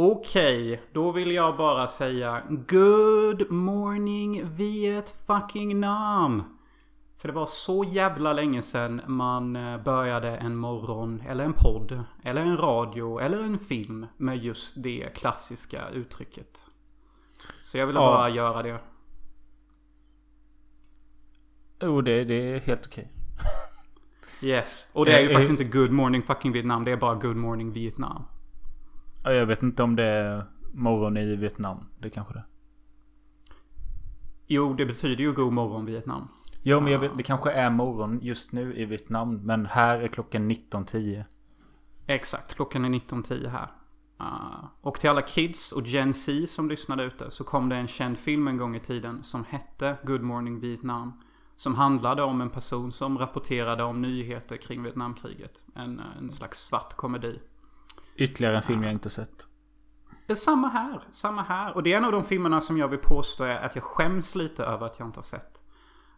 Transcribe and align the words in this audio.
Okej, 0.00 0.82
då 0.92 1.12
vill 1.12 1.30
jag 1.30 1.56
bara 1.56 1.88
säga 1.88 2.42
Good 2.48 3.50
morning 3.50 4.42
Vietnam. 4.56 6.42
För 7.16 7.28
det 7.28 7.34
var 7.34 7.46
så 7.46 7.84
jävla 7.84 8.32
länge 8.32 8.62
sedan 8.62 9.00
man 9.06 9.56
eh, 9.56 9.82
började 9.82 10.36
en 10.36 10.56
morgon, 10.56 11.22
eller 11.28 11.44
en 11.44 11.52
podd, 11.52 12.04
eller 12.24 12.40
en 12.40 12.56
radio, 12.56 13.18
eller 13.20 13.38
en 13.38 13.58
film 13.58 14.06
med 14.16 14.36
just 14.38 14.82
det 14.82 15.08
klassiska 15.14 15.88
uttrycket. 15.88 16.66
Så 17.62 17.78
jag 17.78 17.86
ville 17.86 17.98
Ja. 18.00 18.06
bara 18.12 18.28
göra 18.28 18.62
det. 18.62 18.78
Jo, 21.82 22.00
det, 22.00 22.24
det 22.24 22.34
är 22.54 22.60
helt 22.60 22.86
okej. 22.86 23.12
Yes. 24.42 24.88
Och 24.92 25.04
det 25.04 25.12
är 25.12 25.20
ju 25.20 25.28
Eh, 25.28 25.32
faktiskt 25.34 25.60
eh. 25.60 25.66
inte 25.66 25.78
Good 25.78 25.90
morning 25.92 26.22
fucking 26.22 26.52
Vietnam, 26.52 26.84
det 26.84 26.92
är 26.92 26.96
bara 26.96 27.14
Good 27.14 27.36
morning 27.36 27.72
Vietnam. 27.72 28.24
Ja, 29.28 29.34
Jag 29.34 29.46
vet 29.46 29.62
inte 29.62 29.82
om 29.82 29.96
det 29.96 30.04
är 30.04 30.44
morgon 30.72 31.16
i 31.16 31.36
Vietnam. 31.36 31.84
Det 31.98 32.10
kanske 32.10 32.34
det. 32.34 32.44
Jo, 34.46 34.74
det 34.74 34.86
betyder 34.86 35.24
ju 35.24 35.32
God 35.32 35.52
morgon 35.52 35.84
Vietnam. 35.84 36.28
Jo, 36.62 36.80
men 36.80 37.00
vet, 37.00 37.16
det 37.16 37.22
kanske 37.22 37.50
är 37.52 37.70
morgon 37.70 38.18
just 38.22 38.52
nu 38.52 38.76
i 38.76 38.84
Vietnam. 38.84 39.34
Men 39.36 39.66
här 39.66 39.98
är 39.98 40.08
klockan 40.08 40.50
19.10. 40.50 41.24
Exakt, 42.06 42.54
klockan 42.54 42.84
är 42.84 42.88
19.10 42.88 43.48
här. 43.48 43.68
Ah, 44.16 44.68
och 44.80 45.00
till 45.00 45.10
alla 45.10 45.22
kids 45.22 45.72
och 45.72 45.86
Gen 45.86 46.14
Z 46.14 46.46
som 46.46 46.68
lyssnade 46.68 47.04
ute 47.04 47.30
så 47.30 47.44
kom 47.44 47.68
det 47.68 47.76
en 47.76 47.88
känd 47.88 48.18
film 48.18 48.48
en 48.48 48.56
gång 48.56 48.76
i 48.76 48.80
tiden 48.80 49.22
som 49.22 49.44
hette 49.44 49.96
Good 50.04 50.22
Morning 50.22 50.60
Vietnam. 50.60 51.12
Som 51.56 51.74
handlade 51.74 52.22
om 52.22 52.40
en 52.40 52.50
person 52.50 52.92
som 52.92 53.18
rapporterade 53.18 53.82
om 53.82 54.02
nyheter 54.02 54.56
kring 54.56 54.82
Vietnamkriget. 54.82 55.64
En, 55.74 56.00
en 56.20 56.30
slags 56.30 56.58
svart 56.58 56.94
komedi. 56.94 57.40
Ytterligare 58.18 58.56
en 58.56 58.62
film 58.62 58.82
jag 58.82 58.92
inte 58.92 59.10
sett. 59.10 59.46
Samma 60.34 60.68
här, 60.68 61.00
samma 61.10 61.42
här. 61.42 61.74
Och 61.74 61.82
det 61.82 61.92
är 61.92 61.96
en 61.96 62.04
av 62.04 62.12
de 62.12 62.24
filmerna 62.24 62.60
som 62.60 62.78
jag 62.78 62.88
vill 62.88 62.98
påstå 62.98 63.44
är 63.44 63.56
att 63.56 63.74
jag 63.74 63.84
skäms 63.84 64.34
lite 64.34 64.64
över 64.64 64.86
att 64.86 64.98
jag 64.98 65.08
inte 65.08 65.18
har 65.18 65.22
sett. 65.22 65.62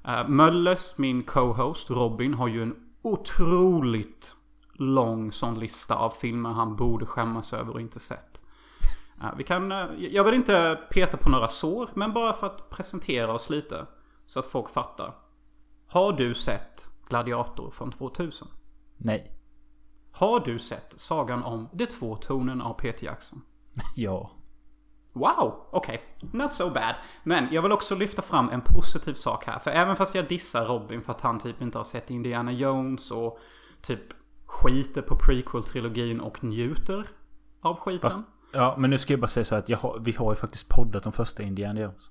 Uh, 0.09 0.29
Möllers, 0.29 0.99
min 0.99 1.23
co-host 1.23 1.91
Robin, 1.91 2.35
har 2.35 2.49
ju 2.49 2.63
en 2.63 2.77
otroligt 3.03 4.35
lång 4.73 5.33
sån 5.33 5.59
lista 5.59 5.95
av 5.95 6.11
filmer 6.11 6.51
han 6.51 6.77
borde 6.77 7.07
skämmas 7.07 7.53
över 7.53 7.73
och 7.73 7.81
inte 7.81 8.01
sett. 8.01 8.43
Eh, 9.23 9.35
vi 9.37 9.45
kan, 9.45 9.73
eh, 9.73 9.87
jag 9.99 10.25
vill 10.25 10.35
inte 10.35 10.79
peta 10.91 11.17
på 11.17 11.31
några 11.31 11.49
sår, 11.49 11.91
men 11.95 12.13
bara 12.13 12.33
för 12.33 12.47
att 12.47 12.71
presentera 12.71 13.33
oss 13.33 13.51
lite. 13.51 13.87
Så 14.27 14.41
att 14.41 14.47
folk 14.47 14.71
fattar. 14.71 15.15
Har 15.87 16.13
du 16.13 16.35
sett 16.35 16.91
Gladiator 17.09 17.71
från 17.71 17.93
2000? 17.93 18.49
Nej. 18.97 19.40
Har 20.13 20.41
du 20.41 20.59
sett 20.59 20.95
Sagan 20.97 21.43
om 21.45 21.69
de 21.73 21.87
två 21.87 22.17
tornen 22.17 22.61
av 22.61 22.75
Peter 22.75 23.07
Jackson? 23.07 23.43
Ja. 23.97 24.31
Wow, 25.15 25.67
okej. 25.71 26.03
Not 26.33 26.53
so 26.53 26.71
bad. 26.71 26.95
Men 27.25 27.49
jag 27.53 27.63
vill 27.63 27.73
också 27.73 27.95
lyfta 27.95 28.23
fram 28.23 28.49
en 28.49 28.61
positiv 28.61 29.15
sak 29.15 29.47
här. 29.47 29.59
För 29.59 29.71
även 29.71 29.97
fast 29.97 30.15
jag 30.15 30.29
dissar 30.29 30.67
Robin 30.67 31.01
för 31.03 31.13
att 31.13 31.21
han 31.21 31.39
typ 31.39 31.63
inte 31.63 31.79
har 31.79 31.85
sett 31.85 32.11
Indiana 32.11 32.53
Jones 32.53 33.11
och 33.11 33.39
typ 33.83 34.01
skiter 34.47 35.03
på 35.03 35.15
prequel-trilogin 35.15 36.21
och 36.21 36.45
njuter 36.45 37.09
av 37.61 37.77
skiten. 37.77 38.11
Fast, 38.11 38.19
ja, 38.53 38.75
men 38.79 38.91
nu 38.91 38.99
ska 38.99 39.13
jag 39.13 39.21
bara 39.21 39.27
säga 39.27 39.45
så 39.45 39.55
här 39.55 39.63
att 39.63 39.81
har, 39.81 39.99
vi 40.01 40.13
har 40.13 40.33
ju 40.33 40.37
faktiskt 40.37 40.69
poddat 40.69 41.03
de 41.03 41.13
första 41.13 41.43
Indiana 41.43 41.81
Jones. 41.81 42.11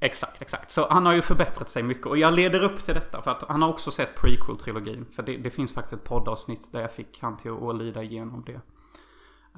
Exakt, 0.00 0.42
exakt. 0.42 0.70
Så 0.70 0.88
han 0.90 1.06
har 1.06 1.12
ju 1.12 1.22
förbättrat 1.22 1.68
sig 1.68 1.82
mycket. 1.82 2.06
Och 2.06 2.18
jag 2.18 2.34
leder 2.34 2.62
upp 2.62 2.84
till 2.84 2.94
detta. 2.94 3.22
För 3.22 3.30
att 3.30 3.42
han 3.48 3.62
har 3.62 3.68
också 3.68 3.90
sett 3.90 4.16
prequel-trilogin. 4.20 5.04
För 5.10 5.22
det, 5.22 5.36
det 5.36 5.50
finns 5.50 5.74
faktiskt 5.74 5.92
ett 5.92 6.04
poddavsnitt 6.04 6.72
där 6.72 6.80
jag 6.80 6.92
fick 6.92 7.22
han 7.22 7.36
till 7.36 7.50
att 7.50 7.76
lida 7.76 8.02
igenom 8.02 8.44
det. 8.46 8.60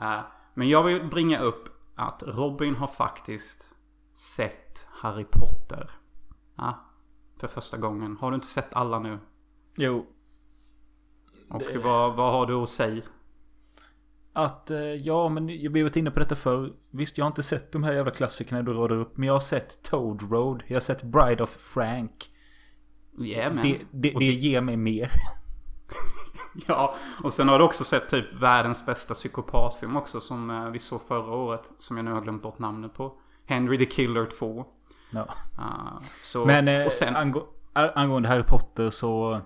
Eh, 0.03 0.21
men 0.55 0.69
jag 0.69 0.83
vill 0.83 1.05
bringa 1.05 1.41
upp 1.41 1.69
att 1.95 2.23
Robin 2.27 2.75
har 2.75 2.87
faktiskt 2.87 3.75
sett 4.13 4.87
Harry 4.91 5.25
Potter. 5.25 5.91
Ja, 6.57 6.79
för 7.37 7.49
första 7.49 7.77
gången. 7.77 8.17
Har 8.21 8.31
du 8.31 8.35
inte 8.35 8.47
sett 8.47 8.75
alla 8.75 8.99
nu? 8.99 9.19
Jo. 9.77 10.06
Och 11.50 11.59
Det- 11.59 11.79
vad, 11.79 12.17
vad 12.17 12.33
har 12.33 12.47
du 12.47 12.55
att 12.55 12.69
säga? 12.69 13.03
Att, 14.33 14.71
eh, 14.71 14.79
ja 14.81 15.29
men 15.29 15.63
jag 15.63 15.73
varit 15.83 15.97
inne 15.97 16.11
på 16.11 16.19
detta 16.19 16.35
förr. 16.35 16.73
Visst, 16.91 17.19
jag 17.19 17.25
har 17.25 17.31
inte 17.31 17.43
sett 17.43 17.73
de 17.73 17.83
här 17.85 17.93
jävla 17.93 18.11
klassikerna 18.11 18.63
du 18.63 18.73
radar 18.73 18.97
upp. 18.97 19.17
Men 19.17 19.27
jag 19.27 19.33
har 19.35 19.41
sett 19.41 19.83
Toad 19.83 20.33
Road. 20.33 20.63
Jag 20.67 20.77
har 20.77 20.81
sett 20.81 21.03
Bride 21.03 21.43
of 21.43 21.51
Frank. 21.51 22.31
Yeah, 23.23 23.55
man. 23.55 23.63
Det, 23.63 23.81
det, 23.91 24.11
det 24.19 24.25
ger 24.25 24.61
mig 24.61 24.77
mer. 24.77 25.11
Ja, 26.67 26.95
och 27.23 27.33
sen 27.33 27.49
har 27.49 27.59
du 27.59 27.65
också 27.65 27.85
sett 27.85 28.09
typ 28.09 28.43
världens 28.43 28.87
bästa 28.87 29.15
psykopatfilm 29.15 29.97
också 29.97 30.21
som 30.21 30.51
eh, 30.51 30.71
vi 30.71 30.79
såg 30.79 31.03
förra 31.03 31.35
året. 31.35 31.73
Som 31.79 31.97
jag 31.97 32.05
nu 32.05 32.12
har 32.12 32.21
glömt 32.21 32.43
bort 32.43 32.59
namnet 32.59 32.95
på. 32.95 33.12
Henry 33.47 33.79
the 33.79 33.85
Killer 33.85 34.27
2. 34.27 34.65
Ja. 35.11 35.29
Ah, 35.59 36.01
så, 36.05 36.45
Men 36.45 36.69
eh, 36.69 36.87
och 36.87 36.93
sen, 36.93 37.17
angå, 37.17 37.47
a- 37.73 37.91
angående 37.95 38.29
Harry 38.29 38.43
Potter 38.43 38.91
så... 38.91 39.41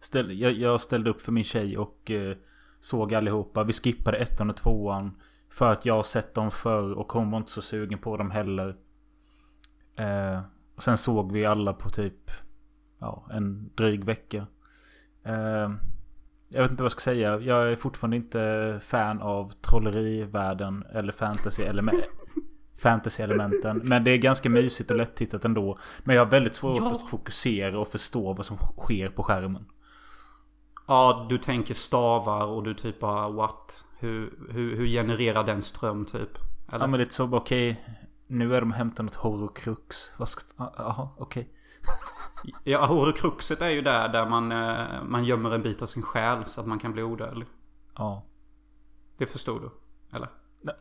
Ställ, 0.00 0.40
jag, 0.40 0.52
jag 0.52 0.80
ställde 0.80 1.10
upp 1.10 1.20
för 1.22 1.32
min 1.32 1.44
tjej 1.44 1.78
och 1.78 2.10
eh, 2.10 2.36
såg 2.80 3.14
allihopa. 3.14 3.64
Vi 3.64 3.72
skippade 3.72 4.16
ettan 4.16 4.50
och 4.50 4.56
tvåan. 4.56 5.16
För 5.50 5.72
att 5.72 5.86
jag 5.86 5.94
har 5.94 6.02
sett 6.02 6.34
dem 6.34 6.50
förr 6.50 6.92
och 6.92 7.12
hon 7.12 7.30
var 7.30 7.38
inte 7.38 7.50
så 7.50 7.62
sugen 7.62 7.98
på 7.98 8.16
dem 8.16 8.30
heller. 8.30 8.76
Eh, 9.96 10.40
och 10.76 10.82
sen 10.82 10.96
såg 10.96 11.32
vi 11.32 11.44
alla 11.44 11.72
på 11.72 11.88
typ... 11.90 12.30
Ja, 13.00 13.26
en 13.30 13.70
dryg 13.74 14.04
vecka. 14.04 14.46
Eh, 15.24 15.70
jag 16.48 16.62
vet 16.62 16.70
inte 16.70 16.82
vad 16.82 16.84
jag 16.84 16.92
ska 16.92 17.00
säga. 17.00 17.40
Jag 17.40 17.72
är 17.72 17.76
fortfarande 17.76 18.16
inte 18.16 18.78
fan 18.82 19.20
av 19.22 19.50
trollerivärlden 19.50 20.84
eller 20.92 21.12
fantasy-element. 21.12 22.04
Fantasy-elementen. 22.78 23.80
Men 23.84 24.04
det 24.04 24.10
är 24.10 24.18
ganska 24.18 24.50
mysigt 24.50 24.90
och 24.90 24.96
lättittat 24.96 25.44
ändå. 25.44 25.78
Men 26.04 26.16
jag 26.16 26.24
har 26.24 26.30
väldigt 26.30 26.54
svårt 26.54 26.78
Ja. 26.80 26.92
att 26.92 27.08
fokusera 27.10 27.78
och 27.78 27.88
förstå 27.88 28.32
vad 28.32 28.46
som 28.46 28.56
sker 28.56 29.08
på 29.08 29.22
skärmen. 29.22 29.64
Ja, 30.88 31.26
du 31.28 31.38
tänker 31.38 31.74
stavar 31.74 32.46
och 32.46 32.62
du 32.62 32.74
typ 32.74 33.00
bara 33.00 33.28
what? 33.28 33.84
Hur, 33.98 34.38
hur, 34.50 34.76
hur 34.76 34.86
genererar 34.86 35.44
den 35.44 35.62
ström 35.62 36.06
typ? 36.06 36.38
Eller? 36.68 36.80
Ja 36.80 36.86
men 36.86 37.00
lite 37.00 37.14
så, 37.14 37.24
okej. 37.24 37.84
nu 38.26 38.56
är 38.56 38.60
de 38.60 38.70
och 38.70 38.76
hämtar 38.76 39.04
något 39.04 39.14
horrocrux. 39.14 39.96
Vad 40.16 40.28
ska... 40.28 40.42
Jaha, 40.56 41.08
okej. 41.18 41.52
Ja, 42.64 42.86
horrocruxet 42.86 43.62
är 43.62 43.68
ju 43.68 43.82
där, 43.82 44.08
där 44.08 44.26
man, 44.26 44.52
eh, 44.52 45.04
man 45.04 45.24
gömmer 45.24 45.50
en 45.50 45.62
bit 45.62 45.82
av 45.82 45.86
sin 45.86 46.02
själ 46.02 46.44
så 46.44 46.60
att 46.60 46.66
man 46.66 46.78
kan 46.78 46.92
bli 46.92 47.02
odödlig. 47.02 47.48
Ja. 47.94 48.26
Det 49.16 49.26
förstod 49.26 49.62
du? 49.62 49.70
Eller? 50.16 50.28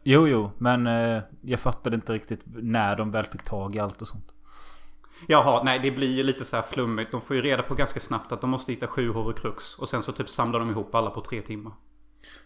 Jo, 0.04 0.28
jo. 0.28 0.52
Men 0.58 0.88
eh, 0.88 1.24
jag 1.42 1.60
fattade 1.60 1.96
inte 1.96 2.14
riktigt 2.14 2.44
när 2.46 2.96
de 2.96 3.12
väl 3.12 3.24
fick 3.24 3.44
tag 3.44 3.76
i 3.76 3.80
allt 3.80 4.02
och 4.02 4.08
sånt. 4.08 4.34
Jaha, 5.28 5.64
nej 5.64 5.80
det 5.80 5.92
blir 5.92 6.16
ju 6.16 6.24
lite 6.24 6.46
så 6.46 6.56
här 6.56 6.64
flummigt. 6.64 7.12
De 7.12 7.22
får 7.22 7.36
ju 7.36 7.42
reda 7.42 7.64
på 7.64 7.76
ganska 7.76 8.00
snabbt 8.00 8.32
att 8.32 8.42
de 8.42 8.50
måste 8.50 8.72
hitta 8.72 8.88
sju 8.88 9.10
horrocrux. 9.12 9.78
Och 9.80 9.90
sen 9.90 10.02
så 10.04 10.12
typ 10.12 10.30
samlar 10.30 10.60
de 10.60 10.70
ihop 10.70 10.96
alla 10.96 11.10
på 11.10 11.22
tre 11.22 11.42
timmar. 11.42 11.74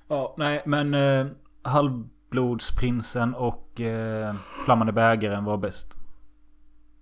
Ja, 0.08 0.36
nej 0.38 0.64
men 0.66 0.94
eh, 0.94 1.26
Halvblodsprinsen 1.62 3.36
och 3.36 3.82
eh, 3.82 4.36
Flammande 4.66 4.94
bägaren 4.94 5.46
var 5.46 5.58
bäst. 5.58 5.98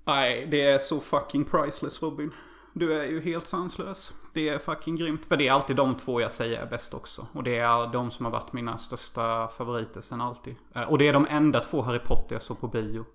Nej, 0.06 0.48
det 0.52 0.62
är 0.62 0.80
så 0.80 1.00
fucking 1.00 1.46
priceless 1.46 2.02
Robin. 2.02 2.32
Du 2.74 2.94
är 3.02 3.06
ju 3.06 3.22
helt 3.22 3.48
sanslös. 3.48 4.14
Det 4.34 4.50
är 4.50 4.60
fucking 4.60 4.96
grymt. 4.96 5.26
För 5.26 5.38
det 5.38 5.48
är 5.48 5.52
alltid 5.52 5.76
de 5.76 5.96
två 5.96 6.22
jag 6.22 6.32
säger 6.32 6.62
är 6.62 6.66
bäst 6.66 6.94
också. 6.94 7.28
Och 7.34 7.44
det 7.44 7.58
är 7.58 7.94
de 7.94 8.12
som 8.12 8.26
har 8.26 8.32
varit 8.32 8.54
mina 8.54 8.78
största 8.78 9.48
favoriter 9.48 10.02
sen 10.02 10.22
alltid. 10.22 10.56
Eh, 10.76 10.82
Och 10.82 10.98
det 10.98 11.08
är 11.08 11.14
de 11.14 11.28
enda 11.30 11.60
två 11.60 11.82
Harry 11.82 12.00
Potter 12.00 12.36
jag 12.36 12.42
såg 12.42 12.60
på 12.60 12.68
bio. 12.68 13.06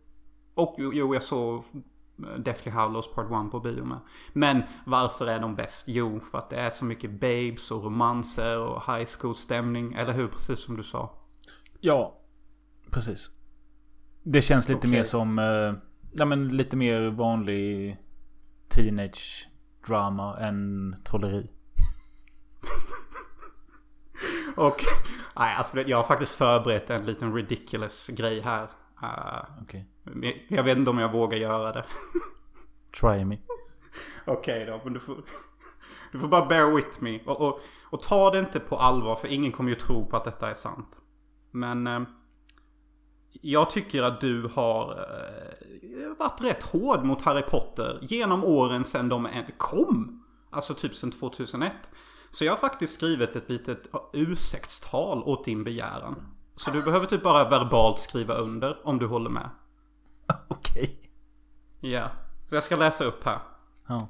Och 0.54 0.74
jo, 0.78 1.14
jag 1.14 1.22
såg 1.22 1.64
Deathly 2.16 2.72
Hallows 2.72 3.14
Part 3.14 3.26
1 3.46 3.50
på 3.50 3.60
bio 3.60 3.84
med. 3.84 3.98
Men 4.32 4.62
varför 4.86 5.26
är 5.26 5.40
de 5.40 5.54
bäst? 5.54 5.88
Jo, 5.88 6.20
för 6.20 6.38
att 6.38 6.50
det 6.50 6.56
är 6.56 6.70
så 6.70 6.84
mycket 6.84 7.10
babes 7.10 7.70
och 7.70 7.84
romanser 7.84 8.58
och 8.58 8.94
high 8.94 9.08
school 9.18 9.34
stämning. 9.34 9.94
Eller 9.94 10.12
hur? 10.12 10.28
Precis 10.28 10.58
som 10.58 10.76
du 10.76 10.82
sa. 10.82 11.14
Ja, 11.80 12.20
precis. 12.90 13.30
Det 14.22 14.42
känns 14.42 14.68
lite 14.68 14.78
Okej. 14.78 14.90
mer 14.90 15.02
som... 15.02 15.38
Eh, 15.38 15.74
ja 16.12 16.24
men 16.24 16.56
lite 16.56 16.76
mer 16.76 17.10
vanlig 17.10 17.98
teenage 18.68 19.48
drama 19.86 20.38
än 20.38 20.96
trolleri. 21.04 21.50
Och... 24.56 24.76
Nej, 25.36 25.54
alltså 25.56 25.80
jag 25.80 25.96
har 25.96 26.04
faktiskt 26.04 26.34
förberett 26.34 26.90
en 26.90 27.06
liten 27.06 27.34
ridiculous 27.34 28.08
grej 28.08 28.40
här. 28.40 28.70
Eh, 29.02 29.44
Okej. 29.62 29.88
Men 30.02 30.32
Jag 30.48 30.62
vet 30.62 30.78
inte 30.78 30.90
om 30.90 30.98
jag 30.98 31.12
vågar 31.12 31.38
göra 31.38 31.72
det. 31.72 31.84
Try 33.00 33.24
me. 33.24 33.38
Okej 34.24 34.66
då, 34.66 34.80
men 34.84 34.92
du 34.92 35.00
får... 35.00 35.16
Du 36.12 36.18
får 36.18 36.28
bara 36.28 36.46
bear 36.46 36.70
with 36.70 37.02
me. 37.02 37.20
Och, 37.24 37.40
och, 37.40 37.60
och 37.90 38.02
ta 38.02 38.30
det 38.30 38.38
inte 38.38 38.60
på 38.60 38.76
allvar, 38.76 39.16
för 39.16 39.28
ingen 39.28 39.52
kommer 39.52 39.70
ju 39.70 39.76
tro 39.76 40.06
på 40.06 40.16
att 40.16 40.24
detta 40.24 40.50
är 40.50 40.54
sant. 40.54 40.96
Men... 41.50 41.86
Eh, 41.86 42.00
jag 43.42 43.70
tycker 43.70 44.02
att 44.02 44.20
du 44.20 44.50
har 44.54 44.90
eh, 44.90 46.16
varit 46.18 46.40
rätt 46.40 46.62
hård 46.62 47.04
mot 47.04 47.22
Harry 47.22 47.42
Potter 47.42 47.98
genom 48.02 48.44
åren 48.44 48.84
sedan 48.84 49.08
de 49.08 49.28
kom. 49.56 50.24
Alltså 50.50 50.74
typ 50.74 50.94
sedan 50.94 51.12
2001. 51.12 51.72
Så 52.30 52.44
jag 52.44 52.52
har 52.52 52.56
faktiskt 52.56 52.94
skrivit 52.94 53.36
ett 53.36 53.50
litet 53.50 53.86
ursäktstal 54.12 55.22
åt 55.22 55.44
din 55.44 55.64
begäran. 55.64 56.14
Så 56.56 56.70
du 56.70 56.82
behöver 56.82 57.06
typ 57.06 57.22
bara 57.22 57.48
verbalt 57.48 57.98
skriva 57.98 58.34
under 58.34 58.86
om 58.86 58.98
du 58.98 59.06
håller 59.06 59.30
med. 59.30 59.50
Okej. 60.48 60.98
Ja. 61.80 62.10
Så 62.46 62.54
jag 62.54 62.64
ska 62.64 62.76
läsa 62.76 63.04
upp 63.04 63.24
här. 63.24 63.38
Ja. 63.88 64.08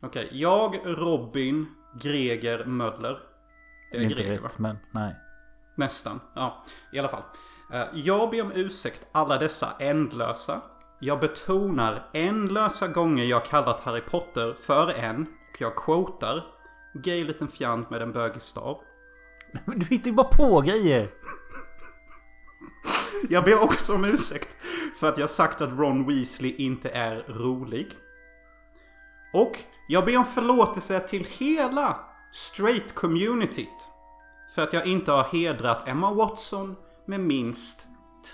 Okej. 0.00 0.28
Jag, 0.32 0.80
Robin, 0.84 1.66
Greger, 2.00 2.64
Möller. 2.64 3.18
Det 3.92 3.96
är 3.98 4.02
inte 4.02 4.22
rätt, 4.22 4.58
men 4.58 4.78
nej. 4.90 5.14
Nästan. 5.76 6.20
Ja, 6.34 6.64
i 6.92 6.98
alla 6.98 7.08
fall. 7.08 7.22
Eh, 7.72 7.86
Jag 7.94 8.30
ber 8.30 8.42
om 8.42 8.52
ursäkt 8.54 9.06
alla 9.12 9.38
dessa 9.38 9.72
ändlösa. 9.78 10.60
Jag 11.00 11.20
betonar 11.20 12.02
ändlösa 12.12 12.88
gånger 12.88 13.24
jag 13.24 13.44
kallat 13.44 13.80
Harry 13.80 14.00
Potter 14.00 14.54
för 14.60 14.88
en, 14.92 15.22
och 15.22 15.60
jag 15.60 15.76
quotar, 15.76 16.46
gay 16.94 17.24
liten 17.24 17.48
fjant 17.48 17.90
med 17.90 18.02
en 18.02 18.12
bögig 18.12 18.42
stav. 18.42 18.78
Men 19.64 19.78
du 19.78 19.86
hittar 19.86 20.10
ju 20.10 20.16
bara 20.16 20.28
på 20.28 20.60
grejer. 20.60 21.08
Jag 23.28 23.44
ber 23.44 23.62
också 23.62 23.94
om 23.94 24.04
ursäkt 24.04 24.56
för 25.00 25.08
att 25.08 25.18
jag 25.18 25.30
sagt 25.30 25.60
att 25.60 25.78
Ron 25.78 26.06
Weasley 26.06 26.54
inte 26.56 26.88
är 26.88 27.24
rolig. 27.28 27.88
Och 29.32 29.58
jag 29.88 30.04
ber 30.04 30.16
om 30.16 30.24
förlåtelse 30.24 31.00
till 31.00 31.26
hela 31.38 31.96
straight 32.32 32.94
communityt. 32.94 33.68
För 34.54 34.62
att 34.62 34.72
jag 34.72 34.86
inte 34.86 35.12
har 35.12 35.24
hedrat 35.24 35.88
Emma 35.88 36.12
Watson 36.12 36.76
med 37.04 37.20
minst 37.20 37.86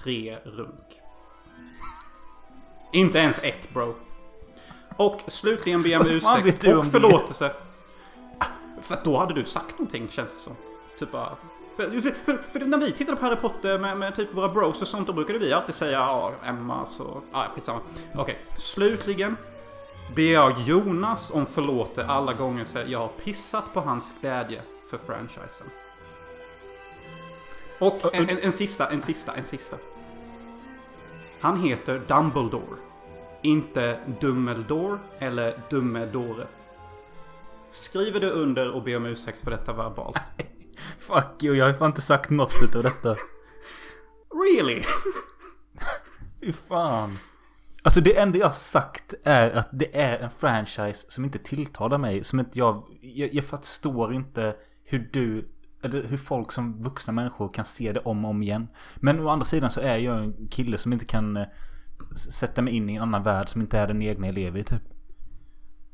tre 0.02 0.38
runk. 0.44 1.00
Inte 2.92 3.18
ens 3.18 3.44
ett 3.44 3.74
bro. 3.74 3.94
Och 4.96 5.20
slutligen 5.28 5.82
ber 5.82 5.90
jag 5.90 6.00
om 6.00 6.06
ursäkt 6.06 6.64
och 6.64 6.86
förlåtelse. 6.86 7.52
Ah, 8.38 8.44
För 8.80 8.98
då 9.04 9.18
hade 9.18 9.34
du 9.34 9.44
sagt 9.44 9.78
någonting 9.78 10.08
känns 10.08 10.32
det 10.32 10.38
som. 10.38 10.56
Typ 10.98 11.12
bara... 11.12 11.36
För, 11.76 12.00
för, 12.00 12.38
för, 12.50 12.60
när 12.60 12.78
vi 12.78 12.92
tittade 12.92 13.16
på 13.16 13.24
Harry 13.26 13.36
Potter 13.36 13.78
med, 13.78 13.98
med 13.98 14.16
typ 14.16 14.34
våra 14.34 14.48
bros 14.48 14.82
och 14.82 14.88
sånt, 14.88 15.06
då 15.06 15.12
brukade 15.12 15.38
vi 15.38 15.52
alltid 15.52 15.74
säga 15.74 15.92
ja, 15.92 16.32
Emma 16.44 16.86
så... 16.86 17.22
Ja, 17.32 17.46
skitsamma. 17.54 17.80
Okej, 18.14 18.38
slutligen 18.56 19.36
ber 20.14 20.32
jag 20.32 20.60
Jonas 20.60 21.30
om 21.30 21.46
förlåtelse 21.46 22.04
alla 22.04 22.32
gånger 22.32 22.66
jag 22.86 22.98
har 22.98 23.08
pissat 23.08 23.74
på 23.74 23.80
hans 23.80 24.12
glädje 24.20 24.62
för 24.90 24.98
franchisen. 24.98 25.66
Och 27.78 28.14
en, 28.14 28.28
en, 28.28 28.38
en 28.38 28.52
sista, 28.52 28.90
en 28.90 29.00
sista, 29.00 29.34
en 29.34 29.44
sista. 29.44 29.76
Han 31.40 31.60
heter 31.60 32.02
Dumbledore. 32.08 32.76
Inte 33.42 34.00
Dumbledore 34.20 34.98
eller 35.18 35.60
Dummedore. 35.70 36.46
Skriver 37.68 38.20
du 38.20 38.30
under 38.30 38.70
och 38.70 38.82
ber 38.82 38.96
om 38.96 39.06
ursäkt 39.06 39.40
för 39.40 39.50
detta 39.50 39.72
verbalt? 39.72 40.16
Fuck 40.98 41.42
you, 41.42 41.56
jag 41.56 41.66
har 41.66 41.72
fan 41.72 41.90
inte 41.90 42.00
sagt 42.00 42.30
något 42.30 42.62
utav 42.62 42.82
detta. 42.82 43.16
Really? 44.44 44.82
Fy 46.40 46.52
fan. 46.52 47.18
Alltså 47.82 48.00
det 48.00 48.18
enda 48.18 48.38
jag 48.38 48.46
har 48.46 48.52
sagt 48.52 49.14
är 49.24 49.50
att 49.50 49.68
det 49.72 50.00
är 50.00 50.18
en 50.18 50.30
franchise 50.30 51.06
som 51.08 51.24
inte 51.24 51.38
tilltalar 51.38 51.98
mig. 51.98 52.24
Som 52.24 52.40
inte 52.40 52.58
jag... 52.58 52.82
Jag, 53.00 53.34
jag 53.34 53.44
förstår 53.44 54.14
inte 54.14 54.56
hur 54.84 55.10
du... 55.12 55.48
Eller 55.82 56.02
hur 56.02 56.16
folk 56.16 56.52
som 56.52 56.82
vuxna 56.82 57.12
människor 57.12 57.48
kan 57.48 57.64
se 57.64 57.92
det 57.92 58.00
om 58.00 58.24
och 58.24 58.30
om 58.30 58.42
igen. 58.42 58.68
Men 58.96 59.20
å 59.20 59.28
andra 59.28 59.44
sidan 59.44 59.70
så 59.70 59.80
är 59.80 59.96
jag 59.96 60.18
en 60.18 60.48
kille 60.48 60.78
som 60.78 60.92
inte 60.92 61.04
kan 61.06 61.36
eh, 61.36 61.46
sätta 62.30 62.62
mig 62.62 62.74
in 62.74 62.90
i 62.90 62.94
en 62.94 63.02
annan 63.02 63.22
värld 63.22 63.48
som 63.48 63.60
inte 63.60 63.78
är 63.78 63.86
den 63.86 64.02
egna 64.02 64.26
jag 64.26 64.34
lever 64.34 64.58
i 64.58 64.64
typ. 64.64 64.82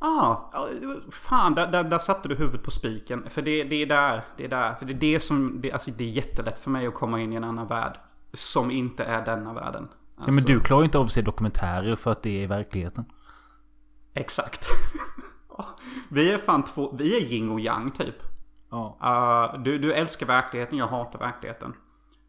Ah, 0.05 0.51
ja, 0.53 0.69
fan, 1.11 1.55
där, 1.55 1.67
där, 1.67 1.85
där 1.85 1.99
satte 1.99 2.29
du 2.29 2.35
huvudet 2.35 2.63
på 2.63 2.71
spiken. 2.71 3.25
För 3.31 3.43
det, 3.43 3.65
det 3.65 3.77
är 3.83 3.87
där, 3.87 4.25
det 4.37 4.45
är 4.45 4.49
där. 4.49 4.75
För 4.75 4.87
det 4.87 4.93
är 4.93 4.99
det 4.99 5.21
som, 5.21 5.61
det, 5.61 5.73
alltså 5.73 5.91
det 5.91 6.05
är 6.05 6.09
jättelätt 6.09 6.59
för 6.59 6.71
mig 6.71 6.87
att 6.87 6.95
komma 6.95 7.21
in 7.21 7.33
i 7.33 7.37
en 7.37 7.45
annan 7.45 7.67
värld. 7.67 7.99
Som 8.33 8.71
inte 8.71 9.05
är 9.05 9.25
denna 9.25 9.53
världen. 9.53 9.89
Ja, 10.17 10.23
men 10.27 10.35
Alltså, 10.35 10.53
du 10.53 10.61
klarar 10.61 10.81
ju 10.81 10.85
inte 10.85 10.99
av 10.99 11.05
att 11.05 11.13
se 11.13 11.23
dokumentärer 11.23 11.97
för 11.97 12.11
att 12.11 12.23
det 12.23 12.45
är 12.45 12.49
verkligheten. 12.49 13.05
Exakt. 14.15 14.67
vi 16.09 16.33
är 16.33 16.39
fan 16.39 16.65
två, 16.65 16.97
vi 16.99 17.17
är 17.17 17.21
yin 17.33 17.51
och 17.51 17.61
yang 17.61 17.91
typ. 17.91 18.15
Ja. 18.71 18.99
Uh, 19.55 19.63
du, 19.63 19.79
du 19.79 19.93
älskar 19.93 20.27
verkligheten, 20.27 20.79
jag 20.79 20.87
hatar 20.87 21.19
verkligheten. 21.19 21.75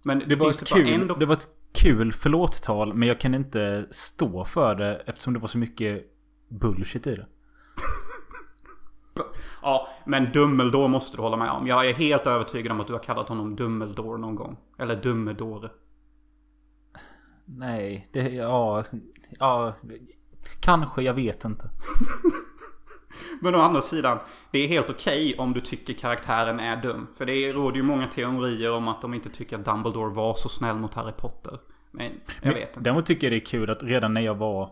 Men 0.03 0.19
det, 0.19 0.25
Det 0.25 0.35
var, 0.35 0.49
ett 0.49 0.59
typ 0.59 0.67
kul, 0.67 1.07
dok- 1.07 1.19
det 1.19 1.25
var 1.25 1.33
ett 1.33 1.47
kul 1.73 2.13
förlåttal 2.13 2.93
men 2.93 3.07
jag 3.07 3.19
kan 3.19 3.33
inte 3.35 3.85
stå 3.91 4.45
för 4.45 4.75
det 4.75 4.95
eftersom 5.05 5.33
det 5.33 5.39
var 5.39 5.47
så 5.47 5.57
mycket 5.57 6.03
bullshit 6.49 7.07
i 7.07 7.15
det. 7.15 7.27
Ja, 9.61 9.87
men 10.05 10.31
Dumbledore 10.31 10.87
måste 10.87 11.17
du 11.17 11.21
hålla 11.21 11.37
med 11.37 11.51
om. 11.51 11.67
Jag 11.67 11.85
är 11.85 11.93
helt 11.93 12.27
övertygad 12.27 12.71
om 12.71 12.79
att 12.79 12.87
du 12.87 12.93
har 12.93 12.99
kallat 12.99 13.29
honom 13.29 13.55
Dumbledore 13.55 14.17
någon 14.17 14.35
gång. 14.35 14.57
Eller 14.79 14.95
Dummedore. 14.95 15.69
Nej, 17.45 18.07
det... 18.13 18.29
Ja... 18.29 18.83
Ja... 19.39 19.73
Kanske, 20.59 21.01
jag 21.01 21.13
vet 21.13 21.45
inte. 21.45 21.69
Men 23.41 23.55
å 23.55 23.59
andra 23.59 23.81
sidan, 23.81 24.19
det 24.51 24.59
är 24.59 24.67
helt 24.67 24.89
okej 24.89 25.35
om 25.37 25.53
du 25.53 25.61
tycker 25.61 25.93
karaktären 25.93 26.59
är 26.59 26.81
dum. 26.81 27.07
För 27.17 27.25
det 27.25 27.53
råder 27.53 27.77
ju 27.77 27.83
många 27.83 28.07
teorier 28.07 28.71
om 28.71 28.87
att 28.87 29.01
de 29.01 29.13
inte 29.13 29.29
tycker 29.29 29.57
att 29.57 29.65
Dumbledore 29.65 30.13
var 30.13 30.33
så 30.33 30.49
snäll 30.49 30.75
mot 30.75 30.93
Harry 30.93 31.13
Potter. 31.17 31.59
Men 31.91 32.05
jag 32.05 32.13
Men 32.41 32.53
vet 32.53 32.69
inte. 32.69 32.79
Däremot 32.79 33.05
tycker 33.05 33.27
jag 33.27 33.31
det 33.31 33.37
är 33.37 33.45
kul 33.45 33.69
att 33.69 33.83
redan 33.83 34.13
när 34.13 34.21
jag 34.21 34.35
var... 34.35 34.69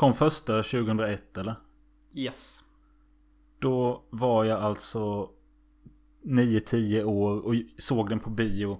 Kom 0.00 0.14
första 0.14 0.62
2001 0.62 1.38
eller? 1.38 1.54
Yes. 2.14 2.64
Då 3.58 4.02
var 4.10 4.44
jag 4.44 4.60
alltså 4.60 5.28
9-10 6.24 7.04
år 7.04 7.46
och 7.46 7.54
såg 7.78 8.08
den 8.08 8.20
på 8.20 8.30
bio. 8.30 8.78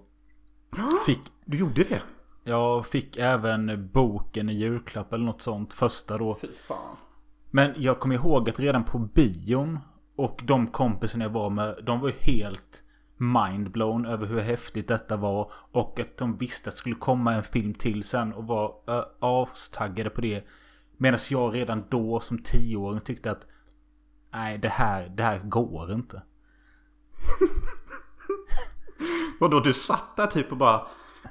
Fick... 1.06 1.20
Du 1.44 1.58
gjorde 1.58 1.84
det? 1.84 2.02
Jag 2.44 2.86
fick 2.86 3.18
även 3.18 3.90
boken 3.92 4.48
i 4.48 4.52
julklapp 4.52 5.12
eller 5.12 5.24
något 5.24 5.42
sånt. 5.42 5.72
Första 5.72 6.18
då. 6.18 6.34
Fy 6.34 6.48
fan. 6.52 6.96
Men 7.50 7.74
jag 7.76 7.98
kommer 8.00 8.14
ihåg 8.14 8.50
att 8.50 8.60
redan 8.60 8.84
på 8.84 8.98
bion 8.98 9.78
och 10.16 10.40
de 10.44 10.66
kompisarna 10.66 11.24
jag 11.24 11.30
var 11.30 11.50
med, 11.50 11.78
de 11.82 12.00
var 12.00 12.08
ju 12.08 12.14
helt 12.18 12.82
mindblown 13.16 14.06
över 14.06 14.26
hur 14.26 14.40
häftigt 14.40 14.88
detta 14.88 15.16
var. 15.16 15.52
Och 15.52 16.00
att 16.00 16.16
de 16.16 16.36
visste 16.36 16.68
att 16.68 16.74
det 16.74 16.78
skulle 16.78 16.94
komma 16.94 17.34
en 17.34 17.42
film 17.42 17.74
till 17.74 18.04
sen 18.04 18.32
och 18.32 18.46
var 18.46 18.74
uh, 18.90 19.04
astaggade 19.20 20.10
på 20.10 20.20
det. 20.20 20.44
Medan 21.02 21.18
jag 21.30 21.54
redan 21.54 21.84
då 21.88 22.20
som 22.20 22.38
tioåring 22.38 23.00
tyckte 23.00 23.30
att 23.30 23.46
nej, 24.32 24.58
det 24.58 24.68
här, 24.68 25.08
det 25.08 25.22
här 25.22 25.38
går 25.38 25.92
inte. 25.92 26.22
Vadå, 29.40 29.60
du 29.60 29.74
satt 29.74 30.16
där 30.16 30.26
typ 30.26 30.52
och 30.52 30.56
bara 30.56 30.86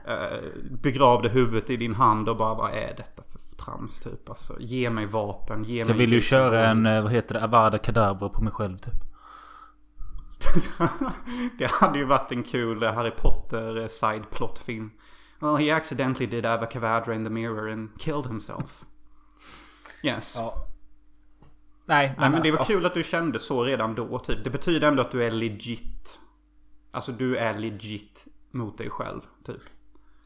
eh, 0.07 0.43
begravde 0.71 1.29
huvudet 1.29 1.69
i 1.69 1.77
din 1.77 1.95
hand 1.95 2.29
och 2.29 2.37
bara 2.37 2.53
vad 2.53 2.71
är 2.71 2.93
detta 2.97 3.23
för 3.23 3.55
trams 3.63 3.99
typ? 3.99 4.29
Alltså, 4.29 4.59
ge 4.59 4.89
mig 4.89 5.05
vapen, 5.05 5.63
ge 5.63 5.85
mig 5.85 5.91
Jag 5.91 5.97
ville 5.97 6.15
ju 6.15 6.21
köra 6.21 6.67
en, 6.67 6.83
vad 6.83 7.11
heter 7.11 7.35
det, 7.35 7.43
Avada 7.43 7.77
Kedavra 7.77 8.29
på 8.29 8.43
mig 8.43 8.53
själv 8.53 8.77
typ. 8.77 9.03
det 11.57 11.71
hade 11.71 11.99
ju 11.99 12.05
varit 12.05 12.31
en 12.31 12.43
kul 12.43 12.83
eh, 12.83 12.93
Harry 12.93 13.11
Potter 13.11 13.81
eh, 13.81 13.87
side 13.87 14.29
plot 14.31 14.59
film. 14.59 14.91
Well, 15.39 15.55
he 15.55 15.75
accidentally 15.75 16.27
did 16.27 16.45
have 16.45 16.63
a 16.63 16.67
cavadra 16.71 17.15
in 17.15 17.23
the 17.23 17.29
mirror 17.29 17.69
and 17.69 17.99
killed 17.99 18.25
himself. 18.25 18.85
Yes. 20.03 20.33
Ja. 20.37 20.65
Nej, 21.85 22.15
Nej, 22.17 22.29
men 22.29 22.41
det 22.41 22.51
var 22.51 22.65
kul 22.65 22.85
att 22.85 22.93
du 22.93 23.03
kände 23.03 23.39
så 23.39 23.63
redan 23.63 23.95
då, 23.95 24.19
typ. 24.19 24.43
Det 24.43 24.49
betyder 24.49 24.87
ändå 24.87 25.01
att 25.01 25.11
du 25.11 25.23
är 25.23 25.31
legit. 25.31 26.19
Alltså, 26.91 27.11
du 27.11 27.37
är 27.37 27.57
legit 27.57 28.27
mot 28.51 28.77
dig 28.77 28.89
själv, 28.89 29.21
typ. 29.45 29.61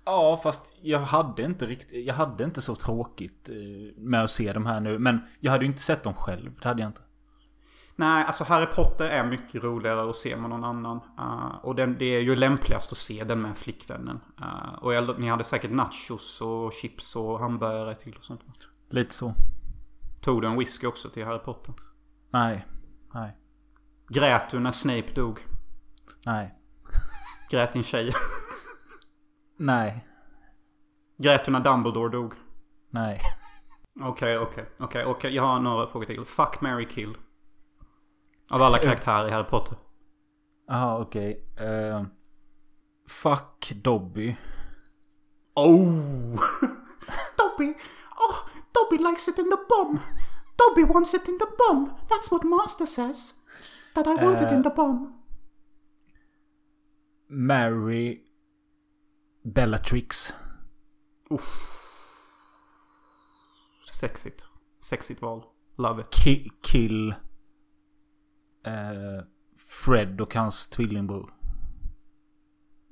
Ja, 0.06 0.39
fast 0.44 0.72
jag 0.82 1.00
hade 1.00 1.44
inte 1.44 1.65
riktigt... 1.65 2.06
Jag 2.06 2.13
hade 2.13 2.44
inte 2.44 2.62
så 2.62 2.75
tråkigt 2.75 3.50
eh, 3.50 3.56
med 3.98 4.24
att 4.24 4.32
se 4.32 4.53
de 4.53 4.65
här 4.65 4.80
nu. 4.80 5.00
Men 5.00 5.22
jag 5.39 5.51
hade 5.51 5.63
ju 5.63 5.70
inte 5.70 5.82
sett 5.82 6.03
dem 6.03 6.13
själv. 6.13 6.51
Det 6.62 6.68
hade 6.68 6.82
jag 6.82 6.89
inte. 6.89 7.01
Nej, 7.96 8.25
alltså 8.25 8.44
Harry 8.44 8.65
Potter 8.65 9.06
är 9.06 9.24
mycket 9.24 9.63
roligare 9.63 10.10
att 10.10 10.15
se 10.15 10.36
med 10.36 10.50
någon 10.50 10.63
annan. 10.63 11.00
Uh, 11.20 11.65
och 11.65 11.75
den, 11.75 11.98
det 11.98 12.06
är 12.06 12.20
ju 12.20 12.36
lämpligast 12.36 12.92
att 12.92 12.98
se 12.98 13.24
den 13.24 13.42
med 13.42 13.58
flickvännen. 13.58 14.20
Uh, 14.42 14.74
och 14.84 14.94
jag, 14.94 15.20
ni 15.20 15.27
hade 15.27 15.44
säkert 15.44 15.72
nachos 15.72 16.42
och 16.42 16.74
chips 16.74 17.15
och 17.15 17.39
hamburgare 17.39 17.96
till 17.96 18.15
och 18.18 18.24
sånt. 18.24 18.42
Lite 18.89 19.13
så. 19.13 19.34
Tog 20.24 20.42
du 20.42 20.48
en 20.48 20.58
whisky 20.58 20.88
också 20.88 21.10
till 21.10 21.25
Harry 21.25 21.39
Potter? 21.39 21.74
Nej. 22.30 22.65
Nej. 23.13 23.38
Grät 24.10 24.50
du 24.50 24.60
när 24.60 24.72
Snape 24.72 25.13
dog? 25.15 25.39
Nej. 26.25 26.53
Grät 27.51 27.74
din 27.74 27.84
tjej? 27.84 28.13
Nej. 29.58 30.08
Grät 31.18 31.46
du 31.46 31.51
när 31.51 31.60
Dumbledore 31.60 32.10
dog? 32.10 32.34
Nej. 32.89 33.20
Okej, 34.01 34.38
okej, 34.38 34.65
okej, 34.80 35.06
okej. 35.06 35.36
Jag 35.36 35.44
har 35.44 35.60
några 35.60 35.88
frågor 35.88 36.06
till. 36.06 36.25
Fuck, 36.25 36.62
Mary 36.62 36.88
kill. 36.88 37.18
Av 38.51 38.62
alla 38.62 38.77
karaktärer 38.77 39.27
i 39.27 39.32
Harry 39.32 39.48
Potter. 39.50 39.77
Jaha, 40.68 41.00
okej. 41.01 41.53
Eh, 41.58 42.03
fuck 43.10 43.72
Dobby. 43.75 44.36
Oh! 45.56 46.36
Dobby! 47.38 47.74
Oh, 48.15 48.52
Dobby 48.74 48.98
likes 48.98 49.27
it 49.27 49.39
in 49.39 49.50
the 49.50 49.60
bum! 49.70 50.00
Dobby 50.58 50.84
wants 50.84 51.13
it 51.13 51.27
in 51.27 51.38
the 51.38 51.48
bum! 51.58 51.96
That's 52.10 52.32
what 52.32 52.44
Master 52.44 52.86
says! 52.86 53.34
That 53.96 54.08
I 54.08 54.15
want 54.15 54.42
it 54.42 54.51
in 54.51 54.62
the 54.63 54.70
bum! 54.70 55.13
Mary. 57.27 58.24
Bellatrix. 59.44 60.34
Uff. 61.30 61.80
Sexigt. 63.86 64.48
Sexigt 64.80 65.22
val. 65.22 65.44
Love 65.77 66.01
it. 66.01 66.10
Ki 66.12 66.50
kill 66.62 67.15
eh, 68.63 69.24
Fred 69.58 70.22
och 70.22 70.36
hans 70.36 70.70
tvillingbror. 70.70 71.34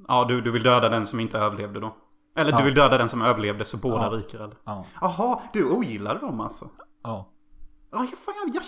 Ja, 0.07 0.25
du, 0.25 0.41
du 0.41 0.51
vill 0.51 0.63
döda 0.63 0.89
den 0.89 1.07
som 1.07 1.19
inte 1.19 1.37
överlevde 1.37 1.79
då? 1.79 1.97
Eller 2.35 2.51
Ja. 2.51 2.57
du 2.57 2.63
vill 2.63 2.75
döda 2.75 2.97
den 2.97 3.09
som 3.09 3.21
överlevde 3.21 3.65
så 3.65 3.77
båda 3.77 4.03
Ja. 4.03 4.09
ryker 4.09 4.37
eller? 4.39 4.55
Ja. 4.63 4.85
Jaha, 5.01 5.41
du 5.53 5.69
ogillade 5.69 6.19
dem 6.19 6.41
alltså? 6.41 6.69
Ja. 7.03 7.29
Ja, 7.91 7.97
fan, 7.97 8.33
jag, 8.45 8.55
jag 8.55 8.63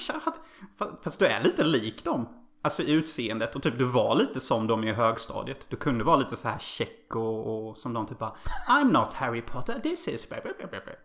fa- 0.80 1.04
Fast 1.04 1.20
du 1.20 1.26
är 1.26 1.44
lite 1.44 1.64
lik 1.64 2.04
dem. 2.04 2.28
Alltså 2.62 2.82
i 2.84 2.92
utseendet 2.92 3.56
och 3.56 3.64
typ 3.64 3.78
du 3.80 3.86
var 3.86 4.16
lite 4.16 4.40
som 4.40 4.68
dem 4.68 4.84
i 4.84 4.92
högstadiet. 4.94 5.66
Du 5.70 5.76
kunde 5.76 6.04
vara 6.04 6.16
lite 6.16 6.36
så 6.36 6.48
här 6.48 6.58
check 6.60 7.16
och, 7.16 7.68
och 7.70 7.78
som 7.78 7.94
de 7.94 8.06
typ 8.08 8.20
bara 8.20 8.36
I'm 8.70 8.92
not 8.92 9.14
Harry 9.14 9.42
Potter, 9.42 9.80
this 9.80 10.08
is... 10.08 10.30
blah, 10.30 10.42
blah, 10.44 10.54
blah, 10.58 10.70
blah, 10.70 10.82
blah." 10.84 10.96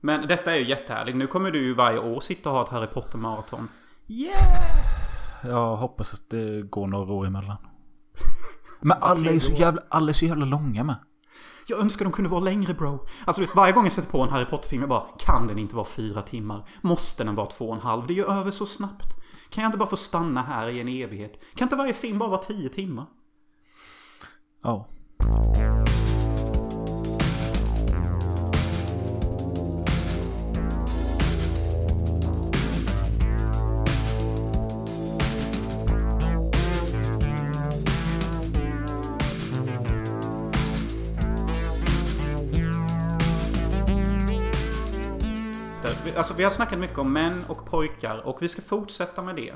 Men 0.00 0.26
detta 0.28 0.52
är 0.52 0.56
ju 0.58 0.68
jättehärligt. 0.68 1.16
Nu 1.16 1.26
kommer 1.26 1.50
du 1.50 1.62
ju 1.64 1.74
varje 1.74 1.98
år 1.98 2.20
sitta 2.20 2.50
och 2.50 2.56
ha 2.56 2.62
ett 2.62 2.68
Harry 2.68 2.86
Potter-maraton. 2.86 3.68
Yeah! 4.08 4.36
Jag 5.44 5.76
hoppas 5.76 6.14
att 6.14 6.30
det 6.30 6.62
går 6.62 6.86
några 6.86 7.12
år 7.12 7.26
emellan. 7.26 7.56
Men 8.80 8.96
alla 9.00 9.30
är 9.30 9.40
så 9.40 9.52
jävla, 9.52 9.82
alla 9.88 10.08
är 10.08 10.12
så 10.12 10.24
jävla 10.24 10.44
långa 10.46 10.84
med. 10.84 10.96
Jag 11.68 11.80
önskar 11.80 12.04
de 12.04 12.12
kunde 12.12 12.30
vara 12.30 12.40
längre 12.40 12.74
bro. 12.74 13.06
Alltså 13.24 13.40
du 13.40 13.46
vet, 13.46 13.56
varje 13.56 13.72
gång 13.72 13.84
jag 13.84 13.92
sätter 13.92 14.10
på 14.10 14.22
en 14.22 14.28
Harry 14.28 14.44
Potter-film 14.44 14.82
jag 14.82 14.88
bara 14.88 15.06
Kan 15.18 15.46
den 15.46 15.58
inte 15.58 15.76
vara 15.76 15.86
fyra 15.86 16.22
timmar? 16.22 16.68
Måste 16.80 17.24
den 17.24 17.34
vara 17.34 17.46
två 17.46 17.68
och 17.68 17.74
en 17.74 17.80
halv? 17.80 18.06
Det 18.06 18.12
är 18.12 18.16
ju 18.16 18.24
över 18.24 18.50
så 18.50 18.66
snabbt. 18.66 19.16
Kan 19.50 19.62
jag 19.62 19.68
inte 19.68 19.78
bara 19.78 19.88
få 19.88 19.96
stanna 19.96 20.42
här 20.42 20.68
i 20.68 20.80
en 20.80 20.88
evighet? 20.88 21.44
Kan 21.54 21.66
inte 21.66 21.76
varje 21.76 21.92
film 21.92 22.18
bara 22.18 22.28
vara 22.28 22.42
tio 22.42 22.68
timmar? 22.68 23.06
Ja. 24.62 24.88
Alltså 46.16 46.34
vi 46.34 46.44
har 46.44 46.50
snackat 46.50 46.78
mycket 46.78 46.98
om 46.98 47.12
män 47.12 47.44
och 47.48 47.66
pojkar 47.66 48.18
och 48.26 48.42
vi 48.42 48.48
ska 48.48 48.62
fortsätta 48.62 49.22
med 49.22 49.36
det. 49.36 49.54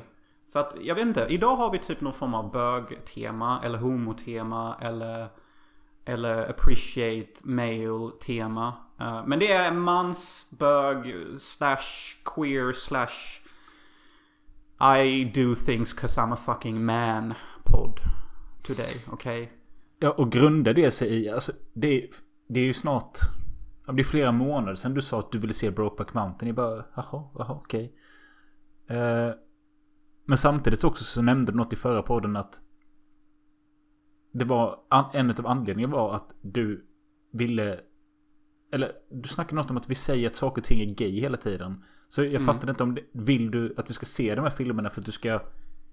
För 0.52 0.60
att, 0.60 0.74
jag 0.80 0.94
vet 0.94 1.06
inte, 1.06 1.26
idag 1.28 1.56
har 1.56 1.70
vi 1.70 1.78
typ 1.78 2.00
någon 2.00 2.12
form 2.12 2.34
av 2.34 2.52
bög-tema 2.52 3.60
eller 3.64 3.78
homotema 3.78 4.76
eller 4.80 5.28
eller 6.04 6.50
appreciate 6.50 7.40
male 7.44 8.10
tema. 8.20 8.74
Eh, 9.00 9.26
men 9.26 9.38
det 9.38 9.52
är 9.52 9.72
mans, 9.72 10.50
bög, 10.58 11.14
slash 11.38 12.16
queer, 12.24 12.72
slash 12.72 13.40
I 15.00 15.24
do 15.24 15.54
things 15.54 15.92
cause 15.92 16.20
I'm 16.20 16.32
a 16.32 16.36
fucking 16.36 16.84
man 16.84 17.34
podd 17.64 18.00
today, 18.62 19.04
okej? 19.12 19.52
Ja, 19.98 20.10
och 20.10 20.32
grundar 20.32 20.74
det 20.74 20.90
sig 20.90 21.08
i, 21.08 21.30
alltså 21.30 21.52
det, 21.72 22.06
det 22.48 22.60
är 22.60 22.64
ju 22.64 22.74
snart, 22.74 23.18
ja, 23.90 23.94
det 23.94 24.02
är 24.02 24.04
flera 24.04 24.32
månader 24.32 24.74
sedan 24.74 24.94
du 24.94 25.02
sa 25.02 25.18
att 25.18 25.32
du 25.32 25.38
ville 25.38 25.54
se 25.54 25.70
Brokeback 25.70 26.14
Mountain. 26.14 26.46
Jag 26.46 26.56
bara, 26.56 26.84
jaha, 26.94 27.28
jaha, 27.34 27.52
okej. 27.54 27.94
Eh, 28.86 29.30
men 30.24 30.38
samtidigt 30.38 30.84
också 30.84 31.04
så 31.04 31.22
nämnde 31.22 31.52
du 31.52 31.58
något 31.58 31.72
i 31.72 31.76
förra 31.76 32.02
podden 32.02 32.36
att 32.36 32.60
det 34.32 34.44
var, 34.44 34.78
en 35.12 35.30
av 35.30 35.46
anledningarna 35.46 35.96
var 35.96 36.14
att 36.14 36.34
du 36.40 36.86
ville 37.32 37.80
eller 38.72 38.92
du 39.10 39.28
snackade 39.28 39.54
något 39.54 39.70
om 39.70 39.76
att 39.76 39.90
vi 39.90 39.94
säger 39.94 40.26
att 40.26 40.36
saker 40.36 40.60
och 40.62 40.64
ting 40.64 40.80
är 40.80 40.94
gay 40.94 41.20
hela 41.20 41.36
tiden. 41.36 41.84
Så 42.08 42.22
jag 42.22 42.30
Mm. 42.30 42.46
fattade 42.46 42.70
inte 42.70 42.82
om 42.82 42.94
det, 42.94 43.02
vill 43.12 43.50
du 43.50 43.74
att 43.76 43.90
vi 43.90 43.94
ska 43.94 44.06
se 44.06 44.34
de 44.34 44.42
här 44.42 44.50
filmerna 44.50 44.90
för 44.90 45.00
att 45.00 45.06
du 45.06 45.12
ska 45.12 45.40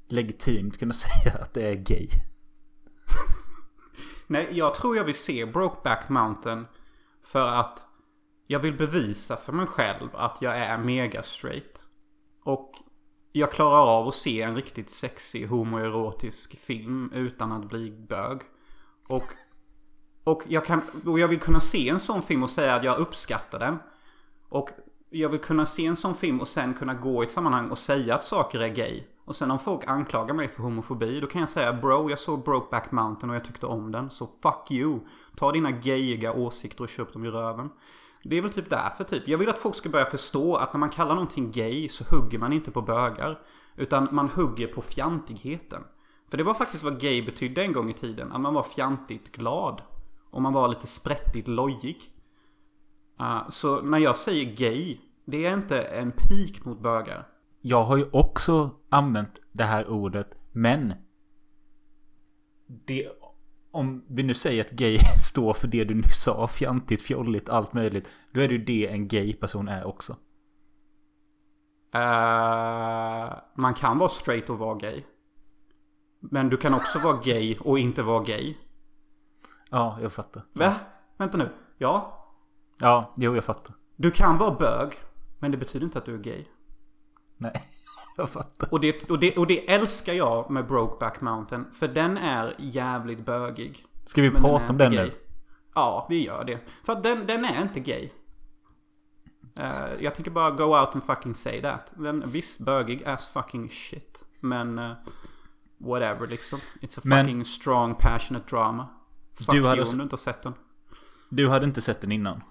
legitimt 0.07 0.77
kunna 0.79 0.93
säga 1.05 1.37
att 1.41 1.53
det 1.53 1.69
är 1.69 1.75
gay? 1.75 2.07
Nej, 4.27 4.47
jag 4.51 4.75
tror 4.75 4.97
jag 4.97 5.03
vill 5.03 5.15
se 5.15 5.45
Brokeback 5.45 6.09
Mountain 6.09 6.65
för 7.23 7.47
att 7.47 7.86
jag 8.47 8.59
vill 8.59 8.77
bevisa 8.77 9.35
för 9.35 9.53
mig 9.53 9.67
själv 9.67 10.09
att 10.13 10.41
jag 10.41 10.57
är 10.57 10.77
mega 10.77 11.23
straight. 11.23 11.85
Och 12.43 12.71
jag 13.31 13.51
klarar 13.51 13.99
av 13.99 14.07
att 14.07 14.15
se 14.15 14.41
en 14.41 14.55
riktigt 14.55 14.89
sexig 14.89 15.47
homoerotisk 15.47 16.59
film 16.59 17.11
utan 17.13 17.51
att 17.51 17.69
bli 17.69 17.91
bög. 17.91 18.41
Och, 19.07 19.23
och, 20.23 20.43
jag 20.47 20.65
kan, 20.65 20.81
och 21.05 21.19
jag 21.19 21.27
vill 21.27 21.39
kunna 21.39 21.59
se 21.59 21.89
en 21.89 21.99
sån 21.99 22.21
film 22.21 22.43
och 22.43 22.49
säga 22.49 22.75
att 22.75 22.83
jag 22.83 22.97
uppskattar 22.97 23.59
den. 23.59 23.77
Och 24.49 24.69
jag 25.09 25.29
vill 25.29 25.39
kunna 25.39 25.65
se 25.65 25.85
en 25.85 25.95
sån 25.95 26.15
film 26.15 26.41
och 26.41 26.47
sen 26.47 26.73
kunna 26.73 26.93
gå 26.93 27.23
i 27.23 27.25
ett 27.25 27.31
sammanhang 27.31 27.69
och 27.69 27.77
säga 27.77 28.15
att 28.15 28.23
saker 28.23 28.59
är 28.59 28.69
gay. 28.69 29.03
Och 29.25 29.35
sen 29.35 29.51
om 29.51 29.59
folk 29.59 29.87
anklagar 29.87 30.33
mig 30.33 30.47
för 30.47 30.63
homofobi, 30.63 31.19
då 31.19 31.27
kan 31.27 31.41
jag 31.41 31.49
säga 31.49 31.73
Bro, 31.73 32.09
jag 32.09 32.19
såg 32.19 32.43
Brokeback 32.43 32.91
Mountain 32.91 33.29
och 33.29 33.35
jag 33.35 33.45
tyckte 33.45 33.65
om 33.65 33.91
den. 33.91 34.09
Så 34.09 34.27
fuck 34.27 34.71
you. 34.71 34.99
Ta 35.35 35.51
dina 35.51 35.71
gayiga 35.71 36.33
åsikter 36.33 36.83
och 36.83 36.89
köp 36.89 37.13
dem 37.13 37.25
i 37.25 37.29
röven. 37.29 37.69
Det 38.23 38.37
är 38.37 38.41
väl 38.41 38.53
typ 38.53 38.69
därför 38.69 39.03
typ. 39.03 39.27
Jag 39.27 39.37
vill 39.37 39.49
att 39.49 39.57
folk 39.57 39.75
ska 39.75 39.89
börja 39.89 40.05
förstå 40.05 40.55
att 40.55 40.73
när 40.73 40.79
man 40.79 40.89
kallar 40.89 41.15
någonting 41.15 41.51
gay 41.51 41.89
så 41.89 42.03
hugger 42.15 42.39
man 42.39 42.53
inte 42.53 42.71
på 42.71 42.81
bögar. 42.81 43.41
Utan 43.75 44.07
man 44.11 44.29
hugger 44.29 44.67
på 44.67 44.81
fjantigheten. 44.81 45.83
För 46.29 46.37
det 46.37 46.43
var 46.43 46.53
faktiskt 46.53 46.83
vad 46.83 46.99
gay 47.01 47.21
betydde 47.21 47.61
en 47.61 47.73
gång 47.73 47.89
i 47.89 47.93
tiden. 47.93 48.31
Att 48.31 48.41
man 48.41 48.53
var 48.53 48.63
fjantigt 48.63 49.31
glad. 49.31 49.81
Och 50.31 50.41
man 50.41 50.53
var 50.53 50.67
lite 50.67 50.87
sprättigt 50.87 51.47
lojig. 51.47 51.97
Uh, 53.21 53.49
så 53.49 53.81
när 53.81 53.97
jag 53.97 54.17
säger 54.17 54.55
gay, 54.55 54.97
det 55.25 55.45
är 55.45 55.53
inte 55.53 55.81
en 55.81 56.11
pik 56.11 56.65
mot 56.65 56.81
bögar. 56.81 57.27
Jag 57.61 57.83
har 57.83 57.97
ju 57.97 58.09
också 58.11 58.69
använt 58.89 59.41
det 59.51 59.63
här 59.63 59.87
ordet, 59.87 60.37
men... 60.51 60.93
Det, 62.85 63.07
om 63.77 64.03
vi 64.07 64.23
nu 64.23 64.33
säger 64.33 64.63
att 64.63 64.71
gay 64.71 64.97
står 65.19 65.53
för 65.53 65.67
det 65.67 65.83
du 65.83 65.95
nyss 65.95 66.23
sa, 66.23 66.47
fjantigt, 66.47 67.01
fjolligt, 67.01 67.49
allt 67.49 67.73
möjligt. 67.73 68.09
Då 68.31 68.41
är 68.41 68.47
det 68.47 68.53
ju 68.53 68.63
det 68.63 68.87
en 68.87 69.07
gay 69.07 69.33
person 69.33 69.67
är 69.67 69.87
också. 69.87 70.13
Uh, 71.95 73.37
man 73.55 73.73
kan 73.73 73.97
vara 73.97 74.09
straight 74.09 74.49
och 74.49 74.59
vara 74.59 74.77
gay. 74.77 75.03
Men 76.19 76.49
du 76.49 76.57
kan 76.57 76.73
också 76.73 76.99
vara 76.99 77.17
gay 77.23 77.57
och 77.59 77.79
inte 77.79 78.03
vara 78.03 78.23
gay. 78.23 78.57
Ja, 79.69 79.97
jag 80.01 80.11
fattar. 80.11 80.43
Va? 80.53 80.75
Vänta 81.17 81.37
nu. 81.37 81.49
Ja. 81.77 82.23
Ja, 82.79 83.13
jo, 83.17 83.35
jag 83.35 83.43
fattar. 83.43 83.75
Du 83.95 84.11
kan 84.11 84.37
vara 84.37 84.55
bög. 84.55 84.93
Men 85.39 85.51
det 85.51 85.57
betyder 85.57 85.85
inte 85.85 85.97
att 85.97 86.05
du 86.05 86.13
är 86.13 86.19
gay. 86.19 86.45
Nej, 87.37 87.63
jag 88.17 88.29
fattar. 88.29 88.67
Och 88.73 88.79
det, 88.79 89.09
och, 89.09 89.19
det, 89.19 89.37
och 89.37 89.47
det 89.47 89.69
älskar 89.71 90.13
jag 90.13 90.51
med 90.51 90.67
Brokeback 90.67 91.21
Mountain. 91.21 91.65
För 91.73 91.87
den 91.87 92.17
är 92.17 92.55
jävligt 92.57 93.25
bögig. 93.25 93.85
Ska 94.05 94.21
vi 94.21 94.29
Men 94.31 94.41
prata 94.41 94.65
är 94.65 94.69
om 94.69 94.77
den 94.77 94.91
gay. 94.93 95.05
nu? 95.05 95.11
Ja, 95.75 96.07
vi 96.09 96.25
gör 96.25 96.43
det. 96.43 96.59
För 96.85 96.93
att 96.93 97.03
den, 97.03 97.27
den 97.27 97.45
är 97.45 97.61
inte 97.61 97.79
gay. 97.79 98.09
Eh, 99.59 99.69
jag 99.99 100.15
tänker 100.15 100.31
bara 100.31 100.51
go 100.51 100.63
out 100.79 100.95
and 100.95 101.03
fucking 101.03 101.33
say 101.35 101.61
that. 101.61 101.93
Den, 101.97 102.23
visst, 102.27 102.59
bögig 102.59 103.03
as 103.03 103.27
fucking 103.27 103.69
shit. 103.69 104.25
Men 104.39 104.79
uh, 104.79 104.91
whatever 105.77 106.27
liksom. 106.27 106.59
It's 106.81 106.99
a 106.99 107.01
Men- 107.05 107.25
fucking 107.25 107.45
strong 107.45 107.95
passionate 107.95 108.45
drama. 108.49 108.87
Fuck 109.37 109.47
Du 109.51 109.57
you 109.57 109.67
hade- 109.67 109.83
om 109.83 109.97
du 109.97 110.03
inte 110.03 110.13
har 110.13 110.17
sett 110.17 110.41
den. 110.43 110.53
Du 111.29 111.49
hade 111.49 111.65
inte 111.65 111.81
sett 111.81 112.01
den 112.01 112.11
innan? 112.11 112.41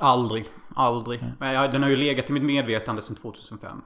Aldrig. 0.00 0.48
Aldrig. 0.74 1.24
Men 1.40 1.52
jag, 1.54 1.72
den 1.72 1.82
har 1.82 1.90
ju 1.90 1.96
legat 1.96 2.30
i 2.30 2.32
mitt 2.32 2.42
medvetande 2.42 3.02
sedan 3.02 3.16
2005. 3.16 3.82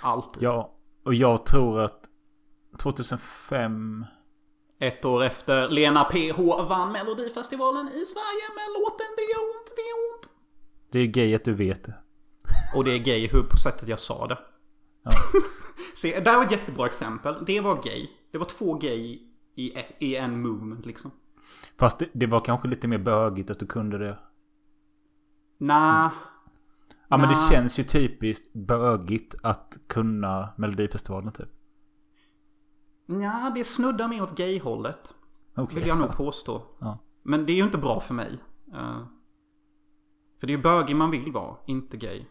Alltid. 0.00 0.42
Ja, 0.42 0.74
och 1.04 1.14
jag 1.14 1.46
tror 1.46 1.80
att 1.80 2.00
2005... 2.78 4.06
Ett 4.78 5.04
år 5.04 5.24
efter 5.24 5.68
Lena 5.68 6.04
PH 6.04 6.38
vann 6.68 6.92
Melodifestivalen 6.92 7.88
i 7.88 8.04
Sverige 8.06 8.48
med 8.54 8.80
låten 8.80 9.06
Det 9.16 9.22
gör 9.22 9.42
ont, 9.42 9.72
det 9.76 9.82
gör 9.82 10.14
ont. 10.14 10.30
Det 10.92 10.98
är 10.98 11.06
gay 11.06 11.34
att 11.34 11.44
du 11.44 11.54
vet 11.54 11.84
det. 11.84 11.94
Och 12.76 12.84
det 12.84 12.92
är 12.92 12.98
gay 12.98 13.28
hur 13.28 13.42
på 13.42 13.56
sättet 13.56 13.88
jag 13.88 13.98
sa 13.98 14.26
det. 14.26 14.38
Ja. 15.02 15.10
Se, 15.94 16.20
där 16.20 16.36
var 16.36 16.44
ett 16.44 16.50
jättebra 16.50 16.86
exempel. 16.86 17.44
Det 17.46 17.60
var 17.60 17.82
gay. 17.82 18.08
Det 18.32 18.38
var 18.38 18.44
två 18.44 18.74
gay 18.74 19.18
i, 19.54 19.78
i 19.98 20.16
en 20.16 20.42
movement 20.42 20.86
liksom. 20.86 21.10
Fast 21.78 21.98
det, 21.98 22.08
det 22.12 22.26
var 22.26 22.40
kanske 22.40 22.68
lite 22.68 22.88
mer 22.88 22.98
bögigt 22.98 23.50
att 23.50 23.58
du 23.58 23.66
kunde 23.66 23.98
det. 23.98 24.18
Nah. 25.58 26.10
Ja 27.12 27.18
men 27.18 27.28
det 27.28 27.48
känns 27.50 27.78
ju 27.78 27.84
typiskt 27.84 28.52
bögigt 28.52 29.34
att 29.42 29.78
kunna 29.88 30.48
Melodifestivalen 30.56 31.32
typ. 31.32 31.48
Nja, 33.08 33.52
det 33.54 33.64
snuddar 33.64 34.08
mer 34.08 34.22
åt 34.22 34.36
gay-hållet. 34.36 35.14
Okej. 35.56 35.78
Vill 35.78 35.88
jag 35.88 35.98
nog 35.98 36.12
påstå. 36.12 36.62
Ja. 36.80 36.98
Men 37.22 37.46
det 37.46 37.52
är 37.52 37.54
ju 37.54 37.62
inte 37.64 37.78
bra 37.78 38.00
för 38.00 38.14
mig. 38.14 38.38
Eh, 38.74 38.98
för 40.40 40.46
det 40.46 40.52
är 40.52 40.56
ju 40.56 40.62
bögig 40.62 40.96
man 40.96 41.10
vill 41.10 41.32
vara, 41.32 41.56
inte 41.66 41.96
gay. 41.96 42.24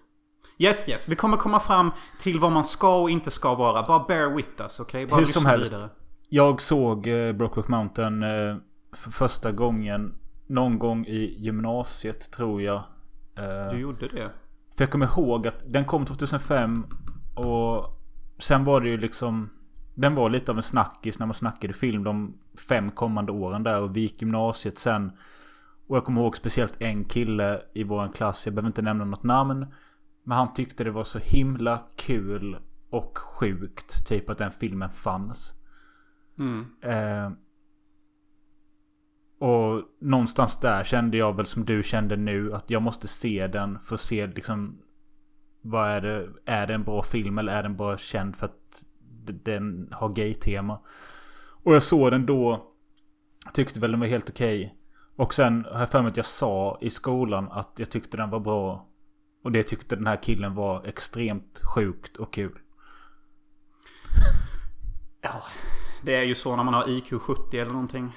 Yes, 0.57 0.89
yes. 0.89 1.07
Vi 1.09 1.15
kommer 1.15 1.37
komma 1.37 1.59
fram 1.59 1.91
till 2.21 2.39
vad 2.39 2.51
man 2.51 2.65
ska 2.65 3.01
och 3.01 3.09
inte 3.09 3.31
ska 3.31 3.55
vara. 3.55 3.83
Bara 3.83 4.03
bear 4.07 4.35
with 4.35 4.61
us, 4.61 4.79
okej? 4.79 5.05
Bara 5.05 5.19
Hur 5.19 5.25
som 5.25 5.45
helst. 5.45 5.73
vidare. 5.73 5.89
Jag 6.29 6.61
såg 6.61 7.07
eh, 7.07 7.33
Brokeback 7.33 7.67
Mountain 7.67 8.23
eh, 8.23 8.55
för 8.93 9.11
första 9.11 9.51
gången 9.51 10.15
någon 10.47 10.79
gång 10.79 11.05
i 11.05 11.35
gymnasiet 11.39 12.31
tror 12.31 12.61
jag. 12.61 12.83
Eh, 13.35 13.71
Du 13.71 13.79
gjorde 13.79 14.07
det? 14.07 14.31
För 14.75 14.83
jag 14.83 14.91
kommer 14.91 15.05
ihåg 15.05 15.47
att 15.47 15.63
den 15.73 15.85
kom 15.85 16.05
2005 16.05 16.85
och 17.35 17.85
sen 18.39 18.63
var 18.63 18.81
det 18.81 18.89
ju 18.89 18.97
liksom 18.97 19.49
Den 19.95 20.15
var 20.15 20.29
lite 20.29 20.51
av 20.51 20.57
en 20.57 20.63
snackis 20.63 21.19
när 21.19 21.25
man 21.25 21.33
snackade 21.33 21.73
film 21.73 22.03
de 22.03 22.37
fem 22.69 22.91
kommande 22.91 23.31
åren 23.31 23.63
där 23.63 23.81
och 23.81 23.95
vi 23.95 24.01
gick 24.01 24.21
gymnasiet 24.21 24.77
sen. 24.77 25.11
Och 25.87 25.97
jag 25.97 26.05
kommer 26.05 26.21
ihåg 26.21 26.37
speciellt 26.37 26.81
en 26.81 27.03
kille 27.03 27.61
i 27.73 27.83
vår 27.83 28.13
klass, 28.13 28.45
jag 28.45 28.55
behöver 28.55 28.69
inte 28.69 28.81
nämna 28.81 29.05
något 29.05 29.23
namn. 29.23 29.65
Men 30.23 30.37
han 30.37 30.53
tyckte 30.53 30.83
det 30.83 30.91
var 30.91 31.03
så 31.03 31.19
himla 31.19 31.83
kul 31.95 32.57
och 32.89 33.17
sjukt 33.17 34.07
typ 34.07 34.29
att 34.29 34.37
den 34.37 34.51
filmen 34.51 34.89
fanns. 34.89 35.53
Mm. 36.39 36.65
Eh, 36.81 37.31
och 39.41 39.83
någonstans 39.99 40.59
där 40.59 40.83
kände 40.83 41.17
jag 41.17 41.35
väl 41.35 41.45
som 41.45 41.65
du 41.65 41.83
kände 41.83 42.15
nu 42.15 42.53
att 42.53 42.69
jag 42.69 42.81
måste 42.81 43.07
se 43.07 43.47
den 43.47 43.79
för 43.79 43.95
att 43.95 44.01
se 44.01 44.27
liksom 44.27 44.81
Vad 45.61 45.89
är 45.89 46.01
det? 46.01 46.29
Är 46.45 46.67
det 46.67 46.73
en 46.73 46.83
bra 46.83 47.03
film 47.03 47.37
eller 47.37 47.53
är 47.53 47.63
den 47.63 47.75
bara 47.75 47.97
känd 47.97 48.35
för 48.35 48.45
att 48.45 48.83
den 49.43 49.89
har 49.91 50.09
gay-tema? 50.09 50.79
Och 51.63 51.75
jag 51.75 51.83
såg 51.83 52.11
den 52.11 52.25
då 52.25 52.71
Tyckte 53.53 53.79
väl 53.79 53.91
den 53.91 53.99
var 53.99 54.07
helt 54.07 54.29
okej. 54.29 54.75
Och 55.15 55.33
sen 55.33 55.65
har 55.71 55.79
jag 55.79 55.89
för 55.89 56.01
mig 56.01 56.09
att 56.09 56.17
jag 56.17 56.25
sa 56.25 56.77
i 56.81 56.89
skolan 56.89 57.51
att 57.51 57.71
jag 57.77 57.89
tyckte 57.89 58.17
den 58.17 58.29
var 58.29 58.39
bra. 58.39 58.87
Och 59.43 59.51
det 59.51 59.63
tyckte 59.63 59.95
den 59.95 60.07
här 60.07 60.23
killen 60.23 60.55
var 60.55 60.85
extremt 60.85 61.61
sjukt 61.75 62.17
och 62.17 62.33
kul. 62.33 62.59
Ja. 65.21 65.43
Det 66.03 66.15
är 66.15 66.23
ju 66.23 66.35
så 66.35 66.55
när 66.55 66.63
man 66.63 66.73
har 66.73 66.89
IQ 66.89 67.13
70 67.21 67.59
eller 67.59 67.71
någonting. 67.71 68.11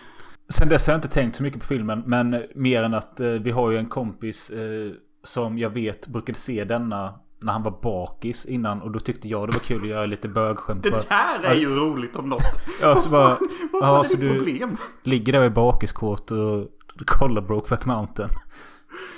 Sen 0.49 0.69
dess 0.69 0.87
har 0.87 0.95
jag 0.95 0.99
inte 0.99 1.09
tänkt 1.09 1.37
så 1.37 1.43
mycket 1.43 1.61
på 1.61 1.67
filmen. 1.67 2.03
Men 2.07 2.43
mer 2.55 2.83
än 2.83 2.95
att 2.95 3.21
eh, 3.21 3.31
vi 3.31 3.51
har 3.51 3.71
ju 3.71 3.79
en 3.79 3.87
kompis 3.89 4.51
eh, 4.51 4.93
som 5.23 5.59
jag 5.59 5.71
vet 5.71 6.07
brukade 6.07 6.39
se 6.39 6.65
denna 6.65 7.15
när 7.43 7.53
han 7.53 7.63
var 7.63 7.79
bakis 7.83 8.47
innan. 8.47 8.83
Och 8.83 8.91
då 8.91 9.01
tyckte 9.01 9.29
jag 9.29 9.49
det 9.49 9.53
var 9.53 9.61
kul 9.61 9.83
att 9.83 9.89
göra 9.89 10.07
lite 10.07 10.29
bögskämt. 10.29 10.83
Det 10.83 10.91
där 11.09 11.43
är 11.45 11.55
ju 11.55 11.77
roligt 11.77 12.17
om 12.17 12.29
något. 12.29 12.43
Ja, 12.81 12.97
så 12.97 13.11
bara, 13.11 13.29
Vad 13.73 13.83
ja, 13.83 14.05
fan 14.05 14.05
är 14.05 14.17
ditt 14.25 14.39
problem? 14.39 14.77
ligger 15.03 15.33
där 15.33 15.45
i 15.45 15.51
bakiskåt 15.51 16.31
och 16.31 16.69
kollar 17.07 17.43
Brokeback 17.43 17.85
Mountain. 17.87 18.29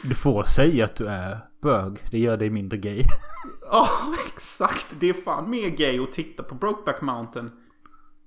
Du 0.02 0.14
får 0.14 0.42
säga 0.42 0.84
att 0.84 0.96
du 0.96 1.06
är 1.06 1.38
bög. 1.62 1.98
Det 2.10 2.18
gör 2.18 2.36
dig 2.36 2.50
mindre 2.50 2.78
gay. 2.78 3.02
Ja, 3.70 3.88
exakt. 4.34 4.86
Det 5.00 5.08
är 5.08 5.12
fan 5.12 5.50
mer 5.50 5.68
gay 5.68 5.98
att 6.02 6.12
titta 6.12 6.42
på 6.42 6.54
Brokeback 6.54 7.00
Mountain. 7.00 7.50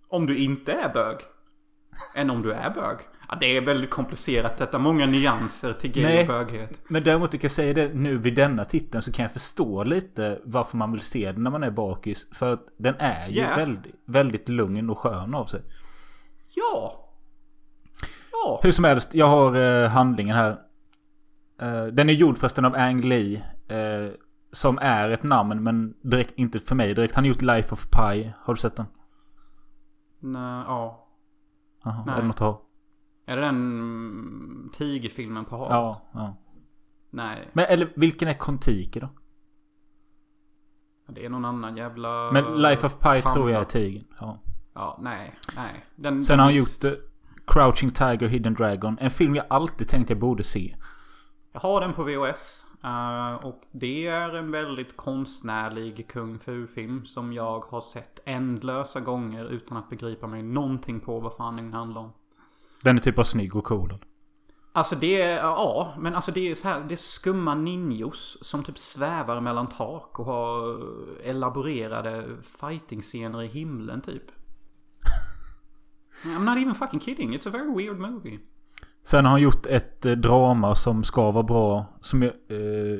Om 0.10 0.25
du 0.25 0.38
inte 0.38 0.72
är 0.72 0.94
bög. 0.94 1.18
Än 2.15 2.29
om 2.29 2.41
du 2.41 2.51
är 2.53 2.69
bög. 2.69 2.98
Ja, 3.29 3.38
det 3.39 3.58
är 3.58 3.62
väldigt 3.62 3.89
komplicerat 3.89 4.58
detta. 4.58 4.79
Många 4.79 5.05
nyanser 5.05 5.74
till 5.74 5.91
gay 5.91 6.03
Nej. 6.03 6.22
och 6.22 6.27
böghet. 6.27 6.81
Men 6.88 7.03
däremot 7.03 7.31
kan 7.31 7.39
jag 7.41 7.51
säga 7.51 7.74
det 7.74 7.93
nu 7.93 8.17
vid 8.17 8.36
denna 8.36 8.65
titeln 8.65 9.01
så 9.01 9.12
kan 9.12 9.24
jag 9.24 9.31
förstå 9.31 9.84
lite 9.84 10.39
varför 10.43 10.77
man 10.77 10.91
vill 10.91 11.01
se 11.01 11.31
den 11.31 11.43
när 11.43 11.51
man 11.51 11.63
är 11.63 11.72
bakis. 11.72 12.27
För 12.34 12.53
att 12.53 12.65
den 12.77 12.96
är 13.00 13.27
ju 13.27 13.41
Ja. 13.41 13.55
väldigt, 13.55 13.96
väldigt 14.05 14.50
lugn 14.50 14.89
och 14.89 14.98
skön 15.00 15.36
av 15.36 15.46
sig. 15.46 15.62
Ja. 16.55 17.05
Ja. 18.31 18.60
Hur 18.63 18.72
som 18.72 18.86
helst, 18.86 19.15
jag 19.15 19.27
har 19.27 19.55
eh, 19.55 19.89
handlingen 19.89 20.36
här. 20.36 20.50
Eh, 21.62 21.86
den 21.86 22.10
är 22.10 22.13
gjord 22.13 22.38
förresten 22.38 22.65
av 22.65 22.75
Ang 22.75 23.01
Lee. 23.01 23.36
Eh, 23.67 24.12
som 24.51 24.77
är 24.81 25.10
ett 25.10 25.24
namn 25.24 25.63
men 25.63 25.93
direkt, 26.03 26.31
inte 26.36 26.60
för 26.60 26.75
mig 26.75 26.93
direkt. 26.93 27.15
Han 27.15 27.24
har 27.24 27.27
gjort 27.29 27.41
Life 27.41 27.74
of 27.74 27.88
Pi. 27.89 28.34
Har 28.38 28.53
du 28.53 28.60
sett 28.60 28.75
den? 28.75 28.86
Nej, 30.19 30.63
ja. 30.67 31.05
Nej. 31.86 31.95
är 32.07 32.21
det 32.21 32.27
något 32.27 32.36
att 32.36 32.39
ha? 32.39 32.62
Är 33.25 33.36
det 33.36 33.41
den 33.41 34.69
tigerfilmen 34.74 35.45
på 35.45 35.55
havet? 35.57 35.69
Ja, 35.71 36.09
ja. 36.13 36.38
Nej. 37.09 37.50
Men 37.53 37.65
eller 37.65 37.93
vilken 37.95 38.27
är 38.27 38.33
Kontiki 38.33 39.00
då? 39.00 39.09
Det 41.07 41.25
är 41.25 41.29
någon 41.29 41.46
annan 41.46 41.77
jävla... 41.77 42.31
Men 42.31 42.61
Life 42.61 42.85
of 42.87 42.94
Pi 42.94 43.01
panna. 43.03 43.22
tror 43.22 43.51
jag 43.51 43.59
är 43.61 43.65
tigern. 43.65 44.05
Ja. 44.20 44.39
Ja, 44.74 45.00
nej. 45.01 45.35
Nej. 45.55 45.85
Den, 45.96 46.24
Sen 46.24 46.33
den 46.33 46.39
har 46.39 46.46
han 46.46 46.53
är- 46.53 46.57
gjort 46.59 46.83
eh, 46.83 46.92
Crouching 47.48 47.89
Tiger, 47.92 48.27
Hidden 48.27 48.53
Dragon. 48.53 48.98
En 49.01 49.11
film 49.11 49.35
jag 49.35 49.46
alltid 49.50 49.87
tänkt 49.87 50.09
jag 50.09 50.20
borde 50.20 50.44
se. 50.44 50.75
Jag 51.51 51.59
har 51.59 51.81
den 51.81 51.94
på 51.94 52.03
VHS. 52.03 52.65
Eh, 52.83 53.46
och 53.46 53.61
det 53.72 54.07
är 54.07 54.35
en 54.35 54.51
väldigt 54.51 54.98
konstnärlig 54.98 56.07
kung 56.07 56.39
fu-film 56.39 57.05
som 57.05 57.33
jag 57.33 57.59
har 57.59 57.81
sett 57.81 58.20
ändlösa 58.25 59.00
gånger 59.00 59.50
utan 59.50 59.77
att 59.77 59.89
begripa 59.89 60.27
mig 60.27 60.44
någonting 60.44 61.00
på 61.00 61.20
vad 61.20 61.33
fan 61.33 61.55
den 61.55 61.74
handlar 61.74 62.01
om. 62.01 62.11
Den 62.83 62.96
är 62.96 63.01
typ 63.01 63.20
av 63.20 63.24
snygg 63.24 63.55
och 63.55 63.63
cool. 63.65 63.98
Alltså 64.72 64.96
det 64.96 65.22
är, 65.22 65.37
ja, 65.37 65.94
men 66.00 66.15
alltså 66.15 66.31
det 66.31 66.50
är 66.50 66.55
så 66.55 66.68
här, 66.68 66.79
det 66.87 66.94
är 66.94 66.98
skumma 66.98 67.55
ninjos 67.55 68.37
som 68.42 68.63
typ 68.63 68.77
svävar 68.77 69.42
mellan 69.42 69.68
tak 69.68 70.20
och 70.20 70.25
har 70.25 70.79
elaborerade 71.24 72.37
fighting-scener 72.59 73.44
i 73.44 73.48
himlen 73.48 74.01
typ. 74.01 74.24
I'm 76.25 76.44
not 76.46 76.57
even 76.57 76.75
fucking 76.75 77.00
kidding, 77.00 77.35
it's 77.35 77.48
a 77.48 77.51
very 77.51 77.75
weird 77.75 78.00
movie. 78.00 78.39
Sen 79.03 79.25
har 79.25 79.31
han 79.31 79.42
gjort 79.42 79.66
ett 79.66 80.05
eh, 80.05 80.12
drama 80.12 80.75
som 80.75 81.03
ska 81.03 81.31
vara 81.31 81.44
bra. 81.44 81.85
Som 82.01 82.22
jag... 82.22 82.33
Eh, 82.50 83.00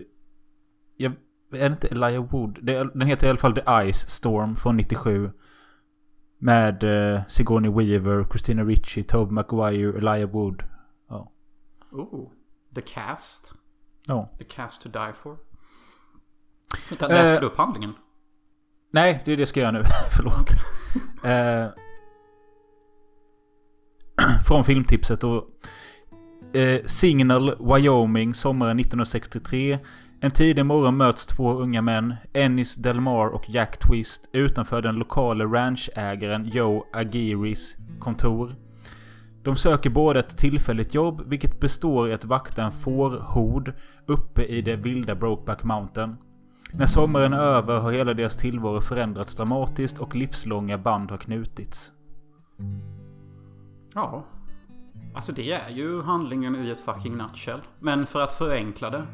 jag 0.98 1.14
är 1.52 1.60
det 1.70 1.74
inte 1.74 1.88
Elijah 1.88 2.26
Wood? 2.26 2.60
Det, 2.62 2.94
den 2.94 3.08
heter 3.08 3.28
i 3.28 3.30
alla 3.30 3.40
fall 3.40 3.54
The 3.54 3.92
Ice 3.94 4.10
Storm 4.10 4.56
från 4.56 4.78
97. 4.78 5.32
Med 6.38 6.84
eh, 6.84 7.22
Sigourney 7.28 7.72
Weaver, 7.72 8.24
Christina 8.30 8.64
Ricci, 8.64 9.04
Tobey 9.04 9.34
Maguire, 9.34 9.98
Elijah 9.98 10.32
Wood. 10.32 10.64
Ja. 11.10 11.32
Oh, 11.92 12.32
The 12.76 12.82
Cast. 12.82 13.54
ja. 14.08 14.30
The 14.38 14.44
Cast 14.44 14.82
to 14.82 14.90
Die 14.90 15.14
For. 15.14 15.38
Vänta, 16.90 17.08
läste 17.08 17.34
Eh, 17.36 17.40
du 17.40 17.46
upp 17.48 17.58
handlingen? 17.58 17.94
Nej, 18.92 19.22
det 19.26 19.32
är 19.32 19.36
det 19.38 19.42
jag 19.42 19.48
ska 19.48 19.60
göra 19.60 19.72
nu. 19.72 19.84
Förlåt. 20.18 20.52
eh, 21.24 21.68
från 24.48 24.64
filmtipset 24.64 25.24
och... 25.24 25.48
Eh, 26.54 26.82
Signal, 26.86 27.56
Wyoming, 27.60 28.34
sommaren 28.34 28.80
1963. 28.80 29.80
En 30.22 30.32
tidig 30.32 30.66
morgon 30.66 30.98
möts 30.98 31.26
två 31.26 31.54
unga 31.54 31.82
män, 31.82 32.16
Ennis 32.34 32.76
Delmar 32.76 33.28
och 33.28 33.50
Jack 33.50 33.78
Twist, 33.78 34.30
utanför 34.34 34.82
den 34.82 34.96
lokala 34.96 35.46
ranchägaren 35.46 36.46
Joe 36.46 36.84
Agiris 36.94 37.78
kontor. 38.00 38.56
De 39.44 39.56
söker 39.56 39.90
båda 39.90 40.20
ett 40.20 40.38
tillfälligt 40.38 40.94
jobb, 40.94 41.22
vilket 41.26 41.60
består 41.60 42.10
i 42.10 42.14
att 42.14 42.26
vakta 42.26 42.64
en 42.64 42.72
fårhord 42.72 43.74
uppe 44.06 44.44
i 44.44 44.62
det 44.62 44.76
vilda 44.76 45.16
Brokeback 45.16 45.64
Mountain. 45.64 46.16
När 46.74 46.86
sommaren 46.86 47.34
är 47.34 47.38
över 47.38 47.80
har 47.80 47.92
hela 47.92 48.14
deras 48.14 48.38
tillvaro 48.38 48.82
förändrats 48.82 49.36
dramatiskt 49.36 50.00
och 50.00 50.16
livslånga 50.16 50.78
band 50.78 51.12
har 51.12 51.18
knutits. 51.18 51.92
Ja. 53.94 54.26
Alltså 55.14 55.32
det 55.32 55.52
är 55.52 55.70
ju 55.70 56.02
handlingen 56.02 56.56
i 56.56 56.70
ett 56.70 56.80
fucking 56.80 57.18
nutshell. 57.18 57.62
Men 57.80 58.06
för 58.06 58.22
att 58.22 58.32
förenkla 58.32 58.90
det. 58.90 59.08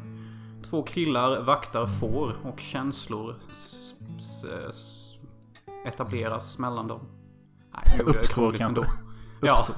Två 0.70 0.82
killar 0.82 1.42
vaktar 1.42 1.86
får 1.86 2.36
och 2.42 2.60
känslor 2.60 3.34
etableras 5.86 6.58
mellan 6.58 6.88
dem. 6.88 7.00
Nej, 7.72 8.00
Uppstår 8.06 8.52
kanske. 8.52 8.84
Ja. 9.42 9.52
Uppstår. 9.52 9.76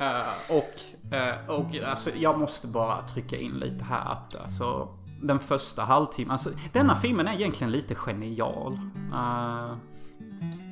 Eh, 0.00 0.24
och, 0.50 1.12
eh, 1.14 1.48
och 1.48 1.88
alltså, 1.88 2.10
jag 2.10 2.38
måste 2.38 2.66
bara 2.68 3.02
trycka 3.06 3.36
in 3.36 3.52
lite 3.52 3.84
här 3.84 4.12
att 4.12 4.36
alltså, 4.36 4.88
den 5.22 5.38
första 5.38 5.82
halvtimmen, 5.82 6.30
alltså 6.30 6.50
denna 6.72 6.94
filmen 6.94 7.28
är 7.28 7.34
egentligen 7.34 7.70
lite 7.70 7.94
genial. 7.94 8.72
Eh, 9.12 9.76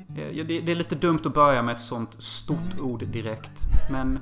det, 0.08 0.60
det 0.60 0.72
är 0.72 0.76
lite 0.76 0.94
dumt 0.94 1.20
att 1.24 1.34
börja 1.34 1.62
med 1.62 1.74
ett 1.74 1.80
sånt 1.80 2.22
stort 2.22 2.80
ord 2.80 3.06
direkt. 3.06 3.62
Men 3.90 4.18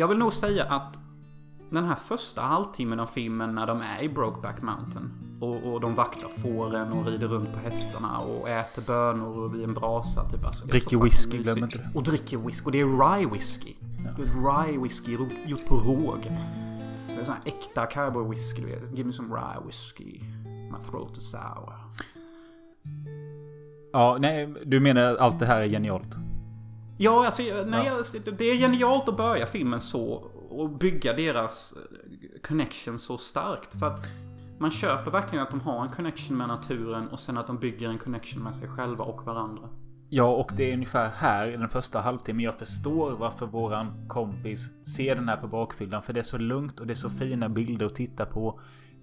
jag 0.00 0.08
vill 0.08 0.18
nog 0.18 0.32
säga 0.32 0.64
att 0.64 0.98
den 1.70 1.84
här 1.84 1.94
första 1.94 2.42
halvtimmen 2.42 3.00
av 3.00 3.06
filmen 3.06 3.54
när 3.54 3.66
de 3.66 3.80
är 3.80 4.02
i 4.02 4.08
Brokeback 4.08 4.62
Mountain 4.62 5.12
och, 5.40 5.72
och 5.72 5.80
de 5.80 5.94
vaktar 5.94 6.28
fåren 6.28 6.92
och 6.92 7.06
rider 7.06 7.28
runt 7.28 7.52
på 7.52 7.58
hästarna 7.58 8.18
och 8.18 8.48
äter 8.48 8.82
bönor 8.82 9.48
vid 9.48 9.64
en 9.64 9.74
brasa. 9.74 10.30
Typ. 10.30 10.44
Alltså, 10.44 10.66
Dricker 10.66 10.96
whisky, 10.96 11.38
glöm 11.38 11.58
inte 11.58 11.78
det. 11.78 11.90
Och 11.94 12.02
dricker 12.02 12.38
whisky. 12.38 12.64
Och 12.64 12.72
det 12.72 12.80
är 12.80 13.16
rye 13.16 13.28
whisky. 13.32 13.74
Vet, 14.18 14.18
rye 14.18 14.78
whisky 14.78 15.18
gjort 15.46 15.66
på 15.66 15.74
råg. 15.74 16.22
Så 17.08 17.14
det 17.14 17.20
är 17.20 17.24
sån 17.24 17.34
här 17.34 17.42
äkta 17.44 17.86
cowboy 17.86 18.30
whisky. 18.30 18.62
Give 18.92 19.04
me 19.04 19.12
some 19.12 19.34
rye 19.34 19.66
whisky. 19.66 20.20
My 20.44 20.78
throat 20.90 21.16
is 21.16 21.30
sour. 21.30 21.74
Ja, 23.92 24.16
nej, 24.20 24.54
du 24.66 24.80
menar 24.80 25.02
att 25.02 25.18
allt 25.18 25.38
det 25.38 25.46
här 25.46 25.60
är 25.60 25.68
genialt? 25.68 26.16
Ja, 27.02 27.26
alltså, 27.26 27.42
nej, 27.66 27.86
Ja. 27.86 27.96
alltså, 27.96 28.18
det 28.38 28.44
är 28.44 28.56
genialt 28.56 29.08
att 29.08 29.16
börja 29.16 29.46
filmen 29.46 29.80
så 29.80 30.12
och 30.50 30.70
bygga 30.70 31.12
deras 31.12 31.72
eh, 31.72 32.40
connection 32.42 32.98
så 32.98 33.18
starkt. 33.18 33.78
För 33.78 33.86
att 33.86 34.06
man 34.58 34.70
köper 34.70 35.10
verkligen 35.10 35.42
att 35.44 35.50
de 35.50 35.60
har 35.60 35.82
en 35.82 35.92
connection 35.92 36.36
med 36.36 36.48
naturen 36.48 37.08
och 37.08 37.20
sen 37.20 37.38
att 37.38 37.46
de 37.46 37.58
bygger 37.58 37.88
en 37.88 37.98
connection 37.98 38.42
med 38.42 38.54
sig 38.54 38.68
själva 38.68 39.04
och 39.04 39.26
varandra. 39.26 39.68
Ja, 40.08 40.24
och 40.24 40.50
det 40.56 40.70
är 40.70 40.74
ungefär 40.74 41.08
här 41.08 41.46
i 41.48 41.56
den 41.56 41.68
första 41.68 42.00
halvtimmen 42.00 42.44
jag 42.44 42.54
förstår 42.58 43.10
varför 43.10 43.46
våran 43.46 44.08
kompis 44.08 44.86
ser 44.96 45.14
den 45.14 45.28
här 45.28 45.36
på 45.36 45.46
bakfyllan. 45.46 46.02
För 46.02 46.12
det 46.12 46.20
är 46.20 46.24
så 46.24 46.38
lugnt 46.38 46.80
och 46.80 46.86
det 46.86 46.92
är 46.92 46.94
så 46.94 47.10
fina 47.10 47.48
bilder 47.48 47.86
att 47.86 47.94
titta 47.94 48.26
på. 48.26 48.60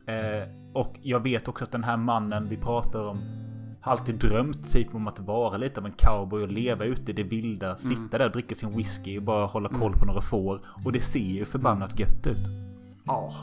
Eh, 0.07 0.49
och 0.73 0.99
jag 1.01 1.19
vet 1.19 1.47
också 1.47 1.63
att 1.63 1.71
den 1.71 1.83
här 1.83 1.97
mannen 1.97 2.49
vi 2.49 2.57
pratar 2.57 3.03
om 3.03 3.21
har 3.87 3.91
alltid 3.91 4.15
drömt 4.15 4.73
typ 4.73 4.95
om 4.95 5.07
att 5.07 5.19
vara 5.19 5.57
lite 5.57 5.79
av 5.79 5.85
en 5.85 5.91
cowboy 5.91 6.43
och 6.43 6.51
leva 6.51 6.85
ute 6.85 7.11
i 7.11 7.13
det 7.13 7.23
vilda. 7.23 7.77
Sitta 7.77 7.95
mm. 7.95 8.09
där 8.09 8.25
och 8.25 8.31
dricka 8.31 8.55
sin 8.55 8.77
whisky 8.77 9.17
och 9.17 9.23
bara 9.23 9.45
hålla 9.45 9.69
koll 9.69 9.93
på 9.93 10.05
några 10.05 10.21
får. 10.21 10.61
Och 10.85 10.91
det 10.91 10.99
ser 11.01 11.19
ju 11.19 11.45
förbannat 11.45 11.99
gött 11.99 12.27
ut. 12.27 12.47
Ja, 13.05 13.33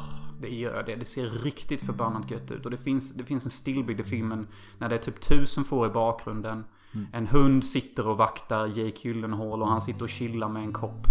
det 0.41 0.49
gör 0.49 0.83
det. 0.83 0.97
Det 0.97 1.05
ser 1.05 1.31
riktigt 1.31 1.83
förbannat 1.83 2.31
gött 2.31 2.51
ut. 2.51 2.65
Och 2.65 2.71
det 2.71 2.77
finns, 2.77 3.15
det 3.15 3.25
finns 3.25 3.45
en 3.45 3.51
stillbild 3.51 4.01
i 4.01 4.05
filmen 4.05 4.47
när 4.79 4.89
det 4.89 4.95
är 4.95 4.99
typ 4.99 5.21
tusen 5.21 5.65
får 5.65 5.87
i 5.87 5.91
bakgrunden. 5.91 6.65
Mm. 6.95 7.07
En 7.13 7.27
hund 7.27 7.65
sitter 7.65 8.09
och 8.09 8.17
vaktar 8.17 8.67
Jake 8.67 9.09
Gyllenhaal 9.09 9.63
och 9.63 9.69
han 9.69 9.81
sitter 9.81 10.03
och 10.03 10.09
chillar 10.09 10.49
med 10.49 10.63
en 10.63 10.73
kopp. 10.73 11.07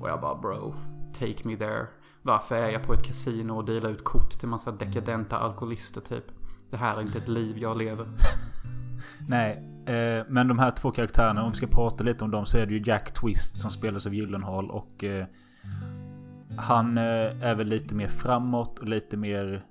Och 0.00 0.08
jag 0.08 0.20
bara 0.20 0.34
bro, 0.34 0.74
take 1.12 1.48
me 1.48 1.56
there. 1.56 1.86
Varför 2.22 2.54
är 2.54 2.68
jag 2.70 2.82
på 2.82 2.92
ett 2.92 3.06
kasino 3.06 3.52
och 3.52 3.64
delar 3.64 3.90
ut 3.90 4.04
kort 4.04 4.30
till 4.30 4.48
massa 4.48 4.72
dekadenta 4.72 5.38
alkoholister 5.38 6.00
typ? 6.00 6.24
Det 6.70 6.76
här 6.76 6.96
är 6.96 7.00
inte 7.00 7.18
ett 7.18 7.28
liv 7.28 7.58
jag 7.58 7.78
lever. 7.78 8.08
Nej, 9.28 9.62
eh, 9.86 10.24
men 10.28 10.48
de 10.48 10.58
här 10.58 10.70
två 10.70 10.90
karaktärerna, 10.90 11.42
om 11.42 11.50
vi 11.50 11.56
ska 11.56 11.66
prata 11.66 12.04
lite 12.04 12.24
om 12.24 12.30
dem 12.30 12.46
så 12.46 12.58
är 12.58 12.66
det 12.66 12.74
ju 12.74 12.82
Jack 12.86 13.14
Twist 13.14 13.58
som 13.58 13.70
spelas 13.70 14.06
av 14.06 14.14
Gyllenhaal 14.14 14.70
och 14.70 15.04
eh, 15.04 15.26
han 16.58 16.98
eh, 16.98 17.42
är 17.42 17.54
väl 17.54 17.66
lite 17.66 17.94
mer 17.94 18.08
framåt 18.08 18.78
och 18.78 18.88
lite 18.88 19.16
mer 19.16 19.64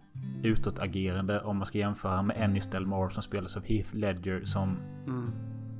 utåtagerande 0.43 1.41
om 1.41 1.57
man 1.57 1.65
ska 1.65 1.77
jämföra 1.77 2.21
med 2.21 2.37
Ennis 2.39 2.67
Delmore 2.67 3.11
som 3.11 3.23
spelas 3.23 3.57
av 3.57 3.63
Heath 3.65 3.95
Ledger 3.95 4.45
som 4.45 4.77
mm. 5.07 5.31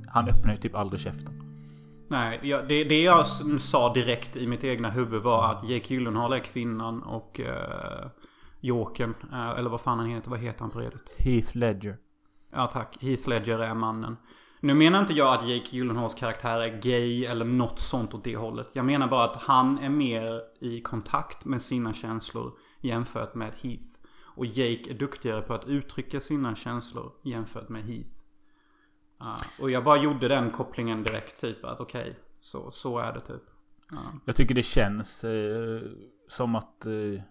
han 0.06 0.28
öppnar 0.28 0.52
ju 0.52 0.58
typ 0.58 0.74
aldrig 0.74 1.00
käften. 1.00 1.38
Nej, 2.08 2.40
ja, 2.42 2.62
det, 2.62 2.84
det 2.84 3.02
jag 3.02 3.26
sa 3.60 3.94
direkt 3.94 4.36
i 4.36 4.46
mitt 4.46 4.64
egna 4.64 4.90
huvud 4.90 5.22
var 5.22 5.52
att 5.52 5.68
Jake 5.68 5.94
Gyllenhaal 5.94 6.32
är 6.32 6.38
kvinnan 6.38 7.02
och 7.02 7.40
uh, 7.40 8.10
Jokern, 8.60 9.14
uh, 9.32 9.58
eller 9.58 9.70
vad 9.70 9.80
fan 9.80 9.98
han 9.98 10.08
heter, 10.08 10.30
vad 10.30 10.38
heter 10.38 10.60
han 10.60 10.70
på 10.70 10.78
redet? 10.78 11.02
Heath 11.18 11.56
Ledger. 11.56 11.96
Ja 12.50 12.66
tack, 12.66 12.96
Heath 13.00 13.28
Ledger 13.28 13.58
är 13.58 13.74
mannen. 13.74 14.16
Nu 14.60 14.74
menar 14.74 15.00
inte 15.00 15.12
jag 15.12 15.34
att 15.34 15.48
Jake 15.48 15.76
Gyllenhaals 15.76 16.14
karaktär 16.14 16.60
är 16.60 16.80
gay 16.80 17.24
eller 17.24 17.44
något 17.44 17.78
sånt 17.78 18.14
åt 18.14 18.24
det 18.24 18.36
hållet. 18.36 18.70
Jag 18.72 18.84
menar 18.84 19.08
bara 19.08 19.24
att 19.24 19.42
han 19.42 19.78
är 19.78 19.88
mer 19.88 20.42
i 20.60 20.80
kontakt 20.80 21.44
med 21.44 21.62
sina 21.62 21.92
känslor 21.92 22.52
jämfört 22.80 23.34
med 23.34 23.52
Heath. 23.62 23.88
Och 24.38 24.46
Jake 24.46 24.90
är 24.90 24.94
duktigare 24.94 25.42
på 25.42 25.54
att 25.54 25.66
uttrycka 25.66 26.20
sina 26.20 26.56
känslor 26.56 27.12
jämfört 27.24 27.68
med 27.68 27.84
Heath. 27.84 28.18
Uh, 29.20 29.62
och 29.62 29.70
jag 29.70 29.84
bara 29.84 30.02
gjorde 30.02 30.28
den 30.28 30.50
kopplingen 30.50 31.02
direkt 31.02 31.40
typ 31.40 31.64
att 31.64 31.80
okej, 31.80 32.02
okay, 32.02 32.14
så, 32.40 32.70
så 32.70 32.98
är 32.98 33.12
det 33.12 33.20
typ. 33.20 33.42
Uh. 33.92 33.98
Jag 34.24 34.36
tycker 34.36 34.54
det 34.54 34.62
känns 34.62 35.24
eh, 35.24 35.80
som 36.28 36.54
att 36.54 36.86
eh, 36.86 37.22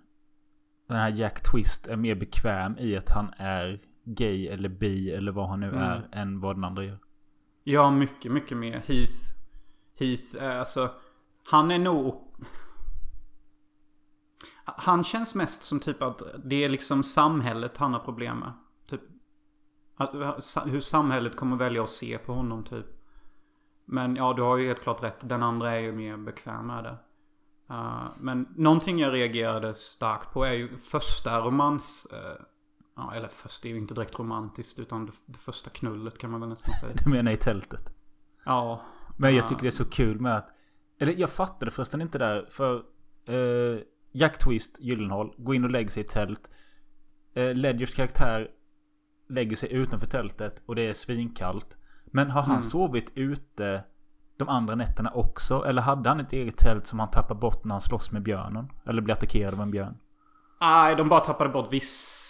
den 0.87 0.97
här 0.97 1.09
Jack 1.09 1.51
Twist 1.51 1.87
är 1.87 1.95
mer 1.95 2.15
bekväm 2.15 2.77
i 2.77 2.97
att 2.97 3.09
han 3.09 3.33
är 3.37 3.79
gay 4.07 4.47
eller 4.47 4.69
bi 4.69 5.11
eller 5.11 5.31
vad 5.31 5.49
han 5.49 5.59
nu 5.59 5.67
mm. 5.67 5.81
är 5.81 6.09
än 6.11 6.39
vad 6.39 6.55
den 6.55 6.63
andra 6.63 6.83
gör. 6.83 6.99
Ja, 7.63 7.91
mycket, 7.91 8.31
mycket 8.31 8.57
mer. 8.57 8.83
Heath. 8.85 9.13
Heath, 9.99 10.43
är 10.43 10.59
alltså. 10.59 10.91
Han 11.49 11.71
är 11.71 11.79
nog... 11.79 12.23
Han 14.65 15.03
känns 15.03 15.35
mest 15.35 15.63
som 15.63 15.79
typ 15.79 16.01
att 16.01 16.21
det 16.43 16.63
är 16.63 16.69
liksom 16.69 17.03
samhället 17.03 17.77
han 17.77 17.93
har 17.93 17.99
problem 17.99 18.37
med. 18.37 18.53
Typ. 18.89 19.01
Hur 20.65 20.79
samhället 20.79 21.35
kommer 21.35 21.57
välja 21.57 21.83
att 21.83 21.89
se 21.89 22.17
på 22.17 22.33
honom 22.33 22.63
typ. 22.63 22.85
Men 23.85 24.15
ja, 24.15 24.33
du 24.33 24.41
har 24.41 24.57
ju 24.57 24.67
helt 24.67 24.81
klart 24.81 25.03
rätt. 25.03 25.29
Den 25.29 25.43
andra 25.43 25.71
är 25.71 25.79
ju 25.79 25.91
mer 25.91 26.17
bekväm 26.17 26.67
med 26.67 26.83
det. 26.83 26.97
Uh, 27.69 28.07
men 28.19 28.47
någonting 28.55 28.99
jag 28.99 29.13
reagerade 29.13 29.73
starkt 29.73 30.33
på 30.33 30.43
är 30.45 30.53
ju 30.53 30.77
första 30.77 31.39
romans... 31.39 32.07
Uh, 32.13 32.45
Ja, 32.97 33.13
eller 33.13 33.27
först, 33.27 33.63
det 33.63 33.69
är 33.69 33.73
ju 33.73 33.77
inte 33.77 33.93
direkt 33.93 34.19
romantiskt 34.19 34.79
utan 34.79 35.05
det, 35.05 35.11
det 35.25 35.37
första 35.37 35.69
knullet 35.69 36.17
kan 36.17 36.31
man 36.31 36.39
väl 36.39 36.49
nästan 36.49 36.75
säga. 36.75 36.93
Du 37.03 37.09
menar 37.09 37.31
i 37.31 37.37
tältet? 37.37 37.93
Ja. 38.45 38.81
Men 39.17 39.35
jag 39.35 39.47
tycker 39.47 39.61
det 39.61 39.67
är 39.67 39.71
så 39.71 39.85
kul 39.85 40.19
med 40.19 40.37
att... 40.37 40.49
Eller 40.99 41.13
jag 41.13 41.29
fattade 41.29 41.71
förresten 41.71 42.01
inte 42.01 42.17
där. 42.17 42.45
För 42.49 42.75
eh, 43.25 43.79
Jack 44.11 44.37
Twist, 44.37 44.79
Gyllenhaal, 44.79 45.33
går 45.37 45.55
in 45.55 45.63
och 45.63 45.71
lägger 45.71 45.89
sig 45.89 46.03
i 46.03 46.07
tält. 46.07 46.51
Eh, 47.33 47.53
Ledgers 47.53 47.95
karaktär 47.95 48.47
lägger 49.29 49.55
sig 49.55 49.73
utanför 49.73 50.07
tältet 50.07 50.61
och 50.65 50.75
det 50.75 50.81
är 50.81 50.93
svinkallt. 50.93 51.77
Men 52.05 52.31
har 52.31 52.41
han 52.41 52.51
mm. 52.51 52.61
sovit 52.61 53.11
ute 53.15 53.83
de 54.37 54.49
andra 54.49 54.75
nätterna 54.75 55.11
också? 55.11 55.65
Eller 55.65 55.81
hade 55.81 56.09
han 56.09 56.19
ett 56.19 56.33
eget 56.33 56.57
tält 56.57 56.87
som 56.87 56.99
han 56.99 57.11
tappade 57.11 57.39
bort 57.39 57.63
när 57.63 57.73
han 57.73 57.81
slåss 57.81 58.11
med 58.11 58.23
björnen? 58.23 58.71
Eller 58.85 59.01
blev 59.01 59.13
attackerad 59.13 59.53
av 59.53 59.61
en 59.61 59.71
björn? 59.71 59.97
Nej, 60.61 60.95
de 60.95 61.09
bara 61.09 61.19
tappade 61.19 61.49
bort 61.49 61.73
viss 61.73 62.26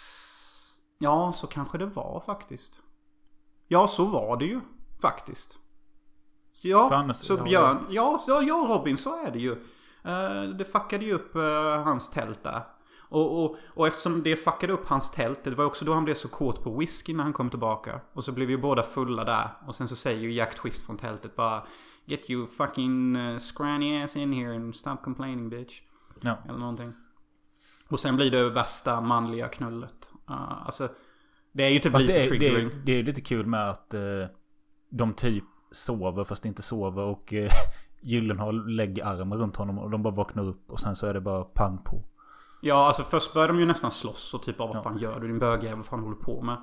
Ja, 0.98 1.32
så 1.32 1.46
kanske 1.46 1.78
det 1.78 1.86
var 1.86 2.22
faktiskt. 2.26 2.82
Ja, 3.68 3.86
så 3.86 4.04
var 4.04 4.36
det 4.36 4.44
ju 4.44 4.60
faktiskt. 5.00 5.58
Så 6.52 6.68
ja, 6.68 6.94
annars, 6.94 7.16
så 7.16 7.36
Björn. 7.36 7.86
Ja, 7.90 8.18
så, 8.18 8.42
ja, 8.42 8.66
Robin, 8.68 8.96
så 8.96 9.26
är 9.26 9.30
det 9.30 9.38
ju. 9.38 9.52
Uh, 10.06 10.56
det 10.56 10.64
fuckade 10.64 11.04
ju 11.04 11.12
upp 11.12 11.36
uh, 11.36 11.82
hans 11.82 12.10
tält 12.10 12.42
där. 12.42 12.62
Och, 13.10 13.44
och, 13.44 13.56
och 13.74 13.86
eftersom 13.86 14.22
det 14.22 14.36
fuckade 14.36 14.72
upp 14.72 14.88
hans 14.88 15.10
tält, 15.10 15.44
det 15.44 15.50
var 15.50 15.64
också 15.64 15.84
då 15.84 15.94
han 15.94 16.04
blev 16.04 16.14
så 16.14 16.28
kåt 16.28 16.64
på 16.64 16.78
whisky 16.78 17.14
när 17.14 17.24
han 17.24 17.32
kom 17.32 17.50
tillbaka. 17.50 18.00
Och 18.12 18.24
så 18.24 18.32
blev 18.32 18.50
ju 18.50 18.58
båda 18.58 18.82
fulla 18.82 19.24
där. 19.24 19.48
Och 19.66 19.74
sen 19.74 19.88
så 19.88 19.96
säger 19.96 20.20
ju 20.20 20.32
Jack 20.32 20.54
Twist 20.54 20.86
från 20.86 20.96
tältet 20.96 21.36
bara 21.36 21.62
Get 22.04 22.30
you 22.30 22.46
fucking 22.46 23.16
uh, 23.16 23.38
scranny 23.38 24.02
ass 24.02 24.16
in 24.16 24.32
here 24.32 24.56
and 24.56 24.76
stop 24.76 24.96
complaining 25.04 25.48
bitch. 25.48 25.80
Ja. 26.20 26.36
Eller 26.48 26.58
någonting. 26.58 26.92
Och 27.88 28.00
sen 28.00 28.16
blir 28.16 28.30
det 28.30 28.50
värsta 28.50 29.00
manliga 29.00 29.48
knullet. 29.48 30.12
Uh, 30.30 30.66
alltså, 30.66 30.88
det 31.52 31.64
är 31.64 31.68
ju 31.68 31.78
typ 31.78 31.92
fast 31.92 32.06
lite 32.06 32.18
det 32.18 32.24
är, 32.24 32.28
triggering. 32.28 32.68
Det 32.68 32.74
är, 32.74 32.82
det 32.84 32.92
är 32.92 33.02
lite 33.02 33.20
kul 33.20 33.46
med 33.46 33.70
att 33.70 33.94
uh, 33.94 34.26
de 34.88 35.14
typ 35.14 35.44
sover 35.70 36.24
fast 36.24 36.44
inte 36.44 36.62
sover. 36.62 37.02
Och 37.02 37.32
uh, 37.32 37.48
Gyllenhaal 38.00 38.68
lägger 38.68 39.04
armen 39.04 39.38
runt 39.38 39.56
honom 39.56 39.78
och 39.78 39.90
de 39.90 40.02
bara 40.02 40.14
vaknar 40.14 40.42
upp. 40.42 40.70
Och 40.70 40.80
sen 40.80 40.96
så 40.96 41.06
är 41.06 41.14
det 41.14 41.20
bara 41.20 41.44
pang 41.44 41.78
på. 41.84 42.04
Ja, 42.60 42.86
alltså 42.86 43.02
först 43.02 43.34
börjar 43.34 43.48
de 43.48 43.60
ju 43.60 43.66
nästan 43.66 43.90
slåss 43.90 44.34
och 44.34 44.42
typ 44.42 44.60
av 44.60 44.68
vad 44.68 44.76
ja. 44.76 44.82
fan 44.82 44.98
gör 44.98 45.20
du 45.20 45.26
din 45.26 45.38
bögjävel? 45.38 45.76
Vad 45.76 45.86
fan 45.86 46.00
håller 46.00 46.16
du 46.16 46.22
på 46.22 46.42
med? 46.42 46.56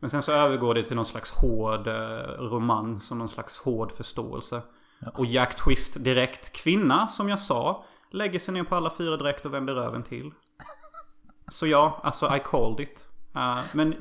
Men 0.00 0.10
sen 0.10 0.22
så 0.22 0.32
övergår 0.32 0.74
det 0.74 0.82
till 0.82 0.96
någon 0.96 1.04
slags 1.04 1.30
hård 1.30 1.86
eh, 1.86 1.92
romans 2.38 3.10
och 3.10 3.16
någon 3.16 3.28
slags 3.28 3.58
hård 3.58 3.92
förståelse. 3.92 4.62
Ja. 4.98 5.10
Och 5.14 5.26
Jack 5.26 5.56
Twist 5.64 6.04
direkt, 6.04 6.52
kvinna 6.52 7.06
som 7.06 7.28
jag 7.28 7.40
sa, 7.40 7.84
lägger 8.10 8.38
sig 8.38 8.54
ner 8.54 8.64
på 8.64 8.74
alla 8.74 8.90
fyra 8.90 9.16
direkt 9.16 9.46
och 9.46 9.54
vänder 9.54 9.74
röven 9.74 10.02
till. 10.02 10.30
Så 11.50 11.66
ja, 11.66 12.00
alltså 12.02 12.36
I 12.36 12.40
called 12.44 12.80
it. 12.80 13.06
Uh, 13.36 13.60
men... 13.72 13.94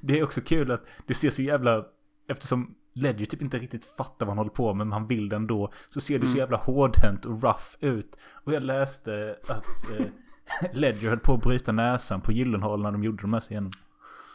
Det 0.00 0.18
är 0.18 0.22
också 0.22 0.40
kul 0.40 0.70
att 0.70 0.86
det 1.06 1.14
ser 1.14 1.30
så 1.30 1.42
jävla... 1.42 1.84
Eftersom 2.28 2.74
Ledger 2.94 3.26
typ 3.26 3.42
inte 3.42 3.58
riktigt 3.58 3.84
fattar 3.84 4.26
vad 4.26 4.30
han 4.30 4.38
håller 4.38 4.50
på 4.50 4.74
med, 4.74 4.86
men 4.86 4.92
han 4.92 5.06
vill 5.06 5.28
det 5.28 5.36
ändå. 5.36 5.72
Så 5.90 6.00
ser 6.00 6.18
det 6.18 6.24
mm. 6.24 6.32
så 6.32 6.38
jävla 6.38 6.56
hårdhänt 6.56 7.24
och 7.24 7.42
rough 7.42 7.66
ut. 7.80 8.18
Och 8.44 8.52
jag 8.52 8.62
läste 8.62 9.36
att 9.48 9.90
eh, 9.98 10.06
Ledger 10.72 11.08
höll 11.08 11.18
på 11.18 11.34
att 11.34 11.42
bryta 11.42 11.72
näsan 11.72 12.20
på 12.20 12.32
Gyllenhaal 12.32 12.82
när 12.82 12.92
de 12.92 13.04
gjorde 13.04 13.22
de 13.22 13.32
här 13.32 13.40
scenerna. 13.40 13.70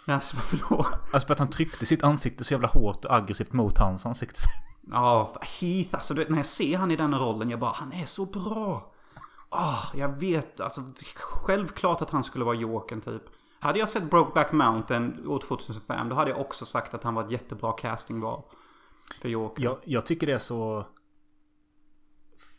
Alltså 0.07 0.35
varför 0.37 0.59
då? 0.69 0.87
Alltså 1.13 1.27
för 1.27 1.33
att 1.33 1.39
han 1.39 1.49
tryckte 1.49 1.85
sitt 1.85 2.03
ansikte 2.03 2.43
så 2.43 2.53
jävla 2.53 2.67
hårt 2.67 3.05
och 3.05 3.15
aggressivt 3.15 3.53
mot 3.53 3.77
hans 3.77 4.05
ansikte. 4.05 4.39
Ja, 4.91 5.33
Heath 5.41 5.95
alltså 5.95 6.13
du 6.13 6.21
vet, 6.21 6.29
när 6.29 6.37
jag 6.37 6.45
ser 6.45 6.77
han 6.77 6.91
i 6.91 6.95
den 6.95 7.19
rollen, 7.19 7.49
jag 7.49 7.59
bara 7.59 7.71
han 7.71 7.93
är 7.93 8.05
så 8.05 8.25
bra. 8.25 8.92
Ah, 9.55 9.91
jag 9.93 10.19
vet. 10.19 10.59
Alltså, 10.59 10.81
självklart 11.15 12.01
att 12.01 12.09
han 12.09 12.23
skulle 12.23 12.45
vara 12.45 12.55
Jokern 12.55 13.01
typ. 13.01 13.21
Hade 13.59 13.79
jag 13.79 13.89
sett 13.89 14.09
Brokeback 14.09 14.51
Mountain 14.51 15.27
år 15.27 15.39
2005 15.39 16.09
då 16.09 16.15
hade 16.15 16.31
jag 16.31 16.41
också 16.41 16.65
sagt 16.65 16.93
att 16.93 17.03
han 17.03 17.13
var 17.15 17.23
ett 17.23 17.31
jättebra 17.31 17.71
castingval. 17.71 18.43
För 19.21 19.29
Joker. 19.29 19.63
Jag, 19.63 19.77
jag 19.83 20.05
tycker 20.05 20.27
det 20.27 20.33
är 20.33 20.39
så 20.39 20.87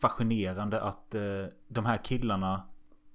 fascinerande 0.00 0.82
att 0.82 1.14
eh, 1.14 1.22
de 1.68 1.84
här 1.84 2.04
killarna 2.04 2.62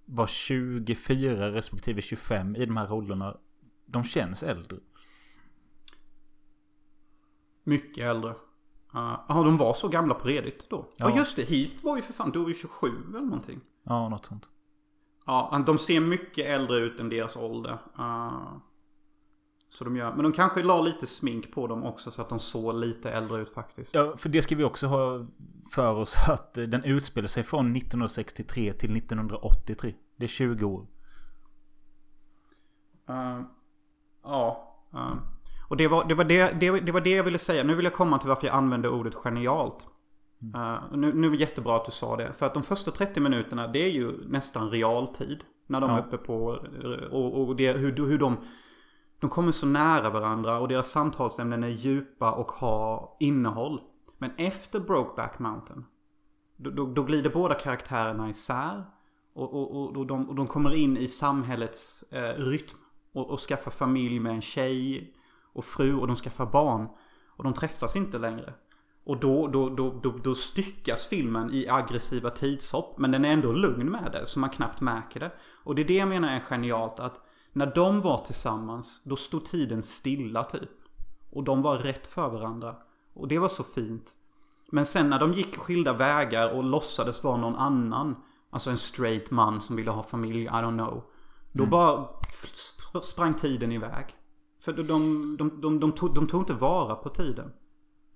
var 0.05 0.27
24 0.27 1.51
respektive 1.51 2.01
25 2.01 2.55
i 2.55 2.65
de 2.65 2.77
här 2.77 2.87
rollerna. 2.87 3.37
De 3.85 4.03
känns 4.03 4.43
äldre. 4.43 4.77
Mycket 7.63 8.03
äldre. 8.03 8.35
Ja, 8.93 9.25
uh, 9.29 9.43
de 9.43 9.57
var 9.57 9.73
så 9.73 9.87
gamla 9.87 10.13
på 10.13 10.27
Reddit 10.27 10.69
då? 10.69 10.89
Ja. 10.97 11.09
Och 11.09 11.17
just 11.17 11.35
det, 11.35 11.43
Heath 11.43 11.85
var 11.85 11.95
ju 11.95 12.01
för 12.01 12.13
fan, 12.13 12.31
då 12.31 12.41
var 12.41 12.49
ju 12.49 12.55
27 12.55 12.87
eller 12.87 13.21
någonting. 13.21 13.61
Ja, 13.83 14.09
något 14.09 14.25
sånt. 14.25 14.49
Ja, 15.25 15.63
de 15.65 15.77
ser 15.77 15.99
mycket 15.99 16.45
äldre 16.45 16.77
ut 16.77 16.99
än 16.99 17.09
deras 17.09 17.37
ålder. 17.37 17.77
Uh, 17.99 18.57
så 19.69 19.83
de 19.83 19.95
gör, 19.95 20.13
men 20.13 20.23
de 20.23 20.31
kanske 20.31 20.63
la 20.63 20.81
lite 20.81 21.07
smink 21.07 21.51
på 21.51 21.67
dem 21.67 21.83
också 21.83 22.11
så 22.11 22.21
att 22.21 22.29
de 22.29 22.39
såg 22.39 22.75
lite 22.75 23.11
äldre 23.11 23.41
ut 23.41 23.53
faktiskt. 23.53 23.93
Ja, 23.93 24.17
för 24.17 24.29
det 24.29 24.41
ska 24.41 24.55
vi 24.55 24.63
också 24.63 24.87
ha 24.87 25.25
för 25.71 25.93
oss 25.93 26.15
att 26.29 26.53
den 26.53 26.83
utspelar 26.83 27.27
sig 27.27 27.43
från 27.43 27.75
1963 27.75 28.73
till 28.73 28.97
1983. 28.97 29.95
Det 30.15 30.25
är 30.25 30.27
20 30.27 30.65
år. 30.65 30.87
Uh, 33.09 33.41
ja. 34.23 34.75
Uh. 34.93 35.13
Och 35.69 35.77
det 35.77 35.87
var 35.87 36.05
det, 36.05 36.13
var 36.13 36.23
det, 36.23 36.59
det, 36.59 36.79
det 36.79 36.91
var 36.91 37.01
det 37.01 37.09
jag 37.15 37.23
ville 37.23 37.39
säga. 37.39 37.63
Nu 37.63 37.75
vill 37.75 37.85
jag 37.85 37.93
komma 37.93 38.19
till 38.19 38.29
varför 38.29 38.47
jag 38.47 38.55
använde 38.55 38.89
ordet 38.89 39.15
genialt. 39.15 39.87
Uh, 40.55 40.97
nu, 40.97 41.13
nu 41.13 41.27
är 41.27 41.31
det 41.31 41.37
jättebra 41.37 41.75
att 41.75 41.85
du 41.85 41.91
sa 41.91 42.15
det. 42.17 42.33
För 42.33 42.45
att 42.45 42.53
de 42.53 42.63
första 42.63 42.91
30 42.91 43.19
minuterna 43.19 43.67
det 43.67 43.79
är 43.79 43.89
ju 43.89 44.29
nästan 44.29 44.71
realtid. 44.71 45.43
När 45.67 45.81
de 45.81 45.89
Ja. 45.89 45.97
är 45.97 46.07
uppe 46.07 46.17
på... 46.17 46.45
Och, 47.11 47.47
och 47.47 47.55
det, 47.55 47.71
hur, 47.71 47.95
hur 48.07 48.17
de... 48.17 48.37
De 49.19 49.29
kommer 49.29 49.51
så 49.51 49.65
nära 49.65 50.09
varandra 50.09 50.59
och 50.59 50.67
deras 50.67 50.89
samtalsämnen 50.91 51.63
är 51.63 51.67
djupa 51.67 52.31
och 52.31 52.51
har 52.51 53.09
innehåll. 53.19 53.81
Men 54.17 54.31
efter 54.37 54.79
Brokeback 54.79 55.39
Mountain. 55.39 55.85
Då, 56.55 56.69
då, 56.69 56.85
då 56.85 57.03
glider 57.03 57.29
båda 57.29 57.55
karaktärerna 57.55 58.29
isär. 58.29 58.83
Och, 59.33 59.53
och, 59.53 59.75
och, 59.75 59.97
och, 59.97 60.07
de, 60.07 60.29
och 60.29 60.35
de 60.35 60.47
kommer 60.47 60.75
in 60.75 60.97
i 60.97 61.07
samhällets 61.07 62.03
eh, 62.11 62.33
rytm. 62.43 62.77
Och, 63.13 63.29
och 63.29 63.39
skaffar 63.39 63.71
familj 63.71 64.19
med 64.19 64.33
en 64.33 64.41
tjej 64.41 65.13
och 65.53 65.65
fru 65.65 65.95
och 65.95 66.07
de 66.07 66.15
skaffar 66.15 66.45
barn. 66.45 66.87
Och 67.37 67.43
de 67.43 67.53
träffas 67.53 67.95
inte 67.95 68.17
längre. 68.17 68.53
Och 69.03 69.19
då, 69.19 69.47
då, 69.47 69.69
då, 69.69 69.99
då, 70.03 70.11
då 70.23 70.35
styckas 70.35 71.07
filmen 71.07 71.53
i 71.53 71.67
aggressiva 71.69 72.29
tidshopp. 72.29 72.97
Men 72.97 73.11
den 73.11 73.25
är 73.25 73.33
ändå 73.33 73.51
lugn 73.51 73.91
med 73.91 74.11
det, 74.11 74.27
så 74.27 74.39
man 74.39 74.49
knappt 74.49 74.81
märker 74.81 75.19
det. 75.19 75.31
Och 75.63 75.75
det 75.75 75.81
är 75.81 75.85
det 75.87 75.97
jag 75.97 76.07
menar 76.07 76.29
är 76.29 76.39
genialt. 76.39 76.99
Att 76.99 77.21
när 77.53 77.71
de 77.75 78.01
var 78.01 78.17
tillsammans, 78.17 79.01
då 79.03 79.15
stod 79.15 79.45
tiden 79.45 79.83
stilla 79.83 80.43
typ. 80.43 80.69
Och 81.31 81.43
de 81.43 81.61
var 81.61 81.77
rätt 81.77 82.07
för 82.07 82.29
varandra. 82.29 82.75
Och 83.13 83.27
det 83.27 83.39
var 83.39 83.47
så 83.47 83.63
fint. 83.63 84.09
Men 84.71 84.85
sen 84.85 85.09
när 85.09 85.19
de 85.19 85.33
gick 85.33 85.57
skilda 85.57 85.93
vägar 85.93 86.49
och 86.49 86.63
låtsades 86.63 87.23
vara 87.23 87.37
någon 87.37 87.55
annan. 87.55 88.15
Alltså 88.49 88.69
en 88.69 88.77
straight 88.77 89.31
man 89.31 89.61
som 89.61 89.75
ville 89.75 89.91
ha 89.91 90.03
familj, 90.03 90.43
I 90.43 90.47
don't 90.47 90.85
know. 90.85 91.03
Då 91.51 91.65
bara 91.65 92.07
sp- 92.53 93.01
sprang 93.01 93.33
tiden 93.33 93.71
iväg. 93.71 94.05
För 94.61 94.73
de, 94.73 94.83
de, 94.83 95.37
de, 95.37 95.61
de, 95.61 95.79
de, 95.79 95.91
tog, 95.91 96.15
de 96.15 96.27
tog 96.27 96.41
inte 96.41 96.53
vara 96.53 96.95
på 96.95 97.09
tiden. 97.09 97.51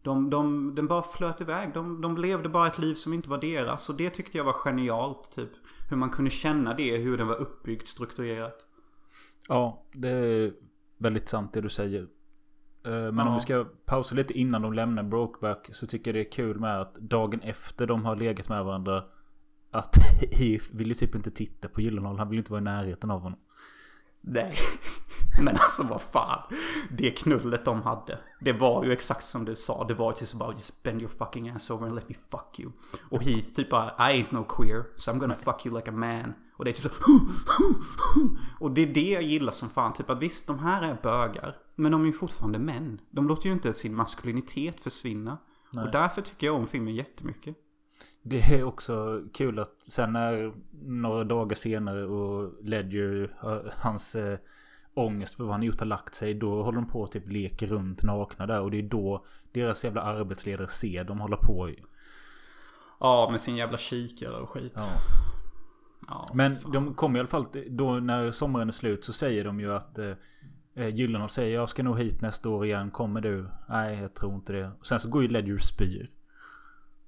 De, 0.04 0.30
de, 0.30 0.76
den 0.76 0.88
bara 0.88 1.04
flöt 1.04 1.42
iväg. 1.42 1.74
De, 1.74 2.02
de 2.02 2.18
levde 2.18 2.50
bara 2.50 2.68
ett 2.68 2.80
liv 2.80 2.96
som 2.96 3.14
inte 3.14 3.30
var 3.30 3.38
deras. 3.38 3.90
Och 3.90 3.96
det 3.96 4.10
tyckte 4.10 4.38
jag 4.38 4.46
var 4.46 4.54
genialt. 4.54 5.32
Typ. 5.32 5.50
Hur 5.90 5.98
man 5.98 6.10
kunde 6.10 6.32
känna 6.32 6.74
det. 6.74 6.98
Hur 6.98 7.18
den 7.18 7.28
var 7.28 7.36
uppbyggd, 7.36 7.88
strukturerat. 7.88 8.56
Ja, 9.48 9.86
det 9.94 10.10
är 10.10 10.54
väldigt 10.98 11.30
sant 11.30 11.54
det 11.54 11.62
du 11.62 11.70
säger. 11.70 12.02
Eh, 12.86 12.92
Men 12.92 13.20
om 13.20 13.28
Ja. 13.28 13.34
vi 13.34 13.40
ska 13.40 13.66
pausa 13.86 14.16
lite 14.16 14.34
innan 14.40 14.62
de 14.62 14.74
lämnar 14.74 15.04
Brokeback 15.04 15.70
så 15.72 15.88
tycker 15.88 16.12
jag 16.12 16.16
det 16.16 16.28
är 16.28 16.32
kul 16.32 16.60
med 16.60 16.82
att 16.82 16.96
dagen 16.96 17.42
efter 17.42 17.88
de 17.88 18.06
har 18.06 18.16
legat 18.16 18.50
med 18.50 18.66
varandra 18.66 19.04
att 19.72 19.96
Heath 20.32 20.66
vill 20.74 20.88
ju 20.88 20.94
typ 20.94 21.16
inte 21.16 21.32
titta 21.32 21.68
på 21.68 21.82
Gyllenhaal. 21.82 22.18
Han 22.20 22.30
vill 22.30 22.36
ju 22.36 22.40
inte 22.40 22.52
vara 22.52 22.62
i 22.62 22.64
närheten 22.64 23.12
av 23.12 23.22
honom. 23.22 23.40
Nej. 24.26 24.58
Men 25.44 25.58
alltså 25.58 25.84
vad 25.84 26.02
fan. 26.02 26.40
Det 26.90 27.12
knullet 27.12 27.66
de 27.66 27.82
hade. 27.82 28.20
Det 28.40 28.54
var 28.54 28.84
ju 28.84 28.92
exakt 28.92 29.26
som 29.26 29.46
du 29.46 29.56
sa. 29.56 29.84
Det 29.84 29.94
var 29.94 30.12
ju 30.12 30.26
typ 30.26 30.34
bara 30.34 30.52
just 30.52 30.84
bend 30.84 31.02
your 31.02 31.12
fucking 31.12 31.50
ass 31.50 31.70
over 31.70 31.86
and 31.86 31.96
let 31.96 32.10
me 32.10 32.16
fuck 32.32 32.60
you. 32.60 32.72
Och 33.10 33.24
Heath 33.24 33.54
typ 33.56 33.70
bara 33.70 33.90
I 33.90 34.24
ain't 34.24 34.28
no 34.30 34.44
queer. 34.44 34.84
So 34.96 35.12
I'm 35.12 35.18
gonna 35.18 35.36
fuck 35.36 35.66
you 35.66 35.76
like 35.76 35.90
a 35.90 35.94
man. 35.94 36.34
Och 36.58 36.66
det 36.66 36.72
är 36.72 36.74
typ 36.74 36.94
så 36.94 37.20
Och 38.60 38.72
det 38.72 38.82
är 38.82 38.94
det 38.94 39.10
jag 39.10 39.24
gillar 39.24 39.52
som 39.52 39.70
fan. 39.70 39.94
Typ 39.94 40.10
att 40.10 40.22
visst 40.22 40.48
de 40.48 40.60
här 40.60 40.82
är 40.82 40.98
bögar. 41.04 41.58
Men 41.76 41.92
de 41.92 42.02
är 42.02 42.06
ju 42.06 42.14
fortfarande 42.14 42.60
män. 42.60 43.02
De 43.12 43.28
låter 43.28 43.46
ju 43.46 43.54
inte 43.54 43.74
sin 43.74 43.96
maskulinitet 43.96 44.84
försvinna. 44.84 45.38
Nej. 45.74 45.86
Och 45.86 45.92
därför 45.92 46.22
tycker 46.22 46.48
jag 46.48 46.56
om 46.56 46.68
filmen 46.68 46.96
jättemycket. 46.96 47.58
Det 48.24 48.38
är 48.56 48.64
också 48.64 49.22
kul 49.34 49.60
att 49.60 49.84
sen 49.84 50.14
när 50.14 50.54
några 50.82 51.24
dagar 51.24 51.56
senare 51.56 52.06
och 52.06 52.54
Ledger, 52.64 53.36
har- 53.40 53.74
hans 53.78 54.16
eh, 54.16 54.38
ångest 54.94 55.36
för 55.36 55.44
vad 55.44 55.54
han 55.54 55.64
gjort 55.64 55.80
har 55.80 55.88
lagt 55.88 56.16
sig. 56.16 56.34
Då 56.34 56.64
håller 56.64 56.76
de 56.82 56.88
på 56.90 57.02
och 57.02 57.12
typ 57.12 57.32
leker 57.32 57.68
runt 57.68 58.04
nakna 58.04 58.46
där. 58.48 58.62
Och 58.62 58.72
det 58.72 58.78
är 58.80 58.84
då 58.84 59.26
deras 59.52 59.84
jävla 59.84 60.02
arbetsledare 60.02 60.68
ser 60.68 61.04
dem 61.04 61.20
hålla 61.20 61.38
på. 61.38 61.70
i- 61.70 61.84
Ja, 63.00 63.28
med 63.32 63.42
sin 63.42 63.56
jävla 63.56 63.78
kikare 63.78 64.36
och 64.36 64.50
skit. 64.50 64.74
Ja. 64.76 64.88
Ja, 66.08 66.30
Men 66.34 66.56
fan. 66.56 66.72
de 66.72 66.94
kommer 66.94 67.18
i 67.18 67.20
alla 67.20 67.28
fall 67.30 67.46
då 67.70 67.92
när 67.94 68.32
sommaren 68.32 68.68
är 68.68 68.72
slut 68.72 69.06
så 69.06 69.14
säger 69.14 69.44
de 69.44 69.60
ju 69.60 69.74
att 69.74 69.98
eh, 70.00 70.12
eh, 70.76 70.88
Gyllenhaal 70.96 71.30
säger 71.30 71.56
jag 71.56 71.70
ska 71.70 71.84
nog 71.84 72.00
hit 72.00 72.22
nästa 72.22 72.50
år 72.50 72.66
igen. 72.66 72.92
Kommer 72.92 73.22
du? 73.22 73.50
Nej, 73.70 74.00
jag 74.02 74.14
tror 74.14 74.36
inte 74.36 74.54
det. 74.54 74.72
Och 74.80 74.86
sen 74.88 75.00
så 75.00 75.10
går 75.10 75.22
ju 75.22 75.28
Ledger 75.28 75.54
och 75.56 75.62
spyr. 75.62 76.10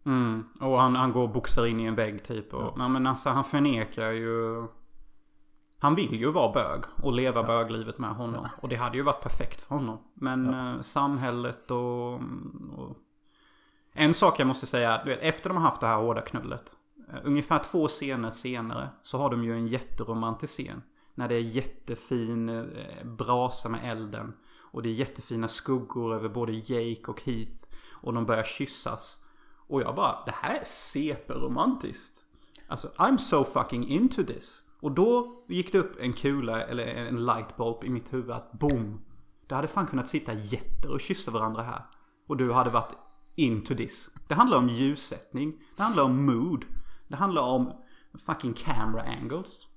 Mm. 0.05 0.43
Och 0.61 0.79
han, 0.81 0.95
han 0.95 1.11
går 1.11 1.23
och 1.23 1.29
boxar 1.29 1.65
in 1.65 1.79
i 1.79 1.83
en 1.85 1.95
vägg 1.95 2.23
typ. 2.23 2.53
Och, 2.53 2.73
Ja. 2.77 2.87
Men 2.87 3.07
alltså 3.07 3.29
han 3.29 3.43
förnekar 3.43 4.11
ju... 4.11 4.67
Han 5.79 5.95
vill 5.95 6.13
ju 6.19 6.31
vara 6.31 6.51
bög 6.51 6.83
och 7.03 7.13
leva 7.13 7.43
böglivet 7.43 7.97
med 7.97 8.09
honom. 8.15 8.47
Och 8.61 8.69
det 8.69 8.75
hade 8.75 8.97
ju 8.97 9.03
varit 9.03 9.21
perfekt 9.21 9.61
för 9.61 9.75
honom. 9.75 9.97
Men 10.13 10.53
eh, 10.53 10.81
samhället 10.81 11.71
och, 11.71 12.13
och... 12.77 12.97
En 13.93 14.13
sak 14.13 14.39
jag 14.39 14.47
måste 14.47 14.65
säga, 14.65 15.01
du 15.03 15.09
vet, 15.09 15.19
efter 15.21 15.49
de 15.49 15.57
har 15.57 15.63
haft 15.63 15.81
det 15.81 15.87
här 15.87 15.97
hårda 15.97 16.21
knullet. 16.21 16.75
eh, 17.13 17.19
Ungefär 17.23 17.59
två 17.59 17.87
scener 17.87 18.29
senare 18.29 18.89
så 19.03 19.17
har 19.17 19.29
de 19.29 19.43
ju 19.43 19.53
en 19.53 19.67
jätteromantisk 19.67 20.53
scen. 20.53 20.81
När 21.15 21.27
det 21.27 21.35
är 21.35 21.39
jättefin 21.39 22.49
eh, 22.49 22.63
brasa 23.05 23.69
med 23.69 23.91
elden. 23.91 24.33
Och 24.71 24.83
det 24.83 24.89
är 24.89 24.93
jättefina 24.93 25.47
skuggor 25.47 26.13
över 26.15 26.29
både 26.29 26.51
Jake 26.53 27.11
och 27.11 27.21
Heath. 27.21 27.65
Och 27.91 28.13
de 28.13 28.25
börjar 28.25 28.43
kyssas. 28.43 29.24
Och 29.67 29.81
jag 29.81 29.95
bara, 29.95 30.25
det 30.25 30.33
här 30.35 30.55
är 30.55 30.63
CP-romantiskt. 30.63 32.23
Alltså, 32.67 32.87
I'm 32.87 33.17
so 33.17 33.43
fucking 33.43 33.87
into 33.87 34.23
this. 34.23 34.61
Och 34.81 34.91
då 34.91 35.43
gick 35.47 35.71
det 35.71 35.79
upp 35.79 35.99
en 35.99 36.13
kula, 36.13 36.65
eller 36.65 36.85
en 36.87 37.25
lightbulb 37.25 37.83
i 37.83 37.89
mitt 37.89 38.13
huvud 38.13 38.31
att 38.31 38.51
boom. 38.51 39.01
Det 39.47 39.55
hade 39.55 39.67
fan 39.67 39.87
kunnat 39.87 40.07
sitta 40.07 40.33
jätter 40.33 40.91
och 40.91 41.01
kyssa 41.01 41.31
varandra 41.31 41.63
här. 41.63 41.81
Och 42.27 42.37
du 42.37 42.51
hade 42.51 42.69
varit 42.69 42.93
into 43.35 43.75
this. 43.75 44.09
Det 44.27 44.35
handlar 44.35 44.57
om 44.57 44.69
ljussättning. 44.69 45.53
Det 45.75 45.83
handlar 45.83 46.03
om 46.03 46.25
mood. 46.25 46.65
Det 47.07 47.15
handlar 47.15 47.41
om 47.41 47.73
fucking 48.25 48.53
camera 48.53 49.01
angles. 49.01 49.67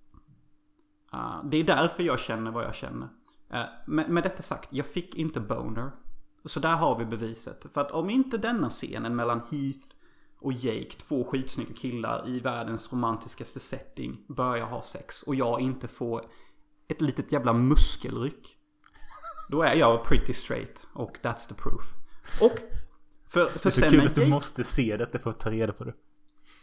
Uh, 1.14 1.44
det 1.44 1.56
är 1.56 1.64
därför 1.64 2.02
jag 2.02 2.20
känner 2.20 2.50
vad 2.50 2.64
jag 2.64 2.74
känner. 2.74 3.08
Uh, 3.54 3.64
med, 3.86 4.10
med 4.10 4.22
detta 4.22 4.42
sagt, 4.42 4.68
jag 4.72 4.86
fick 4.86 5.14
inte 5.14 5.40
boner. 5.40 5.92
Så 6.44 6.60
där 6.60 6.76
har 6.76 6.98
vi 6.98 7.04
beviset. 7.04 7.66
För 7.72 7.80
att 7.80 7.90
om 7.90 8.10
inte 8.10 8.38
denna 8.38 8.70
scenen 8.70 9.16
mellan 9.16 9.38
Heath 9.50 9.86
och 10.40 10.52
Jake, 10.52 10.90
två 10.90 11.24
skitsnygga 11.24 11.74
killar 11.74 12.28
i 12.28 12.40
världens 12.40 12.92
romantiskaste 12.92 13.60
setting, 13.60 14.24
börjar 14.28 14.66
ha 14.66 14.82
sex 14.82 15.22
och 15.22 15.34
jag 15.34 15.60
inte 15.60 15.88
får 15.88 16.24
ett 16.88 17.00
litet 17.00 17.32
jävla 17.32 17.52
muskelryck. 17.52 18.56
Då 19.48 19.62
är 19.62 19.74
jag 19.74 20.04
pretty 20.04 20.32
straight 20.32 20.86
och 20.92 21.16
that's 21.22 21.48
the 21.48 21.54
proof. 21.54 21.82
Och 22.42 22.58
för, 23.28 23.46
för 23.46 23.70
Det 23.70 23.78
är 23.78 23.90
så 23.90 23.96
kul 23.96 24.06
att 24.06 24.14
du 24.14 24.20
Jake- 24.20 24.30
måste 24.30 24.64
se 24.64 24.96
detta 24.96 25.18
för 25.18 25.30
att 25.30 25.40
ta 25.40 25.50
reda 25.50 25.72
på 25.72 25.84
det. 25.84 25.92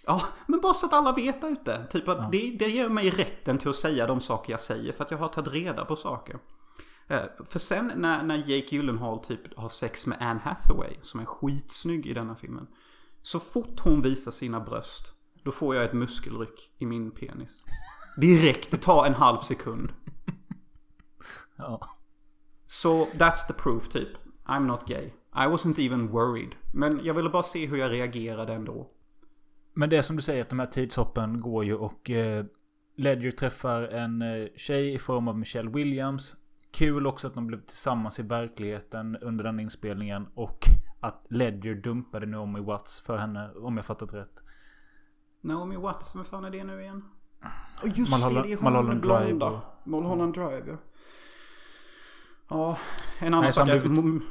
Ja, 0.06 0.22
men 0.48 0.62
bara 0.62 0.74
så 0.74 0.86
att 0.86 0.94
alla 0.94 1.12
vet 1.12 1.42
där 1.42 1.50
ute. 1.52 1.86
Typ 1.92 2.08
att 2.08 2.32
det, 2.32 2.56
det 2.60 2.70
ger 2.70 2.90
mig 2.90 3.10
rätten 3.10 3.58
till 3.58 3.70
att 3.70 3.76
säga 3.76 4.08
de 4.08 4.22
saker 4.22 4.54
jag 4.54 4.60
säger 4.60 4.94
för 4.94 5.04
att 5.04 5.12
jag 5.12 5.18
har 5.18 5.28
tagit 5.30 5.54
reda 5.54 5.86
på 5.86 5.96
saker. 5.96 6.40
Eh, 7.08 7.24
För 7.46 7.60
sen 7.60 7.92
när, 7.96 8.24
när 8.24 8.38
Jake 8.38 8.76
Gyllenhaal 8.76 9.20
typ 9.24 9.58
har 9.58 9.70
sex 9.70 10.08
med 10.08 10.18
Anne 10.22 10.40
Hathaway, 10.44 10.96
som 11.02 11.20
är 11.20 11.26
skitsnygg 11.26 12.06
i 12.06 12.14
denna 12.14 12.36
filmen. 12.36 12.68
Så 13.22 13.40
fort 13.40 13.80
hon 13.80 14.02
visar 14.02 14.32
sina 14.32 14.60
bröst, 14.60 15.14
då 15.44 15.52
får 15.52 15.76
jag 15.76 15.86
ett 15.86 15.94
muskelryck 15.94 16.72
i 16.78 16.86
min 16.86 17.12
penis. 17.12 17.64
Direkt, 18.18 18.72
det 18.72 18.78
tar 18.78 19.06
en 19.06 19.14
halv 19.14 19.40
sekund. 19.40 19.94
Ja. 21.58 21.90
Så 22.68 23.06
that's 23.06 23.48
the 23.48 23.54
proof 23.54 23.90
typ. 23.90 24.10
I'm 24.46 24.66
not 24.66 24.86
gay. 24.88 25.06
I 25.36 25.48
wasn't 25.48 25.80
even 25.86 26.08
worried. 26.08 26.56
Men 26.74 27.00
jag 27.04 27.14
ville 27.14 27.30
bara 27.30 27.44
se 27.44 27.66
hur 27.66 27.78
jag 27.78 27.92
reagerade 27.92 28.54
ändå. 28.54 28.92
Men 29.74 29.90
det 29.90 29.98
är 29.98 30.02
som 30.02 30.16
du 30.16 30.22
säger 30.22 30.42
att 30.42 30.50
de 30.50 30.60
här 30.60 30.66
tidshoppen 30.66 31.42
går 31.42 31.66
ju 31.66 31.76
och 31.76 32.10
eh, 32.10 32.46
Ledger 32.98 33.32
träffar 33.32 33.82
en 33.82 34.22
eh, 34.22 34.48
tjej 34.56 34.94
i 34.94 34.98
form 34.98 35.28
av 35.28 35.38
Michelle 35.38 35.70
Williams. 35.70 36.36
Kul 36.76 37.08
också 37.08 37.28
att 37.28 37.34
de 37.34 37.48
blev 37.48 37.62
tillsammans 37.62 38.20
i 38.20 38.24
verkligheten 38.24 39.18
under 39.18 39.44
den 39.44 39.60
inspelningen. 39.60 40.28
Och 40.34 40.66
att 41.00 41.26
Ledger 41.30 41.76
dumpade 41.76 42.26
Naomi 42.26 42.60
Watts 42.60 43.02
för 43.02 43.18
henne, 43.18 43.52
om 43.52 43.78
jag 43.78 43.86
fattat 43.86 44.14
rätt. 44.14 44.44
Naomi 45.42 45.76
Watts, 45.76 46.16
vad 46.16 46.28
fan 46.28 46.46
är 46.46 46.50
det 46.50 46.64
nu 46.64 46.82
igen? 46.82 47.04
Oh, 47.84 48.00
just 48.00 48.14
Mulholland- 48.14 48.36
det, 48.36 48.42
det 48.50 48.54
är 48.54 48.58
hon 48.58 48.88
med 48.88 49.02
blonda. 49.02 49.62
Mulholland 49.84 50.34
Drive, 50.34 50.64
ja. 50.68 50.78
Ja, 52.50 52.78
en 53.20 53.28
annan 53.34 53.44
Nej, 53.44 53.52
sak 53.54 53.70
han 53.70 53.78
är 53.78 54.22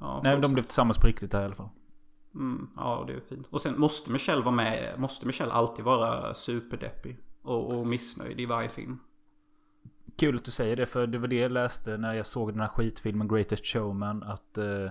Ja, 0.00 0.20
Nej, 0.24 0.40
de 0.40 0.52
blev 0.52 0.62
tillsammans 0.62 0.98
på 0.98 1.06
riktigt 1.06 1.32
här 1.32 1.42
i 1.42 1.44
alla 1.44 1.54
fall. 1.54 1.68
Mm, 2.34 2.68
ja, 2.76 3.04
det 3.06 3.12
är 3.12 3.20
fint. 3.20 3.46
Och 3.50 3.62
sen 3.62 3.80
måste 3.80 4.10
Michelle 4.10 4.42
vara 4.42 4.54
med. 4.54 4.94
Måste 4.98 5.26
Michelle 5.26 5.52
alltid 5.52 5.84
vara 5.84 6.34
superdeppig. 6.34 7.18
Och, 7.42 7.72
och 7.78 7.86
missnöjd 7.86 8.40
i 8.40 8.46
varje 8.46 8.68
film. 8.68 8.98
Kul 10.16 10.36
att 10.36 10.44
du 10.44 10.50
säger 10.50 10.76
det, 10.76 10.86
för 10.86 11.06
det 11.06 11.18
var 11.18 11.28
det 11.28 11.36
jag 11.36 11.52
läste 11.52 11.96
när 11.96 12.14
jag 12.14 12.26
såg 12.26 12.52
den 12.52 12.60
här 12.60 12.68
skitfilmen 12.68 13.28
Greatest 13.28 13.66
Showman. 13.66 14.22
Att 14.22 14.58
eh, 14.58 14.90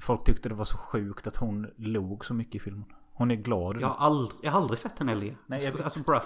folk 0.00 0.24
tyckte 0.24 0.48
det 0.48 0.54
var 0.54 0.64
så 0.64 0.76
sjukt 0.76 1.26
att 1.26 1.36
hon 1.36 1.66
log 1.76 2.24
så 2.24 2.34
mycket 2.34 2.54
i 2.54 2.58
filmen. 2.58 2.84
Hon 3.12 3.30
är 3.30 3.34
glad. 3.34 3.80
Jag 3.80 3.88
har 3.88 4.06
aldrig, 4.06 4.40
jag 4.42 4.50
har 4.50 4.60
aldrig 4.60 4.78
sett 4.78 4.98
henne 4.98 5.14
le. 5.14 5.20
Nej, 5.20 5.36
jag 5.46 5.54
alltså, 5.56 5.72
vet. 5.72 5.84
alltså 5.84 6.02
bra. 6.02 6.22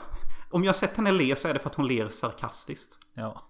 Om 0.51 0.65
jag 0.65 0.69
har 0.69 0.75
sett 0.75 0.97
henne 0.97 1.13
le 1.13 1.37
så 1.37 1.49
är 1.49 1.53
det 1.55 1.59
för 1.59 1.71
att 1.71 1.75
hon 1.75 1.89
ler 1.89 2.09
sarkastiskt. 2.09 2.99
Ja. 3.15 3.43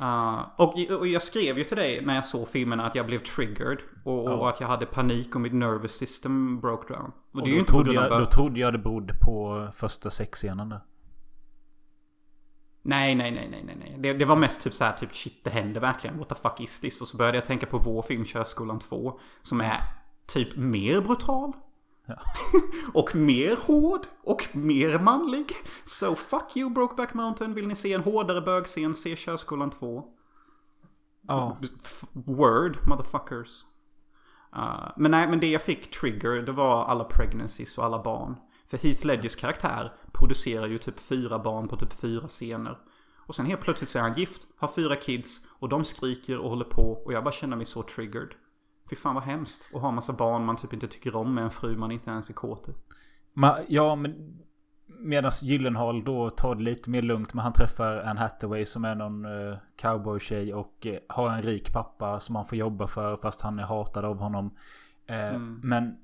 Uh, 0.00 0.46
och, 0.56 0.98
och 0.98 1.06
jag 1.06 1.22
skrev 1.22 1.58
ju 1.58 1.64
till 1.64 1.76
dig 1.76 2.04
när 2.04 2.14
jag 2.14 2.24
såg 2.24 2.48
filmen 2.48 2.80
att 2.80 2.94
jag 2.94 3.06
blev 3.06 3.18
triggered. 3.18 3.78
Och, 4.04 4.30
Ja. 4.30 4.34
och 4.34 4.48
att 4.48 4.60
jag 4.60 4.68
hade 4.68 4.86
panik 4.86 5.34
och 5.34 5.40
mitt 5.40 5.54
nervous 5.54 5.92
system 5.92 6.60
broke 6.60 6.94
down. 6.94 7.12
Och, 7.32 7.36
Och 7.36 7.42
det 7.42 7.50
är 7.50 7.52
ju 7.52 7.58
inte 7.58 7.72
trodde 7.72 7.94
jag, 7.94 8.20
då 8.20 8.26
trodde 8.26 8.60
jag 8.60 8.72
det 8.74 8.78
berodde 8.78 9.14
på 9.14 9.68
första 9.74 10.10
sexscenen 10.10 10.68
där. 10.68 10.80
Nej, 12.82 13.14
nej, 13.14 13.30
nej, 13.30 13.48
nej, 13.50 13.76
nej. 13.78 13.96
Det, 13.98 14.12
det 14.12 14.24
var 14.24 14.36
mest 14.36 14.62
typ 14.62 14.74
så 14.74 14.84
här, 14.84 14.92
typ 14.92 15.14
shit 15.14 15.44
det 15.44 15.50
händer 15.50 15.80
verkligen. 15.80 16.18
What 16.18 16.28
the 16.28 16.34
fuck 16.34 16.60
is 16.60 16.80
this? 16.80 17.00
Och 17.00 17.08
så 17.08 17.16
började 17.16 17.36
jag 17.38 17.44
tänka 17.44 17.66
på 17.66 17.78
vår 17.78 18.02
film 18.02 18.24
Körskolan 18.24 18.78
2. 18.78 19.20
Som 19.42 19.60
är 19.60 19.80
typ 20.26 20.56
mer 20.56 21.00
brutal. 21.00 21.52
Ja. 22.06 22.16
och 22.94 23.14
mer 23.16 23.56
hård. 23.66 24.06
Och 24.22 24.48
mer 24.52 24.98
manlig. 24.98 25.52
So 25.84 26.14
fuck 26.14 26.56
you 26.56 26.70
Brokeback 26.70 27.14
Mountain. 27.14 27.54
Vill 27.54 27.68
ni 27.68 27.74
se 27.74 27.92
en 27.92 28.02
hårdare 28.02 28.40
bögscen, 28.40 28.94
se 28.94 29.16
Körskolan 29.16 29.70
2. 29.70 30.04
Ja. 31.28 31.56
F- 31.84 32.04
Word, 32.12 32.78
motherfuckers. 32.86 33.64
Uh, 34.56 34.90
men 34.96 35.10
nej, 35.10 35.28
men 35.28 35.40
det 35.40 35.50
jag 35.50 35.62
fick 35.62 35.90
trigger, 36.00 36.42
det 36.42 36.52
var 36.52 36.84
alla 36.84 37.04
pregnancies 37.04 37.78
och 37.78 37.84
alla 37.84 38.02
barn. 38.02 38.36
För 38.70 38.78
Heath 38.78 39.06
Ledgers 39.06 39.36
karaktär 39.36 39.92
producerar 40.12 40.66
ju 40.66 40.78
typ 40.78 41.00
fyra 41.00 41.38
barn 41.38 41.68
på 41.68 41.76
typ 41.76 41.92
fyra 41.92 42.28
scener. 42.28 42.78
Och 43.16 43.34
sen 43.34 43.46
helt 43.46 43.60
plötsligt 43.60 43.90
så 43.90 43.98
är 43.98 44.02
han 44.02 44.12
gift, 44.12 44.46
har 44.56 44.68
fyra 44.68 44.96
kids 44.96 45.40
och 45.48 45.68
de 45.68 45.84
skriker 45.84 46.38
och 46.38 46.50
håller 46.50 46.64
på 46.64 46.92
och 46.92 47.12
jag 47.12 47.24
bara 47.24 47.32
känner 47.32 47.56
mig 47.56 47.66
så 47.66 47.82
triggered. 47.82 48.34
Fy 48.90 48.96
fan 48.96 49.14
vad 49.14 49.24
hemskt. 49.24 49.68
Och 49.72 49.80
ha 49.80 49.90
massa 49.90 50.12
barn 50.12 50.44
man 50.44 50.56
typ 50.56 50.72
inte 50.72 50.86
tycker 50.88 51.16
om 51.16 51.34
med 51.34 51.44
en 51.44 51.50
fru 51.50 51.76
man 51.76 51.90
inte 51.90 52.10
ens 52.10 52.30
är 52.30 52.34
kåt 52.34 52.68
i. 52.68 52.72
Ja, 53.68 53.94
men... 53.94 54.38
Medan 55.00 55.32
Gyllenhaal 55.42 56.04
då 56.04 56.30
tar 56.30 56.54
det 56.54 56.62
lite 56.62 56.90
mer 56.90 57.02
lugnt. 57.02 57.34
Men 57.34 57.42
han 57.42 57.52
träffar 57.52 57.96
Anne 57.96 58.20
Hathaway 58.20 58.64
som 58.64 58.84
är 58.84 58.94
någon 58.94 59.24
uh, 59.24 59.58
cowboytjej. 59.76 60.54
Och 60.54 60.86
eh, 60.86 60.98
har 61.08 61.30
en 61.30 61.42
rik 61.42 61.72
pappa 61.72 62.20
som 62.20 62.36
han 62.36 62.46
får 62.46 62.58
jobba 62.58 62.86
för. 62.86 63.16
Fast 63.16 63.40
han 63.40 63.58
är 63.58 63.62
hatad 63.62 64.04
av 64.04 64.18
honom. 64.18 64.50
Eh, 65.06 65.28
Mm. 65.28 65.60
Men 65.62 65.96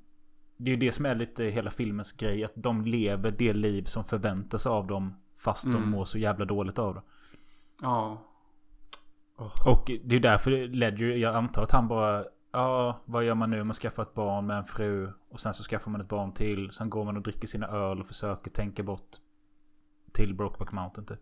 det 0.57 0.71
är 0.71 0.73
ju 0.73 0.79
det 0.79 0.91
som 0.91 1.05
är 1.05 1.15
lite 1.15 1.43
hela 1.43 1.71
filmens 1.71 2.11
grej. 2.11 2.43
Att 2.43 2.53
de 2.55 2.81
lever 2.81 3.31
det 3.31 3.53
liv 3.53 3.83
som 3.83 4.03
förväntas 4.03 4.65
av 4.67 4.87
dem. 4.87 5.15
Fast 5.37 5.63
de 5.63 5.75
Mm. 5.75 5.89
mår 5.89 6.05
så 6.05 6.17
jävla 6.17 6.45
dåligt 6.45 6.79
av 6.79 6.93
det. 6.95 7.01
Ja. 7.81 8.21
Och 9.65 9.91
det 10.03 10.15
är 10.15 10.19
därför 10.19 10.51
Ledger, 10.67 11.07
jag 11.07 11.35
antar 11.35 11.63
att 11.63 11.71
han 11.71 11.87
bara 11.87 12.25
Ja, 12.51 12.99
vad 13.05 13.23
gör 13.23 13.35
man 13.35 13.49
nu? 13.49 13.63
Man 13.63 13.73
skaffar 13.73 14.03
ett 14.03 14.13
barn 14.13 14.45
med 14.47 14.57
en 14.57 14.65
fru. 14.65 15.11
Och 15.29 15.39
sen 15.39 15.53
så 15.53 15.63
skaffar 15.63 15.91
man 15.91 16.01
ett 16.01 16.07
barn 16.09 16.33
till. 16.33 16.71
Sen 16.71 16.89
går 16.89 17.05
man 17.05 17.17
och 17.17 17.23
dricker 17.23 17.47
sina 17.47 17.67
öl 17.67 17.99
och 18.01 18.07
försöker 18.07 18.51
tänka 18.51 18.83
bort 18.83 19.15
till 20.11 20.33
Brokeback 20.33 20.71
Mountain 20.71 21.05
typ. 21.07 21.19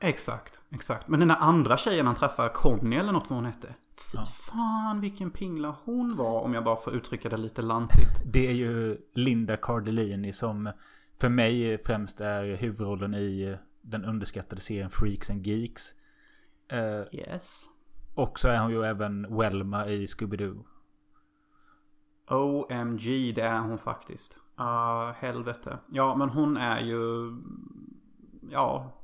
Exakt, 0.00 0.62
exakt. 0.70 1.08
Men 1.08 1.20
den 1.20 1.28
där 1.28 1.36
andra 1.40 1.76
tjejen 1.76 2.06
han 2.06 2.14
träffar, 2.16 2.48
Conny 2.48 2.96
eller 2.96 3.12
något 3.12 3.30
vad 3.30 3.36
hon 3.36 3.44
hette. 3.46 3.66
Fy 4.12 4.18
Ja. 4.18 4.24
fan 4.26 5.00
vilken 5.00 5.30
pingla 5.30 5.76
hon 5.84 6.16
var 6.16 6.40
om 6.40 6.54
jag 6.54 6.64
bara 6.64 6.76
får 6.76 6.94
uttrycka 6.94 7.28
det 7.28 7.36
lite 7.36 7.62
lantigt. 7.62 8.22
Det 8.32 8.46
är 8.48 8.52
ju 8.52 8.98
Linda 9.14 9.56
Cardellini 9.56 10.32
som 10.32 10.72
för 11.20 11.28
mig 11.28 11.78
främst 11.78 12.20
är 12.20 12.56
huvudrollen 12.56 13.14
i 13.14 13.56
den 13.82 14.04
underskattade 14.04 14.60
serien 14.60 14.90
Freaks 14.90 15.30
and 15.30 15.46
Geeks. 15.46 15.82
Eh, 16.68 17.02
Yes. 17.18 17.64
och 18.14 18.38
så 18.38 18.48
är 18.48 18.58
hon 18.58 18.70
ju 18.70 18.84
även 18.84 19.36
Welma 19.36 19.86
i 19.88 20.06
Scooby-Doo. 20.06 20.64
OMG, 22.30 23.32
det 23.34 23.42
är 23.42 23.60
hon 23.60 23.78
faktiskt. 23.78 24.38
Uh, 24.60 25.12
helvete. 25.12 25.78
Ja, 25.90 26.14
men 26.16 26.28
hon 26.28 26.56
är 26.56 26.80
ju... 26.80 27.32
Ja. 28.50 28.96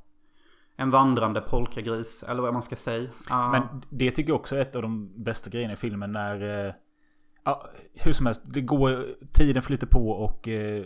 En 0.79 0.89
vandrande 0.89 1.41
polkagris, 1.41 2.23
eller 2.23 2.41
vad 2.41 2.53
man 2.53 2.61
ska 2.61 2.75
säga. 2.75 3.09
Uh, 3.31 3.51
Men 3.51 3.83
det 3.89 4.11
tycker 4.11 4.29
jag 4.29 4.39
också 4.39 4.55
är 4.55 4.61
ett 4.61 4.75
av 4.75 4.81
de 4.81 5.23
bästa 5.23 5.49
grejerna 5.49 5.73
i 5.73 5.75
filmen 5.75 6.11
när... 6.11 6.43
Uh, 6.67 6.73
ja, 7.43 7.69
hur 7.93 8.13
som 8.13 8.25
helst, 8.25 8.41
det 8.45 8.61
går... 8.61 9.05
Tiden 9.33 9.61
flyter 9.61 9.87
på 9.87 10.09
och... 10.09 10.47
Uh, 10.47 10.85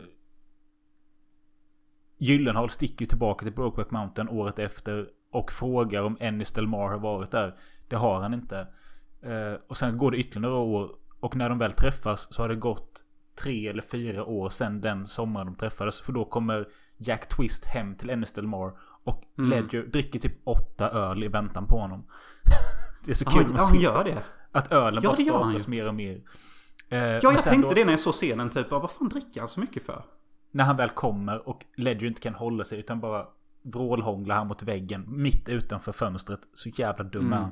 Gyllenhaal 2.17 2.69
sticker 2.69 3.01
ju 3.01 3.05
tillbaka 3.05 3.43
till 3.43 3.53
Brokeback 3.53 3.91
Mountain 3.91 4.29
året 4.29 4.59
efter. 4.59 5.09
Och 5.31 5.51
frågar 5.51 6.03
om 6.03 6.17
Ennis 6.19 6.51
Delmar 6.51 6.89
har 6.89 6.99
varit 6.99 7.31
där. 7.31 7.55
Det 7.87 7.95
har 7.95 8.21
han 8.21 8.33
inte. 8.33 8.67
Uh, 9.25 9.55
och 9.67 9.77
sen 9.77 9.97
går 9.97 10.11
det 10.11 10.17
ytterligare 10.17 10.51
några 10.51 10.63
år. 10.63 10.91
Och 11.19 11.35
när 11.35 11.49
de 11.49 11.57
väl 11.57 11.71
träffas 11.71 12.33
så 12.33 12.41
har 12.41 12.49
det 12.49 12.55
gått 12.55 13.03
tre 13.43 13.67
eller 13.67 13.81
fyra 13.81 14.25
år 14.25 14.49
sedan 14.49 14.81
den 14.81 15.07
sommaren 15.07 15.47
de 15.47 15.55
träffades. 15.55 16.01
För 16.01 16.13
då 16.13 16.25
kommer 16.25 16.67
Jack 16.97 17.27
Twist 17.35 17.65
hem 17.65 17.95
till 17.95 18.09
Ennis 18.09 18.33
Delmar. 18.33 18.73
Och 19.03 19.23
Mm. 19.37 19.49
Ledger 19.49 19.83
dricker 19.83 20.19
typ 20.19 20.33
åtta 20.47 20.89
öl 20.89 21.23
i 21.23 21.27
väntan 21.27 21.67
på 21.67 21.79
honom. 21.79 22.05
det 23.05 23.11
är 23.11 23.15
så 23.15 23.25
ja, 23.27 23.31
kul 23.31 23.43
han, 23.45 23.51
att 23.51 23.57
ja, 23.57 23.63
han 23.63 23.69
se 23.71 23.77
gör 23.77 24.03
det. 24.03 24.23
att 24.51 24.71
ölen 24.71 25.03
Ja, 25.03 25.09
bara 25.09 25.15
han 25.17 25.25
staplas 25.25 25.67
mer 25.67 25.87
och 25.87 25.95
mer. 25.95 26.21
Eh, 26.89 26.99
Ja, 26.99 27.19
jag 27.23 27.43
tänkte 27.43 27.69
då, 27.69 27.73
det 27.75 27.85
när 27.85 27.91
jag 27.93 27.99
såg 27.99 28.13
scenen 28.13 28.49
typ. 28.49 28.71
Vad 28.71 28.91
fan 28.91 29.09
dricker 29.09 29.39
han 29.39 29.47
så 29.49 29.59
mycket 29.59 29.85
för? 29.85 30.03
När 30.51 30.63
han 30.63 30.77
väl 30.77 30.89
kommer 30.89 31.47
och 31.49 31.65
Ledger 31.77 32.07
inte 32.07 32.21
kan 32.21 32.35
hålla 32.35 32.63
sig 32.63 32.79
utan 32.79 32.99
bara 32.99 33.25
vrålhånglar 33.63 34.35
han 34.35 34.47
mot 34.47 34.63
väggen 34.63 35.05
mitt 35.07 35.49
utanför 35.49 35.91
fönstret. 35.91 36.39
Så 36.53 36.69
jävla 36.69 37.03
dum 37.03 37.33
är 37.33 37.37
Mm. 37.37 37.39
han. 37.43 37.51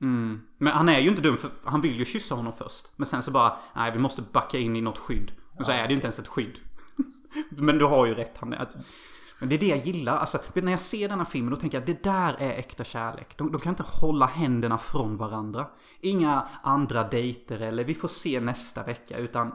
Mm. 0.00 0.40
Men 0.58 0.72
han 0.72 0.88
är 0.88 0.98
ju 0.98 1.08
inte 1.08 1.22
dum 1.22 1.36
för 1.36 1.50
han 1.64 1.80
vill 1.80 1.96
ju 1.98 2.04
kyssa 2.04 2.34
honom 2.34 2.52
först. 2.58 2.92
Men 2.96 3.06
sen 3.06 3.22
så 3.22 3.30
bara, 3.30 3.56
nej 3.76 3.92
vi 3.92 3.98
måste 3.98 4.22
backa 4.22 4.58
in 4.58 4.76
i 4.76 4.80
något 4.80 4.98
skydd. 4.98 5.32
Och 5.58 5.66
så 5.66 5.72
är 5.72 5.82
det 5.82 5.88
ju 5.88 5.94
inte 5.94 6.06
ens 6.06 6.18
ett 6.18 6.28
skydd. 6.28 6.58
men 7.50 7.78
du 7.78 7.84
har 7.84 8.06
ju 8.06 8.14
rätt. 8.14 8.38
Han 8.38 8.52
är, 8.52 8.56
att, 8.58 8.76
men 9.40 9.48
det 9.48 9.54
är 9.54 9.58
det 9.58 9.66
jag 9.66 9.78
gillar. 9.78 10.16
Alltså, 10.16 10.40
när 10.54 10.72
jag 10.72 10.80
ser 10.80 11.08
denna 11.08 11.24
filmen 11.24 11.50
då 11.50 11.56
tänker 11.56 11.78
jag 11.78 11.86
det 11.86 12.02
där 12.02 12.34
är 12.34 12.50
äkta 12.50 12.84
kärlek. 12.84 13.36
De, 13.36 13.52
de 13.52 13.60
kan 13.60 13.70
inte 13.70 13.82
hålla 13.82 14.26
händerna 14.26 14.78
från 14.78 15.16
varandra. 15.16 15.66
Inga 16.00 16.48
andra 16.62 17.08
dejter 17.08 17.60
eller 17.60 17.84
vi 17.84 17.94
får 17.94 18.08
se 18.08 18.40
nästa 18.40 18.82
vecka. 18.82 19.18
Utan... 19.18 19.54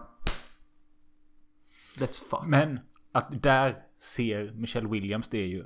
Let's 1.98 2.30
fuck. 2.30 2.46
Men 2.46 2.80
att 3.12 3.43
där 3.43 3.76
ser 3.98 4.52
Michelle 4.52 4.89
Williams 4.89 5.30
det 5.30 5.46
ju. 5.46 5.65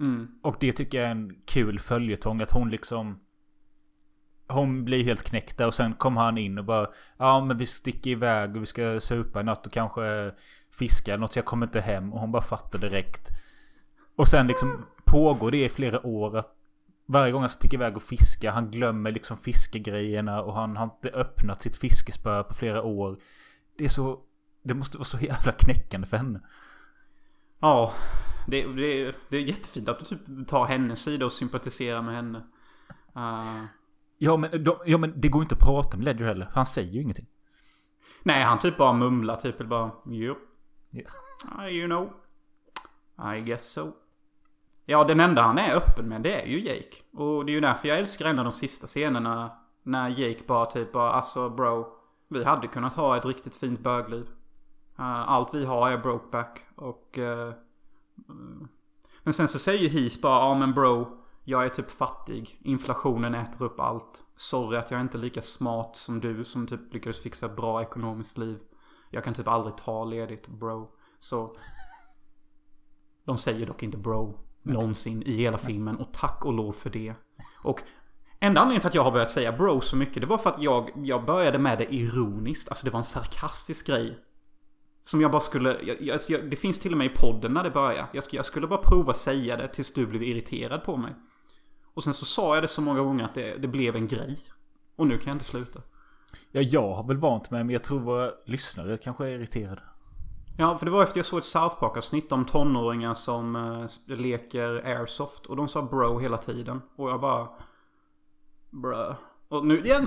Mm. 0.00 0.28
Och 0.42 0.56
det 0.60 0.72
tycker 0.72 0.98
jag 0.98 1.06
är 1.06 1.12
en 1.12 1.40
kul 1.46 1.78
följetong. 1.78 2.42
Att 2.42 2.50
hon 2.50 2.70
liksom... 2.70 3.20
Hon 4.50 4.84
blir 4.84 5.04
helt 5.04 5.22
knäckt 5.22 5.60
och 5.60 5.74
sen 5.74 5.94
kommer 5.94 6.20
han 6.20 6.38
in 6.38 6.58
och 6.58 6.64
bara 6.64 6.86
Ja 7.18 7.44
men 7.44 7.58
vi 7.58 7.66
sticker 7.66 8.10
iväg 8.10 8.56
och 8.56 8.62
vi 8.62 8.66
ska 8.66 9.00
supa 9.00 9.40
i 9.40 9.44
natt 9.44 9.66
och 9.66 9.72
kanske 9.72 10.32
fiska 10.78 11.12
eller 11.12 11.20
något. 11.20 11.32
Så 11.32 11.38
jag 11.38 11.46
kommer 11.46 11.66
inte 11.66 11.80
hem. 11.80 12.12
Och 12.12 12.20
hon 12.20 12.32
bara 12.32 12.42
fattar 12.42 12.78
direkt. 12.78 13.28
Och 14.16 14.28
sen 14.28 14.46
liksom 14.46 14.86
pågår 15.04 15.50
det 15.50 15.64
i 15.64 15.68
flera 15.68 16.06
år 16.06 16.36
att 16.36 16.54
varje 17.06 17.32
gång 17.32 17.40
han 17.40 17.50
sticker 17.50 17.76
iväg 17.76 17.96
och 17.96 18.02
fiskar, 18.02 18.52
han 18.52 18.70
glömmer 18.70 19.12
liksom 19.12 19.36
fiskegrejerna 19.36 20.42
och 20.42 20.54
han 20.54 20.76
har 20.76 20.84
inte 20.84 21.08
öppnat 21.08 21.60
sitt 21.60 21.76
fiskespö 21.76 22.42
på 22.42 22.54
flera 22.54 22.82
år. 22.82 23.18
Det 23.78 23.84
är 23.84 23.88
så... 23.88 24.20
Det 24.62 24.74
måste 24.74 24.98
vara 24.98 25.04
så 25.04 25.18
jävla 25.18 25.52
knäckande 25.52 26.06
för 26.06 26.16
henne. 26.16 26.40
Ja, 27.60 27.92
det, 28.46 28.66
det, 28.66 29.14
det 29.28 29.36
är 29.36 29.40
jättefint 29.40 29.88
att 29.88 29.98
du 29.98 30.04
typ 30.04 30.48
tar 30.48 30.66
hennes 30.66 31.02
sida 31.02 31.26
och 31.26 31.32
sympatiserar 31.32 32.02
med 32.02 32.14
henne. 32.14 32.38
Uh, 33.16 33.64
Ja 34.18 34.36
men, 34.36 34.64
de, 34.64 34.76
ja 34.86 34.98
men 34.98 35.20
det 35.20 35.28
går 35.28 35.42
inte 35.42 35.54
att 35.54 35.60
prata 35.60 35.96
med 35.96 36.04
Ledger 36.04 36.24
heller. 36.24 36.48
Han 36.52 36.66
säger 36.66 36.92
ju 36.92 37.02
ingenting. 37.02 37.26
nej, 38.22 38.42
han 38.42 38.58
typ 38.58 38.76
bara 38.76 38.92
mumlar 38.92 39.36
typ. 39.36 39.60
Eller 39.60 39.70
bara, 39.70 39.90
jo. 40.06 40.36
Yeah. 40.92 41.10
Ah, 41.44 41.68
you 41.68 41.86
know. 41.86 42.10
I 43.34 43.40
guess 43.40 43.70
so. 43.70 43.92
Ja, 44.86 45.04
den 45.04 45.20
enda 45.20 45.42
han 45.42 45.58
är 45.58 45.74
öppen 45.74 46.08
med 46.08 46.22
det 46.22 46.42
är 46.42 46.46
ju 46.46 46.60
Jake. 46.60 46.96
Och 47.12 47.46
det 47.46 47.52
är 47.52 47.54
ju 47.54 47.60
därför 47.60 47.88
jag 47.88 47.98
älskar 47.98 48.24
en 48.24 48.38
av 48.38 48.44
de 48.44 48.52
sista 48.52 48.86
scenerna. 48.86 49.50
När 49.82 50.08
Jake 50.08 50.44
bara 50.46 50.66
typ 50.66 50.92
bara, 50.92 51.12
alltså 51.12 51.50
bro. 51.50 51.86
Vi 52.28 52.44
hade 52.44 52.66
kunnat 52.66 52.94
ha 52.94 53.16
ett 53.16 53.24
riktigt 53.24 53.54
fint 53.54 53.80
bögliv. 53.80 54.28
Uh, 54.98 55.30
allt 55.30 55.54
vi 55.54 55.64
har 55.64 55.90
är 55.90 55.98
brokeback. 55.98 56.66
Och... 56.76 57.18
Uh, 57.18 57.52
men 59.22 59.32
sen 59.32 59.48
så 59.48 59.58
säger 59.58 59.80
ju 59.80 59.88
Heath 59.88 60.20
bara, 60.20 60.38
ja 60.38 60.54
men 60.54 60.74
bro. 60.74 61.18
Jag 61.44 61.64
är 61.64 61.68
typ 61.68 61.90
fattig. 61.90 62.58
Inflationen 62.60 63.34
äter 63.34 63.64
upp 63.64 63.80
allt. 63.80 64.24
Sorry 64.36 64.78
att 64.78 64.90
jag 64.90 65.00
inte 65.00 65.18
är 65.18 65.20
lika 65.20 65.42
smart 65.42 65.96
som 65.96 66.20
du 66.20 66.44
som 66.44 66.66
typ 66.66 66.94
lyckades 66.94 67.22
fixa 67.22 67.46
ett 67.46 67.56
bra 67.56 67.82
ekonomiskt 67.82 68.38
liv. 68.38 68.58
Jag 69.10 69.24
kan 69.24 69.34
typ 69.34 69.48
aldrig 69.48 69.76
ta 69.76 70.04
ledigt 70.04 70.48
bro. 70.48 70.90
Så... 71.18 71.54
De 73.24 73.38
säger 73.38 73.66
dock 73.66 73.82
inte 73.82 73.96
bro. 73.96 74.38
Någonsin 74.62 75.22
i 75.22 75.32
hela 75.32 75.58
filmen. 75.58 75.96
Och 75.96 76.12
tack 76.12 76.44
och 76.44 76.52
lov 76.52 76.72
för 76.72 76.90
det. 76.90 77.14
Och 77.64 77.80
enda 78.40 78.60
anledningen 78.60 78.80
till 78.80 78.88
att 78.88 78.94
jag 78.94 79.04
har 79.04 79.10
börjat 79.10 79.30
säga 79.30 79.52
bro 79.52 79.80
så 79.80 79.96
mycket. 79.96 80.20
Det 80.20 80.26
var 80.26 80.38
för 80.38 80.50
att 80.50 80.62
jag, 80.62 80.90
jag 80.96 81.24
började 81.24 81.58
med 81.58 81.78
det 81.78 81.94
ironiskt. 81.94 82.68
Alltså 82.68 82.84
det 82.84 82.90
var 82.90 82.98
en 82.98 83.04
sarkastisk 83.04 83.86
grej. 83.86 84.18
Som 85.04 85.20
jag 85.20 85.30
bara 85.30 85.40
skulle... 85.40 85.82
Jag, 85.82 86.02
jag, 86.02 86.10
alltså, 86.10 86.38
det 86.38 86.56
finns 86.56 86.80
till 86.80 86.92
och 86.92 86.98
med 86.98 87.06
i 87.06 87.14
podden 87.14 87.52
när 87.52 87.64
det 87.64 87.70
börjar. 87.70 88.10
Jag, 88.12 88.24
jag 88.30 88.44
skulle 88.44 88.66
bara 88.66 88.82
prova 88.82 89.12
säga 89.12 89.56
det 89.56 89.68
tills 89.68 89.94
du 89.94 90.06
blev 90.06 90.22
irriterad 90.22 90.84
på 90.84 90.96
mig. 90.96 91.14
Och 91.94 92.04
sen 92.04 92.14
så 92.14 92.24
sa 92.24 92.54
jag 92.54 92.64
det 92.64 92.68
så 92.68 92.80
många 92.80 93.00
gånger 93.00 93.24
att 93.24 93.34
det, 93.34 93.56
det 93.56 93.68
blev 93.68 93.96
en 93.96 94.06
grej. 94.06 94.38
Och 94.96 95.06
nu 95.06 95.18
kan 95.18 95.26
jag 95.26 95.34
inte 95.34 95.44
sluta. 95.44 95.82
Ja, 96.50 96.60
jag 96.60 96.94
har 96.94 97.04
väl 97.04 97.16
vant 97.16 97.50
mig 97.50 97.64
men 97.64 97.72
jag 97.72 97.84
tror 97.84 98.00
våra 98.00 98.30
lyssnare 98.46 98.98
kanske 98.98 99.24
är 99.24 99.28
irriterade. 99.28 99.82
Ja, 100.60 100.78
för 100.78 100.86
det 100.86 100.92
var 100.92 101.02
efter 101.02 101.18
jag 101.18 101.26
såg 101.26 101.38
ett 101.38 101.44
South 101.44 101.80
Park-avsnitt 101.80 102.32
om 102.32 102.44
tonåringar 102.44 103.14
som 103.14 103.56
eh, 103.56 104.16
leker 104.16 104.82
airsoft. 104.84 105.46
Och 105.46 105.56
de 105.56 105.68
sa 105.68 105.82
bro 105.82 106.18
hela 106.18 106.38
tiden. 106.38 106.82
Och 106.96 107.10
jag 107.10 107.20
bara... 107.20 107.48
Bruh. 108.70 109.14
Och 109.48 109.66
nu, 109.66 109.82
jag, 109.86 110.02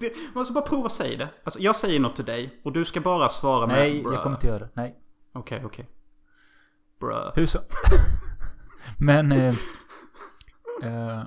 jag 0.00 0.12
måste 0.34 0.52
bara 0.52 0.64
prova 0.64 0.86
att 0.86 0.92
säga 0.92 1.18
det. 1.18 1.28
Alltså 1.44 1.60
jag 1.60 1.76
säger 1.76 2.00
något 2.00 2.16
till 2.16 2.24
dig 2.24 2.60
och 2.64 2.72
du 2.72 2.84
ska 2.84 3.00
bara 3.00 3.28
svara 3.28 3.66
med 3.66 3.76
Nej, 3.76 4.02
jag 4.02 4.22
kommer 4.22 4.36
inte 4.36 4.46
göra 4.46 4.58
det. 4.58 4.68
Nej. 4.74 4.96
Okej, 5.32 5.62
okej. 5.64 5.88
Bruh. 7.00 7.32
Hur 7.34 7.46
så? 7.46 7.58
men... 8.98 9.32
Eh, 9.32 9.54
eh, 10.82 11.22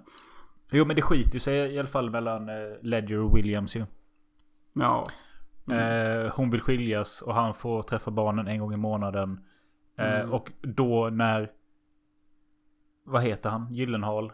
jo 0.71 0.85
men 0.85 0.95
det 0.95 1.01
skiter 1.01 1.33
ju 1.33 1.39
sig 1.39 1.73
i 1.73 1.79
alla 1.79 1.87
fall 1.87 2.09
mellan 2.09 2.49
eh, 2.49 2.55
Ledger 2.81 3.19
och 3.19 3.37
Williams 3.37 3.75
ju. 3.75 3.85
Ja. 4.73 5.07
Eh, 5.71 6.31
hon 6.35 6.49
vill 6.49 6.61
skiljas 6.61 7.21
och 7.21 7.33
han 7.35 7.53
får 7.53 7.83
träffa 7.83 8.11
barnen 8.11 8.47
en 8.47 8.59
gång 8.59 8.73
i 8.73 8.77
månaden. 8.77 9.45
Eh, 9.97 10.19
Mm. 10.19 10.33
Och 10.33 10.51
då 10.61 11.09
när... 11.09 11.51
Vad 13.03 13.23
heter 13.23 13.49
han? 13.49 13.73
Gyllenhaal. 13.73 14.33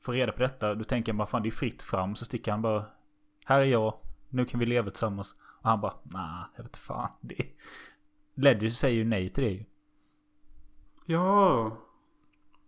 Får 0.00 0.12
reda 0.12 0.32
på 0.32 0.42
detta. 0.42 0.74
Då 0.74 0.84
tänker 0.84 1.12
man 1.12 1.26
fan 1.26 1.42
det 1.42 1.48
är 1.48 1.50
fritt 1.50 1.82
fram. 1.82 2.14
Så 2.14 2.24
sticker 2.24 2.50
han 2.52 2.62
bara. 2.62 2.84
Här 3.44 3.60
är 3.60 3.64
jag. 3.64 3.94
Nu 4.28 4.44
kan 4.44 4.60
vi 4.60 4.66
leva 4.66 4.90
tillsammans. 4.90 5.36
Och 5.62 5.68
han 5.70 5.80
bara. 5.80 5.94
Nah, 6.02 6.44
jag 6.56 6.62
vet 6.62 6.76
fan. 6.76 7.10
Det... 7.20 7.36
Ledger 8.34 8.68
säger 8.68 8.96
ju 8.96 9.04
nej 9.04 9.28
till 9.28 9.44
det 9.44 9.50
ju. 9.50 9.64
Ja. 11.06 11.76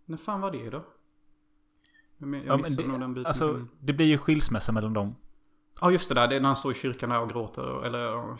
När 0.05 0.17
fan 0.17 0.41
var 0.41 0.51
det 0.51 0.69
då? 0.69 0.85
Jag, 2.17 2.35
Ja, 2.45 2.57
missade 2.57 2.75
men 2.81 2.87
nog 2.91 2.99
den 2.99 3.13
biten. 3.13 3.25
alltså, 3.25 3.65
det 3.79 3.93
blir 3.93 4.05
ju 4.05 4.17
skilsmässa 4.17 4.71
mellan 4.71 4.93
dem. 4.93 5.15
Ja 5.81 5.91
just 5.91 6.09
det 6.09 6.15
där, 6.15 6.27
det 6.27 6.35
är 6.35 6.39
när 6.39 6.47
han 6.47 6.55
står 6.55 6.71
i 6.71 6.75
kyrkan 6.75 7.09
där 7.09 7.19
och 7.19 7.29
gråter 7.29 7.85
eller 7.85 8.31
a 8.31 8.37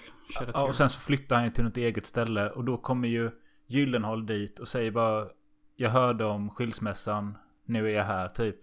Ja, 0.54 0.68
och 0.68 0.76
sen 0.76 0.90
så 0.90 1.00
flyttar 1.00 1.36
han 1.36 1.46
ju 1.46 1.52
till 1.52 1.64
något 1.64 1.78
eget 1.78 2.06
ställe. 2.06 2.50
Och 2.50 2.64
då 2.64 2.78
kommer 2.78 3.08
ju 3.08 3.32
Gyllenhaal 3.68 4.26
dit 4.26 4.60
och 4.60 4.68
säger 4.68 4.92
bara. 4.92 5.28
Jag 5.76 5.90
hörde 5.90 6.26
om 6.26 6.50
skilsmässan. 6.50 7.38
Nu 7.66 7.90
är 7.90 7.96
jag 7.96 8.04
här 8.04 8.30
typ. 8.30 8.60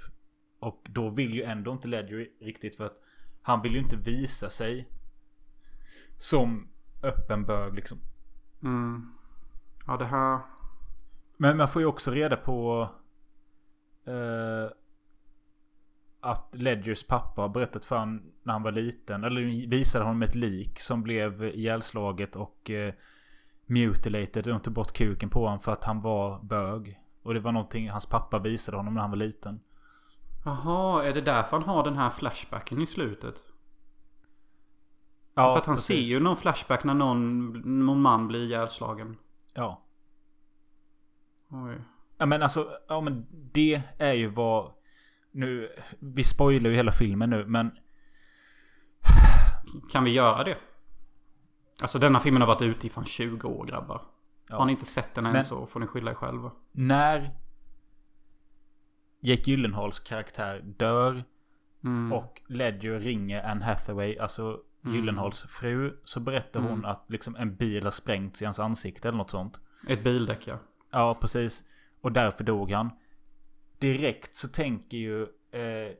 Och 0.60 0.86
då 0.88 1.08
vill 1.08 1.34
ju 1.34 1.42
ändå 1.42 1.72
inte 1.72 1.88
Ledger 1.88 2.26
riktigt 2.40 2.76
för 2.76 2.86
att 2.86 2.96
han 3.42 3.62
vill 3.62 3.72
ju 3.72 3.78
inte 3.78 3.96
visa 3.96 4.50
sig. 4.50 4.88
Som 6.16 6.68
öppen 7.02 7.44
bög 7.44 7.74
liksom. 7.74 7.98
Mm. 8.62 9.12
Ja 9.86 9.96
det 9.96 10.04
här... 10.04 10.40
Men 11.36 11.56
man 11.56 11.68
får 11.68 11.82
ju 11.82 11.86
också 11.86 12.10
reda 12.10 12.36
på. 12.36 12.88
Eh, 14.06 14.70
att 16.20 16.54
Ledgers 16.54 17.06
pappa 17.06 17.42
har 17.42 17.48
berättat 17.48 17.84
för 17.84 17.98
honom 17.98 18.22
när 18.42 18.52
han 18.52 18.62
var 18.62 18.72
liten. 18.72 19.24
Eller 19.24 19.68
visade 19.68 20.04
honom 20.04 20.22
ett 20.22 20.34
lik 20.34 20.80
som 20.80 21.02
blev 21.02 21.44
ihjälslaget 21.44 22.36
och 22.36 22.70
eh, 22.70 22.94
mutilated. 23.66 24.44
De 24.44 24.60
tog 24.60 24.74
bort 24.74 24.92
kuken 24.92 25.30
på 25.30 25.44
honom 25.44 25.60
för 25.60 25.72
att 25.72 25.84
han 25.84 26.00
var 26.00 26.42
bög. 26.42 27.00
Och 27.22 27.34
det 27.34 27.40
var 27.40 27.52
någonting 27.52 27.90
hans 27.90 28.06
pappa 28.06 28.38
visade 28.38 28.76
honom 28.76 28.94
när 28.94 29.00
han 29.00 29.10
var 29.10 29.16
liten. 29.16 29.60
Jaha, 30.44 31.04
är 31.04 31.12
det 31.14 31.20
därför 31.20 31.56
han 31.56 31.68
har 31.68 31.84
den 31.84 31.96
här 31.96 32.10
flashbacken 32.10 32.82
i 32.82 32.86
slutet? 32.86 33.34
Ja, 35.34 35.52
För 35.52 35.58
att 35.58 35.66
han 35.66 35.74
precis. 35.76 35.86
ser 35.86 36.14
ju 36.14 36.20
någon 36.20 36.36
flashback 36.36 36.84
när 36.84 36.94
någon, 36.94 37.52
någon 37.86 38.00
man 38.00 38.28
blir 38.28 38.44
ihjälslagen. 38.44 39.16
Ja. 39.54 39.82
Oj. 41.48 41.74
Ja 42.18 42.26
men 42.26 42.42
alltså, 42.42 42.70
ja 42.88 43.00
men 43.00 43.26
det 43.30 43.82
är 43.98 44.12
ju 44.12 44.28
vad... 44.28 44.72
Nu, 45.32 45.72
vi 45.98 46.24
spoilar 46.24 46.70
ju 46.70 46.76
hela 46.76 46.92
filmen 46.92 47.30
nu 47.30 47.46
men... 47.46 47.70
Kan 49.92 50.04
vi 50.04 50.10
göra 50.10 50.44
det? 50.44 50.56
Alltså 51.80 51.98
denna 51.98 52.20
filmen 52.20 52.42
har 52.42 52.46
varit 52.46 52.62
ute 52.62 52.86
i 52.86 52.90
fan 52.90 53.04
20 53.04 53.48
år 53.48 53.66
grabbar. 53.66 54.02
Ja. 54.48 54.56
Har 54.56 54.64
ni 54.66 54.72
inte 54.72 54.84
sett 54.84 55.14
den 55.14 55.26
än 55.26 55.32
Men- 55.32 55.44
så 55.44 55.66
får 55.66 55.80
ni 55.80 55.86
skylla 55.86 56.10
er 56.10 56.14
själva. 56.14 56.50
När 56.72 57.30
Jake 59.20 59.42
Gyllenhaals 59.50 60.00
karaktär 60.00 60.60
dör 60.78 61.24
Mm. 61.84 62.12
och 62.12 62.42
Ledger 62.48 63.00
ringer 63.00 63.42
Anne 63.42 63.64
Hathaway, 63.64 64.18
alltså 64.18 64.60
Mm. 64.84 64.96
Gyllenhaals 64.96 65.42
fru. 65.42 65.96
Så 66.04 66.20
berättar 66.20 66.60
hon 66.60 66.72
Mm. 66.72 66.84
att 66.84 67.04
liksom 67.08 67.36
en 67.36 67.56
bil 67.56 67.84
har 67.84 67.90
sprängts 67.90 68.42
i 68.42 68.44
hans 68.44 68.58
ansikte 68.60 69.08
eller 69.08 69.18
något 69.18 69.30
sånt. 69.30 69.60
Ett 69.88 70.04
bildäck 70.04 70.46
ja. 70.46 70.58
Ja, 70.90 71.16
precis. 71.20 71.64
Och 72.00 72.12
därför 72.12 72.44
dog 72.44 72.70
han. 72.72 72.90
Direkt 73.80 74.34
så 74.34 74.48
tänker 74.48 74.96
ju 74.98 75.22
eh, 75.52 75.92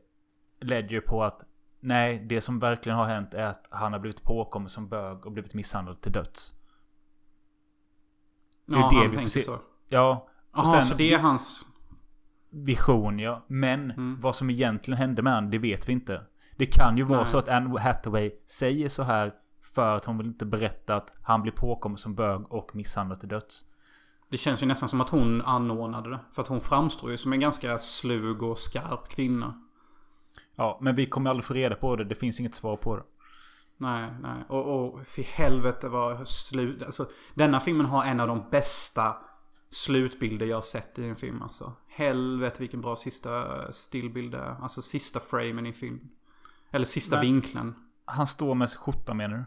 Ledger 0.61 1.01
på 1.01 1.22
att 1.24 1.45
nej, 1.81 2.18
det 2.28 2.41
som 2.41 2.59
verkligen 2.59 2.99
har 2.99 3.05
hänt 3.05 3.35
är 3.35 3.47
att 3.47 3.68
han 3.70 3.93
har 3.93 4.01
blivit 4.01 4.22
påkommen 4.22 4.68
som 4.68 4.89
bög 4.89 5.26
och 5.26 5.33
blivit 5.33 5.55
misshandlad 5.55 6.01
till 6.01 6.12
döds. 6.12 6.55
Det 8.66 8.76
är 8.76 8.81
Ja, 8.81 8.89
det 8.91 8.97
han 8.97 9.11
vi 9.11 9.16
får 9.18 9.28
se. 9.28 9.43
så. 9.43 9.61
Ja. 9.89 10.28
Och 10.53 10.59
Jaha, 10.59 10.64
sen 10.64 10.85
så 10.85 10.95
det 10.95 11.12
är 11.14 11.18
hans... 11.18 11.62
vision 12.51 13.18
ja. 13.18 13.45
Men 13.47 13.91
Mm. 13.91 14.20
vad 14.20 14.37
som 14.37 14.51
egentligen 14.51 14.99
hände 14.99 15.22
med 15.22 15.33
han, 15.33 15.51
det 15.51 15.59
vet 15.59 15.89
vi 15.89 15.93
inte. 15.93 16.26
Det 16.57 16.66
kan 16.66 16.97
ju 16.97 17.03
vara 17.05 17.18
Nej. 17.20 17.28
så 17.28 17.39
att 17.39 17.49
Anne 17.49 17.81
Hathaway 17.81 18.31
säger 18.47 18.89
så 18.89 19.03
här 19.03 19.35
för 19.74 19.97
att 19.97 20.05
hon 20.05 20.18
vill 20.18 20.26
inte 20.26 20.47
berätta 20.47 20.97
att 20.97 21.12
han 21.22 21.43
blir 21.43 21.53
påkommen 21.53 21.99
som 21.99 22.14
bög 22.14 22.53
och 22.53 22.76
misshandlad 22.76 23.20
till 23.20 23.28
döds. 23.28 23.64
Det 24.31 24.37
känns 24.37 24.62
ju 24.62 24.66
nästan 24.66 24.89
som 24.89 25.01
att 25.01 25.09
hon 25.09 25.43
anordnade 25.43 26.11
det. 26.11 26.20
För 26.33 26.43
att 26.43 26.49
hon 26.49 26.61
framstår 26.61 27.11
ju 27.11 27.16
som 27.16 27.33
en 27.33 27.41
ganska 27.41 27.78
slug 27.78 28.43
och 28.43 28.59
skarp 28.59 29.09
kvinna. 29.09 29.62
Ja, 30.57 30.78
men 30.83 30.95
vi 30.95 31.07
kommer 31.07 31.31
aldrig 31.31 31.45
få 31.45 31.55
reda 31.55 31.74
på 31.74 31.97
det. 31.97 32.05
Det 32.05 32.14
finns 32.14 32.41
inget 32.41 32.55
svar 32.55 32.76
på 32.76 32.97
det. 32.97 33.03
Nej, 33.76 34.11
nej. 34.22 34.45
Och, 34.49 34.85
och 34.85 35.07
för 35.07 35.22
helvete 35.22 35.89
vad 35.89 36.28
slut... 36.28 36.83
Alltså, 36.83 37.09
denna 37.35 37.61
filmen 37.61 37.87
har 37.87 38.05
en 38.05 38.20
av 38.20 38.28
de 38.28 38.45
bästa 38.51 39.16
slutbilder 39.70 40.47
jag 40.47 40.57
har 40.57 40.62
sett 40.62 40.99
i 40.99 41.09
en 41.09 41.16
film 41.16 41.43
alltså. 41.43 41.72
Helvete 41.89 42.57
vilken 42.61 42.81
bra 42.81 42.97
sista 42.97 43.72
stillbild 43.72 44.33
det 44.33 44.39
är. 44.39 44.57
Alltså 44.62 44.83
sista 44.83 45.20
framen 45.20 45.66
i 45.66 45.72
filmen. 45.72 46.11
Eller 46.70 46.87
sista 46.87 47.16
Men- 47.16 47.22
vinkeln. 47.22 47.74
Han 48.05 48.26
står 48.26 48.55
med 48.55 48.70
skjorta 48.70 49.14
menar 49.14 49.37
du? 49.37 49.45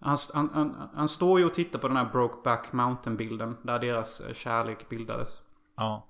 Han, 0.00 0.18
han, 0.34 0.50
han, 0.52 0.88
han 0.94 1.08
står 1.08 1.38
ju 1.38 1.46
och 1.46 1.54
tittar 1.54 1.78
på 1.78 1.88
den 1.88 1.96
här 1.96 2.10
Brokeback 2.12 2.72
Mountain-bilden. 2.72 3.56
Där 3.62 3.78
deras 3.78 4.20
eh, 4.20 4.32
kärlek 4.32 4.88
bildades. 4.88 5.42
Ja. 5.76 6.06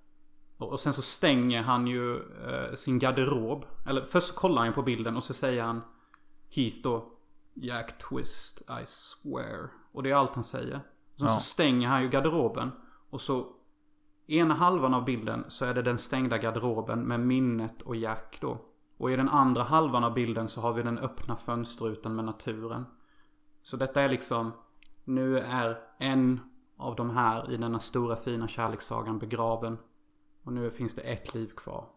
Och, 0.56 0.68
och 0.68 0.80
sen 0.80 0.92
så 0.92 1.02
stänger 1.02 1.62
han 1.62 1.86
ju 1.86 2.16
eh, 2.16 2.74
sin 2.74 2.98
garderob. 2.98 3.64
Eller 3.86 4.04
först 4.04 4.34
kollar 4.34 4.64
han 4.64 4.72
på 4.72 4.82
bilden 4.82 5.16
och 5.16 5.24
så 5.24 5.34
säger 5.34 5.62
han 5.62 5.80
Heath 6.50 6.76
då. 6.82 7.12
Jack 7.54 7.98
Twist, 7.98 8.62
I 8.82 8.86
swear. 8.86 9.70
Och 9.92 10.02
det 10.02 10.10
är 10.10 10.14
allt 10.14 10.34
han 10.34 10.44
säger. 10.44 10.80
Sen 11.16 11.26
Ja. 11.26 11.28
så 11.28 11.40
stänger 11.40 11.88
han 11.88 12.02
ju 12.02 12.08
garderoben. 12.08 12.70
Och 13.10 13.20
så 13.20 13.46
ena 14.26 14.54
halvan 14.54 14.94
av 14.94 15.04
bilden 15.04 15.44
så 15.48 15.64
är 15.64 15.74
det 15.74 15.82
den 15.82 15.98
stängda 15.98 16.38
garderoben 16.38 17.02
med 17.02 17.20
minnet 17.20 17.82
och 17.82 17.96
Jack 17.96 18.38
då. 18.40 18.58
Och 18.96 19.10
i 19.10 19.16
den 19.16 19.28
andra 19.28 19.62
halvan 19.62 20.04
av 20.04 20.14
bilden 20.14 20.48
så 20.48 20.60
har 20.60 20.72
vi 20.72 20.82
den 20.82 20.98
öppna 20.98 21.36
fönsterrutan 21.36 22.16
med 22.16 22.24
naturen. 22.24 22.86
Så 23.62 23.76
detta 23.76 24.02
är 24.02 24.08
liksom 24.08 24.52
Nu 25.04 25.38
är 25.38 25.78
en 25.98 26.40
av 26.76 26.96
de 26.96 27.10
här 27.10 27.52
i 27.52 27.56
denna 27.56 27.80
stora 27.80 28.16
fina 28.16 28.48
kärlekssagan 28.48 29.18
begraven. 29.18 29.78
Och 30.42 30.52
nu 30.52 30.70
finns 30.70 30.94
det 30.94 31.02
ett 31.02 31.34
liv 31.34 31.48
kvar. 31.56 31.88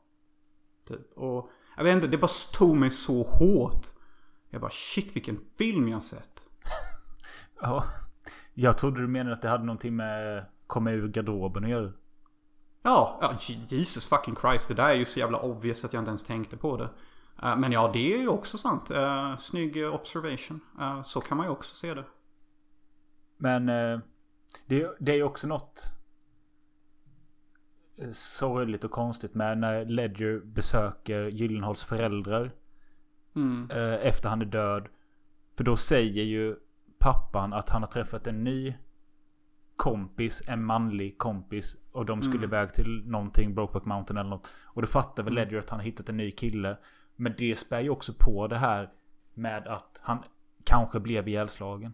Typ. 0.87 1.17
Och 1.17 1.49
jag 1.77 1.83
vet 1.83 1.95
inte, 1.95 2.07
det 2.07 2.17
bara 2.17 2.31
tog 2.53 2.75
mig 2.75 2.91
så 2.91 3.23
hårt. 3.23 3.85
Jag 4.49 4.61
bara 4.61 4.71
shit 4.71 5.15
vilken 5.15 5.39
film 5.57 5.87
jag 5.87 6.03
sett. 6.03 6.39
Ja. 7.61 7.83
Jag 8.53 8.77
trodde 8.77 9.01
du 9.01 9.07
menade 9.07 9.35
att 9.35 9.41
det 9.41 9.49
hade 9.49 9.63
någonting 9.63 9.95
med 9.95 10.45
komma 10.67 10.91
ur 10.91 11.07
garderoben 11.07 11.63
att 11.63 11.69
göra. 11.69 11.91
Ja, 12.81 13.19
ja, 13.21 13.53
Jesus 13.67 14.05
fucking 14.05 14.35
Christ. 14.35 14.67
Det 14.67 14.73
där 14.73 14.89
är 14.89 14.93
ju 14.93 15.05
så 15.05 15.19
jävla 15.19 15.39
obvious 15.39 15.85
att 15.85 15.93
jag 15.93 16.01
inte 16.01 16.09
ens 16.09 16.23
tänkte 16.23 16.57
på 16.57 16.77
det. 16.77 16.89
Eh, 17.41 17.57
Men 17.57 17.71
ja, 17.71 17.89
det 17.93 18.13
är 18.13 18.17
ju 18.17 18.27
också 18.27 18.57
sant. 18.57 18.91
Uh, 18.91 19.37
snygg 19.37 19.77
eh, 19.83 19.93
observation. 19.95 20.59
Eh, 20.79 21.01
så 21.01 21.21
kan 21.21 21.37
man 21.37 21.45
ju 21.45 21.51
också 21.51 21.75
se 21.75 21.93
det. 21.93 22.05
Men 23.37 23.69
eh, 23.69 23.99
det, 24.65 25.11
är 25.11 25.15
ju 25.15 25.23
också 25.23 25.47
något 25.47 25.83
eh, 27.97 28.11
sorgligt 28.11 28.83
och 28.83 28.91
konstigt 28.91 29.35
med 29.35 29.57
när 29.57 29.85
Ledger 29.85 30.39
besöker 30.45 31.25
Gyllenhaals 31.27 31.83
föräldrar 31.83 32.51
Mm. 33.35 33.69
eh, 33.71 33.93
efter 34.07 34.29
han 34.29 34.41
är 34.41 34.45
död. 34.45 34.87
För 35.57 35.63
då 35.63 35.75
säger 35.75 36.23
ju 36.23 36.55
pappan 36.99 37.53
att 37.53 37.69
han 37.69 37.81
har 37.81 37.87
träffat 37.89 38.27
en 38.27 38.43
ny 38.43 38.75
kompis, 39.75 40.41
en 40.47 40.63
manlig 40.65 41.17
kompis. 41.17 41.77
Och 41.91 42.05
de 42.05 42.21
skulle 42.21 42.37
Mm. 42.37 42.49
iväg 42.49 42.73
till 42.73 43.03
någonting, 43.05 43.55
Brokeback 43.55 43.85
Mountain 43.85 44.17
eller 44.17 44.29
något. 44.29 44.49
Och 44.63 44.81
då 44.81 44.87
fattar 44.87 45.23
väl 45.23 45.33
Mm. 45.33 45.43
Ledger 45.45 45.59
att 45.59 45.69
han 45.69 45.79
har 45.79 45.85
hittat 45.85 46.09
en 46.09 46.17
ny 46.17 46.31
kille. 46.31 46.77
Men 47.15 47.33
det 47.37 47.55
spär 47.55 47.79
ju 47.79 47.89
också 47.89 48.13
på 48.19 48.47
det 48.47 48.57
här 48.57 48.89
med 49.33 49.67
att 49.67 50.01
han 50.03 50.23
kanske 50.63 50.99
blev 50.99 51.27
ihjälslagen. 51.27 51.93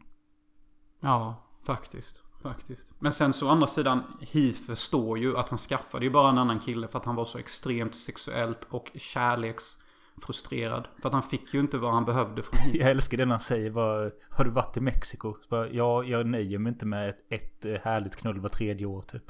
Ja, 0.99 1.43
faktiskt. 1.65 2.23
Faktiskt. 2.41 2.93
Men 2.99 3.11
sen 3.11 3.33
så 3.33 3.47
å 3.47 3.49
andra 3.49 3.67
sidan, 3.67 4.03
Heath 4.21 4.61
förstår 4.61 5.19
ju 5.19 5.37
att 5.37 5.49
han 5.49 5.57
skaffade 5.57 6.05
ju 6.05 6.11
bara 6.11 6.29
en 6.29 6.37
annan 6.37 6.59
kille 6.59 6.87
för 6.87 6.99
att 6.99 7.05
han 7.05 7.15
var 7.15 7.25
så 7.25 7.37
extremt 7.37 7.95
sexuellt 7.95 8.67
och 8.69 8.91
kärleksfrustrerad. 8.95 10.87
För 11.01 11.09
att 11.09 11.13
han 11.13 11.23
fick 11.23 11.53
ju 11.53 11.59
inte 11.59 11.77
vad 11.77 11.93
han 11.93 12.05
behövde 12.05 12.43
från 12.43 12.59
Heath. 12.59 12.77
Jag 12.77 12.89
älskar 12.89 13.17
det 13.17 13.25
när 13.25 13.33
han 13.33 13.39
säger 13.39 13.71
bara, 13.71 14.11
Har 14.29 14.43
du 14.45 14.51
varit 14.51 14.77
i 14.77 14.81
Mexiko? 14.81 15.35
Bara, 15.49 15.69
ja, 15.69 16.03
jag 16.03 16.25
nöjer 16.25 16.59
mig 16.59 16.71
inte 16.71 16.85
med 16.85 17.09
ett, 17.09 17.25
ett 17.29 17.65
eh, 17.65 17.73
härligt 17.83 18.15
knull 18.15 18.39
var 18.39 18.49
tredje 18.49 18.85
år 18.85 19.01
typ. 19.01 19.23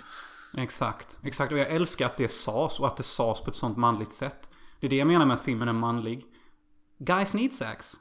Exakt. 0.58 1.20
Exakt. 1.24 1.52
Och 1.52 1.58
jag 1.58 1.68
älskar 1.68 2.06
att 2.06 2.18
det 2.18 2.28
sas 2.28 2.80
och 2.80 2.88
att 2.88 2.98
det 2.98 3.04
sas 3.04 3.42
på 3.42 3.50
ett 3.50 3.56
sånt 3.56 3.78
manligt 3.78 4.14
sätt. 4.14 4.49
Det 4.80 4.88
är 4.88 4.90
det 4.90 4.96
jag 4.96 5.08
menar 5.08 5.26
med 5.26 5.34
att 5.36 5.42
filmen 5.42 5.68
är 5.68 5.74
manlig. 5.74 6.26
Guys 6.98 7.34
need 7.34 7.54
sex. 7.54 7.94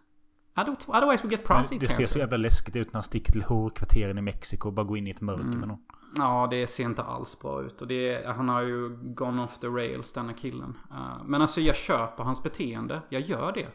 Otherwise 0.88 1.26
we 1.26 1.30
get 1.30 1.44
prostate 1.44 1.78
Det 1.80 1.88
ser 1.88 1.96
cancer. 1.96 2.12
så 2.12 2.18
jävla 2.18 2.36
läskigt 2.36 2.76
ut 2.76 2.86
när 2.86 2.94
han 2.94 3.02
sticker 3.02 3.32
till 3.32 3.42
horkvarteren 3.42 4.18
i 4.18 4.22
Mexiko 4.22 4.68
och 4.68 4.74
bara 4.74 4.84
går 4.86 4.98
in 4.98 5.06
i 5.06 5.10
ett 5.10 5.20
mörker 5.20 5.42
Mm. 5.44 5.58
med 5.58 5.68
någon. 5.68 5.78
Ja, 6.16 6.46
det 6.50 6.66
ser 6.66 6.84
inte 6.84 7.02
alls 7.02 7.38
bra 7.38 7.62
ut. 7.62 7.80
Och 7.82 7.88
det, 7.88 8.26
han 8.26 8.48
har 8.48 8.62
ju 8.62 8.88
gone 9.02 9.42
off 9.42 9.58
the 9.58 9.66
rails, 9.66 10.12
denna 10.12 10.32
killen. 10.32 10.78
Uh, 10.90 11.24
men 11.24 11.42
alltså 11.42 11.60
jag 11.60 11.76
köper 11.76 12.22
hans 12.24 12.42
beteende. 12.42 13.02
Jag 13.08 13.22
gör 13.22 13.52
det. 13.52 13.68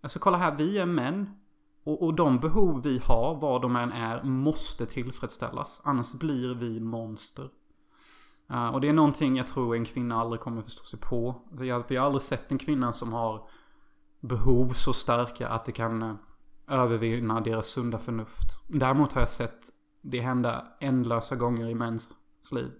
Alltså 0.00 0.18
kolla 0.18 0.36
här, 0.38 0.54
vi 0.56 0.78
är 0.78 0.86
män. 0.86 1.30
Och, 1.84 2.02
och 2.02 2.14
de 2.14 2.38
behov 2.38 2.82
vi 2.82 2.98
har, 3.04 3.34
vad 3.40 3.62
de 3.62 3.76
än 3.76 3.92
är, 3.92 4.22
måste 4.22 4.86
tillfredsställas. 4.86 5.80
Annars 5.84 6.12
blir 6.14 6.54
vi 6.54 6.80
monster. 6.80 7.48
Uh, 8.52 8.68
och 8.68 8.80
det 8.80 8.88
är 8.88 8.92
någonting 8.92 9.36
jag 9.36 9.46
tror 9.46 9.76
en 9.76 9.84
kvinna 9.84 10.20
aldrig 10.20 10.40
kommer 10.40 10.62
förstå 10.62 10.84
sig 10.84 10.98
på. 10.98 11.42
För 11.56 11.64
jag, 11.64 11.88
för 11.88 11.94
jag 11.94 12.02
har 12.02 12.06
aldrig 12.06 12.22
sett 12.22 12.52
en 12.52 12.58
kvinna 12.58 12.92
som 12.92 13.12
har 13.12 13.48
behov 14.20 14.68
så 14.68 14.92
starka 14.92 15.48
att 15.48 15.64
det 15.64 15.72
kan 15.72 16.02
eh, 16.02 16.14
övervinna 16.68 17.40
deras 17.40 17.66
sunda 17.66 17.98
förnuft. 17.98 18.58
Däremot 18.68 19.12
har 19.12 19.20
jag 19.20 19.28
sett 19.28 19.60
det 20.02 20.20
hända 20.20 20.66
ändlösa 20.80 21.36
gånger 21.36 21.68
i 21.68 21.74
mäns 21.74 22.14
liv. 22.52 22.70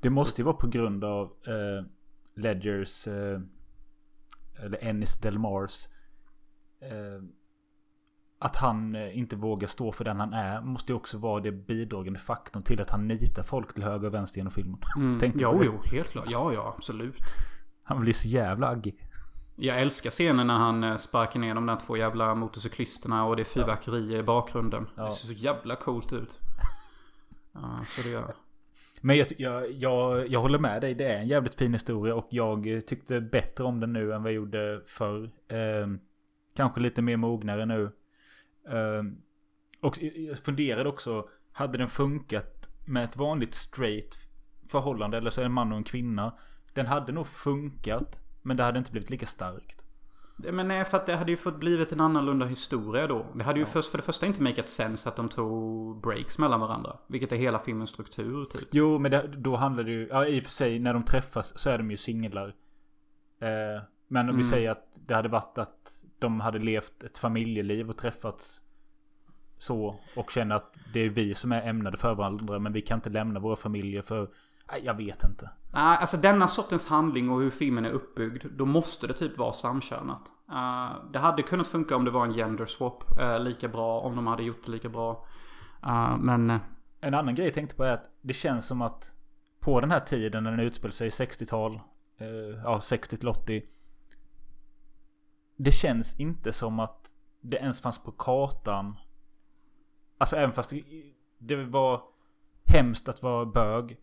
Det 0.00 0.10
måste 0.10 0.40
ju 0.40 0.44
vara 0.44 0.56
på 0.56 0.66
grund 0.66 1.04
av 1.04 1.26
uh, 1.26 1.86
Ledgers 2.34 3.08
eller 3.08 4.78
Ennis 4.80 5.20
Delmars 5.20 5.86
att 8.42 8.56
han 8.56 8.94
eh, 8.94 9.18
inte 9.18 9.36
vågar 9.36 9.68
stå 9.68 9.92
för 9.92 10.04
den 10.04 10.20
han 10.20 10.32
är 10.32 10.60
måste 10.60 10.92
ju 10.92 10.96
också 10.96 11.18
vara 11.18 11.40
det 11.40 11.52
bidragande 11.52 12.18
faktorn 12.18 12.62
till 12.62 12.80
att 12.80 12.90
han 12.90 13.08
nitar 13.08 13.42
folk 13.42 13.74
till 13.74 13.84
höger 13.84 14.06
och 14.06 14.14
vänster 14.14 14.38
genom 14.38 14.52
filmen. 14.52 14.78
Tänkte 15.20 15.38
du 15.38 15.44
på 15.44 15.64
jo, 15.64 15.64
jo, 15.64 15.96
helt 15.96 16.08
klart. 16.08 16.26
Ja, 16.28 16.52
ja, 16.52 16.74
absolut. 16.76 17.16
Han 17.82 18.00
blir 18.00 18.12
så 18.12 18.28
jävla 18.28 18.68
aggig. 18.68 19.06
Jag 19.56 19.80
älskar 19.80 20.10
scenen 20.10 20.46
när 20.46 20.54
han 20.54 20.84
eh, 20.84 20.96
sparkar 20.96 21.40
ner 21.40 21.54
de 21.54 21.66
där 21.66 21.76
två 21.76 21.96
jävla 21.96 22.34
motorcyklisterna 22.34 23.24
och 23.24 23.36
det 23.36 23.42
är 23.42 23.44
fyrverkerier 23.44 24.18
i 24.18 24.22
bakgrunden. 24.22 24.88
Ja. 24.96 25.04
Det 25.04 25.10
ser 25.10 25.26
så 25.26 25.32
jävla 25.32 25.76
coolt 25.76 26.12
ut. 26.12 26.40
Ja, 27.52 27.78
så 27.84 28.02
det 28.02 28.08
gör. 28.08 28.34
Men 29.00 29.16
jag, 29.16 29.26
jag, 29.38 29.72
jag, 29.72 30.28
jag 30.28 30.40
håller 30.40 30.58
med 30.58 30.80
dig. 30.80 30.94
Det 30.94 31.04
är 31.04 31.18
en 31.18 31.28
jävligt 31.28 31.54
fin 31.54 31.72
historia 31.72 32.14
och 32.14 32.26
jag 32.30 32.74
eh, 32.74 32.80
tyckte 32.80 33.20
bättre 33.20 33.64
om 33.64 33.80
den 33.80 33.92
nu 33.92 34.12
än 34.12 34.22
vad 34.22 34.32
jag 34.32 34.36
gjorde 34.36 34.80
förr. 34.86 35.30
Eh, 35.48 35.88
kanske 36.56 36.80
lite 36.80 37.02
mer 37.02 37.16
mognare 37.16 37.66
nu. 37.66 37.90
Eh, 38.70 39.02
och 39.80 39.98
jag 40.02 40.38
funderade 40.38 40.88
också. 40.88 41.28
Hade 41.52 41.78
den 41.78 41.88
funkat 41.88 42.70
med 42.86 43.04
ett 43.04 43.16
vanligt 43.16 43.54
straight 43.54 44.18
förhållande 44.68 45.16
eller 45.16 45.30
så 45.30 45.40
är 45.40 45.42
det 45.42 45.46
en 45.46 45.52
man 45.52 45.72
och 45.72 45.78
en 45.78 45.84
kvinna. 45.84 46.34
Den 46.74 46.86
hade 46.86 47.12
nog 47.12 47.26
funkat. 47.26 48.18
Men 48.42 48.56
det 48.56 48.62
hade 48.62 48.78
inte 48.78 48.92
blivit 48.92 49.10
lika 49.10 49.26
starkt. 49.26 49.84
Men 50.36 50.68
nej, 50.68 50.84
för 50.84 50.96
att 50.96 51.06
det 51.06 51.16
hade 51.16 51.30
ju 51.30 51.36
fått 51.36 51.60
blivit 51.60 51.92
en 51.92 52.00
annorlunda 52.00 52.46
historia 52.46 53.06
då. 53.06 53.26
Det 53.34 53.44
hade 53.44 53.58
ju 53.58 53.64
Ja. 53.66 53.70
först, 53.72 53.90
för 53.90 53.98
det 53.98 54.04
första 54.04 54.26
inte 54.26 54.42
makat 54.42 54.68
sense 54.68 55.08
att 55.08 55.16
de 55.16 55.28
tog 55.28 56.00
breaks 56.00 56.38
mellan 56.38 56.60
varandra. 56.60 56.96
Vilket 57.06 57.32
är 57.32 57.36
hela 57.36 57.58
filmens 57.58 57.90
struktur 57.90 58.44
typ. 58.44 58.68
Jo, 58.70 58.98
men 58.98 59.10
det, 59.10 59.26
då 59.36 59.56
handlar 59.56 59.84
det 59.84 59.90
ju... 59.90 60.08
Ja, 60.10 60.26
i 60.26 60.40
och 60.40 60.44
för 60.44 60.50
sig 60.50 60.78
när 60.78 60.94
de 60.94 61.02
träffas 61.02 61.58
så 61.58 61.70
är 61.70 61.78
de 61.78 61.90
ju 61.90 61.96
singlar. 61.96 62.54
Eh, 63.40 63.82
men 64.10 64.20
om 64.28 64.36
vi 64.36 64.42
Mm. 64.42 64.50
säger 64.50 64.70
att 64.70 64.98
det 65.06 65.14
hade 65.14 65.28
varit 65.28 65.58
att 65.58 66.04
de 66.18 66.40
hade 66.40 66.58
levt 66.58 67.02
ett 67.02 67.18
familjeliv 67.18 67.90
och 67.90 67.96
träffats 67.98 68.62
så. 69.58 69.96
Och 70.16 70.30
känner 70.30 70.56
att 70.56 70.74
det 70.94 71.00
är 71.00 71.08
vi 71.08 71.34
som 71.34 71.52
är 71.52 71.62
ämnade 71.68 71.96
för 71.96 72.14
varandra. 72.14 72.58
Men 72.58 72.72
vi 72.72 72.80
kan 72.82 72.98
inte 72.98 73.10
lämna 73.10 73.40
våra 73.40 73.56
familjer 73.56 74.02
för... 74.02 74.30
Jag 74.82 74.94
vet 74.94 75.24
inte. 75.24 75.50
Nej, 75.72 75.96
alltså 75.98 76.16
denna 76.16 76.46
sortens 76.48 76.86
handling 76.86 77.30
och 77.30 77.40
hur 77.40 77.50
filmen 77.50 77.84
är 77.84 77.90
uppbyggd. 77.90 78.44
Då 78.56 78.64
måste 78.66 79.06
det 79.06 79.14
typ 79.14 79.38
vara 79.38 79.52
samkönat. 79.52 80.22
Eh, 80.50 81.10
det 81.12 81.18
hade 81.18 81.42
kunnat 81.42 81.66
funka 81.66 81.96
om 81.96 82.04
det 82.04 82.10
var 82.10 82.24
en 82.26 82.32
gender 82.34 82.66
swap. 82.66 83.18
eh, 83.20 83.40
lika 83.40 83.68
bra, 83.68 84.00
om 84.00 84.16
de 84.16 84.26
hade 84.26 84.42
gjort 84.42 84.64
det 84.66 84.70
lika 84.72 84.88
bra. 84.88 85.26
Eh, 85.86 86.16
men... 86.18 86.58
En 87.02 87.14
annan 87.14 87.34
grej 87.34 87.46
jag 87.46 87.54
tänkte 87.54 87.76
på 87.76 87.84
är 87.84 87.92
att 87.92 88.04
det 88.22 88.34
känns 88.34 88.66
som 88.66 88.82
att 88.82 89.14
på 89.60 89.80
den 89.80 89.90
här 89.90 90.00
tiden 90.00 90.44
när 90.44 90.50
den 90.50 90.60
utspelar 90.60 90.92
sig 90.92 91.06
i 91.06 91.10
60-tal. 91.10 91.74
Eh, 92.18 92.26
ja, 92.64 92.80
60 92.80 93.16
till 93.16 93.28
80. 93.28 93.62
Det 95.62 95.72
känns 95.72 96.20
inte 96.20 96.52
som 96.52 96.80
att 96.80 97.12
det 97.40 97.56
ens 97.56 97.80
fanns 97.80 97.98
på 97.98 98.12
kartan. 98.12 98.96
Alltså 100.18 100.36
även 100.36 100.52
fast 100.52 100.70
det, 100.70 100.84
det 101.38 101.56
var 101.56 102.02
hemskt 102.64 103.08
att 103.08 103.22
vara 103.22 103.46
bög. 103.46 103.96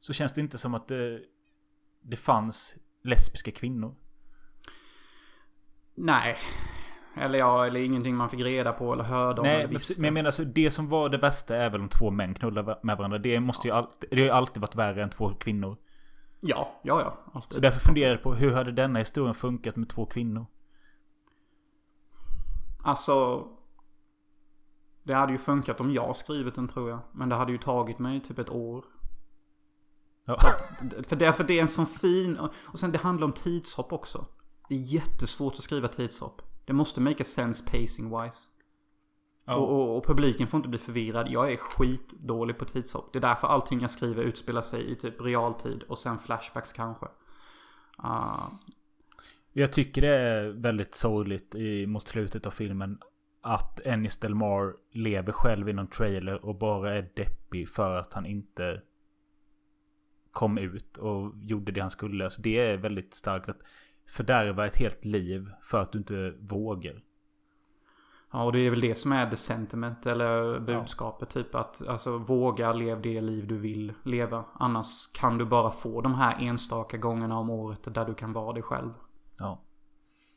Så 0.00 0.12
känns 0.12 0.32
det 0.32 0.40
inte 0.40 0.58
som 0.58 0.74
att 0.74 0.88
det, 0.88 1.20
det 2.00 2.16
fanns 2.16 2.76
lesbiska 3.02 3.50
kvinnor. 3.50 3.94
Nej. 5.94 6.36
Eller 7.16 7.38
ja, 7.38 7.66
eller 7.66 7.80
ingenting 7.80 8.16
man 8.16 8.30
fick 8.30 8.40
reda 8.40 8.72
på 8.72 8.92
eller 8.92 9.04
hörde 9.04 9.40
om 9.40 9.46
Nej, 9.46 9.54
eller 9.56 9.66
men, 9.66 9.72
visste. 9.72 10.00
men 10.00 10.04
jag 10.04 10.14
menar 10.14 10.28
alltså 10.28 10.44
det 10.44 10.70
som 10.70 10.88
var 10.88 11.08
det 11.08 11.18
bästa 11.18 11.56
är 11.56 11.70
väl 11.70 11.80
om 11.80 11.88
två 11.88 12.10
män 12.10 12.34
knullar 12.34 12.78
med 12.82 12.96
varandra. 12.96 13.18
Det 13.18 13.40
måste 13.40 13.68
ju 13.68 13.74
alltid, 13.74 14.10
det 14.10 14.16
har 14.16 14.24
ju 14.24 14.30
alltid 14.30 14.60
varit 14.60 14.74
värre 14.74 15.02
än 15.02 15.10
två 15.10 15.34
kvinnor. 15.34 15.76
Ja, 16.40 16.80
ja, 16.82 17.00
ja. 17.00 17.18
Så 17.24 17.38
Alltid. 17.38 17.62
därför 17.62 17.80
funderar 17.80 18.10
jag 18.10 18.22
på 18.22 18.34
hur 18.34 18.50
hade 18.50 18.72
denna 18.72 18.98
historien 18.98 19.34
funkat 19.34 19.76
med 19.76 19.88
två 19.88 20.06
kvinnor? 20.06 20.46
Alltså... 22.86 23.48
Det 25.02 25.14
hade 25.14 25.32
ju 25.32 25.38
funkat 25.38 25.80
om 25.80 25.92
jag 25.92 26.16
skrivit 26.16 26.54
den 26.54 26.68
tror 26.68 26.90
jag. 26.90 26.98
Men 27.12 27.28
det 27.28 27.34
hade 27.34 27.52
ju 27.52 27.58
tagit 27.58 27.98
mig 27.98 28.20
typ 28.20 28.38
ett 28.38 28.50
år. 28.50 28.84
Ja. 30.24 30.38
För 31.08 31.16
det, 31.16 31.32
för 31.32 31.44
det 31.44 31.58
är 31.58 31.62
en 31.62 31.68
sån 31.68 31.86
fin... 31.86 32.38
Och 32.54 32.78
sen 32.78 32.92
det 32.92 32.98
handlar 32.98 33.26
om 33.26 33.32
tidshopp 33.32 33.92
också. 33.92 34.26
Det 34.68 34.74
är 34.74 34.78
jättesvårt 34.78 35.52
att 35.52 35.62
skriva 35.62 35.88
tidshopp. 35.88 36.42
Det 36.64 36.72
måste 36.72 37.00
make 37.00 37.22
a 37.22 37.26
sense 37.26 37.64
pacing 37.64 38.22
wise. 38.22 38.48
Ja. 39.44 39.54
Och, 39.54 39.68
och, 39.70 39.96
och 39.96 40.06
publiken 40.06 40.46
får 40.46 40.58
inte 40.58 40.68
bli 40.68 40.78
förvirrad. 40.78 41.28
Jag 41.28 41.52
är 41.52 41.56
skitdålig 41.56 42.58
på 42.58 42.64
tidshopp. 42.64 43.12
Det 43.12 43.18
är 43.18 43.20
därför 43.20 43.48
allting 43.48 43.80
jag 43.80 43.90
skriver 43.90 44.22
utspelar 44.22 44.62
sig 44.62 44.92
i 44.92 44.94
typ 44.94 45.20
realtid. 45.20 45.82
Och 45.82 45.98
sen 45.98 46.18
flashbacks 46.18 46.72
kanske. 46.72 47.06
Ah, 47.98 48.46
jag 49.58 49.72
tycker 49.72 50.02
det 50.02 50.16
är 50.16 50.48
väldigt 50.48 50.94
sorgligt 50.94 51.54
i, 51.54 51.86
mot 51.86 52.08
slutet 52.08 52.46
av 52.46 52.50
filmen. 52.50 52.98
Att 53.40 53.86
Ennis 53.86 54.18
Delmar 54.18 54.74
lever 54.90 55.32
själv 55.32 55.68
i 55.68 55.72
någon 55.72 55.86
trailer 55.86 56.44
och 56.44 56.58
bara 56.58 56.94
är 56.94 57.10
deppig 57.16 57.68
för 57.68 57.96
att 57.96 58.12
han 58.12 58.26
inte 58.26 58.82
kom 60.30 60.58
ut 60.58 60.96
och 60.96 61.32
gjorde 61.42 61.72
det 61.72 61.80
han 61.80 61.90
skulle. 61.90 62.30
Så 62.30 62.42
det 62.42 62.58
är 62.58 62.76
väldigt 62.76 63.14
starkt 63.14 63.48
att 63.48 63.60
fördärva 64.08 64.66
ett 64.66 64.76
helt 64.76 65.04
liv 65.04 65.50
för 65.62 65.82
att 65.82 65.92
du 65.92 65.98
inte 65.98 66.34
vågar. 66.40 67.02
Ja, 68.32 68.44
och 68.44 68.52
det 68.52 68.58
är 68.58 68.70
väl 68.70 68.80
det 68.80 68.94
som 68.94 69.12
är 69.12 69.30
the 69.30 69.36
sentiment 69.36 70.06
eller 70.06 70.60
budskapet. 70.60 71.30
Typ 71.30 71.54
att 71.54 71.86
alltså 71.86 72.18
våga 72.18 72.72
leva 72.72 73.00
det 73.00 73.20
liv 73.20 73.46
du 73.46 73.58
vill 73.58 73.92
leva. 74.02 74.44
Annars 74.54 75.12
kan 75.12 75.38
du 75.38 75.44
bara 75.44 75.70
få 75.70 76.00
de 76.00 76.14
här 76.14 76.36
enstaka 76.40 76.96
gångerna 76.96 77.38
om 77.38 77.50
året 77.50 77.94
där 77.94 78.04
du 78.04 78.14
kan 78.14 78.32
vara 78.32 78.52
dig 78.52 78.62
själv. 78.62 78.90
Ja. 79.38 79.62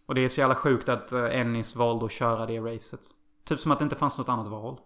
Och 0.06 0.16
det 0.16 0.22
är 0.22 0.30
så 0.30 0.40
jävla 0.40 0.56
sjukt 0.56 0.90
att 0.90 1.12
eh, 1.12 1.40
Ennis 1.40 1.76
valde 1.76 2.06
att 2.06 2.12
köra 2.12 2.46
det 2.46 2.60
racet. 2.60 3.02
Typ 3.44 3.60
som 3.60 3.72
att 3.72 3.80
det 3.80 3.84
inte 3.84 3.96
fanns 3.96 4.18
något 4.18 4.30
annat 4.30 4.48
val. 4.48 4.80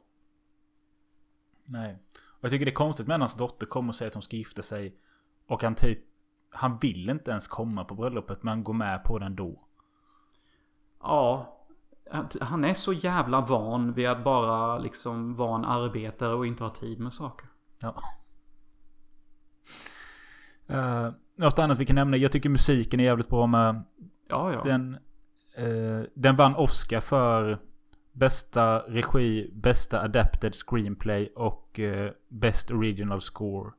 Nej. 1.66 2.00
Och 2.22 2.44
jag 2.44 2.52
tycker 2.52 2.66
det 2.66 2.72
är 2.72 2.76
konstigt 2.76 3.08
när 3.08 3.20
hans 3.20 3.36
dotter 3.36 3.66
kommer 3.66 3.90
och 3.90 3.96
säger 3.96 4.10
att 4.10 4.14
hon 4.14 4.24
ska 4.24 4.36
gifta 4.36 4.62
sig. 4.62 4.98
Och 5.48 5.64
han 5.64 5.76
typ... 5.76 6.00
Han 6.50 6.78
vill 6.78 7.10
inte 7.10 7.32
ens 7.32 7.48
komma 7.48 7.86
på 7.86 7.96
bröllopet 7.96 8.44
men 8.44 8.52
han 8.52 8.64
går 8.64 8.74
med 8.74 9.04
på 9.04 9.20
den 9.20 9.36
då. 9.36 9.64
Ja. 11.00 11.60
Han 12.42 12.66
är 12.66 12.74
så 12.74 12.94
jävla 12.94 13.42
van 13.42 13.94
vid 13.94 14.08
att 14.08 14.24
bara 14.24 14.78
liksom 14.78 15.36
vara 15.36 15.56
en 15.56 15.66
arbetare 15.66 16.34
och 16.34 16.46
inte 16.46 16.64
ha 16.64 16.70
tid 16.70 17.00
med 17.00 17.14
saker. 17.14 17.48
Ja. 17.80 17.96
Uh, 20.70 21.12
något 21.36 21.60
annat 21.60 21.80
vi 21.80 21.86
kan 21.86 21.96
nämna. 21.96 22.18
Jag 22.18 22.32
tycker 22.32 22.50
musiken 22.50 23.00
är 23.00 23.04
jävligt 23.04 23.30
bra 23.30 23.48
med. 23.48 23.84
Ja, 24.28 24.54
ja. 24.54 24.62
Den, 24.64 24.98
eh, 25.56 26.02
den 26.14 26.36
vann 26.36 26.56
Oscar 26.56 27.00
för 27.00 27.60
bästa 28.12 28.80
regi, 28.80 29.52
bästa 29.54 30.02
adapted 30.02 30.56
screenplay 30.56 31.32
och 31.36 31.80
eh, 31.80 32.12
best 32.28 32.72
original 32.72 33.22
score. 33.22 33.72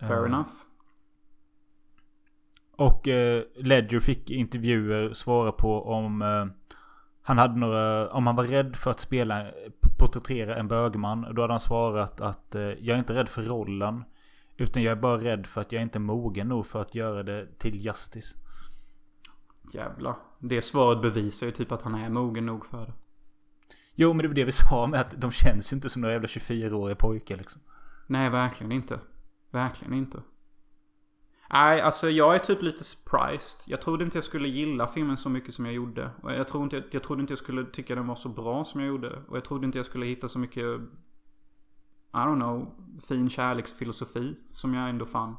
Fair 0.00 0.10
Ja. 0.16 0.26
enough. 0.26 0.50
Och 2.76 3.08
eh, 3.08 3.42
Ledger 3.56 4.00
fick 4.00 4.30
intervjuer 4.30 5.12
svara 5.12 5.52
på 5.52 5.84
om 5.84 6.22
eh, 6.22 6.46
han 7.22 7.38
hade 7.38 7.56
några, 7.58 8.10
om 8.10 8.26
han 8.26 8.36
var 8.36 8.44
rädd 8.44 8.76
för 8.76 8.90
att 8.90 9.00
spela, 9.00 9.46
porträttera 9.98 10.56
en 10.56 10.68
bögman. 10.68 11.34
Då 11.34 11.42
hade 11.42 11.52
han 11.52 11.60
svarat 11.60 12.20
att 12.20 12.54
eh, 12.54 12.62
jag 12.62 12.88
är 12.94 12.98
inte 12.98 13.14
rädd 13.14 13.28
för 13.28 13.42
rollen. 13.42 14.04
Utan 14.56 14.82
jag 14.82 14.92
är 14.92 14.96
bara 15.00 15.18
rädd 15.18 15.46
för 15.46 15.60
att 15.60 15.72
jag 15.72 15.82
inte 15.82 15.98
är 15.98 16.00
mogen 16.00 16.48
nog 16.48 16.66
för 16.66 16.80
att 16.80 16.94
göra 16.94 17.22
det 17.22 17.58
till 17.58 17.76
justice. 17.76 18.36
Jävlar. 19.74 20.16
Det 20.38 20.62
svaret 20.62 21.02
bevisar 21.02 21.46
ju 21.46 21.52
typ 21.52 21.72
att 21.72 21.82
han 21.82 21.94
är 21.94 22.08
mogen 22.08 22.46
nog 22.46 22.66
för 22.66 22.86
det. 22.86 22.92
Jo 23.94 24.12
men 24.12 24.22
det 24.22 24.28
var 24.28 24.34
det 24.34 24.44
vi 24.44 24.52
sa 24.52 24.86
med 24.86 25.00
att 25.00 25.20
de 25.20 25.30
känns 25.30 25.72
ju 25.72 25.74
inte 25.74 25.90
som 25.90 26.02
några 26.02 26.12
jävla 26.12 26.28
24-åriga 26.28 26.96
pojkar 26.96 27.36
liksom. 27.36 27.62
Nej, 28.06 28.30
verkligen 28.30 28.72
inte. 28.72 29.00
Verkligen 29.50 29.94
inte. 29.94 30.22
Nej, 31.52 31.80
alltså 31.80 32.10
jag 32.10 32.34
är 32.34 32.38
typ 32.38 32.62
lite 32.62 32.84
surprised. 32.84 33.60
Jag 33.66 33.80
trodde 33.82 34.04
inte 34.04 34.16
jag 34.16 34.24
skulle 34.24 34.48
gilla 34.48 34.86
filmen 34.86 35.16
så 35.16 35.28
mycket 35.28 35.54
som 35.54 35.64
jag 35.66 35.74
gjorde. 35.74 36.10
Och 36.22 36.32
jag, 36.32 36.48
trodde 36.48 36.76
inte, 36.76 36.88
jag 36.90 37.02
trodde 37.02 37.20
inte 37.20 37.30
jag 37.30 37.38
skulle 37.38 37.64
tycka 37.64 37.94
den 37.94 38.06
var 38.06 38.14
så 38.14 38.28
bra 38.28 38.64
som 38.64 38.80
jag 38.80 38.88
gjorde. 38.88 39.22
Och 39.28 39.36
jag 39.36 39.44
trodde 39.44 39.66
inte 39.66 39.78
jag 39.78 39.86
skulle 39.86 40.06
hitta 40.06 40.28
så 40.28 40.38
mycket, 40.38 40.64
I 40.64 42.16
don't 42.16 42.34
know, 42.34 42.74
fin 43.08 43.30
kärleksfilosofi 43.30 44.36
som 44.52 44.74
jag 44.74 44.88
ändå 44.88 45.06
fann. 45.06 45.36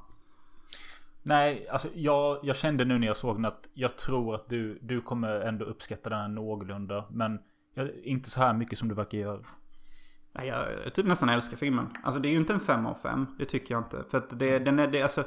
Nej, 1.23 1.65
alltså 1.69 1.87
jag, 1.93 2.39
jag 2.43 2.55
kände 2.55 2.85
nu 2.85 2.97
när 2.97 3.07
jag 3.07 3.17
såg 3.17 3.35
den 3.35 3.45
att 3.45 3.69
jag 3.73 3.97
tror 3.97 4.35
att 4.35 4.49
du, 4.49 4.79
du 4.81 5.01
kommer 5.01 5.39
ändå 5.39 5.65
uppskatta 5.65 6.09
den 6.09 6.19
här 6.19 6.27
någorlunda. 6.27 7.05
Men 7.09 7.39
jag, 7.75 7.89
inte 8.03 8.29
så 8.29 8.39
här 8.39 8.53
mycket 8.53 8.79
som 8.79 8.87
du 8.87 8.95
verkar 8.95 9.17
göra. 9.17 9.45
Nej, 10.31 10.47
jag 10.47 10.93
typ 10.93 11.05
nästan 11.05 11.29
älskar 11.29 11.57
filmen. 11.57 11.89
Alltså 12.03 12.21
det 12.21 12.27
är 12.27 12.31
ju 12.31 12.37
inte 12.37 12.53
en 12.53 12.59
5 12.59 12.85
av 12.85 12.95
5. 13.03 13.27
Det 13.39 13.45
tycker 13.45 13.73
jag 13.73 13.81
inte. 13.81 14.03
För 14.09 14.17
att 14.17 14.39
det, 14.39 14.59
den 14.59 14.79
är, 14.79 14.87
det, 14.87 15.01
alltså. 15.01 15.23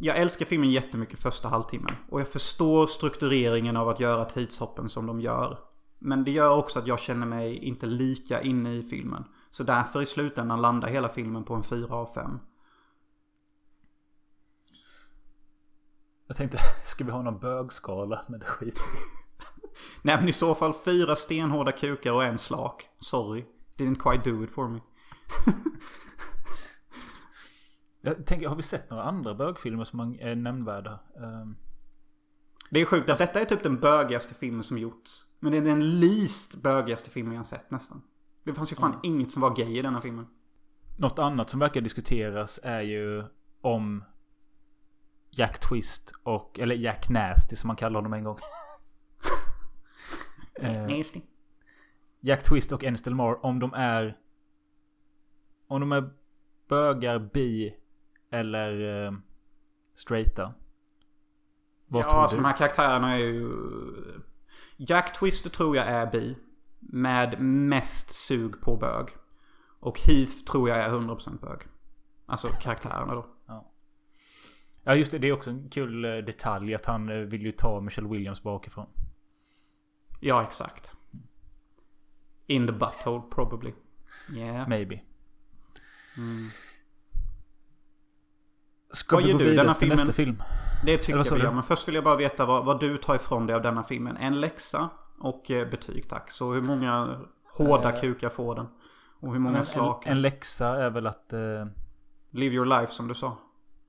Jag 0.00 0.16
älskar 0.16 0.46
filmen 0.46 0.70
jättemycket 0.70 1.18
första 1.18 1.48
halvtimmen. 1.48 1.92
Och 2.10 2.20
jag 2.20 2.28
förstår 2.28 2.86
struktureringen 2.86 3.76
av 3.76 3.88
att 3.88 4.00
göra 4.00 4.24
tidshoppen 4.24 4.88
som 4.88 5.06
de 5.06 5.20
gör. 5.20 5.58
Men 5.98 6.24
det 6.24 6.30
gör 6.30 6.56
också 6.56 6.78
att 6.78 6.86
jag 6.86 7.00
känner 7.00 7.26
mig 7.26 7.56
inte 7.56 7.86
lika 7.86 8.42
inne 8.42 8.74
i 8.74 8.82
filmen. 8.82 9.24
Så 9.50 9.62
därför 9.62 10.02
i 10.02 10.06
slutändan 10.06 10.62
landar 10.62 10.88
hela 10.88 11.08
filmen 11.08 11.44
på 11.44 11.54
en 11.54 11.62
4 11.62 11.94
av 11.94 12.14
5. 12.14 12.38
Jag 16.26 16.36
tänkte, 16.36 16.58
ska 16.84 17.04
vi 17.04 17.10
ha 17.10 17.22
någon 17.22 17.38
bögskala? 17.38 18.24
Men 18.28 18.40
det 18.40 18.46
skiter 18.46 18.82
Nej 20.02 20.16
men 20.16 20.28
i 20.28 20.32
så 20.32 20.54
fall 20.54 20.74
fyra 20.74 21.16
stenhårda 21.16 21.72
kukar 21.72 22.12
och 22.12 22.24
en 22.24 22.38
slak. 22.38 22.88
Sorry. 22.98 23.44
Didn't 23.78 23.98
quite 23.98 24.30
do 24.30 24.44
it 24.44 24.50
for 24.50 24.68
me. 24.68 24.80
Jag 28.00 28.26
tänker, 28.26 28.48
har 28.48 28.56
vi 28.56 28.62
sett 28.62 28.90
några 28.90 29.04
andra 29.04 29.34
bögfilmer 29.34 29.84
som 29.84 30.00
är 30.20 30.34
nämnvärda? 30.34 31.00
Um... 31.16 31.56
Det 32.70 32.80
är 32.80 32.84
sjukt 32.84 33.10
att 33.10 33.18
detta 33.18 33.40
är 33.40 33.44
typ 33.44 33.62
den 33.62 33.80
bögigaste 33.80 34.34
filmen 34.34 34.62
som 34.62 34.78
gjorts. 34.78 35.26
Men 35.40 35.52
det 35.52 35.58
är 35.58 35.62
den 35.62 36.00
least 36.00 36.62
bögigaste 36.62 37.10
filmen 37.10 37.34
jag 37.34 37.46
sett 37.46 37.70
nästan. 37.70 38.02
Det 38.44 38.54
fanns 38.54 38.72
ju 38.72 38.76
fan 38.76 38.90
mm. 38.90 39.00
inget 39.02 39.30
som 39.30 39.42
var 39.42 39.56
gay 39.56 39.78
i 39.78 39.82
denna 39.82 40.00
filmen. 40.00 40.26
Något 40.98 41.18
annat 41.18 41.50
som 41.50 41.60
verkar 41.60 41.80
diskuteras 41.80 42.60
är 42.62 42.80
ju 42.80 43.24
om 43.60 44.04
Jack 45.38 45.58
Twist 45.58 46.12
och, 46.22 46.58
eller 46.58 46.74
Jack 46.74 47.08
Nasty 47.08 47.56
som 47.56 47.68
man 47.68 47.76
kallar 47.76 47.94
honom 47.94 48.12
en 48.12 48.24
gång. 48.24 48.38
eh, 50.60 50.96
Nasty. 50.96 51.20
Jack 52.20 52.42
Twist 52.42 52.72
och 52.72 52.84
Ennis 52.84 53.02
Delmar 53.02 53.46
om 53.46 53.58
de 53.58 53.72
är... 53.74 54.18
Om 55.68 55.80
de 55.80 55.92
är 55.92 56.10
bögar, 56.68 57.18
bi 57.18 57.74
eller 58.30 59.04
eh, 59.06 59.12
straighta. 59.94 60.54
Vad 61.86 62.04
ja, 62.04 62.08
alltså 62.08 62.36
du? 62.36 62.42
de 62.42 62.48
här 62.48 62.56
karaktärerna 62.56 63.12
är 63.12 63.18
ju... 63.18 63.50
Jack 64.76 65.18
Twist 65.18 65.52
tror 65.52 65.76
jag 65.76 65.86
är 65.86 66.10
bi. 66.10 66.36
Med 66.78 67.40
mest 67.40 68.10
sug 68.10 68.60
på 68.60 68.76
bög. 68.76 69.08
Och 69.80 70.00
Heath 70.00 70.44
tror 70.50 70.68
jag 70.68 70.78
är 70.78 70.88
100% 70.88 71.40
bög. 71.40 71.60
Alltså 72.26 72.48
karaktärerna 72.48 73.14
då. 73.14 73.35
Ja. 74.86 74.94
just 74.94 75.12
det, 75.12 75.18
det 75.18 75.28
är 75.28 75.32
också 75.32 75.50
en 75.50 75.68
kul 75.68 76.04
eh, 76.04 76.16
detalj 76.16 76.74
att 76.74 76.86
han 76.86 77.08
eh, 77.08 77.16
vill 77.16 77.42
ju 77.42 77.52
ta 77.52 77.80
Michelle 77.80 78.08
Williams 78.08 78.42
bakifrån. 78.42 78.86
Ja, 80.20 80.42
exakt. 80.42 80.92
In 82.46 82.66
the 82.66 82.72
butthole 82.72 83.22
probably. 83.30 83.72
Yeah. 84.36 84.68
Maybe. 84.68 84.94
Mm. 86.18 86.48
Ska 88.90 89.16
vad 89.16 89.24
vi 89.24 89.32
gå 89.32 89.38
vidare 89.38 89.56
denna 89.56 89.74
filmen? 89.74 89.96
nästa 89.96 90.12
film? 90.12 90.42
Det 90.84 90.98
tycker 90.98 91.18
jag 91.18 91.34
vi 91.34 91.42
gör. 91.42 91.52
Men 91.52 91.62
först 91.62 91.88
vill 91.88 91.94
jag 91.94 92.04
bara 92.04 92.16
veta 92.16 92.46
vad, 92.46 92.64
vad, 92.64 92.80
du 92.80 92.96
tar 92.96 93.14
ifrån 93.14 93.46
dig 93.46 93.56
av 93.56 93.62
denna 93.62 93.84
filmen. 93.84 94.16
En 94.16 94.40
läxa 94.40 94.90
och 95.18 95.50
eh, 95.50 95.68
betyg 95.68 96.08
tack. 96.08 96.30
Så 96.30 96.52
hur 96.52 96.60
många 96.60 97.20
hårda 97.58 97.92
uh, 97.92 98.00
kukar 98.00 98.28
får 98.28 98.54
den? 98.54 98.66
Och 99.20 99.32
hur 99.32 99.38
många 99.38 99.64
slaka? 99.64 100.10
En, 100.10 100.16
en 100.16 100.22
läxa 100.22 100.68
är 100.68 100.90
väl 100.90 101.06
att... 101.06 101.32
Uh, 101.32 101.66
Live 102.30 102.54
your 102.54 102.66
life 102.66 102.92
som 102.92 103.08
du 103.08 103.14
sa. 103.14 103.36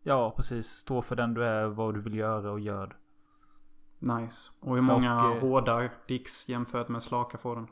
Ja, 0.07 0.33
precis. 0.35 0.67
Stå 0.67 1.01
för 1.01 1.15
den 1.15 1.33
du 1.33 1.43
är, 1.43 1.65
vad 1.65 1.93
du 1.93 2.01
vill 2.01 2.13
göra 2.13 2.51
och 2.51 2.59
gör. 2.59 2.95
Nice. 3.99 4.51
Och 4.59 4.75
hur 4.75 4.81
många 4.81 5.25
och, 5.25 5.35
uh, 5.35 5.41
hårda 5.41 5.89
dicks 6.07 6.49
jämfört 6.49 6.87
med 6.87 7.03
slaka 7.03 7.37
får 7.37 7.55
den? 7.55 7.67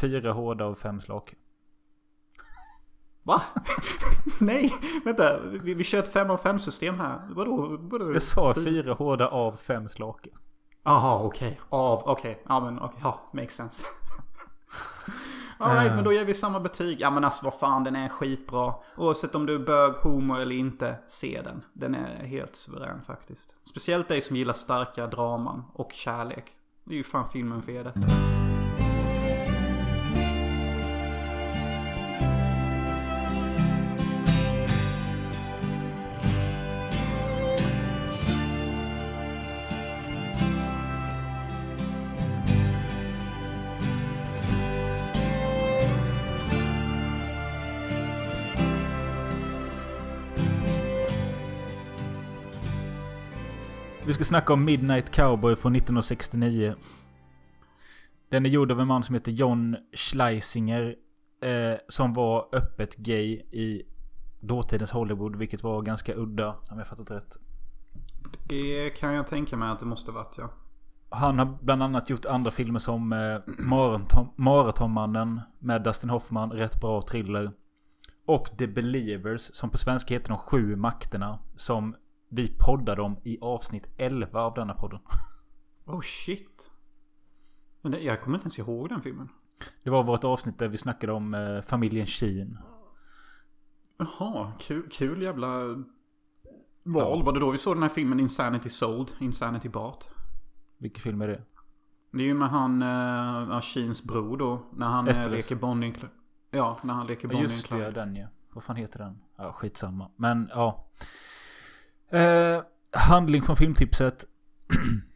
Fyra 0.00 0.32
hårda 0.32 0.66
och 0.66 0.78
fem 0.78 1.00
slaka. 1.00 1.36
Va? 3.22 3.42
Nej, 4.40 4.72
vänta. 5.04 5.40
Vi, 5.40 5.74
vi 5.74 5.84
kör 5.84 5.98
ett 5.98 6.12
5 6.12 6.30
av 6.30 6.36
5 6.36 6.58
system 6.58 7.00
här. 7.00 7.28
Vadå? 7.30 7.76
Vadå? 7.80 8.12
Jag 8.12 8.22
sa 8.22 8.54
fyra 8.54 8.94
hårda 8.94 9.28
av 9.28 9.52
fem 9.52 9.88
slaka. 9.88 10.30
Jaha, 10.82 11.24
okej. 11.24 11.48
Okay. 11.48 11.58
Av, 11.68 12.02
okej. 12.04 12.30
Okay. 12.30 12.42
Ja, 12.48 12.60
men 12.60 12.78
okej. 12.78 12.88
Okay. 12.88 13.00
Ja, 13.02 13.30
makes 13.32 13.54
sense. 13.54 13.84
Alright, 15.58 15.90
uh. 15.90 15.94
men 15.94 16.04
då 16.04 16.12
ger 16.12 16.24
vi 16.24 16.34
samma 16.34 16.60
betyg. 16.60 17.00
Ja 17.00 17.10
men 17.10 17.24
alltså 17.24 17.44
vad 17.44 17.54
fan, 17.54 17.84
den 17.84 17.96
är 17.96 18.08
skitbra. 18.08 18.74
Oavsett 18.96 19.34
om 19.34 19.46
du 19.46 19.54
är 19.54 19.58
bög, 19.58 19.92
homo 19.92 20.36
eller 20.36 20.56
inte, 20.56 20.96
se 21.06 21.40
den. 21.44 21.64
Den 21.72 21.94
är 21.94 22.24
helt 22.24 22.56
suverän 22.56 23.02
faktiskt. 23.02 23.54
Speciellt 23.64 24.08
dig 24.08 24.20
som 24.20 24.36
gillar 24.36 24.54
starka 24.54 25.06
draman 25.06 25.64
och 25.72 25.92
kärlek. 25.92 26.44
Det 26.84 26.94
är 26.94 26.98
ju 26.98 27.04
fan 27.04 27.26
filmen 27.26 27.62
för 27.62 27.72
er 27.72 27.84
detta. 27.84 28.45
Snacka 54.26 54.52
om 54.52 54.64
Midnight 54.64 55.10
Cowboy 55.10 55.56
från 55.56 55.76
1969. 55.76 56.74
Den 58.28 58.46
är 58.46 58.50
gjord 58.50 58.72
av 58.72 58.80
en 58.80 58.86
man 58.86 59.02
som 59.02 59.14
heter 59.14 59.32
John 59.32 59.76
Schleisinger. 59.92 60.96
Eh, 61.42 61.78
som 61.88 62.12
var 62.12 62.48
öppet 62.52 62.96
gay 62.96 63.30
i 63.36 63.82
dåtidens 64.40 64.90
Hollywood. 64.90 65.36
Vilket 65.36 65.62
var 65.62 65.82
ganska 65.82 66.14
udda 66.14 66.56
om 66.70 66.78
jag 66.78 66.86
fattat 66.86 67.10
rätt. 67.10 67.36
Det 68.48 68.90
kan 68.90 69.14
jag 69.14 69.26
tänka 69.26 69.56
mig 69.56 69.70
att 69.70 69.78
det 69.78 69.86
måste 69.86 70.12
varit 70.12 70.34
ja. 70.38 70.50
Han 71.10 71.38
har 71.38 71.58
bland 71.62 71.82
annat 71.82 72.10
gjort 72.10 72.24
andra 72.24 72.50
filmer 72.50 72.78
som 72.78 73.12
eh, 73.12 73.38
Maratonmannen 74.36 75.40
med 75.58 75.82
Dustin 75.82 76.10
Hoffman. 76.10 76.52
Rätt 76.52 76.80
bra 76.80 77.02
thriller. 77.02 77.52
Och 78.26 78.50
The 78.58 78.66
Believers 78.66 79.40
som 79.40 79.70
på 79.70 79.78
svenska 79.78 80.14
heter 80.14 80.28
De 80.28 80.38
Sju 80.38 80.76
Makterna. 80.76 81.38
Som 81.56 81.96
vi 82.28 82.48
poddade 82.58 83.02
om 83.02 83.16
i 83.22 83.38
avsnitt 83.40 83.88
11 83.96 84.42
av 84.42 84.54
denna 84.54 84.74
podden. 84.74 85.00
Oh 85.86 86.00
shit. 86.00 86.70
Men 87.82 88.04
jag 88.04 88.22
kommer 88.22 88.36
inte 88.36 88.44
ens 88.44 88.58
ihåg 88.58 88.88
den 88.88 89.02
filmen. 89.02 89.28
Det 89.82 89.90
var 89.90 90.04
vårt 90.04 90.24
avsnitt 90.24 90.58
där 90.58 90.68
vi 90.68 90.76
snackade 90.76 91.12
om 91.12 91.34
eh, 91.34 91.62
familjen 91.62 92.06
Sheen. 92.06 92.58
Jaha, 93.98 94.52
kul, 94.58 94.88
kul 94.90 95.22
jävla 95.22 95.48
val. 96.82 97.18
Ja. 97.18 97.22
Var 97.24 97.32
det 97.32 97.40
då 97.40 97.50
vi 97.50 97.58
såg 97.58 97.76
den 97.76 97.82
här 97.82 97.90
filmen 97.90 98.20
Insanity 98.20 98.68
Sold? 98.68 99.10
Insanity 99.20 99.68
Bart? 99.68 100.04
Vilken 100.78 101.00
film 101.02 101.22
är 101.22 101.28
det? 101.28 101.42
Det 102.12 102.22
är 102.22 102.26
ju 102.26 102.34
med 102.34 102.48
han, 102.48 102.82
uh, 102.82 103.60
Sheens 103.60 104.04
bror 104.04 104.36
då. 104.36 104.66
När 104.72 104.86
han 104.86 105.08
uh, 105.08 105.30
leker 105.30 105.56
Bonnie 105.56 105.94
Ja, 106.50 106.78
när 106.82 106.94
han 106.94 107.06
leker 107.06 107.28
Bonnie 107.28 107.42
ja, 107.42 107.48
Just 107.48 107.70
det, 107.70 107.90
den 107.90 108.16
ja. 108.16 108.28
Vad 108.52 108.64
fan 108.64 108.76
heter 108.76 108.98
den? 108.98 109.18
Ja, 109.36 109.52
skitsamma. 109.52 110.10
Men 110.16 110.50
ja. 110.54 110.86
Eh, 112.10 112.62
handling 112.90 113.42
från 113.42 113.56
filmtipset. 113.56 114.24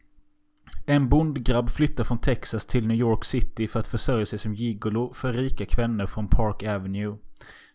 En 0.85 1.09
bondgrabb 1.09 1.69
flyttar 1.69 2.03
från 2.03 2.17
Texas 2.17 2.65
till 2.65 2.87
New 2.87 2.97
York 2.97 3.25
City 3.25 3.67
för 3.67 3.79
att 3.79 3.87
försörja 3.87 4.25
sig 4.25 4.39
som 4.39 4.53
gigolo 4.53 5.13
för 5.13 5.33
rika 5.33 5.65
kvinnor 5.65 6.05
från 6.05 6.27
Park 6.27 6.63
Avenue. 6.63 7.17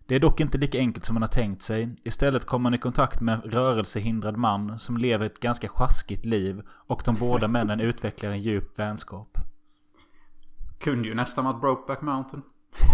Det 0.07 0.15
är 0.15 0.21
dock 0.21 0.41
inte 0.41 0.59
lika 0.59 0.79
enkelt 0.79 1.05
som 1.05 1.15
man 1.15 1.23
har 1.23 1.29
tänkt 1.29 1.63
sig. 1.63 1.97
Istället 2.05 2.45
kommer 2.45 2.63
man 2.63 2.75
i 2.75 2.79
kontakt 2.79 3.21
med 3.21 3.35
en 3.35 3.51
rörelsehindrad 3.51 4.37
man 4.37 4.79
som 4.79 4.97
lever 4.97 5.27
ett 5.27 5.41
ganska 5.41 5.69
sjaskigt 5.69 6.25
liv 6.25 6.63
och 6.69 7.03
de 7.05 7.15
båda 7.15 7.49
männen 7.49 7.81
utvecklar 7.91 8.31
en 8.31 8.39
djup 8.39 8.79
vänskap. 8.79 9.39
Kunde 10.79 11.09
ju 11.09 11.15
nästan 11.15 11.45
varit 11.45 11.61
Brokeback 11.61 12.03
Mountain. 12.03 12.43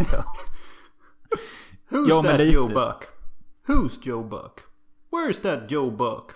Who's 1.88 2.08
ja, 2.08 2.22
that 2.22 2.38
lite... 2.38 2.54
Joe 2.54 2.68
Buck? 2.68 3.04
Who's 3.66 3.98
Joe 4.02 4.22
Buck? 4.22 4.71
Where's 5.12 5.40
that 5.40 5.70
Joe 5.70 5.90
Buck? 5.90 6.32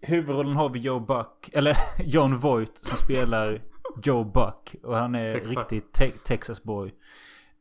Huvudrollen 0.00 0.56
har 0.56 0.68
vi 0.68 0.78
Joe 0.78 1.00
Buck. 1.00 1.50
Eller 1.52 1.76
John 2.04 2.38
Voight 2.38 2.78
som 2.78 2.96
spelar 2.96 3.62
Joe 4.02 4.24
Buck. 4.24 4.76
Och 4.82 4.96
han 4.96 5.14
är 5.14 5.34
Exakt. 5.34 5.72
riktigt 5.72 5.92
te 5.92 6.10
Texas 6.10 6.62
boy. 6.62 6.94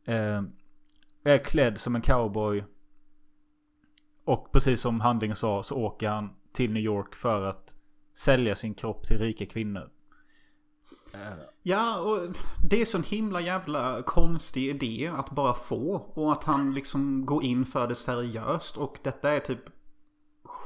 Eh, 0.06 0.42
är 1.24 1.38
klädd 1.38 1.78
som 1.78 1.96
en 1.96 2.02
cowboy. 2.02 2.64
Och 4.26 4.52
precis 4.52 4.82
som 4.82 5.02
handlingen 5.02 5.36
sa 5.36 5.64
så 5.64 5.76
åker 5.76 6.10
han 6.10 6.30
till 6.52 6.74
New 6.74 6.84
York 6.84 7.16
för 7.16 7.46
att 7.46 7.76
sälja 8.14 8.56
sin 8.56 8.74
kropp 8.74 9.04
till 9.04 9.18
rika 9.18 9.46
kvinnor. 9.46 9.90
Ja, 11.64 12.00
och 12.00 12.36
det 12.70 12.82
är 12.82 12.86
sån 12.86 13.04
himla 13.04 13.42
jävla 13.42 14.04
konstig 14.04 14.70
idé 14.70 15.12
att 15.18 15.32
bara 15.32 15.54
få. 15.54 15.96
Och 16.14 16.32
att 16.32 16.44
han 16.44 16.74
liksom 16.74 17.26
går 17.26 17.44
in 17.44 17.66
för 17.66 17.88
det 17.88 17.96
seriöst. 17.96 18.78
Och 18.78 18.98
detta 19.04 19.32
är 19.32 19.40
typ 19.40 19.77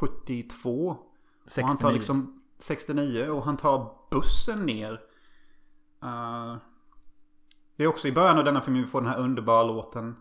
72. 0.02 0.98
Och 1.46 1.64
han 1.64 1.78
tar 1.78 1.90
69. 1.90 1.92
liksom 1.92 2.42
69 2.60 3.30
och 3.30 3.44
han 3.44 3.58
tar 3.58 3.94
bussen 4.12 4.66
ner. 4.66 4.92
Eh, 6.04 6.56
det 7.76 7.84
är 7.84 7.88
också 7.88 8.08
i 8.08 8.12
början 8.12 8.38
av 8.38 8.44
denna 8.44 8.62
film 8.62 8.78
vi 8.78 8.86
får 8.86 9.02
den 9.02 9.10
här 9.10 9.20
underbara 9.20 9.64
låten. 9.64 10.16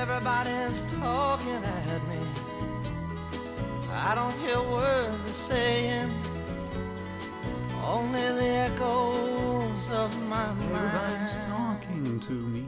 Everybody's 0.00 0.80
talking 1.00 1.64
at 1.64 2.02
me. 2.08 2.20
I 3.90 4.14
don't 4.14 4.32
hear 4.40 4.62
words 4.70 5.18
they're 5.26 5.48
saying. 5.48 6.10
Only 7.84 8.32
the 8.32 8.48
echoes 8.48 9.47
of 9.90 10.18
my 10.28 10.36
Everybody's 10.36 11.48
mind. 11.48 11.82
talking 11.82 12.20
to 12.20 12.32
me. 12.32 12.64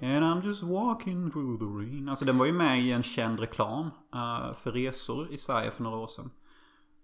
And 0.00 0.24
I'm 0.24 0.42
just 0.48 0.62
walking 0.62 1.30
through 1.30 1.58
the 1.58 1.64
rain. 1.64 2.08
Alltså 2.08 2.24
den 2.24 2.38
var 2.38 2.46
ju 2.46 2.52
med 2.52 2.80
i 2.80 2.92
en 2.92 3.02
känd 3.02 3.40
reklam 3.40 3.90
eh, 4.14 4.54
för 4.56 4.72
resor 4.72 5.32
i 5.32 5.38
Sverige 5.38 5.70
för 5.70 5.82
några 5.82 5.96
år 5.96 6.06
sedan. 6.06 6.30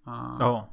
Eh, 0.06 0.36
Ja. 0.38 0.68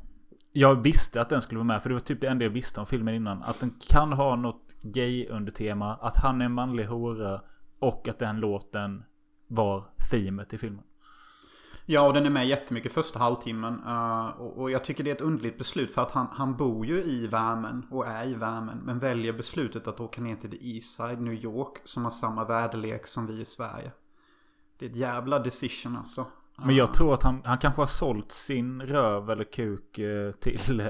Jag 0.51 0.76
visste 0.76 1.22
att 1.22 1.30
den 1.30 1.41
skulle 1.41 1.58
vara 1.58 1.68
med 1.68 1.82
för 1.82 1.89
det 1.89 1.95
var 1.95 1.99
typ 1.99 2.22
det 2.22 2.28
enda 2.28 2.45
jag 2.45 2.49
visste 2.51 2.80
om 2.80 2.86
filmen 2.86 3.16
innan. 3.16 3.43
Att 3.43 3.60
den 3.60 3.72
kan 3.89 4.14
ha 4.14 4.36
något 4.36 4.76
gay 4.82 5.28
under 5.28 5.51
tema. 5.51 5.95
Att 5.95 6.16
han 6.18 6.41
är 6.41 6.45
en 6.45 6.51
manlig 6.53 6.86
hora. 6.86 7.41
Och 7.80 8.08
att 8.08 8.20
den 8.20 8.39
låten 8.39 9.03
var 9.47 9.84
themet 10.12 10.53
i 10.53 10.58
filmen. 10.58 10.84
Ja, 11.86 12.08
och 12.08 12.14
den 12.14 12.26
är 12.26 12.30
med 12.30 12.48
jättemycket 12.48 12.92
första 12.92 13.20
halvtimmen. 13.20 13.82
eh, 13.88 14.28
och, 14.28 14.72
jag 14.72 14.84
tycker 14.84 15.04
det 15.04 15.12
är 15.12 15.16
ett 15.16 15.22
underligt 15.22 15.58
beslut 15.58 15.94
för 15.94 16.02
att 16.02 16.12
han, 16.12 16.28
han 16.32 16.58
bor 16.58 16.86
ju 16.86 17.04
i 17.04 17.28
värmen 17.28 17.86
och 17.92 18.08
är 18.08 18.28
i 18.28 18.34
värmen. 18.34 18.82
Men 18.84 19.00
väljer 19.00 19.34
beslutet 19.34 19.88
att 19.88 20.00
åka 20.00 20.22
ner 20.22 20.36
till 20.36 20.52
the 20.52 20.76
East 20.76 20.96
Side, 20.96 21.22
New 21.22 21.34
York, 21.34 21.82
som 21.84 22.04
har 22.04 22.12
samma 22.12 22.46
väderlek 22.46 23.08
som 23.08 23.28
vi 23.28 23.42
i 23.42 23.46
Sverige. 23.46 23.92
Det 24.80 24.86
är 24.86 24.90
ett 24.90 24.96
jävla 24.96 25.40
decision 25.40 25.98
alltså. 25.98 26.26
Men 26.58 26.76
jag 26.76 26.94
tror 26.94 27.14
att 27.14 27.24
han, 27.24 27.42
han 27.46 27.58
kanske 27.58 27.82
har 27.82 27.88
sålt 27.88 28.32
sin 28.32 28.82
röv 28.82 29.30
eller 29.30 29.44
kuk 29.44 30.00
eh, 30.00 30.32
till 30.32 30.80
eh, 30.80 30.88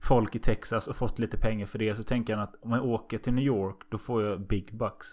folk 0.00 0.34
i 0.34 0.38
Texas 0.38 0.88
och 0.88 0.96
fått 0.96 1.18
lite 1.18 1.36
pengar 1.36 1.66
för 1.66 1.78
det. 1.78 1.96
Så 1.96 2.02
tänker 2.02 2.34
han 2.34 2.42
att 2.42 2.54
om 2.62 2.72
jag 2.72 2.84
åker 2.84 3.18
till 3.18 3.34
New 3.34 3.44
York 3.44 3.76
då 3.88 3.98
får 3.98 4.22
jag 4.22 4.46
big 4.46 4.78
bucks. 4.78 5.06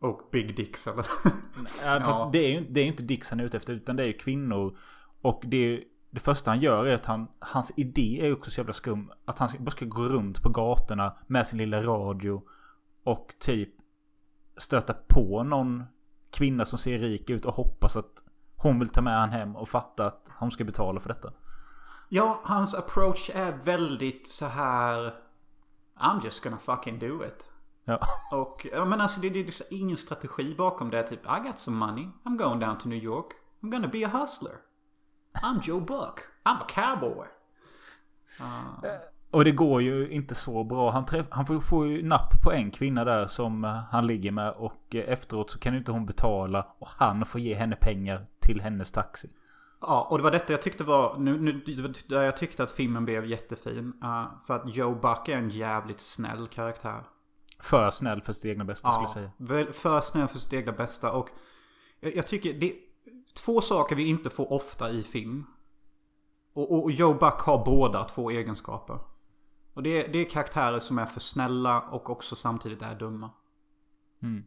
Och 0.00 0.28
Big 0.32 0.56
Dicks 0.56 0.86
eller? 0.86 1.06
Ja, 1.84 2.00
fast 2.04 2.18
Ja. 2.18 2.30
det 2.32 2.38
är 2.38 2.48
ju 2.48 2.66
det 2.70 2.80
är 2.80 2.84
inte 2.84 3.02
dicks 3.02 3.30
han 3.30 3.40
är 3.40 3.44
ute 3.44 3.56
efter 3.56 3.72
utan 3.72 3.96
det 3.96 4.02
är 4.02 4.06
ju 4.06 4.12
kvinnor. 4.12 4.76
Och 5.20 5.42
det, 5.46 5.84
det 6.10 6.20
första 6.20 6.50
han 6.50 6.60
gör 6.60 6.86
är 6.86 6.94
att 6.94 7.06
han, 7.06 7.28
hans 7.38 7.72
idé 7.76 8.26
är 8.26 8.32
också 8.32 8.50
så 8.50 8.60
jävla 8.60 8.72
skum. 8.72 9.12
Att 9.24 9.38
han 9.38 9.48
bara 9.58 9.70
ska 9.70 9.84
gå 9.84 10.02
runt 10.02 10.42
på 10.42 10.48
gatorna 10.48 11.16
med 11.26 11.46
sin 11.46 11.58
lilla 11.58 11.82
radio. 11.82 12.42
Och 13.04 13.34
typ 13.38 13.68
stöta 14.56 14.94
på 15.08 15.42
någon 15.42 15.84
kvinna 16.30 16.64
som 16.64 16.78
ser 16.78 16.98
rik 16.98 17.30
ut 17.30 17.44
och 17.44 17.54
hoppas 17.54 17.96
att 17.96 18.24
hon 18.56 18.78
vill 18.78 18.88
ta 18.88 19.02
med 19.02 19.20
han 19.20 19.30
hem 19.30 19.56
och 19.56 19.68
fatta 19.68 20.06
att 20.06 20.32
hon 20.38 20.50
ska 20.50 20.64
betala 20.64 21.00
för 21.00 21.08
detta. 21.08 21.32
Ja, 22.08 22.40
hans 22.44 22.74
approach 22.74 23.30
är 23.34 23.52
väldigt 23.52 24.28
så 24.28 24.46
här... 24.46 25.14
I'm 25.96 26.24
just 26.24 26.44
gonna 26.44 26.58
fucking 26.58 26.98
do 26.98 27.24
it. 27.24 27.50
Ja. 27.84 27.98
Och, 28.30 28.66
ja 28.72 28.84
men 28.84 29.00
alltså 29.00 29.20
det, 29.20 29.30
det 29.30 29.48
är 29.48 29.50
så 29.50 29.64
ingen 29.70 29.96
strategi 29.96 30.54
bakom 30.54 30.90
det. 30.90 31.02
Typ, 31.02 31.24
I 31.24 31.46
got 31.46 31.58
some 31.58 31.86
money. 31.86 32.08
I'm 32.24 32.36
going 32.36 32.60
down 32.60 32.78
to 32.78 32.88
New 32.88 33.04
York. 33.04 33.26
I'm 33.62 33.70
gonna 33.70 33.88
be 33.88 34.06
a 34.06 34.10
hustler. 34.12 34.54
I'm 35.42 35.60
Joe 35.62 35.80
Buck. 35.80 36.20
I'm 36.44 36.62
a 36.62 36.66
cowboy. 36.68 37.26
Och 39.30 39.44
det 39.44 39.50
går 39.50 39.82
ju 39.82 40.10
inte 40.10 40.34
så 40.34 40.64
bra. 40.64 40.90
Han, 40.90 41.06
träff, 41.06 41.26
han 41.30 41.46
får, 41.46 41.60
får 41.60 41.86
ju 41.86 42.02
napp 42.02 42.42
på 42.42 42.52
en 42.52 42.70
kvinna 42.70 43.04
där 43.04 43.26
som 43.26 43.64
eh, 43.64 43.70
han 43.90 44.06
ligger 44.06 44.30
med. 44.30 44.50
Och 44.50 44.94
eh, 44.94 45.12
efteråt 45.12 45.50
så 45.50 45.58
kan 45.58 45.76
inte 45.76 45.92
hon 45.92 46.06
betala. 46.06 46.66
Och 46.78 46.88
han 46.90 47.24
får 47.24 47.40
ge 47.40 47.54
henne 47.54 47.76
pengar 47.76 48.26
till 48.40 48.60
hennes 48.60 48.92
taxi. 48.92 49.30
Ja, 49.80 50.06
och 50.10 50.18
det 50.18 50.24
var 50.24 50.30
detta 50.30 50.52
jag 50.52 50.62
tyckte 50.62 50.84
var... 50.84 51.18
Nu, 51.18 51.40
nu, 51.40 51.52
det 51.52 52.08
där 52.08 52.22
jag 52.22 52.36
tyckte 52.36 52.62
att 52.62 52.70
filmen 52.70 53.04
blev 53.04 53.26
jättefin. 53.26 53.92
Uh, 54.02 54.24
för 54.46 54.56
att 54.56 54.74
Joe 54.76 54.94
Buck 54.94 55.28
är 55.28 55.36
en 55.36 55.48
jävligt 55.48 56.00
snäll 56.00 56.48
karaktär. 56.48 57.04
För 57.62 57.90
snäll 57.90 58.22
för 58.22 58.32
sitt 58.32 58.44
egna 58.44 58.64
bästa 58.64 58.90
skulle 58.90 59.02
jag 59.24 59.32
säga. 59.46 59.72
för 59.72 60.00
snäll 60.00 60.28
för 60.28 60.38
sitt 60.38 60.52
egna 60.52 60.72
bästa. 60.72 61.12
Och 61.12 61.28
jag, 62.00 62.16
jag 62.16 62.26
tycker 62.26 62.52
det... 62.54 62.74
Två 63.34 63.60
saker 63.60 63.96
vi 63.96 64.04
inte 64.04 64.30
får 64.30 64.52
ofta 64.52 64.90
i 64.90 65.02
film. 65.02 65.46
Och, 66.52 66.82
och 66.82 66.90
Joe 66.90 67.14
Buck 67.14 67.40
har 67.40 67.64
båda 67.64 68.04
två 68.04 68.30
egenskaper. 68.30 68.98
Och 69.74 69.82
det, 69.82 70.04
är- 70.04 70.12
det 70.12 70.18
är 70.18 70.24
karaktärer 70.30 70.78
som 70.78 70.98
är 70.98 71.06
för 71.06 71.20
snälla 71.20 71.80
och 71.80 72.10
också 72.10 72.36
samtidigt 72.36 72.82
är 72.82 72.94
dumma. 72.94 73.30
Mm. 74.22 74.44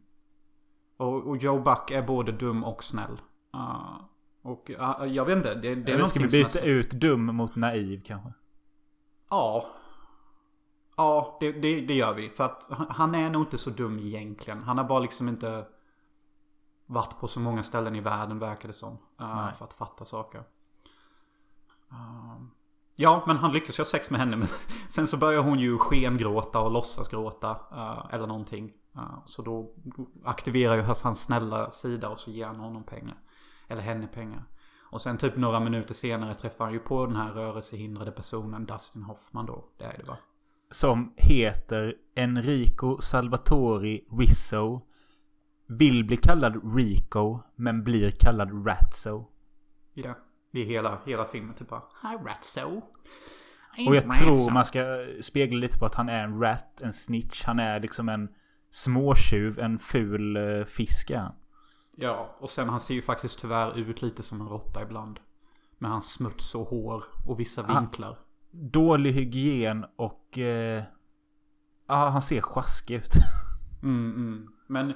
Och, 0.96 1.26
och 1.26 1.36
Joe 1.36 1.58
Buck 1.60 1.90
är 1.90 2.02
både 2.02 2.32
dum 2.32 2.64
och 2.64 2.84
snäll. 2.84 3.20
Uh, 3.56 4.00
och 4.42 4.70
uh, 4.70 5.06
jag 5.06 5.24
vet 5.24 5.36
inte. 5.36 5.54
Det, 5.54 5.74
det 5.74 5.92
är 5.92 6.06
ska 6.06 6.18
vi 6.20 6.24
är 6.26 6.30
byta 6.30 6.60
ut 6.60 6.90
dum 6.90 7.24
mot 7.24 7.56
naiv 7.56 8.02
kanske? 8.04 8.32
Ja. 9.30 9.66
Ja, 10.96 11.36
det, 11.40 11.52
det, 11.52 11.80
det 11.80 11.94
gör 11.94 12.14
vi. 12.14 12.28
För 12.28 12.44
att 12.44 12.66
han- 12.88 13.14
är 13.14 13.30
nog 13.30 13.42
inte 13.42 13.58
så 13.58 13.70
dum 13.70 13.98
egentligen. 13.98 14.62
Han 14.62 14.78
har 14.78 14.84
bara 14.84 14.98
liksom 14.98 15.28
inte 15.28 15.66
varit 16.86 17.20
på 17.20 17.28
så 17.28 17.40
många 17.40 17.62
ställen 17.62 17.94
i 17.96 18.00
världen 18.00 18.38
verkar 18.38 18.68
det 18.68 18.74
som. 18.74 18.92
eh, 19.20 19.36
Nej. 19.44 19.54
för 19.54 19.64
att 19.64 19.74
fatta 19.74 20.04
saker. 20.04 20.42
Um, 21.90 22.50
ja, 22.96 23.24
men 23.26 23.36
han 23.36 23.52
lyckas 23.52 23.78
ju 23.78 23.80
ha 23.80 23.84
sex 23.86 24.10
med 24.10 24.20
henne. 24.20 24.36
Men 24.36 24.48
sen 24.88 25.06
så 25.06 25.16
börjar 25.16 25.42
hon 25.42 25.58
ju 25.58 25.78
skengråta 25.78 26.60
och 26.60 26.70
låtsas 26.70 27.08
gråta. 27.08 27.50
eh, 27.72 28.14
eller 28.14 28.26
någonting. 28.26 28.72
Eh, 28.96 29.18
så 29.26 29.42
då 29.42 29.74
aktiverar 30.24 30.74
ju 30.76 30.82
hans 30.82 31.22
snälla 31.22 31.70
sida 31.70 32.08
och 32.08 32.18
så 32.18 32.30
ger 32.30 32.46
han 32.46 32.56
honom 32.60 32.84
pengar. 32.84 33.16
Eller 33.68 33.82
henne 33.82 34.06
pengar. 34.06 34.44
Och 34.90 35.00
sen 35.00 35.18
typ 35.18 35.36
några 35.36 35.60
minuter 35.60 35.94
senare 35.94 36.34
träffar 36.34 36.64
han 36.64 36.72
ju 36.74 36.80
på 36.80 37.06
den 37.06 37.16
här 37.16 37.32
rörelsehindrade 37.32 38.10
personen 38.12 38.66
Dustin 38.66 39.02
Hoffman 39.02 39.46
då. 39.46 39.64
Det 39.78 39.84
är 39.84 39.96
det 39.98 40.04
va? 40.04 40.16
Som 40.70 41.14
heter 41.16 41.94
Enrico 42.16 43.00
Salvatori 43.00 44.04
Rizzo. 44.18 44.80
Vill 45.66 46.04
bli 46.04 46.16
kallad 46.16 46.76
Rico. 46.76 47.40
Men 47.56 47.84
blir 47.84 48.10
kallad 48.10 48.66
Ratso. 48.66 49.26
Ja. 49.94 50.14
Det 50.50 50.60
är 50.60 50.64
hela, 50.64 50.98
hela 51.06 51.24
filmen 51.24 51.54
typ 51.54 51.68
bara 51.68 51.82
Hi 52.02 52.16
Ratso. 52.28 52.82
Och 53.88 53.96
jag 53.96 54.10
tror 54.10 54.50
man 54.50 54.64
ska 54.64 55.06
spegla 55.20 55.58
lite 55.58 55.78
på 55.78 55.86
att 55.86 55.94
han 55.94 56.08
är 56.08 56.24
en 56.24 56.40
rat, 56.40 56.80
en 56.82 56.92
snitch. 56.92 57.44
Han 57.44 57.58
är 57.58 57.80
liksom 57.80 58.08
en 58.08 58.28
småtjuv, 58.70 59.58
en 59.58 59.78
ful 59.78 60.36
uh, 60.36 60.64
fisk 60.64 61.10
är 61.10 61.18
han. 61.18 61.34
Ja, 61.96 62.36
och 62.38 62.50
sen 62.50 62.68
han 62.68 62.80
ser 62.80 62.94
ju 62.94 63.02
faktiskt 63.02 63.40
tyvärr 63.40 63.78
ut 63.78 64.02
lite 64.02 64.22
som 64.22 64.40
en 64.40 64.48
råtta 64.48 64.82
ibland. 64.82 65.20
Med 65.78 65.90
hans 65.90 66.12
smuts 66.12 66.54
och 66.54 66.66
hår 66.66 67.04
och 67.26 67.40
vissa 67.40 67.62
vinklar. 67.62 68.18
Dålig 68.54 69.12
hygien 69.12 69.86
och... 69.96 70.38
eh, 70.38 70.82
Ja, 71.86 72.08
han 72.08 72.22
ser 72.22 72.40
sjaskig 72.40 72.94
ut. 72.94 73.12
Mm, 73.82 74.14
mm. 74.16 74.48
Men 74.66 74.92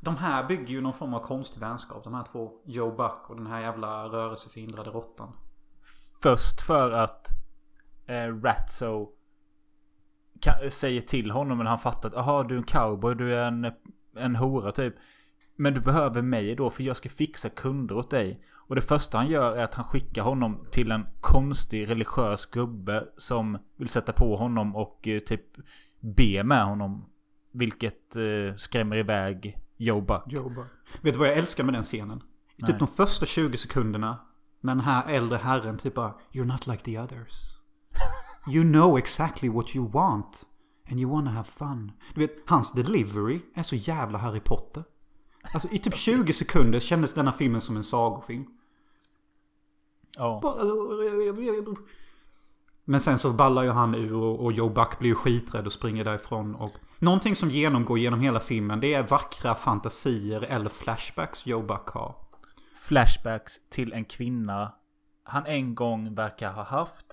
de 0.00 0.16
här 0.16 0.44
bygger 0.48 0.66
ju 0.66 0.80
någon 0.80 0.92
form 0.92 1.14
av 1.14 1.20
konstig 1.20 1.60
vänskap. 1.60 2.04
De 2.04 2.14
här 2.14 2.24
två. 2.32 2.52
Joe 2.66 2.90
Buck 2.96 3.30
och 3.30 3.36
den 3.36 3.46
här 3.46 3.60
jävla 3.60 4.04
rörelseförhindrade 4.08 4.90
råttan. 4.90 5.32
Först 6.22 6.60
för 6.60 6.90
att 6.92 7.28
eh, 8.06 8.40
Ratso 8.42 9.08
säger 10.70 11.00
till 11.00 11.30
honom 11.30 11.58
men 11.58 11.66
han 11.66 11.78
fattar 11.78 12.08
att 12.08 12.14
aha 12.14 12.42
du 12.42 12.54
är 12.54 12.58
en 12.58 12.64
cowboy, 12.64 13.14
du 13.14 13.34
är 13.34 13.46
en, 13.46 13.72
en 14.16 14.36
hora 14.36 14.72
typ. 14.72 14.94
Men 15.56 15.74
du 15.74 15.80
behöver 15.80 16.22
mig 16.22 16.54
då 16.54 16.70
för 16.70 16.82
jag 16.82 16.96
ska 16.96 17.08
fixa 17.08 17.48
kunder 17.48 17.96
åt 17.96 18.10
dig. 18.10 18.40
Och 18.66 18.74
det 18.74 18.82
första 18.82 19.18
han 19.18 19.28
gör 19.28 19.56
är 19.56 19.64
att 19.64 19.74
han 19.74 19.84
skickar 19.84 20.22
honom 20.22 20.66
till 20.70 20.90
en 20.90 21.06
konstig 21.20 21.90
religiös 21.90 22.46
gubbe 22.46 23.04
som 23.16 23.58
vill 23.76 23.88
sätta 23.88 24.12
på 24.12 24.36
honom 24.36 24.76
och 24.76 25.08
eh, 25.08 25.18
typ 25.18 25.46
be 26.00 26.44
med 26.44 26.64
honom. 26.64 27.04
Vilket 27.52 28.16
eh, 28.16 28.56
skrämmer 28.56 28.96
iväg 28.96 29.58
Joe 29.76 30.00
Buck. 30.00 30.22
Joe 30.26 30.48
Buck. 30.48 30.66
Vet 31.02 31.14
du 31.14 31.18
vad 31.18 31.28
jag 31.28 31.36
älskar 31.36 31.64
med 31.64 31.74
den 31.74 31.82
scenen? 31.82 32.18
I 32.18 32.62
Nej. 32.62 32.70
typ 32.70 32.78
de 32.78 32.88
första 32.88 33.26
20 33.26 33.56
sekunderna. 33.56 34.18
När 34.60 34.74
den 34.74 34.84
här 34.84 35.08
äldre 35.08 35.38
herren 35.38 35.78
typ 35.78 35.94
bara 35.94 36.14
You're 36.32 36.44
not 36.44 36.66
like 36.66 36.84
the 36.84 36.98
others. 36.98 37.58
You 38.48 38.64
know 38.64 38.98
exactly 38.98 39.48
what 39.48 39.76
you 39.76 39.88
want. 39.90 40.46
And 40.90 41.00
you 41.00 41.10
wanna 41.10 41.30
have 41.30 41.44
fun. 41.44 41.92
Du 42.14 42.20
vet, 42.20 42.30
hans 42.46 42.72
delivery 42.72 43.40
är 43.54 43.62
så 43.62 43.76
jävla 43.76 44.18
Harry 44.18 44.40
Potter. 44.40 44.84
Alltså 45.52 45.68
i 45.68 45.78
typ 45.78 45.96
20 45.96 46.32
sekunder 46.32 46.80
kändes 46.80 47.14
denna 47.14 47.32
filmen 47.32 47.60
som 47.60 47.76
en 47.76 47.84
sagofilm. 47.84 48.44
Ja. 50.16 50.40
Bara- 50.42 50.62
Men 52.84 53.00
sen 53.00 53.18
så 53.18 53.32
ballar 53.32 53.62
ju 53.62 53.70
han 53.70 53.94
ur 53.94 54.14
och, 54.14 54.44
och 54.44 54.52
Joe 54.52 54.68
Buck 54.68 54.98
blir 54.98 55.08
ju 55.10 55.14
skiträdd 55.14 55.66
och 55.66 55.72
springer 55.72 56.04
därifrån. 56.04 56.54
Och 56.54 56.70
någonting 56.98 57.36
som 57.36 57.50
genomgår 57.50 57.98
genom 57.98 58.20
hela 58.20 58.40
filmen 58.40 58.80
det 58.80 58.94
är 58.94 59.02
vackra 59.02 59.54
fantasier 59.54 60.40
eller 60.40 60.68
flashbacks 60.68 61.46
Joe 61.46 61.62
Buck 61.62 61.88
har. 61.88 62.14
Flashbacks 62.76 63.68
till 63.68 63.92
en 63.92 64.04
kvinna 64.04 64.74
han 65.22 65.46
en 65.46 65.74
gång 65.74 66.14
verkar 66.14 66.52
ha 66.52 66.62
haft. 66.62 67.06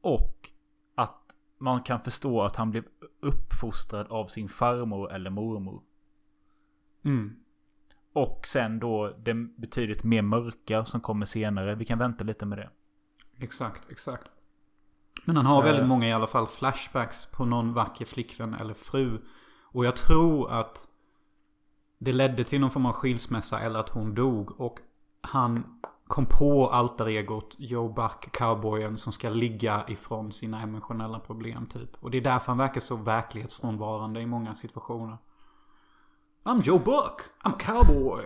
Och 0.00 0.50
att 0.94 1.22
man 1.58 1.82
kan 1.82 2.00
förstå 2.00 2.42
att 2.42 2.56
han 2.56 2.70
blev 2.70 2.84
uppfostrad 3.20 4.06
av 4.08 4.26
sin 4.26 4.48
farmor 4.48 5.12
eller 5.12 5.30
mormor. 5.30 5.82
Mm. 7.04 7.36
Och 8.16 8.46
sen 8.46 8.78
då 8.78 9.12
det 9.18 9.34
betydligt 9.34 10.04
mer 10.04 10.22
mörka 10.22 10.84
som 10.84 11.00
kommer 11.00 11.26
senare. 11.26 11.74
Vi 11.74 11.84
kan 11.84 11.98
vänta 11.98 12.24
lite 12.24 12.46
med 12.46 12.58
det. 12.58 12.70
Exakt, 13.38 13.90
exakt. 13.90 14.30
Men 15.24 15.36
han 15.36 15.46
har 15.46 15.62
väldigt 15.62 15.82
Eh. 15.82 15.88
många 15.88 16.08
i 16.08 16.12
alla 16.12 16.26
fall 16.26 16.46
flashbacks 16.46 17.26
på 17.26 17.44
någon 17.44 17.72
vacker 17.74 18.04
flickvän 18.04 18.54
eller 18.54 18.74
fru. 18.74 19.18
Och 19.62 19.84
jag 19.84 19.96
tror 19.96 20.52
att 20.52 20.88
det 21.98 22.12
ledde 22.12 22.44
till 22.44 22.60
någon 22.60 22.70
form 22.70 22.86
av 22.86 22.92
skilsmässa 22.92 23.60
eller 23.60 23.80
att 23.80 23.88
hon 23.88 24.14
dog. 24.14 24.60
Och 24.60 24.78
han 25.20 25.80
kom 26.06 26.26
på 26.26 26.70
alter 26.70 27.06
egot 27.08 27.54
Joe 27.58 27.88
Buck, 27.88 28.32
cowboyen 28.32 28.96
som 28.96 29.12
ska 29.12 29.28
ligga 29.28 29.84
ifrån 29.88 30.32
sina 30.32 30.60
emotionella 30.62 31.18
problem 31.18 31.66
typ. 31.66 31.90
Och 32.00 32.10
det 32.10 32.18
är 32.18 32.22
därför 32.22 32.46
han 32.46 32.58
verkar 32.58 32.80
så 32.80 32.96
verklighetsfrånvarande 32.96 34.20
i 34.20 34.26
många 34.26 34.54
situationer. 34.54 35.18
I'm 36.46 36.62
Joe 36.62 36.78
Buck, 36.78 37.22
I'm 37.44 37.54
a 37.54 37.58
cowboy. 37.58 38.22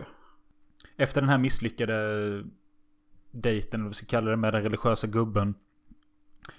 Efter 0.97 1.21
den 1.21 1.31
här 1.31 1.39
misslyckade 1.39 1.95
dejten, 3.31 3.81
eller 3.81 3.85
vad 3.85 3.91
vi 3.91 3.95
ska 3.95 4.07
kalla 4.07 4.31
det, 4.31 4.37
med 4.37 4.53
den 4.55 4.63
religiösa 4.63 5.07
gubben. 5.07 5.55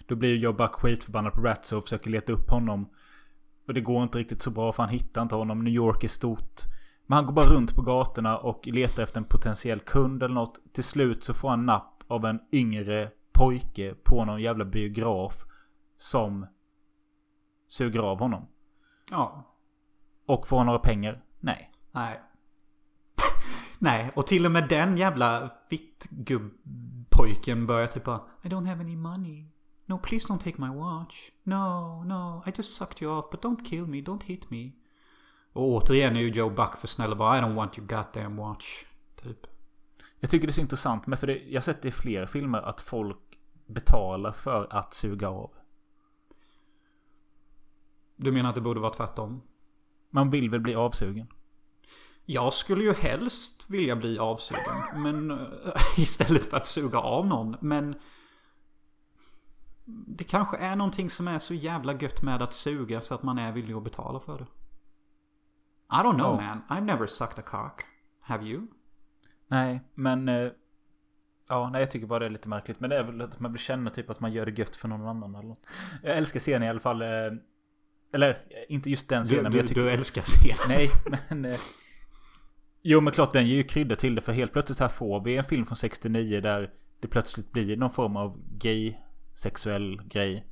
Då 0.08 0.16
blir 0.16 0.36
Joe 0.36 0.54
Buck 0.54 0.72
skitförbannad 0.76 1.34
på 1.34 1.42
Ratso 1.42 1.78
och 1.78 1.84
försöker 1.84 2.10
leta 2.10 2.34
upp 2.34 2.50
honom. 2.50 2.90
Och 3.68 3.74
det 3.74 3.82
går 3.82 4.04
inte 4.04 4.18
riktigt 4.18 4.42
så 4.42 4.52
bra 4.52 4.74
för 4.74 4.84
han 4.84 4.92
hittar 4.92 5.22
inte 5.22 5.36
honom. 5.36 5.64
New 5.64 5.74
York 5.74 6.04
är 6.04 6.08
stort. 6.08 6.62
Men 7.06 7.16
han 7.16 7.26
går 7.26 7.34
bara 7.34 7.50
runt 7.50 7.76
på 7.76 7.82
gatorna 7.82 8.38
och 8.38 8.68
letar 8.68 9.04
efter 9.04 9.18
en 9.20 9.26
potentiell 9.26 9.80
kund 9.80 10.24
eller 10.24 10.36
något. 10.36 10.74
Till 10.74 10.84
slut 10.84 11.24
så 11.24 11.34
får 11.34 11.50
han 11.50 11.66
napp 11.66 12.04
av 12.08 12.26
en 12.26 12.40
yngre 12.52 13.12
pojke 13.32 13.96
på 14.04 14.26
någon 14.26 14.42
jävla 14.42 14.66
biograf. 14.66 15.46
Som 15.98 16.46
suger 17.68 18.00
av 18.00 18.20
honom. 18.20 18.48
Ja, 19.12 19.56
Och 20.26 20.48
får 20.48 20.64
några 20.64 20.80
pengar? 20.80 21.24
Nej. 21.42 21.72
Nej. 21.92 22.22
Nej, 23.80 24.12
och 24.16 24.28
till 24.28 24.46
och 24.46 24.52
med 24.52 24.70
den 24.70 24.98
jävla 24.98 25.50
fittgubbpojken 25.70 27.68
börjar 27.68 27.88
typ 27.88 28.04
bara 28.04 28.22
I 28.42 28.48
don't 28.48 28.68
have 28.68 28.82
any 28.82 28.96
money. 28.96 29.46
No, 29.86 29.98
please 29.98 30.28
don't 30.28 30.40
take 30.40 30.62
my 30.62 30.70
watch. 30.70 31.32
No, 31.44 32.04
no, 32.04 32.44
I 32.48 32.54
just 32.58 32.76
sucked 32.76 33.02
you 33.02 33.20
off, 33.20 33.26
but 33.32 33.44
don't 33.44 33.66
kill 33.70 33.88
me, 33.88 33.98
don't 33.98 34.24
hit 34.24 34.50
me. 34.50 34.72
Och 35.54 35.68
återigen 35.68 36.16
är 36.16 36.22
ju 36.22 36.30
Joe 36.30 36.50
Buck 36.50 36.78
för 36.78 36.88
snäll 36.88 37.12
och 37.12 37.18
bara 37.18 37.38
I 37.38 37.42
don't 37.42 37.56
want 37.56 37.78
your 37.78 37.88
goddamn 37.88 38.36
watch. 38.36 38.84
Typ. 39.16 39.48
Jag 40.20 40.30
tycker 40.30 40.48
det 40.48 40.52
är 40.52 40.54
så 40.54 40.62
intressant 40.62 41.08
med 41.08 41.20
för 41.20 41.28
det, 41.28 41.38
jag 41.38 41.56
har 41.56 41.62
sett 41.62 41.82
det 41.82 41.88
i 41.88 41.92
flera 41.92 42.28
filmer 42.28 42.62
att 42.62 42.82
folk 42.82 43.40
betalar 43.66 44.32
för 44.32 44.68
att 44.70 44.94
suga 44.94 45.30
av. 45.30 45.52
Du 48.16 48.32
menar 48.32 48.50
att 48.50 48.56
det 48.56 48.62
borde 48.62 48.80
vara 48.80 48.94
tvärtom? 48.94 49.42
Man 50.12 50.30
vill 50.30 50.50
väl 50.50 50.60
bli 50.60 50.76
avsugen? 50.76 51.28
Jag 52.26 52.54
skulle 52.54 52.84
ju 52.84 52.94
helst 52.94 53.66
vilja 53.68 53.96
bli 53.96 54.20
avsugen. 54.20 54.64
Men 55.04 55.32
eh, 55.32 55.38
istället 55.98 56.46
för 56.46 56.58
att 56.58 56.68
suga 56.68 57.00
av 57.00 57.28
någon. 57.28 57.56
Men 57.62 57.96
det 59.86 60.24
kanske 60.24 60.58
är 60.58 60.76
någonting 60.76 61.10
som 61.10 61.28
är 61.28 61.38
så 61.40 61.54
jävla 61.54 61.94
gött 61.94 62.22
med 62.22 62.42
att 62.42 62.54
suga 62.54 63.02
så 63.02 63.16
att 63.16 63.24
man 63.24 63.38
är 63.38 63.52
villig 63.52 63.74
att 63.74 63.84
betala 63.84 64.20
för 64.20 64.38
det. 64.38 64.46
I 65.94 66.04
don't 66.04 66.14
know 66.14 66.42
Ja. 66.42 66.56
man. 66.70 66.78
I've 66.78 66.86
never 66.86 67.08
sucked 67.08 67.40
a 67.40 67.42
cock. 67.46 67.84
Have 68.20 68.46
you? 68.46 68.68
Nej, 69.48 69.82
men... 69.94 70.30
eh, 70.30 70.52
Ja, 71.48 71.70
nej 71.70 71.82
jag 71.82 71.92
tycker 71.92 72.08
bara 72.08 72.20
det 72.20 72.26
är 72.26 72.30
lite 72.30 72.50
märkligt. 72.50 72.80
Men 72.80 72.90
det 72.90 72.98
är 72.98 73.04
väl 73.04 73.22
att 73.22 73.40
man 73.40 73.52
vill 73.52 73.62
känna 73.62 73.90
typ 73.90 74.10
att 74.10 74.20
man 74.20 74.34
gör 74.34 74.46
det 74.46 74.52
gött 74.60 74.76
för 74.76 74.88
någon 74.88 75.08
annan 75.08 75.36
eller 75.36 75.48
något. 75.48 75.68
Jag 76.04 76.18
älskar 76.18 76.40
scenen 76.40 76.64
i 76.64 76.70
alla 76.70 76.80
fall. 76.80 77.02
Eller 78.14 78.30
eh, 78.30 78.36
inte 78.70 78.90
just 78.90 79.10
den 79.10 79.22
Du, 79.24 79.28
scenen. 79.28 79.44
men 79.44 79.52
du, 79.52 79.58
jag 79.58 79.68
tycker... 79.68 79.82
du 79.82 79.92
älskar 79.92 80.22
scenen. 80.22 80.58
Nej, 80.68 80.92
men... 81.30 81.46
eh, 81.46 81.60
Jo 82.84 83.02
men 83.02 83.14
klart 83.14 83.34
den 83.34 83.48
ger 83.48 83.56
ju 83.56 83.64
krydda 83.64 83.96
till 83.96 84.16
det. 84.16 84.22
För 84.22 84.32
helt 84.32 84.54
plötsligt 84.54 84.80
här 84.80 84.88
får 84.88 85.24
vi 85.24 85.38
en 85.38 85.44
film 85.44 85.66
från 85.66 85.76
69 85.76 86.42
där 86.42 86.70
det 87.00 87.08
plötsligt 87.08 87.52
blir 87.52 87.78
någon 87.78 87.92
form 87.92 88.18
av 88.18 88.40
gay 88.58 88.96
sexuell 89.34 90.02
grej. 90.06 90.46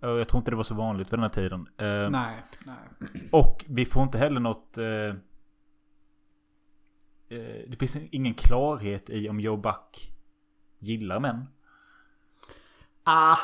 Och 0.00 0.08
jag 0.08 0.28
tror 0.28 0.38
inte 0.40 0.50
det 0.50 0.56
var 0.56 0.64
så 0.64 0.74
vanligt 0.74 1.06
vid 1.12 1.18
den 1.18 1.22
här 1.22 1.28
tiden. 1.28 1.68
Eh, 1.78 2.10
Nej, 2.10 2.42
nej. 2.64 3.28
Och 3.32 3.64
vi 3.68 3.84
får 3.84 4.02
inte 4.02 4.18
heller 4.18 4.40
något... 4.40 4.78
Det 7.68 7.76
finns 7.78 7.96
ingen 7.96 8.34
klarhet 8.34 9.10
i 9.10 9.28
om 9.28 9.40
Joe 9.40 9.56
Buck 9.56 10.12
gillar 10.78 11.20
män. 11.20 11.46
Ah, 13.04 13.36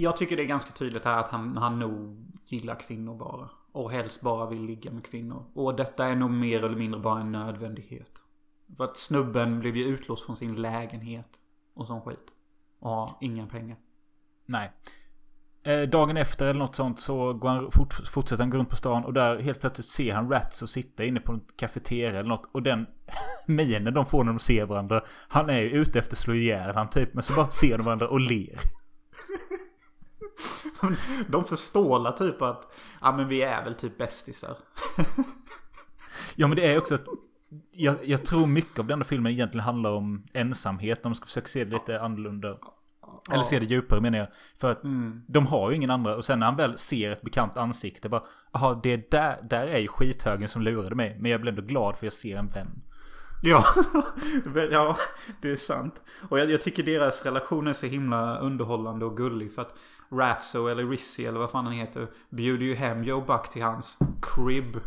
jag 0.00 0.16
tycker 0.16 0.36
det 0.36 0.42
är 0.42 0.46
ganska 0.46 0.72
tydligt 0.72 1.04
här 1.04 1.18
att 1.18 1.28
han, 1.28 1.56
han 1.56 1.78
nog 1.78 2.26
gillar 2.44 2.74
kvinnor 2.74 3.14
bara. 3.14 3.48
Och 3.72 3.90
helst 3.90 4.20
bara 4.20 4.46
vill 4.46 4.62
ligga 4.62 4.90
med 4.90 5.04
kvinnor. 5.04 5.44
Och 5.54 5.76
detta 5.76 6.06
är 6.06 6.16
nog 6.16 6.30
mer 6.30 6.64
eller 6.64 6.76
mindre 6.76 7.00
bara 7.00 7.20
en 7.20 7.32
nödvändighet. 7.32 8.10
För 8.76 8.84
att 8.84 8.96
snubben 8.96 9.60
blev 9.60 9.76
ju 9.76 9.84
utlåst 9.84 10.26
från 10.26 10.36
sin 10.36 10.54
lägenhet. 10.54 11.38
Och 11.74 11.86
sån 11.86 12.00
skit. 12.00 12.26
Och 12.78 12.90
har 12.90 13.16
inga 13.20 13.46
pengar. 13.46 13.76
Nej. 14.46 14.72
Eh, 15.62 15.80
dagen 15.80 16.16
efter 16.16 16.46
eller 16.46 16.58
något 16.58 16.76
sånt 16.76 17.00
så 17.00 17.32
går 17.32 17.48
han, 17.48 17.70
fort, 17.70 17.94
fortsätter 17.94 18.42
han 18.42 18.50
gå 18.50 18.58
runt 18.58 18.68
på 18.68 18.76
stan 18.76 19.04
och 19.04 19.12
där 19.12 19.38
helt 19.38 19.60
plötsligt 19.60 19.86
ser 19.86 20.14
han 20.14 20.30
Rats 20.30 20.62
och 20.62 20.70
sitta 20.70 21.04
inne 21.04 21.20
på 21.20 21.32
en 21.32 21.40
kafeteria 21.56 22.08
eller 22.08 22.28
något. 22.28 22.50
Och 22.52 22.62
den 22.62 22.86
minen 23.46 23.94
de 23.94 24.06
får 24.06 24.24
när 24.24 24.32
de 24.32 24.38
ser 24.38 24.66
varandra. 24.66 25.04
Han 25.28 25.50
är 25.50 25.60
ju 25.60 25.70
ute 25.70 25.98
efter 25.98 26.14
att 26.14 26.18
slå 26.18 26.34
ihjäl 26.34 26.74
han 26.74 26.90
typ. 26.90 27.14
Men 27.14 27.22
så 27.22 27.32
bara 27.32 27.50
ser 27.50 27.78
de 27.78 27.84
varandra 27.84 28.08
och 28.08 28.20
ler. 28.20 28.60
De 31.28 31.44
förstålar 31.44 32.12
typ 32.12 32.42
att 32.42 32.72
ja 33.00 33.12
men 33.12 33.28
vi 33.28 33.42
är 33.42 33.64
väl 33.64 33.74
typ 33.74 33.98
bästisar. 33.98 34.56
Ja 36.36 36.46
men 36.46 36.56
det 36.56 36.72
är 36.72 36.78
också 36.78 36.94
att 36.94 37.04
jag, 37.72 37.96
jag 38.04 38.24
tror 38.24 38.46
mycket 38.46 38.78
av 38.78 38.86
denna 38.86 39.04
filmen 39.04 39.32
egentligen 39.32 39.64
handlar 39.64 39.90
om 39.90 40.24
ensamhet. 40.32 41.02
De 41.02 41.14
ska 41.14 41.26
försöka 41.26 41.46
se 41.48 41.64
det 41.64 41.70
lite 41.70 42.00
annorlunda. 42.00 42.56
Eller 43.32 43.42
se 43.42 43.58
det 43.58 43.64
djupare 43.66 44.00
menar 44.00 44.18
jag. 44.18 44.28
För 44.60 44.70
att 44.70 44.84
Mm. 44.84 45.22
de 45.28 45.46
har 45.46 45.70
ju 45.70 45.76
ingen 45.76 45.90
andra. 45.90 46.16
Och 46.16 46.24
sen 46.24 46.38
när 46.38 46.46
han 46.46 46.56
väl 46.56 46.78
ser 46.78 47.10
ett 47.10 47.22
bekant 47.22 47.56
ansikte. 47.56 48.08
Bara, 48.08 48.22
Jaha, 48.52 48.80
det 48.82 49.10
där, 49.10 49.38
där 49.42 49.66
är 49.66 49.78
ju 49.78 49.88
skithögen 49.88 50.48
som 50.48 50.62
lurade 50.62 50.94
mig. 50.94 51.16
Men 51.20 51.30
jag 51.30 51.40
blir 51.40 51.52
ändå 51.52 51.62
glad 51.62 51.96
för 51.96 52.06
jag 52.06 52.12
ser 52.12 52.36
en 52.36 52.48
vän. 52.48 52.82
Ja, 53.42 53.64
ja, 54.70 54.96
det 55.42 55.50
är 55.50 55.56
sant. 55.56 55.94
Och 56.28 56.38
jag, 56.38 56.50
jag 56.50 56.60
tycker 56.62 56.82
deras 56.82 57.24
relation 57.24 57.66
är 57.66 57.72
så 57.72 57.86
himla 57.86 58.38
underhållande 58.38 59.04
och 59.04 59.16
gullig. 59.16 59.54
För 59.54 59.62
att 59.62 59.74
Ratso 60.12 60.66
eller 60.66 60.86
Rizzy 60.86 61.24
eller 61.24 61.38
vad 61.40 61.50
fan 61.50 61.64
han 61.64 61.74
heter 61.74 62.08
bjuder 62.30 62.66
ju 62.66 62.74
hem 62.74 63.04
Joe 63.04 63.20
Buck 63.20 63.48
till 63.48 63.62
hans 63.62 63.98
crib. 64.22 64.80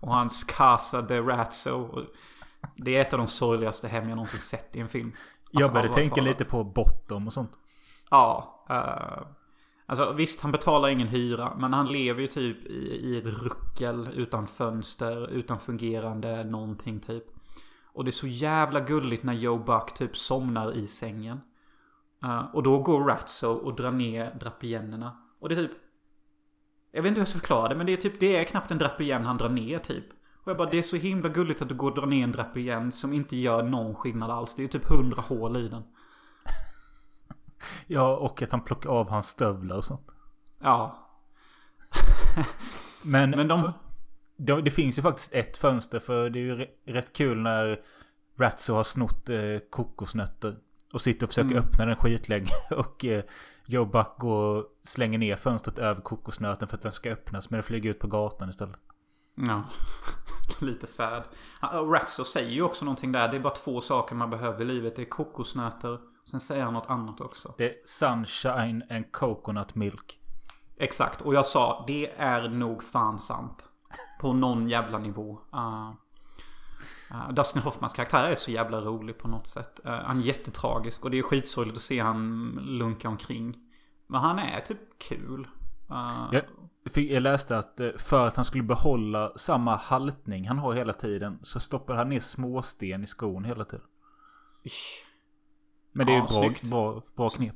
Och 0.00 0.14
hans 0.14 0.44
Casa 0.44 1.02
de 1.02 1.20
Ratso. 1.20 2.04
Det 2.76 2.96
är 2.96 3.00
ett 3.00 3.12
av 3.12 3.18
de 3.18 3.28
sorgligaste 3.28 3.88
hem 3.88 4.08
jag 4.08 4.16
någonsin 4.16 4.40
sett 4.40 4.76
i 4.76 4.80
en 4.80 4.88
film. 4.88 5.12
Jag 5.50 5.62
Alltså, 5.62 5.72
började 5.72 5.88
allvarligt 5.88 5.94
tänka 6.14 6.20
lite 6.30 6.44
på 6.44 6.64
Bottom 6.64 7.26
och 7.26 7.32
sånt. 7.32 7.52
Ja. 8.10 8.64
eh, 8.70 9.26
alltså 9.86 10.12
visst, 10.12 10.40
han 10.40 10.52
betalar 10.52 10.88
ingen 10.88 11.08
hyra. 11.08 11.54
Men 11.58 11.72
han 11.72 11.86
lever 11.86 12.20
ju 12.20 12.26
typ 12.26 12.66
i, 12.66 13.00
i 13.02 13.18
ett 13.18 13.26
ruckel 13.26 14.08
utan 14.14 14.46
fönster, 14.46 15.30
utan 15.30 15.58
fungerande 15.58 16.44
någonting 16.44 17.00
typ. 17.00 17.24
Och 17.86 18.04
det 18.04 18.10
är 18.10 18.12
så 18.12 18.26
jävla 18.26 18.80
gulligt 18.80 19.22
när 19.22 19.34
Joe 19.34 19.58
Buck 19.58 19.94
typ 19.94 20.16
somnar 20.16 20.72
i 20.76 20.86
sängen. 20.86 21.40
Eh, 22.24 22.54
och 22.54 22.62
då 22.62 22.78
går 22.78 23.04
Ratso 23.04 23.48
och 23.48 23.76
drar 23.76 23.90
ner 23.90 24.34
draperierna. 24.40 25.16
Och 25.40 25.48
det 25.48 25.54
är 25.54 25.56
typ... 25.68 25.72
Jag 26.92 27.02
vet 27.02 27.08
inte 27.08 27.18
hur 27.18 27.22
jag 27.22 27.28
ska 27.28 27.38
förklara 27.38 27.68
det, 27.68 27.74
men 27.74 27.86
det 27.86 27.92
är 27.92 27.96
typ... 27.96 28.20
Det 28.20 28.36
är 28.36 28.44
knappt 28.44 28.70
en 28.70 28.78
draperien 28.78 29.24
han 29.24 29.36
drar 29.36 29.48
ner 29.48 29.78
typ. 29.78 30.04
Och 30.48 30.50
jag 30.50 30.56
bara, 30.56 30.70
det 30.70 30.78
är 30.78 30.82
så 30.82 30.96
himla 30.96 31.28
gulligt 31.28 31.62
att 31.62 31.68
du 31.68 31.74
går 31.74 31.90
och 31.90 31.96
drar 31.96 32.06
ner 32.06 32.24
en 32.24 32.32
draperien 32.32 32.92
som 32.92 33.12
inte 33.12 33.36
gör 33.36 33.62
någon 33.62 33.94
skillnad 33.94 34.30
alls. 34.30 34.54
Det 34.54 34.64
är 34.64 34.68
typ 34.68 34.88
hundra 34.88 35.22
hål 35.22 35.56
i 35.56 35.68
den. 35.68 35.82
Ja, 37.86 38.16
och 38.16 38.42
att 38.42 38.52
han 38.52 38.60
plockar 38.60 38.90
av 38.90 39.10
hans 39.10 39.26
stövlar 39.26 39.76
och 39.76 39.84
sånt. 39.84 40.14
Ja. 40.60 41.08
Men, 43.04 43.30
Men 43.30 43.48
de... 43.48 43.72
det, 44.36 44.62
det 44.62 44.70
finns 44.70 44.98
ju 44.98 45.02
faktiskt 45.02 45.34
ett 45.34 45.56
fönster 45.56 45.98
för 45.98 46.30
det 46.30 46.38
är 46.38 46.42
ju 46.42 46.66
rätt 46.86 47.12
kul 47.12 47.38
när 47.38 47.80
Ratso 48.38 48.74
har 48.74 48.84
snott 48.84 49.28
eh, 49.28 49.58
kokosnötter. 49.70 50.56
Och 50.92 51.00
sitter 51.00 51.26
och 51.26 51.30
försöker 51.30 51.50
Mm. 51.50 51.62
öppna 51.64 51.86
den 51.86 51.96
skitlänge. 51.96 52.50
Och 52.70 53.04
eh, 53.04 53.24
Joe 53.66 53.84
Buck 53.84 54.18
går 54.18 54.56
och 54.56 54.64
slänger 54.82 55.18
ner 55.18 55.36
fönstret 55.36 55.78
över 55.78 56.00
kokosnöten 56.00 56.68
för 56.68 56.76
att 56.76 56.82
den 56.82 56.92
ska 56.92 57.10
öppnas. 57.10 57.50
Men 57.50 57.56
den 57.56 57.62
flyger 57.62 57.90
ut 57.90 57.98
på 57.98 58.06
gatan 58.06 58.48
istället. 58.48 58.76
Ja. 59.34 59.62
Lite 60.60 60.86
sad. 60.86 61.22
Ratso 61.72 62.24
säger 62.24 62.50
ju 62.50 62.62
också 62.62 62.84
någonting 62.84 63.12
där. 63.12 63.28
Det 63.28 63.36
är 63.36 63.40
bara 63.40 63.54
två 63.54 63.80
saker 63.80 64.14
man 64.14 64.30
behöver 64.30 64.62
i 64.62 64.64
livet. 64.64 64.96
Det 64.96 65.02
är 65.02 65.06
kokosnötter. 65.06 65.98
Sen 66.30 66.40
säger 66.40 66.64
han 66.64 66.74
något 66.74 66.90
annat 66.90 67.20
också. 67.20 67.54
Det 67.58 67.64
är 67.70 67.74
Sunshine 67.84 68.82
and 68.90 69.12
Coconut 69.12 69.74
Milk. 69.74 70.18
Exakt. 70.76 71.20
Och 71.20 71.34
jag 71.34 71.46
sa, 71.46 71.84
det 71.86 72.10
är 72.16 72.48
nog 72.48 72.84
fan 72.84 73.18
sant. 73.18 73.68
På 74.20 74.32
någon 74.32 74.68
jävla 74.68 74.98
nivå. 74.98 75.40
Uh, 75.54 75.92
uh, 77.10 77.32
Dustin 77.32 77.62
Hoffmans 77.62 77.92
karaktär 77.92 78.24
är 78.24 78.34
så 78.34 78.50
jävla 78.50 78.80
rolig 78.80 79.18
på 79.18 79.28
något 79.28 79.46
sätt. 79.46 79.80
Uh, 79.86 79.90
han 79.92 80.18
är 80.18 80.22
jättetragisk 80.22 81.04
och 81.04 81.10
det 81.10 81.18
är 81.18 81.22
skitsorgligt 81.22 81.76
att 81.76 81.82
se 81.82 82.00
han 82.00 82.50
lunka 82.62 83.08
omkring. 83.08 83.56
Men 84.06 84.20
han 84.20 84.38
är 84.38 84.60
typ 84.60 84.78
kul. 85.08 85.48
Uh, 85.90 86.28
Jag, 86.32 86.42
fick- 86.92 87.10
jag 87.10 87.22
läste 87.22 87.58
att 87.58 87.80
för 87.98 88.26
att 88.28 88.36
han 88.36 88.44
skulle 88.44 88.64
behålla 88.64 89.32
samma 89.36 89.76
haltning 89.76 90.48
han 90.48 90.58
har 90.58 90.74
hela 90.74 90.92
tiden 90.92 91.38
så 91.42 91.60
stoppade 91.60 91.98
han 91.98 92.08
ner 92.08 92.20
småsten 92.20 93.02
i 93.02 93.06
skon 93.06 93.44
hela 93.44 93.64
tiden. 93.64 93.86
ish. 94.64 95.04
Men 95.92 96.06
det 96.06 96.12
är 96.12 96.16
ju 96.16 96.22
Ja, 96.28 96.40
bra, 96.40 96.70
bra, 96.70 97.02
bra 97.16 97.28
knep. 97.28 97.54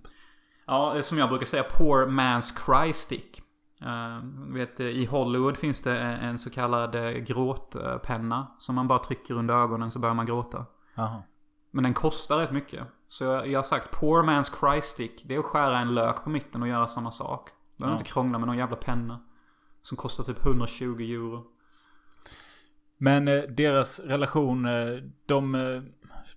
Ja, 0.66 1.02
som 1.02 1.18
jag 1.18 1.28
brukar 1.28 1.46
säga, 1.46 1.62
poor 1.78 2.06
man's 2.06 2.52
cry 2.66 2.92
stick. 2.92 3.42
Uh, 3.86 4.52
vet, 4.54 4.80
I 4.80 5.04
Hollywood 5.06 5.56
finns 5.56 5.82
det 5.82 5.98
en 5.98 6.20
en 6.20 6.38
så 6.38 6.50
kallad 6.50 6.94
eh, 6.94 7.10
gråtpenna. 7.10 8.46
Som 8.58 8.74
man 8.74 8.88
bara 8.88 8.98
trycker 8.98 9.34
under 9.34 9.54
ögonen 9.54 9.90
så 9.90 9.98
börjar 9.98 10.14
man 10.14 10.26
gråta. 10.26 10.66
Jaha. 10.94 11.22
Men 11.70 11.84
den 11.84 11.94
kostar 11.94 12.38
rätt 12.38 12.52
mycket. 12.52 12.86
Så 13.08 13.24
jag, 13.24 13.48
jag 13.48 13.58
har 13.58 13.62
sagt 13.64 13.90
poor 13.90 14.22
man's 14.22 14.52
cry 14.60 14.82
stick. 14.82 15.22
Det 15.24 15.34
är 15.34 15.38
att 15.38 15.44
skära 15.44 15.78
en 15.78 15.94
lök 15.94 16.24
på 16.24 16.30
mitten 16.30 16.62
och 16.62 16.68
göra 16.68 16.86
samma 16.86 17.10
sak. 17.10 17.50
Behöver 17.78 17.94
Ja. 17.94 17.98
inte 17.98 18.10
krångla 18.12 18.38
med 18.38 18.46
någon 18.48 18.56
jävla 18.58 18.76
penna. 18.76 19.20
Som 19.82 19.96
kostar 19.96 20.24
typ 20.24 20.46
120 20.46 21.00
euro. 21.00 21.44
Men 22.98 23.28
eh, 23.28 23.42
deras 23.42 24.00
relation, 24.00 24.64
eh, 24.66 25.02
de, 25.26 25.54
eh, 25.54 25.82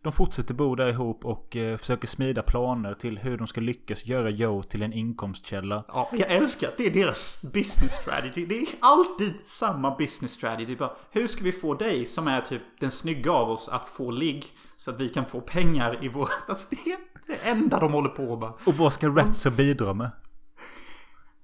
de 0.06 0.12
fortsätter 0.12 0.54
bo 0.54 0.76
där 0.76 0.88
ihop 0.88 1.26
och 1.26 1.56
eh, 1.56 1.78
försöker 1.78 2.08
smida 2.08 2.42
planer 2.42 2.94
till 2.94 3.18
hur 3.18 3.38
de 3.38 3.48
ska 3.48 3.62
lyckas 3.62 4.06
göra 4.06 4.30
Joe 4.30 4.64
till 4.64 4.82
en 4.82 4.94
inkomstkälla. 4.94 5.84
Ja, 5.88 6.10
jag 6.12 6.32
älskar 6.32 6.68
att 6.68 6.78
det 6.78 6.86
är 6.86 6.92
deras 6.92 7.42
business 7.42 7.92
strategy. 7.92 8.46
Det 8.46 8.60
är 8.60 8.68
alltid 8.80 9.34
samma 9.46 9.96
business 9.96 10.32
strategy. 10.32 10.76
Bara, 10.76 10.92
hur 11.12 11.28
ska 11.28 11.44
vi 11.44 11.52
få 11.52 11.74
dig 11.74 12.06
som 12.06 12.28
är 12.28 12.42
typ 12.42 12.62
den 12.80 12.92
snygga 12.92 13.32
av 13.32 13.50
oss 13.50 13.70
att 13.70 13.86
få 13.86 14.12
ligg 14.12 14.46
så 14.76 14.92
att 14.92 15.00
vi 15.00 15.10
kan 15.10 15.26
få 15.26 15.42
pengar 15.42 16.06
i 16.06 16.08
vår... 16.08 16.30
Alltså 16.48 16.68
det 16.70 16.92
är 16.92 16.98
det 17.28 17.50
enda 17.50 17.80
de 17.80 17.94
håller 17.94 18.10
på 18.10 18.40
med. 18.40 18.54
Och 18.66 18.74
vad 18.74 18.94
ska 18.94 19.08
Ratso 19.08 19.52
bidra 19.52 19.94
med? 19.94 20.12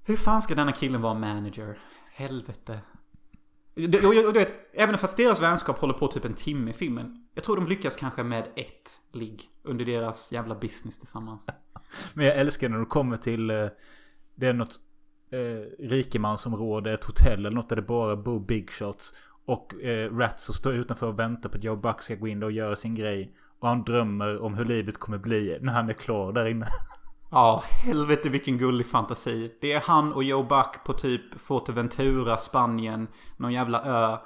Hur 0.05 0.17
fan 0.17 0.41
ska 0.41 0.55
denna 0.55 0.71
killen 0.71 1.01
vara 1.01 1.13
manager? 1.13 1.77
Helvete. 2.13 2.79
Och, 3.75 4.05
och, 4.05 4.25
och, 4.25 4.33
du 4.33 4.39
vet, 4.39 4.53
även 4.73 4.97
fast 4.97 5.17
deras 5.17 5.41
vänskap 5.41 5.79
håller 5.79 5.93
på 5.93 6.07
typ 6.07 6.25
en 6.25 6.33
timme 6.33 6.69
i 6.69 6.73
filmen. 6.73 7.27
Jag 7.33 7.43
tror 7.43 7.55
de 7.55 7.67
lyckas 7.67 7.95
kanske 7.95 8.23
med 8.23 8.47
ett 8.55 8.99
ligg 9.13 9.43
under 9.63 9.85
deras 9.85 10.31
jävla 10.31 10.55
business 10.55 10.97
tillsammans. 10.97 11.47
Men 12.13 12.25
jag 12.25 12.37
älskar 12.37 12.69
när 12.69 12.77
de 12.77 12.85
kommer 12.85 13.17
till... 13.17 13.49
Eh, 13.49 13.67
det 14.35 14.47
är 14.47 14.53
något 14.53 14.79
eh, 15.31 15.87
rikemansområde, 15.87 16.93
ett 16.93 17.03
hotell 17.03 17.39
eller 17.39 17.51
något 17.51 17.69
där 17.69 17.75
det 17.75 17.81
bara 17.81 18.15
bor 18.15 18.39
big 18.39 18.71
shots. 18.71 19.13
Och 19.45 19.83
eh, 19.83 20.17
Ratso 20.17 20.53
står 20.53 20.73
utanför 20.73 21.07
och 21.07 21.19
väntar 21.19 21.49
på 21.49 21.57
att 21.57 21.63
Joe 21.63 21.75
Buck 21.75 22.01
ska 22.01 22.15
gå 22.15 22.27
in 22.27 22.39
där 22.39 22.47
och 22.47 22.51
göra 22.51 22.75
sin 22.75 22.95
grej. 22.95 23.35
Och 23.59 23.67
han 23.67 23.83
drömmer 23.83 24.41
om 24.41 24.53
hur 24.53 24.65
livet 24.65 24.97
kommer 24.97 25.17
bli 25.17 25.57
när 25.61 25.73
han 25.73 25.89
är 25.89 25.93
klar 25.93 26.33
där 26.33 26.45
inne. 26.45 26.67
Ja, 27.31 27.63
helvete 27.65 28.29
vilken 28.29 28.57
gullig 28.57 28.85
fantasi. 28.85 29.51
Det 29.61 29.71
är 29.71 29.79
han 29.79 30.13
och 30.13 30.23
Joe 30.23 30.43
Buck 30.43 30.83
på 30.85 30.93
typ 30.93 31.41
Forteventura, 31.41 32.37
Spanien. 32.37 33.07
Någon 33.37 33.53
jävla 33.53 33.83
ö. 33.83 34.17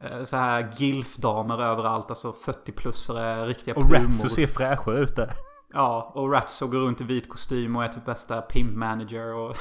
Eh, 0.00 0.24
Så 0.24 0.36
här 0.36 0.72
gilfdamer 0.76 1.62
överallt. 1.62 2.10
Alltså 2.10 2.34
40-plussare, 2.44 3.46
riktiga 3.46 3.74
Och. 3.74 3.92
Ratso 3.92 4.28
ser 4.28 4.46
fräschare 4.46 5.00
ut 5.00 5.16
där. 5.16 5.30
Ja, 5.72 6.12
och 6.14 6.32
Ratso 6.32 6.66
går 6.66 6.78
runt 6.78 7.00
i 7.00 7.04
vit 7.04 7.28
kostym 7.28 7.76
och 7.76 7.84
är 7.84 7.88
typ 7.88 8.04
bästa 8.04 8.42
pimp 8.42 8.76
manager 8.76 9.34
och... 9.34 9.56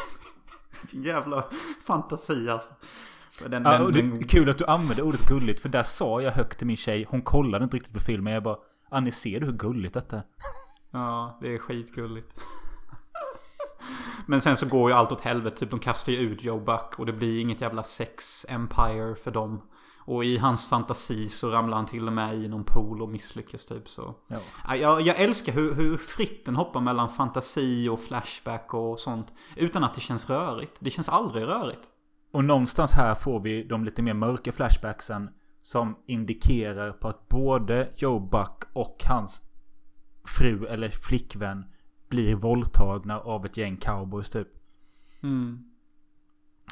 Jävla 0.91 1.43
fantasi 1.87 2.49
alltså. 2.49 2.73
Den, 3.47 3.63
Ja, 3.63 3.77
den, 3.77 3.93
den, 3.93 4.17
är 4.17 4.27
kul 4.27 4.49
att 4.49 4.57
du 4.57 4.65
använder 4.65 5.03
ordet 5.03 5.27
gulligt. 5.27 5.59
För 5.59 5.69
där 5.69 5.83
sa 5.83 6.21
jag 6.21 6.31
högt 6.31 6.57
till 6.57 6.67
min 6.67 6.77
tjej. 6.77 7.05
Hon 7.09 7.21
kollade 7.21 7.63
inte 7.63 7.77
riktigt 7.77 7.93
på 7.93 7.99
filmen. 7.99 8.33
Jag 8.33 8.43
bara 8.43 8.57
Annie 8.89 9.11
ser 9.11 9.39
du 9.39 9.45
hur 9.45 9.53
gulligt 9.53 9.93
detta 9.93 10.15
är? 10.15 10.23
Ja, 10.91 11.37
det 11.41 11.53
är 11.53 11.57
skitgulligt. 11.57 12.33
Men 14.25 14.41
sen 14.41 14.57
så 14.57 14.65
går 14.65 14.89
ju 14.89 14.95
allt 14.95 15.11
åt 15.11 15.21
helvete. 15.21 15.57
Typ 15.57 15.69
de 15.69 15.79
kastar 15.79 16.11
ju 16.11 16.17
ut 16.17 16.43
Joe 16.43 16.59
Buck 16.59 16.99
och 16.99 17.05
det 17.05 17.13
blir 17.13 17.41
inget 17.41 17.61
jävla 17.61 17.83
sex 17.83 18.45
empire 18.49 19.15
för 19.15 19.31
dem. 19.31 19.61
Och 20.05 20.25
i 20.25 20.37
hans 20.37 20.69
fantasi 20.69 21.29
så 21.29 21.49
ramlar 21.49 21.77
han 21.77 21.85
till 21.85 22.07
och 22.07 22.13
med 22.13 22.35
i 22.35 22.47
någon 22.47 22.63
pool 22.63 23.01
och 23.01 23.09
misslyckas 23.09 23.65
typ 23.65 23.89
så. 23.89 24.15
Ja. 24.27 24.37
Ja, 24.67 24.75
Jag, 24.75 25.01
jag 25.01 25.19
älskar 25.19 25.53
hur, 25.53 25.73
hur 25.73 25.97
fritt 25.97 26.45
den 26.45 26.55
hoppar 26.55 26.81
mellan 26.81 27.09
fantasi 27.09 27.89
och 27.89 27.99
flashback 27.99 28.73
och 28.73 28.99
sånt. 28.99 29.33
Utan 29.55 29.83
att 29.83 29.93
det 29.93 30.01
känns 30.01 30.29
rörigt. 30.29 30.77
Det 30.79 30.89
känns 30.89 31.09
aldrig 31.09 31.43
rörigt. 31.43 31.81
Och 32.31 32.43
någonstans 32.43 32.93
här 32.93 33.15
får 33.15 33.39
vi 33.39 33.63
de 33.63 33.85
lite 33.85 34.01
mer 34.01 34.13
mörka 34.13 34.51
flashbacksen. 34.51 35.29
Som 35.61 35.95
indikerar 36.07 36.91
på 36.91 37.07
att 37.07 37.29
både 37.29 37.89
Joe 37.97 38.19
Buck 38.19 38.63
och 38.73 39.03
hans 39.07 39.41
fru 40.37 40.65
eller 40.65 40.89
flickvän 40.89 41.65
blir 42.11 42.35
våldtagna 42.35 43.19
av 43.19 43.45
ett 43.45 43.57
gäng 43.57 43.77
cowboys 43.77 44.29
typ. 44.29 44.47
Mm. 45.23 45.63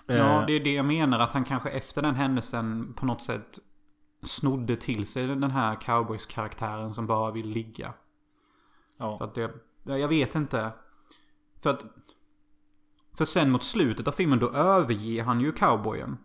Eh, 0.08 0.18
Ja, 0.18 0.44
det 0.48 0.54
är 0.54 0.60
det 0.60 0.74
jag 0.74 0.86
menar. 0.86 1.20
Att 1.20 1.34
han 1.34 1.46
kanske 1.46 1.70
efter 1.70 2.02
den 2.02 2.16
händelsen 2.16 2.94
på 2.94 3.06
något 3.06 3.22
sätt 3.22 3.60
snodde 4.24 4.76
till 4.76 5.08
sig 5.08 5.28
den 5.28 5.52
här 5.52 5.76
cowboys-karaktären 5.76 6.94
som 6.94 7.08
bara 7.08 7.32
vill 7.32 7.50
ligga. 7.50 7.94
För 8.98 9.06
ja. 9.06 9.18
att 9.24 9.36
det, 9.36 9.52
ja, 9.84 9.98
jag 9.98 10.08
vet 10.08 10.36
inte. 10.36 10.72
För 11.62 11.70
att... 11.70 11.86
För 13.18 13.26
sen 13.26 13.52
mot 13.52 13.64
slutet 13.64 14.08
av 14.08 14.12
filmen 14.12 14.40
då 14.40 14.50
överger 14.50 15.24
han 15.24 15.42
ju 15.42 15.52
cowboyen. 15.52 16.18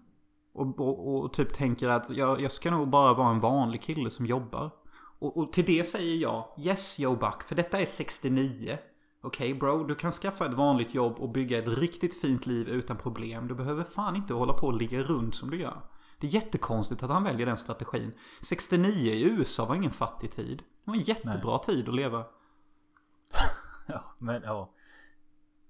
Och, 0.52 0.80
och, 0.80 1.24
och 1.24 1.32
typ 1.32 1.52
tänker 1.52 1.88
att 1.88 2.10
jag, 2.10 2.40
jag 2.40 2.52
ska 2.52 2.70
nog 2.70 2.88
bara 2.88 3.14
vara 3.14 3.30
en 3.30 3.40
vanlig 3.40 3.82
kille 3.82 4.10
som 4.10 4.26
jobbar. 4.26 4.70
Och, 5.18 5.36
och 5.36 5.52
till 5.52 5.64
det 5.64 5.84
säger 5.84 6.16
jag 6.16 6.48
Yes 6.58 6.98
Joe 6.98 7.16
Buck, 7.16 7.42
för 7.42 7.54
detta 7.54 7.80
är 7.80 7.86
69. 7.86 8.78
Okej 9.24 9.54
bro, 9.54 9.84
du 9.84 9.94
kan 9.94 10.12
skaffa 10.12 10.46
ett 10.46 10.54
vanligt 10.54 10.94
jobb 10.94 11.18
och 11.18 11.28
bygga 11.28 11.58
ett 11.58 11.68
riktigt 11.68 12.20
fint 12.20 12.46
liv 12.46 12.68
utan 12.68 12.96
problem. 12.96 13.48
Du 13.48 13.54
behöver 13.54 13.84
fan 13.84 14.16
inte 14.16 14.34
hålla 14.34 14.52
på 14.52 14.66
och 14.66 14.76
ligga 14.76 15.02
runt 15.02 15.34
som 15.34 15.50
du 15.50 15.60
gör. 15.60 15.80
Det 16.18 16.26
är 16.26 16.30
jättekonstigt 16.30 17.02
att 17.02 17.10
han 17.10 17.24
väljer 17.24 17.46
den 17.46 17.56
strategin. 17.56 18.12
69 18.40 19.12
i 19.12 19.22
USA 19.22 19.64
var 19.64 19.74
ingen 19.74 19.90
fattig 19.90 20.32
tid. 20.32 20.58
Det 20.58 20.90
var 20.90 20.94
en 20.94 21.00
jättebra 21.00 21.58
tid 21.58 21.88
att 21.88 21.94
leva. 21.94 22.24
ja, 23.86 24.14
men 24.18 24.42
ja. 24.42 24.70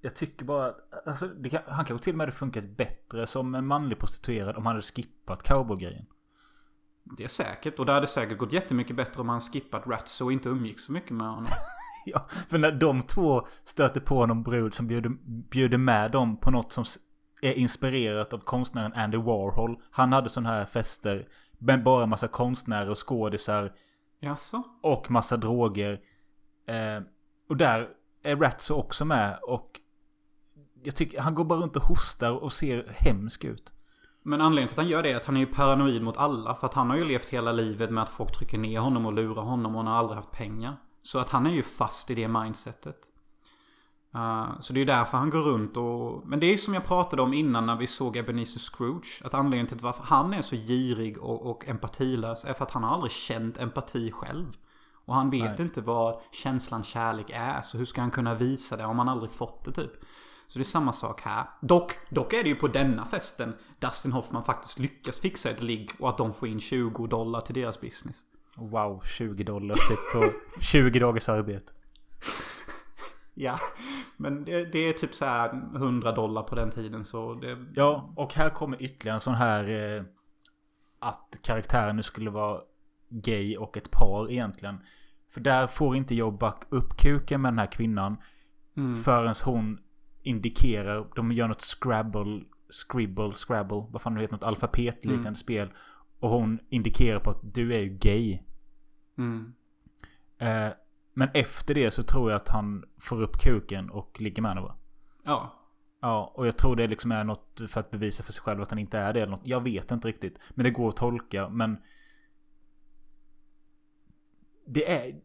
Jag 0.00 0.16
tycker 0.16 0.44
bara 0.44 0.66
att 0.66 1.06
alltså, 1.06 1.28
kan, 1.50 1.62
han 1.66 1.84
kanske 1.84 2.04
till 2.04 2.12
och 2.12 2.16
med 2.18 2.26
hade 2.26 2.36
funkat 2.36 2.64
bättre 2.64 3.26
som 3.26 3.54
en 3.54 3.66
manlig 3.66 3.98
prostituerad 3.98 4.56
om 4.56 4.66
han 4.66 4.74
hade 4.74 4.82
skippat 4.82 5.42
cowboygrejen. 5.42 6.06
Det 7.04 7.24
är 7.24 7.28
säkert. 7.28 7.78
Och 7.78 7.86
det 7.86 7.92
hade 7.92 8.06
säkert 8.06 8.38
gått 8.38 8.52
jättemycket 8.52 8.96
bättre 8.96 9.20
om 9.20 9.28
han 9.28 9.40
skippat 9.40 9.86
Rats 9.86 10.20
och 10.20 10.32
inte 10.32 10.48
umgicks 10.48 10.84
så 10.84 10.92
mycket 10.92 11.10
med 11.10 11.26
honom. 11.26 11.46
Ja, 12.06 12.26
för 12.48 12.58
när 12.58 12.72
de 12.72 13.02
två 13.02 13.46
stöter 13.64 14.00
på 14.00 14.26
någon 14.26 14.42
brud 14.42 14.74
som 14.74 14.86
bjuder, 14.86 15.10
bjuder 15.50 15.78
med 15.78 16.10
dem 16.10 16.36
på 16.36 16.50
något 16.50 16.72
som 16.72 16.84
är 17.42 17.52
inspirerat 17.52 18.32
av 18.32 18.38
konstnären 18.38 18.92
Andy 18.92 19.16
Warhol. 19.16 19.82
Han 19.90 20.12
hade 20.12 20.28
sådana 20.28 20.48
här 20.48 20.64
fester 20.64 21.28
med 21.58 21.84
bara 21.84 22.06
massa 22.06 22.28
konstnärer 22.28 22.90
och 22.90 23.08
skådisar 23.08 23.72
Jaså? 24.20 24.62
och 24.82 25.10
massa 25.10 25.36
droger. 25.36 26.00
Eh, 26.66 27.02
och 27.48 27.56
där 27.56 27.88
är 28.22 28.36
Ratso 28.36 28.74
också 28.74 29.04
med 29.04 29.38
och 29.42 29.80
jag 30.82 30.96
tycker 30.96 31.20
han 31.20 31.34
går 31.34 31.44
bara 31.44 31.58
runt 31.58 31.76
och 31.76 31.82
hostar 31.82 32.30
och 32.30 32.52
ser 32.52 32.94
hemsk 32.96 33.44
ut. 33.44 33.73
Men 34.26 34.40
anledningen 34.40 34.68
till 34.68 34.74
att 34.74 34.84
han 34.84 34.88
gör 34.88 35.02
det 35.02 35.10
är 35.10 35.16
att 35.16 35.24
han 35.24 35.36
är 35.36 35.40
ju 35.40 35.46
paranoid 35.46 36.02
mot 36.02 36.16
alla. 36.16 36.54
För 36.54 36.66
att 36.66 36.74
han 36.74 36.90
har 36.90 36.96
ju 36.96 37.04
levt 37.04 37.28
hela 37.28 37.52
livet 37.52 37.90
med 37.90 38.02
att 38.02 38.08
folk 38.08 38.32
trycker 38.32 38.58
ner 38.58 38.80
honom 38.80 39.06
och 39.06 39.12
lurar 39.12 39.42
honom 39.42 39.76
och 39.76 39.82
han 39.82 39.92
har 39.92 39.98
aldrig 39.98 40.16
haft 40.16 40.32
pengar. 40.32 40.76
Så 41.02 41.18
att 41.18 41.30
han 41.30 41.46
är 41.46 41.50
ju 41.50 41.62
fast 41.62 42.10
i 42.10 42.14
det 42.14 42.28
mindsetet. 42.28 42.96
Uh, 44.14 44.60
så 44.60 44.72
det 44.72 44.80
är 44.80 44.84
därför 44.84 45.18
han 45.18 45.30
går 45.30 45.42
runt 45.42 45.76
och... 45.76 46.26
Men 46.26 46.40
det 46.40 46.46
är 46.46 46.56
som 46.56 46.74
jag 46.74 46.84
pratade 46.84 47.22
om 47.22 47.34
innan 47.34 47.66
när 47.66 47.76
vi 47.76 47.86
såg 47.86 48.16
Ebenezer 48.16 48.58
Scrooge. 48.58 49.22
Att 49.24 49.34
anledningen 49.34 49.66
till 49.66 49.78
varför 49.78 50.02
han 50.02 50.34
är 50.34 50.42
så 50.42 50.56
girig 50.56 51.18
och, 51.18 51.50
och 51.50 51.68
empatilös 51.68 52.44
är 52.44 52.52
för 52.52 52.64
att 52.64 52.70
han 52.70 52.84
har 52.84 52.94
aldrig 52.94 53.12
känt 53.12 53.58
empati 53.58 54.10
själv. 54.12 54.56
Och 55.04 55.14
han 55.14 55.30
vet 55.30 55.58
Nej. 55.58 55.62
inte 55.62 55.80
vad 55.80 56.20
känslan 56.32 56.82
kärlek 56.82 57.30
är. 57.34 57.60
Så 57.60 57.78
hur 57.78 57.84
ska 57.84 58.00
han 58.00 58.10
kunna 58.10 58.34
visa 58.34 58.76
det 58.76 58.84
om 58.84 58.98
han 58.98 59.08
aldrig 59.08 59.30
fått 59.30 59.64
det 59.64 59.72
typ? 59.72 59.92
Så 60.54 60.58
det 60.58 60.62
är 60.62 60.64
samma 60.64 60.92
sak 60.92 61.20
här. 61.20 61.46
Dock, 61.60 61.92
dock 62.10 62.32
är 62.32 62.42
det 62.42 62.48
ju 62.48 62.54
på 62.54 62.68
denna 62.68 63.04
festen 63.04 63.54
Dustin 63.78 64.12
Hoffman 64.12 64.44
faktiskt 64.44 64.78
lyckas 64.78 65.20
fixa 65.20 65.50
ett 65.50 65.62
ligg 65.62 65.90
och 65.98 66.08
att 66.08 66.18
de 66.18 66.34
får 66.34 66.48
in 66.48 66.60
20 66.60 67.06
dollar 67.06 67.40
till 67.40 67.54
deras 67.54 67.80
business. 67.80 68.16
Wow, 68.56 69.02
20 69.04 69.44
dollar 69.44 69.74
typ 69.74 70.12
på 70.14 70.38
20 70.60 70.98
dagars 71.00 71.28
arbete. 71.28 71.72
Ja, 73.34 73.58
men 74.16 74.44
det, 74.44 74.64
det 74.64 74.78
är 74.78 74.92
typ 74.92 75.14
så 75.14 75.24
här 75.24 75.48
100 75.76 76.12
dollar 76.12 76.42
på 76.42 76.54
den 76.54 76.70
tiden 76.70 77.04
så 77.04 77.34
det... 77.34 77.66
Ja, 77.74 78.12
och 78.16 78.34
här 78.34 78.50
kommer 78.50 78.82
ytterligare 78.82 79.16
en 79.16 79.20
sån 79.20 79.34
här... 79.34 79.96
Eh, 79.96 80.04
att 80.98 81.38
karaktären 81.42 81.96
nu 81.96 82.02
skulle 82.02 82.30
vara 82.30 82.60
gay 83.08 83.56
och 83.56 83.76
ett 83.76 83.90
par 83.90 84.30
egentligen. 84.30 84.78
För 85.30 85.40
där 85.40 85.66
får 85.66 85.96
inte 85.96 86.14
Joe 86.14 86.30
Buck 86.30 86.62
upp 86.68 86.96
kuken 86.96 87.42
med 87.42 87.52
den 87.52 87.58
här 87.58 87.72
kvinnan. 87.72 88.16
Mm. 88.76 88.96
Förrän 88.96 89.34
hon 89.44 89.78
indikerar, 90.24 91.08
de 91.16 91.32
gör 91.32 91.48
något 91.48 91.60
scrabble, 91.60 92.44
scribble, 92.70 93.32
scrabble, 93.32 93.86
vad 93.90 94.02
fan 94.02 94.14
det 94.14 94.20
heter, 94.20 94.34
något 94.34 94.44
alfabetliknande 94.44 95.28
Mm. 95.28 95.34
spel. 95.34 95.72
Och 96.18 96.30
hon 96.30 96.58
indikerar 96.68 97.20
på 97.20 97.30
att 97.30 97.54
du 97.54 97.74
är 97.74 97.78
ju 97.80 97.88
gay. 97.88 98.38
Mm. 99.18 99.54
Eh, 100.38 100.68
men 101.14 101.28
efter 101.34 101.74
det 101.74 101.90
så 101.90 102.02
tror 102.02 102.30
jag 102.30 102.36
att 102.36 102.48
han 102.48 102.84
får 102.98 103.22
upp 103.22 103.36
kuken 103.40 103.90
och 103.90 104.20
ligger 104.20 104.42
med 104.42 104.50
henne 104.50 104.60
va? 104.60 104.76
Ja. 105.24 105.60
Ja, 106.00 106.32
och 106.34 106.46
jag 106.46 106.58
tror 106.58 106.76
det 106.76 106.86
liksom 106.86 107.12
är 107.12 107.24
något 107.24 107.60
för 107.68 107.80
att 107.80 107.90
bevisa 107.90 108.22
för 108.22 108.32
sig 108.32 108.42
själv 108.42 108.62
att 108.62 108.70
han 108.70 108.78
inte 108.78 108.98
är 108.98 109.12
det 109.12 109.20
eller 109.20 109.30
något. 109.30 109.46
Jag 109.46 109.60
vet 109.62 109.90
inte 109.90 110.08
riktigt. 110.08 110.40
Men 110.50 110.64
det 110.64 110.70
går 110.70 110.88
att 110.88 110.96
tolka, 110.96 111.48
men... 111.48 111.76
Det 114.66 114.90
är... 114.92 115.20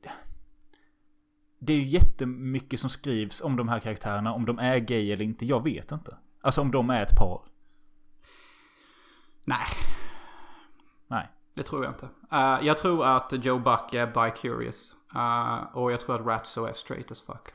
Det 1.60 1.74
är 1.74 1.78
ju 1.78 1.84
jättemycket 1.84 2.80
som 2.80 2.90
skrivs 2.90 3.42
om 3.42 3.56
de 3.56 3.70
här 3.70 3.80
karaktärerna. 3.80 4.34
Om 4.34 4.46
de 4.46 4.60
är 4.60 4.78
gay 4.78 5.12
eller 5.12 5.26
inte. 5.26 5.46
Jag 5.46 5.64
vet 5.64 5.92
inte. 5.92 6.18
Alltså 6.42 6.62
om 6.62 6.72
de 6.72 6.90
är 6.90 7.04
ett 7.04 7.16
par. 7.18 7.42
Nej, 9.48 9.68
Nej. 11.08 11.30
det 11.54 11.64
tror 11.64 11.84
jag 11.84 11.94
inte. 11.94 12.10
Eh, 12.32 12.60
jag 12.62 12.78
tror 12.78 13.06
att 13.06 13.46
Joe 13.46 13.60
Buck 13.60 13.94
är 13.94 14.08
bi-curious. 14.08 14.96
Eh, 15.16 15.76
och 15.78 15.92
jag 15.92 16.02
tror 16.02 16.16
att 16.16 16.26
Ratso 16.26 16.66
är 16.66 16.74
straight 16.74 17.12
as 17.12 17.22
fuck. 17.22 17.54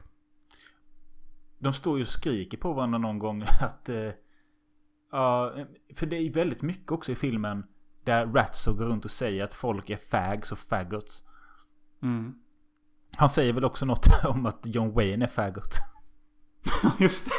De 1.58 1.72
står 1.72 1.98
ju 1.98 2.02
och 2.02 2.08
skriker 2.08 2.58
på 2.58 2.72
varandra 2.72 2.98
någon 2.98 3.18
gång 3.18 3.42
att... 3.60 3.90
Ja, 5.10 5.54
för 5.94 6.06
det 6.06 6.16
är 6.16 6.32
väldigt 6.32 6.62
mycket 6.62 6.92
också 6.92 7.12
i 7.12 7.14
filmen. 7.14 7.66
Där 8.04 8.26
Ratso 8.26 8.74
går 8.74 8.84
runt 8.84 9.04
och 9.04 9.10
säger 9.10 9.44
att 9.44 9.54
folk 9.54 9.90
är 9.90 9.96
fags 9.96 10.52
och 10.52 10.58
faggots. 10.58 11.24
Mm. 12.02 12.43
Han 13.16 13.28
säger 13.28 13.52
väl 13.52 13.64
också 13.64 13.86
något 13.86 14.08
om 14.24 14.46
att 14.46 14.58
John 14.62 14.92
Wayne 14.94 15.24
är 15.24 15.28
faggot. 15.28 15.78
Just 16.98 17.24
det. 17.24 17.32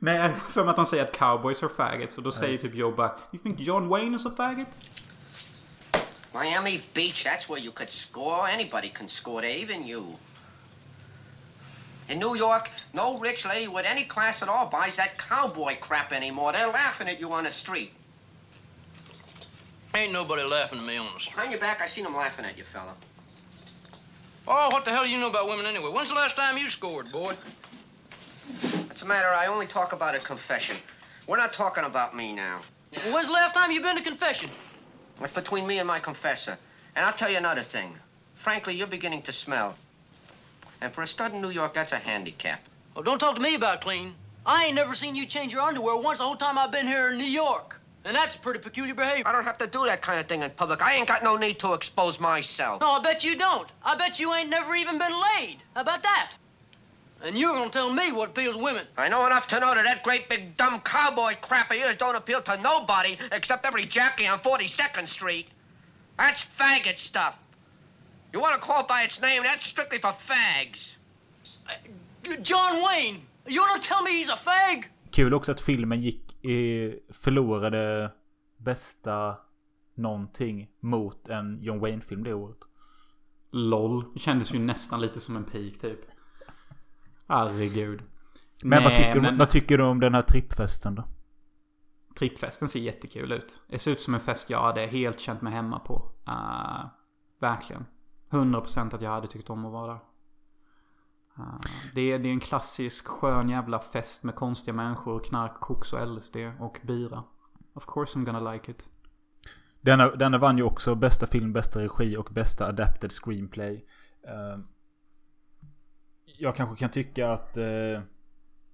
Nej, 0.00 0.32
för 0.48 0.62
mig 0.64 0.70
att 0.70 0.76
han 0.76 0.86
säger 0.86 1.04
att 1.04 1.12
cowboys 1.12 1.62
are 1.62 1.70
faggots. 1.76 2.16
Och 2.18 2.22
då 2.24 2.32
säger 2.32 2.52
Yes. 2.52 2.62
typ 2.62 2.74
Joe 2.74 2.90
Buck. 2.92 3.12
You 3.32 3.42
think 3.42 3.60
John 3.60 3.88
Wayne 3.88 4.16
is 4.16 4.26
a 4.26 4.30
faggot? 4.36 4.66
Miami 6.34 6.82
Beach, 6.94 7.26
that's 7.26 7.48
where 7.48 7.58
you 7.64 7.72
could 7.72 7.90
score. 7.90 8.48
Anybody 8.52 8.88
can 8.88 9.08
score 9.08 9.40
there, 9.42 9.56
even 9.64 9.86
you. 9.86 10.04
In 12.08 12.18
New 12.18 12.36
York, 12.36 12.70
no 12.92 13.18
rich 13.22 13.44
lady 13.46 13.66
with 13.68 13.86
any 13.90 14.04
class 14.04 14.42
at 14.42 14.48
all 14.48 14.66
buys 14.70 14.96
that 14.96 15.18
cowboy 15.18 15.74
crap 15.80 16.12
anymore. 16.12 16.52
They're 16.52 16.72
laughing 16.72 17.08
at 17.08 17.20
you 17.20 17.32
on 17.32 17.44
the 17.44 17.50
street. 17.50 17.90
Ain't 19.94 20.12
nobody 20.12 20.42
laughing 20.42 20.78
at 20.78 20.84
me 20.86 20.96
on 20.98 21.06
the 21.14 21.20
street. 21.20 21.34
Behind 21.34 21.50
your 21.52 21.60
back, 21.60 21.82
I 21.82 21.86
seen 21.88 22.04
them 22.04 22.14
laughing 22.14 22.44
at 22.44 22.56
you, 22.56 22.64
fella. 22.64 22.94
Oh, 24.50 24.70
what 24.70 24.86
the 24.86 24.90
hell 24.90 25.04
do 25.04 25.10
you 25.10 25.18
know 25.18 25.28
about 25.28 25.46
women 25.46 25.66
anyway? 25.66 25.90
When's 25.90 26.08
the 26.08 26.14
last 26.14 26.34
time 26.34 26.56
you 26.56 26.70
scored, 26.70 27.12
boy? 27.12 27.34
What's 28.86 29.02
a 29.02 29.04
matter? 29.04 29.28
I 29.28 29.46
only 29.46 29.66
talk 29.66 29.92
about 29.92 30.14
a 30.14 30.18
confession. 30.20 30.74
We're 31.26 31.36
not 31.36 31.52
talking 31.52 31.84
about 31.84 32.16
me 32.16 32.32
now. 32.32 32.60
Well, 33.04 33.12
when's 33.12 33.26
the 33.26 33.34
last 33.34 33.54
time 33.54 33.70
you've 33.70 33.82
been 33.82 33.98
to 33.98 34.02
confession? 34.02 34.48
What's 35.18 35.34
between 35.34 35.66
me 35.66 35.80
and 35.80 35.86
my 35.86 35.98
confessor? 35.98 36.56
And 36.96 37.04
I'll 37.04 37.12
tell 37.12 37.28
you 37.30 37.36
another 37.36 37.60
thing. 37.60 37.94
Frankly, 38.36 38.74
you're 38.74 38.86
beginning 38.86 39.20
to 39.22 39.32
smell. 39.32 39.74
And 40.80 40.94
for 40.94 41.02
a 41.02 41.06
stud 41.06 41.34
in 41.34 41.42
New 41.42 41.50
York, 41.50 41.74
that's 41.74 41.92
a 41.92 41.98
handicap. 41.98 42.62
Oh, 42.96 43.02
don't 43.02 43.18
talk 43.18 43.34
to 43.34 43.42
me 43.42 43.54
about 43.54 43.82
clean. 43.82 44.14
I 44.46 44.64
ain't 44.64 44.76
never 44.76 44.94
seen 44.94 45.14
you 45.14 45.26
change 45.26 45.52
your 45.52 45.60
underwear 45.60 45.98
once 45.98 46.20
the 46.20 46.24
whole 46.24 46.36
time 46.36 46.56
I've 46.56 46.72
been 46.72 46.86
here 46.86 47.10
in 47.10 47.18
New 47.18 47.24
York. 47.24 47.77
And 48.08 48.16
that's 48.16 48.34
pretty 48.34 48.58
peculiar 48.58 48.94
behavior. 48.94 49.24
I 49.26 49.32
don't 49.32 49.44
have 49.44 49.58
to 49.58 49.66
do 49.66 49.84
that 49.84 50.00
kind 50.00 50.18
of 50.18 50.26
thing 50.26 50.42
in 50.42 50.48
public. 50.52 50.82
I 50.82 50.94
ain't 50.94 51.06
got 51.06 51.22
no 51.22 51.36
need 51.36 51.58
to 51.58 51.74
expose 51.74 52.18
myself. 52.18 52.80
No, 52.80 52.92
I 52.92 53.00
bet 53.00 53.22
you 53.22 53.36
don't. 53.36 53.68
I 53.84 53.94
bet 53.96 54.18
you 54.18 54.32
ain't 54.32 54.48
never 54.48 54.74
even 54.74 54.98
been 54.98 55.12
laid. 55.12 55.58
How 55.74 55.82
about 55.82 56.02
that? 56.04 56.32
And 57.22 57.36
you're 57.36 57.52
gonna 57.52 57.68
tell 57.68 57.92
me 57.92 58.10
what 58.12 58.30
appeals 58.30 58.56
to 58.56 58.62
women. 58.62 58.86
I 58.96 59.10
know 59.10 59.26
enough 59.26 59.46
to 59.48 59.60
know 59.60 59.74
that 59.74 59.84
that 59.84 60.02
great 60.04 60.26
big 60.30 60.56
dumb 60.56 60.80
cowboy 60.86 61.34
crap 61.42 61.70
of 61.70 61.76
yours 61.76 61.96
don't 61.96 62.16
appeal 62.16 62.40
to 62.40 62.56
nobody 62.62 63.18
except 63.30 63.66
every 63.66 63.84
Jackie 63.84 64.26
on 64.26 64.38
42nd 64.38 65.06
Street. 65.06 65.48
That's 66.16 66.42
faggot 66.42 66.96
stuff. 66.96 67.36
You 68.32 68.40
want 68.40 68.54
to 68.54 68.60
call 68.60 68.80
it 68.80 68.88
by 68.88 69.02
its 69.02 69.20
name, 69.20 69.42
that's 69.42 69.66
strictly 69.66 69.98
for 69.98 70.12
fags. 70.12 70.94
Uh, 71.68 72.36
John 72.40 72.82
Wayne! 72.86 73.20
You 73.46 73.60
wanna 73.60 73.82
tell 73.82 74.02
me 74.02 74.12
he's 74.12 74.30
a 74.30 74.36
fag? 74.36 74.84
Kul 75.12 75.34
också 75.34 75.52
att 75.52 75.60
filmen 75.60 76.00
gick 76.00 76.27
i, 76.27 76.27
förlorade 77.12 78.12
bästa 78.56 79.36
någonting 79.94 80.68
mot 80.80 81.28
en 81.28 81.62
John 81.62 81.80
Wayne-film 81.80 82.24
det 82.24 82.34
året. 82.34 82.58
LOL. 83.50 84.04
Det 84.14 84.18
kändes 84.20 84.54
ju 84.54 84.58
nästan 84.58 85.00
lite 85.00 85.20
som 85.20 85.36
en 85.36 85.44
peak 85.44 85.78
typ. 85.80 86.00
Herregud. 87.28 88.02
Men, 88.64 88.82
vad, 88.82 88.92
Nej, 88.92 88.96
tycker, 88.96 89.20
men- 89.20 89.38
vad 89.38 89.50
tycker 89.50 89.78
du 89.78 89.84
om 89.84 90.00
den 90.00 90.14
här 90.14 90.22
trippfesten 90.22 90.94
då? 90.94 91.04
Trippfesten 92.18 92.68
ser 92.68 92.80
jättekul 92.80 93.32
ut. 93.32 93.60
Det 93.68 93.78
ser 93.78 93.90
ut 93.90 94.00
som 94.00 94.14
en 94.14 94.20
fest 94.20 94.50
jag 94.50 94.62
hade 94.62 94.86
helt 94.86 95.20
känt 95.20 95.42
mig 95.42 95.52
hemma 95.52 95.78
på. 95.78 96.12
Uh, 96.28 96.86
verkligen. 97.38 97.86
100% 98.30 98.94
att 98.94 99.02
jag 99.02 99.10
hade 99.10 99.26
tyckt 99.26 99.50
om 99.50 99.64
att 99.66 99.72
vara 99.72 99.92
där. 99.92 100.00
Uh, 101.38 101.60
det, 101.94 102.00
är, 102.00 102.18
det 102.18 102.28
är 102.28 102.32
en 102.32 102.40
klassisk 102.40 103.06
skön 103.06 103.48
jävla 103.48 103.78
fest 103.78 104.22
med 104.22 104.34
konstiga 104.34 104.74
människor, 104.74 105.20
knark, 105.20 105.54
koks 105.54 105.92
och 105.92 106.08
LSD 106.08 106.36
och 106.60 106.80
bira. 106.82 107.24
Of 107.74 107.86
course 107.86 108.18
I'm 108.18 108.24
gonna 108.24 108.52
like 108.52 108.70
it. 108.70 108.88
Denna, 109.80 110.10
denna 110.10 110.38
vann 110.38 110.58
ju 110.58 110.64
också 110.64 110.94
bästa 110.94 111.26
film, 111.26 111.52
bästa 111.52 111.80
regi 111.80 112.16
och 112.16 112.28
bästa 112.32 112.66
adapted 112.66 113.12
screenplay. 113.12 113.86
Eh, 114.22 114.58
jag 116.38 116.56
kanske 116.56 116.76
kan 116.76 116.90
tycka 116.90 117.32
att 117.32 117.56
eh, 117.56 118.02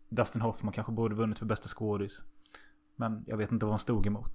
Dustin 0.08 0.42
Hoffman 0.42 0.72
kanske 0.72 0.92
borde 0.92 1.14
vunnit 1.14 1.38
för 1.38 1.46
bästa 1.46 1.68
skådis. 1.68 2.24
Men 2.96 3.24
jag 3.26 3.36
vet 3.36 3.52
inte 3.52 3.66
vad 3.66 3.72
han 3.72 3.78
stod 3.78 4.06
emot. 4.06 4.32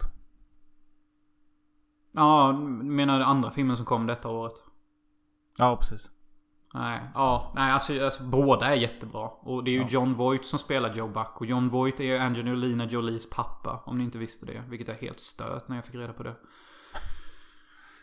Ja, 2.12 2.52
menar 2.84 3.20
du 3.20 3.26
andra 3.26 3.52
filmen 3.52 3.78
som 3.78 3.86
kom 3.86 4.08
detta 4.08 4.30
året? 4.30 4.64
Ja, 5.58 5.76
precis. 5.76 6.12
Nej, 6.74 7.02
ja, 7.14 7.52
nej 7.56 7.72
alltså, 7.72 8.04
alltså 8.06 8.24
båda 8.24 8.66
är 8.66 8.76
jättebra. 8.76 9.28
Och 9.28 9.64
det 9.64 9.72
är 9.72 9.74
ju 9.74 9.82
Ja. 9.82 9.88
John 9.90 10.14
Voight 10.14 10.46
som 10.46 10.60
spelar 10.60 10.94
Joe 10.94 11.08
Buck. 11.08 11.42
Och 11.42 11.46
John 11.46 11.70
Voight 11.70 12.00
är 12.00 12.04
ju 12.04 12.18
Angelina 12.18 12.86
Jolies 12.86 13.30
pappa. 13.30 13.84
Om 13.86 13.98
ni 13.98 14.04
inte 14.04 14.18
visste 14.18 14.46
det. 14.46 14.64
Vilket 14.70 14.90
är 14.90 14.94
helt 14.94 15.20
stört 15.20 15.68
när 15.68 15.76
jag 15.76 15.86
fick 15.86 15.96
reda 15.96 16.14
på 16.14 16.24
det. 16.24 16.36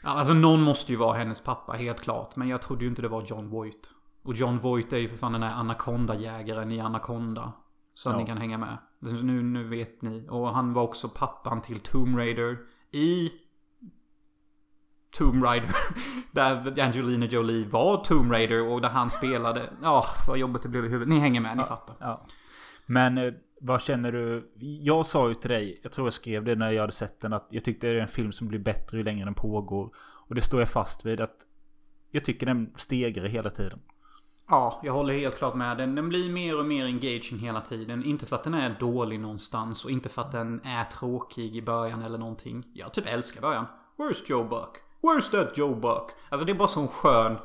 Alltså 0.05 0.35
någon 0.35 0.63
måste 0.63 0.93
ju 0.93 0.99
vara 0.99 1.19
hennes 1.19 1.41
pappa, 1.41 1.73
helt 1.73 2.01
klart. 2.01 2.37
Men 2.37 2.49
jag 2.49 2.63
trodde 2.63 2.85
ju 2.85 2.89
inte 2.91 3.03
det 3.03 3.09
var 3.09 3.23
John 3.23 3.49
Voight. 3.51 3.91
Och 4.25 4.35
John 4.35 4.59
Voight 4.59 4.93
är 4.93 4.97
ju 4.99 5.09
för 5.09 5.17
fan 5.17 5.33
den 5.33 5.43
här 5.43 5.55
Anaconda-jägaren 5.55 6.73
i 6.73 6.81
Anaconda. 6.81 7.53
Så 7.95 8.11
Ja. 8.11 8.17
ni 8.17 8.27
kan 8.27 8.39
hänga 8.39 8.59
med. 8.59 8.79
Nu, 9.01 9.43
nu 9.43 9.69
vet 9.69 10.03
ni. 10.03 10.27
Och 10.31 10.55
han 10.55 10.73
var 10.73 10.83
också 10.83 11.09
pappan 11.09 11.63
till 11.63 11.81
Tomb 11.81 12.19
Raider 12.19 12.59
i 12.93 13.31
Tomb 15.19 15.45
Raider. 15.45 15.71
Där 16.33 16.81
Angelina 16.81 17.27
Jolie 17.27 17.69
var 17.69 18.05
Tomb 18.05 18.33
Raider 18.33 18.63
och 18.63 18.81
där 18.81 18.89
han 18.89 19.11
spelade. 19.11 19.71
Ja, 19.83 20.07
vad 20.29 20.39
jobbigt 20.39 20.63
det 20.63 20.69
blev 20.69 20.85
i 20.85 20.89
huvudet. 20.89 21.09
Ni 21.09 21.21
hänger 21.21 21.41
med, 21.41 21.57
ni 21.57 21.65
fattar. 21.65 21.97
Ja. 22.01 22.27
Men 22.87 23.19
eh, 23.19 23.33
vad 23.61 23.83
känner 23.83 24.13
du? 24.13 24.53
Jag 24.83 25.07
sa 25.07 25.29
ju 25.29 25.35
till 25.35 25.51
dig, 25.51 25.81
jag 25.83 25.93
tror 25.93 26.07
jag 26.07 26.15
skrev 26.15 26.45
det 26.45 26.55
när 26.55 26.71
jag 26.71 26.81
hade 26.81 26.93
sett 26.93 27.21
den, 27.21 27.33
att 27.33 27.47
jag 27.51 27.65
tyckte 27.65 27.87
det 27.87 27.93
är 27.93 28.01
en 28.01 28.09
film 28.09 28.33
som 28.33 28.49
blir 28.49 28.59
bättre 28.59 28.97
ju 28.97 29.03
längre 29.03 29.25
den 29.25 29.35
pågår. 29.35 29.91
Och 30.29 30.35
det 30.35 30.43
står 30.43 30.61
jag 30.61 30.69
fast 30.69 31.07
vid 31.07 31.21
att 31.21 31.37
jag 32.11 32.25
tycker 32.25 32.47
den 32.47 32.73
stegrar 32.77 33.27
hela 33.27 33.51
tiden. 33.51 33.79
Ja, 34.49 34.81
jag 34.85 34.93
håller 34.93 35.15
helt 35.15 35.39
klart 35.39 35.55
med. 35.55 35.79
Den, 35.79 35.95
den 35.95 36.09
blir 36.09 36.31
mer 36.31 36.59
och 36.59 36.67
mer 36.67 36.85
engaging 36.85 37.39
hela 37.39 37.61
tiden. 37.61 38.05
Inte 38.05 38.27
för 38.27 38.37
att 38.37 38.45
den 38.45 38.55
är 38.55 38.77
dålig 38.81 39.21
någonstans 39.21 39.85
och 39.85 39.91
inte 39.91 40.09
för 40.09 40.23
att 40.23 40.33
den 40.33 40.61
är 40.65 40.85
tråkig 40.85 41.57
i 41.57 41.63
början 41.63 42.03
eller 42.03 42.19
någonting. 42.19 42.65
Jag 42.75 42.93
typ 42.93 43.07
älskar 43.07 43.41
början. 43.41 43.67
Where's 43.97 44.23
Joe 44.27 44.45
Buck? 44.45 44.86
Where's 45.07 45.31
that 45.31 45.59
Joe 45.59 45.75
Buck? 45.75 46.11
Alltså 46.29 46.45
det 46.45 46.53
är 46.53 46.57
bara 46.57 46.69
sån 46.69 46.89
skön... 46.89 47.39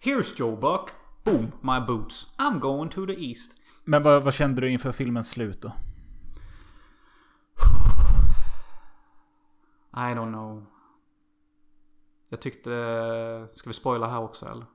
Here's 0.00 0.34
Joe 0.36 0.56
Buck. 0.56 0.90
Boom, 1.24 1.52
my 1.60 1.86
boots. 1.86 2.28
I'm 2.38 2.58
going 2.58 2.88
to 2.88 3.06
the 3.06 3.28
east. 3.28 3.52
Men 3.84 4.02
vad, 4.02 4.22
vad 4.22 4.34
kände 4.34 4.60
du 4.60 4.70
inför 4.70 4.92
filmens 4.92 5.30
slut 5.30 5.62
då? 5.62 5.68
I 9.92 10.14
don't 10.14 10.32
know. 10.32 10.66
Jag 12.28 12.40
tyckte... 12.40 12.70
Ska 13.50 13.70
vi 13.70 13.74
spoila 13.74 14.06
här 14.06 14.20
också 14.20 14.46
eller? 14.46 14.66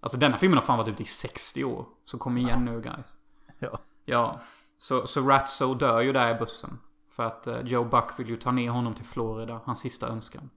Alltså 0.00 0.18
denna 0.18 0.36
filmen 0.36 0.58
har 0.58 0.64
fan 0.64 0.78
varit 0.78 0.88
ute 0.88 1.02
i 1.02 1.06
60 1.06 1.64
år. 1.64 1.86
Så 2.04 2.18
kom 2.18 2.38
igen 2.38 2.64
nu 2.64 2.80
guys. 2.80 3.16
Ja. 3.58 3.78
Ja. 4.04 4.40
Så, 4.76 5.06
så 5.06 5.28
Ratso 5.28 5.74
dör 5.74 6.00
ju 6.00 6.12
där 6.12 6.34
i 6.34 6.38
bussen. 6.38 6.78
För 7.08 7.22
att 7.22 7.46
eh, 7.46 7.60
Joe 7.60 7.84
Buck 7.84 8.18
vill 8.18 8.28
ju 8.28 8.36
ta 8.36 8.52
ner 8.52 8.70
honom 8.70 8.94
till 8.94 9.04
Florida. 9.04 9.60
Hans 9.64 9.80
sista 9.80 10.08
önskan. 10.08 10.50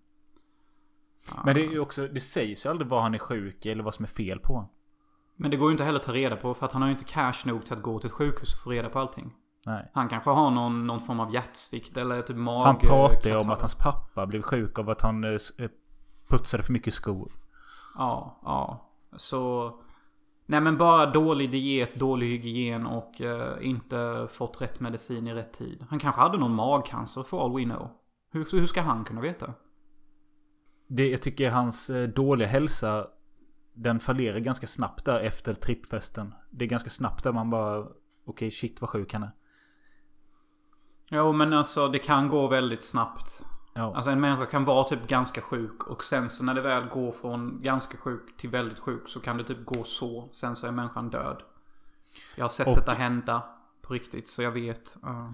Men 1.45 1.55
det 1.55 1.61
är 1.65 1.69
ju 1.69 1.79
också, 1.79 2.07
det 2.07 2.19
sägs 2.19 2.65
ju 2.65 2.69
aldrig 2.69 2.87
vad 2.89 3.01
han 3.01 3.13
är 3.13 3.19
sjuk 3.19 3.65
i 3.65 3.71
eller 3.71 3.83
vad 3.83 3.93
som 3.93 4.05
är 4.05 4.09
fel 4.09 4.39
på 4.39 4.53
honom. 4.53 4.69
Men 5.35 5.51
det 5.51 5.57
går 5.57 5.69
ju 5.69 5.71
inte 5.71 5.83
heller 5.83 5.99
att 5.99 6.05
ta 6.05 6.13
reda 6.13 6.35
på 6.35 6.53
för 6.53 6.65
att 6.65 6.71
han 6.71 6.81
har 6.81 6.89
ju 6.89 6.93
inte 6.93 7.05
cash 7.05 7.33
nog 7.45 7.65
till 7.65 7.73
att 7.73 7.81
gå 7.81 7.99
till 7.99 8.07
ett 8.07 8.13
sjukhus 8.13 8.53
och 8.53 8.59
få 8.59 8.69
reda 8.69 8.89
på 8.89 8.99
allting. 8.99 9.33
Nej. 9.65 9.91
Han 9.93 10.09
kanske 10.09 10.29
har 10.29 10.51
någon, 10.51 10.87
någon 10.87 10.99
form 10.99 11.19
av 11.19 11.33
hjärtsvikt 11.33 11.97
eller 11.97 12.21
typ 12.21 12.37
mag... 12.37 12.63
Han 12.63 12.77
pratar 12.77 13.29
ju 13.29 13.35
om 13.35 13.49
att 13.49 13.59
hans 13.59 13.75
pappa 13.75 14.25
blev 14.25 14.41
sjuk 14.41 14.79
av 14.79 14.89
att 14.89 15.01
han 15.01 15.23
eh, 15.23 15.29
eh, 15.31 15.69
putsade 16.29 16.63
för 16.63 16.73
mycket 16.73 16.93
skor. 16.93 17.31
Ja, 17.97 18.39
ja. 18.43 18.89
Så... 19.15 19.73
Nej 20.45 20.61
men 20.61 20.77
bara 20.77 21.05
dålig 21.05 21.51
diet, 21.51 21.95
dålig 21.95 22.27
hygien 22.27 22.85
och 22.85 23.21
eh, 23.21 23.67
inte 23.67 24.27
fått 24.31 24.61
rätt 24.61 24.79
medicin 24.79 25.27
i 25.27 25.33
rätt 25.33 25.53
tid. 25.53 25.85
Han 25.89 25.99
kanske 25.99 26.21
hade 26.21 26.37
någon 26.37 26.55
magcancer 26.55 27.23
for 27.23 27.45
all 27.45 27.55
we 27.55 27.63
know. 27.63 27.89
Hur, 28.31 28.47
hur 28.51 28.65
ska 28.65 28.81
han 28.81 29.03
kunna 29.03 29.21
veta? 29.21 29.53
Det, 30.87 31.09
jag 31.09 31.21
tycker 31.21 31.51
hans 31.51 31.89
eh, 31.89 32.09
dåliga 32.09 32.47
hälsa 32.47 33.07
den 33.73 33.99
fallerar 33.99 34.39
ganska 34.39 34.67
snabbt 34.67 35.05
där 35.05 35.19
efter 35.19 35.53
trippfesten. 35.53 36.33
Det 36.49 36.65
är 36.65 36.69
ganska 36.69 36.89
snabbt 36.89 37.23
där 37.23 37.31
man 37.31 37.49
bara 37.49 37.79
okej 37.79 37.93
okay, 38.25 38.51
shit 38.51 38.81
vad 38.81 38.89
sjuk 38.89 39.13
han 39.13 39.23
är. 39.23 39.31
Jo 41.09 41.31
men 41.31 41.53
alltså 41.53 41.87
det 41.87 41.99
kan 41.99 42.29
gå 42.29 42.47
väldigt 42.47 42.83
snabbt. 42.83 43.45
Ja. 43.73 43.95
Alltså 43.95 44.11
en 44.11 44.21
människa 44.21 44.45
kan 44.45 44.65
vara 44.65 44.83
typ 44.83 45.07
ganska 45.07 45.41
sjuk 45.41 45.87
och 45.87 46.03
sen 46.03 46.29
så 46.29 46.43
när 46.43 46.53
det 46.53 46.61
väl 46.61 46.85
går 46.85 47.11
från 47.11 47.61
ganska 47.61 47.97
sjuk 47.97 48.37
till 48.37 48.49
väldigt 48.49 48.79
sjuk 48.79 49.09
så 49.09 49.19
kan 49.19 49.37
det 49.37 49.43
typ 49.43 49.65
gå 49.65 49.83
så. 49.83 50.29
Sen 50.31 50.55
så 50.55 50.67
är 50.67 50.71
människan 50.71 51.09
död. 51.09 51.41
Jag 52.35 52.43
har 52.43 52.49
sett 52.49 52.67
Och- 52.67 52.75
detta 52.75 52.93
hända 52.93 53.43
på 53.81 53.93
riktigt 53.93 54.27
så 54.27 54.41
jag 54.41 54.51
vet. 54.51 54.97
ja. 55.01 55.33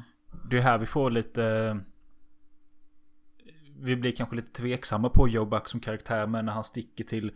Det 0.49 0.57
är 0.57 0.61
här 0.61 0.77
vi 0.77 0.85
får 0.85 1.09
lite... 1.09 1.79
Vi 3.81 3.95
blir 3.95 4.11
kanske 4.11 4.35
lite 4.35 4.61
tveksamma 4.61 5.09
på 5.09 5.27
Joe 5.27 5.45
Buck 5.45 5.67
som 5.67 5.79
karaktär. 5.79 6.27
Men 6.27 6.45
när 6.45 6.53
han 6.53 6.63
sticker 6.63 7.03
till 7.03 7.31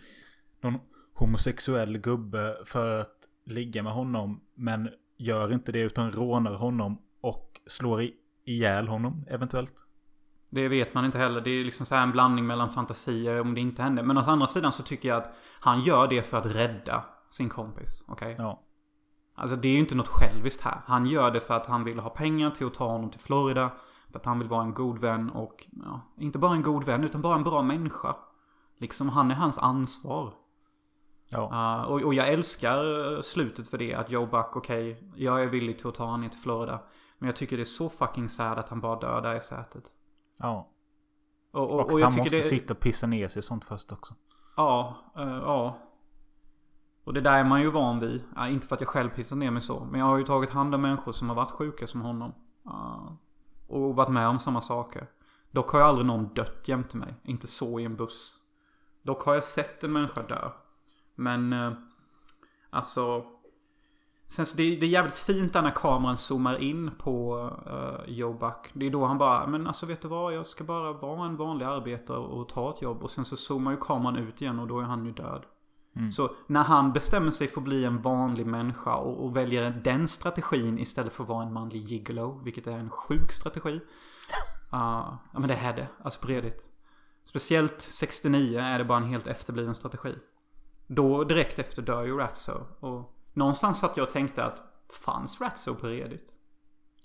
någon 0.62 0.80
homosexuell 1.14 1.98
gubbe 1.98 2.58
för 2.66 3.02
att 3.02 3.18
ligga 3.46 3.84
med 3.84 3.94
honom. 3.94 4.42
Men 4.56 4.90
gör 5.18 5.54
inte 5.54 5.72
det 5.72 5.80
utan 5.80 6.12
rånar 6.12 6.54
honom 6.54 7.02
och 7.22 7.62
slår 7.68 8.02
i- 8.02 8.14
ihjäl 8.46 8.88
honom 8.88 9.26
eventuellt. 9.30 9.74
Det 10.50 10.68
vet 10.68 10.94
man 10.94 11.06
inte 11.06 11.18
heller. 11.18 11.42
Det 11.42 11.50
är 11.50 11.64
liksom 11.64 11.86
så 11.86 11.96
här 11.96 12.04
en 12.04 12.12
blandning 12.12 12.48
mellan 12.48 12.70
fantasier 12.70 13.42
om 13.42 13.54
det 13.54 13.62
inte 13.62 13.82
händer. 13.82 14.04
Men 14.04 14.18
å 14.18 14.22
andra 14.22 14.48
sidan 14.48 14.72
så 14.72 14.84
tycker 14.84 15.10
jag 15.10 15.18
att 15.18 15.34
han 15.60 15.82
gör 15.82 16.08
det 16.08 16.24
för 16.24 16.38
att 16.38 16.46
rädda 16.46 17.06
sin 17.30 17.50
kompis. 17.50 18.06
Okej? 18.08 18.36
Ja. 18.38 18.64
Alltså 19.36 19.56
det 19.56 19.68
är 19.68 19.72
ju 19.72 19.80
inte 19.80 19.96
något 19.96 20.08
själviskt 20.08 20.62
här. 20.62 20.82
Han 20.86 21.06
gör 21.06 21.32
det 21.32 21.40
för 21.40 21.54
att 21.54 21.66
han 21.66 21.84
vill 21.84 22.00
ha 22.00 22.10
pengar 22.10 22.50
till 22.52 22.68
att 22.68 22.74
ta 22.74 22.88
honom 22.88 23.10
till 23.10 23.20
Florida. 23.20 23.72
För 24.14 24.20
att 24.20 24.26
han 24.26 24.40
vill 24.40 24.48
vara 24.48 24.64
en 24.64 24.74
god 24.74 25.00
vän 25.00 25.30
och, 25.30 25.68
ja, 25.84 26.02
inte 26.18 26.38
bara 26.40 26.54
en 26.54 26.62
god 26.62 26.84
vän 26.84 27.04
utan 27.04 27.22
bara 27.22 27.36
en 27.36 27.44
bra 27.44 27.62
människa. 27.62 28.16
Liksom 28.78 29.10
han 29.10 29.32
är 29.32 29.36
hans 29.36 29.58
ansvar. 29.58 30.34
Ja. 31.30 31.50
Uh, 31.52 31.92
och, 31.92 32.02
och 32.02 32.14
jag 32.14 32.28
älskar 32.28 32.86
uh, 32.86 33.22
slutet 33.22 33.68
för 33.68 33.78
det. 33.78 33.96
Att 33.96 34.10
Joe 34.10 34.26
Buck, 34.26 34.56
okej, 34.56 35.12
jag 35.16 35.44
är 35.44 35.48
villig 35.48 35.78
till 35.78 35.88
att 35.88 35.96
ta 35.96 36.04
honom 36.04 36.22
ner 36.22 36.30
till 36.30 36.40
Florida. 36.40 36.80
Men 37.18 37.28
jag 37.28 37.36
tycker 37.36 37.58
det 37.58 37.64
är 37.64 37.66
så 37.66 37.90
fucking 37.90 38.30
sad 38.30 38.60
att 38.60 38.70
han 38.70 38.82
bara 38.82 39.00
dör 39.00 39.22
där 39.22 39.36
i 39.36 39.42
sätet. 39.42 39.84
Ja. 40.38 40.70
Och, 41.52 41.72
och, 41.72 41.92
Och, 41.92 42.00
han 42.00 42.16
måste 42.16 42.36
det... 42.36 42.44
sitta 42.44 42.74
och 42.74 42.80
pissa 42.80 43.08
ner 43.08 43.28
sig 43.28 43.40
och 43.40 43.44
sånt 43.44 43.66
först 43.66 43.92
också. 43.92 44.14
Ja, 44.58 44.96
eh, 45.18 45.24
ja. 45.28 45.78
Och 47.04 47.14
det 47.14 47.22
där 47.22 47.40
är 47.40 47.44
man 47.44 47.62
ju 47.62 47.70
van 47.70 48.00
vid. 48.00 48.24
Ja, 48.36 48.48
inte 48.48 48.68
för 48.68 48.76
att 48.76 48.82
jag 48.82 48.90
själv 48.90 49.10
pissar 49.10 49.36
ner 49.36 49.52
mig 49.52 49.62
så. 49.62 49.88
Men 49.92 50.00
jag 50.00 50.08
har 50.08 50.18
ju 50.18 50.24
tagit 50.24 50.50
hand 50.50 50.76
om 50.76 50.82
människor 50.82 51.12
som 51.12 51.30
har 51.30 51.36
varit 51.36 51.52
sjuka 51.52 51.88
som 51.88 52.02
honom. 52.02 52.34
Och 53.68 53.96
varit 53.96 54.10
med 54.10 54.28
om 54.28 54.40
samma 54.40 54.62
saker. 54.62 55.08
Dock 55.52 55.70
har 55.72 55.80
jag 55.80 55.90
aldrig 55.90 56.08
någon 56.08 56.34
dött 56.34 56.68
jämte 56.68 56.98
mig. 56.98 57.16
Inte 57.24 57.48
så 57.48 57.80
i 57.80 57.84
en 57.84 57.96
buss. 57.96 58.40
Dock 59.02 59.24
har 59.24 59.34
jag 59.34 59.44
sett 59.44 59.84
en 59.84 59.92
människa 59.92 60.22
dö. 60.22 60.50
Men 61.16 61.54
eh, 61.54 61.74
alltså. 62.70 63.26
Sen 64.28 64.46
så 64.46 64.58
det, 64.58 64.76
det 64.76 64.86
är 64.86 64.90
jävligt 64.90 65.16
fint 65.16 65.54
när 65.54 65.72
kameran 65.72 66.18
zoomar 66.18 66.58
in 66.58 66.92
på 66.98 67.46
uh, 67.68 68.14
Joe 68.14 68.34
Buck. 68.34 68.70
Det 68.74 68.86
är 68.86 68.92
då 68.92 69.06
han 69.06 69.18
bara, 69.18 69.48
men 69.48 69.68
alltså 69.68 69.86
vet 69.86 70.02
du 70.02 70.08
vad? 70.08 70.34
Jag 70.34 70.46
ska 70.46 70.64
bara 70.64 70.94
vara 70.94 71.26
en 71.26 71.38
vanlig 71.38 71.66
arbetare 71.66 72.18
och 72.18 72.50
ta 72.50 72.70
ett 72.70 72.82
jobb. 72.82 73.04
Och 73.04 73.12
sen 73.12 73.26
så 73.26 73.38
zoomar 73.38 73.72
ju 73.72 73.78
kameran 73.78 74.16
ut 74.16 74.42
igen 74.42 74.60
och 74.60 74.68
då 74.68 74.80
är 74.80 74.84
han 74.84 75.06
ju 75.06 75.12
död. 75.12 75.46
Så 76.12 76.36
när 76.48 76.64
han 76.64 76.94
bestämmer 76.94 77.32
sig 77.32 77.48
för 77.48 77.62
att 77.62 77.66
bli 77.66 77.86
en 77.86 78.02
vanlig 78.02 78.46
människa 78.46 78.96
och, 78.96 79.26
och 79.26 79.36
väljer 79.36 79.82
den 79.84 80.08
strategin 80.08 80.80
istället 80.80 81.14
för 81.14 81.24
att 81.24 81.30
vara 81.30 81.46
en 81.46 81.54
manlig 81.54 81.82
gigolo. 81.82 82.42
Vilket 82.44 82.68
är 82.68 82.78
en 82.78 82.90
sjuk 82.90 83.32
strategi. 83.32 83.74
Uh, 83.74 83.82
ja 84.72 85.20
men 85.34 85.48
det 85.48 85.56
är 85.56 85.76
det. 85.76 85.88
Alltså 86.04 86.22
på 86.22 86.28
redigt. 86.28 86.70
Speciellt 87.24 87.82
69 87.82 88.60
är 88.60 88.78
det 88.78 88.86
bara 88.86 88.98
en 88.98 89.04
helt 89.04 89.28
efterbliven 89.28 89.76
strategi. 89.76 90.16
Då 90.88 91.24
direkt 91.24 91.60
efter 91.60 91.82
dör 91.82 92.04
ju 92.04 92.18
Ratso. 92.18 92.66
Och 92.80 93.16
någonstans 93.34 93.80
satt 93.80 93.98
jag 93.98 94.04
och 94.04 94.14
tänkte 94.14 94.44
att 94.44 94.62
fanns 94.90 95.42
Ratso 95.42 95.76
på 95.76 95.88
Reddit? 95.88 96.34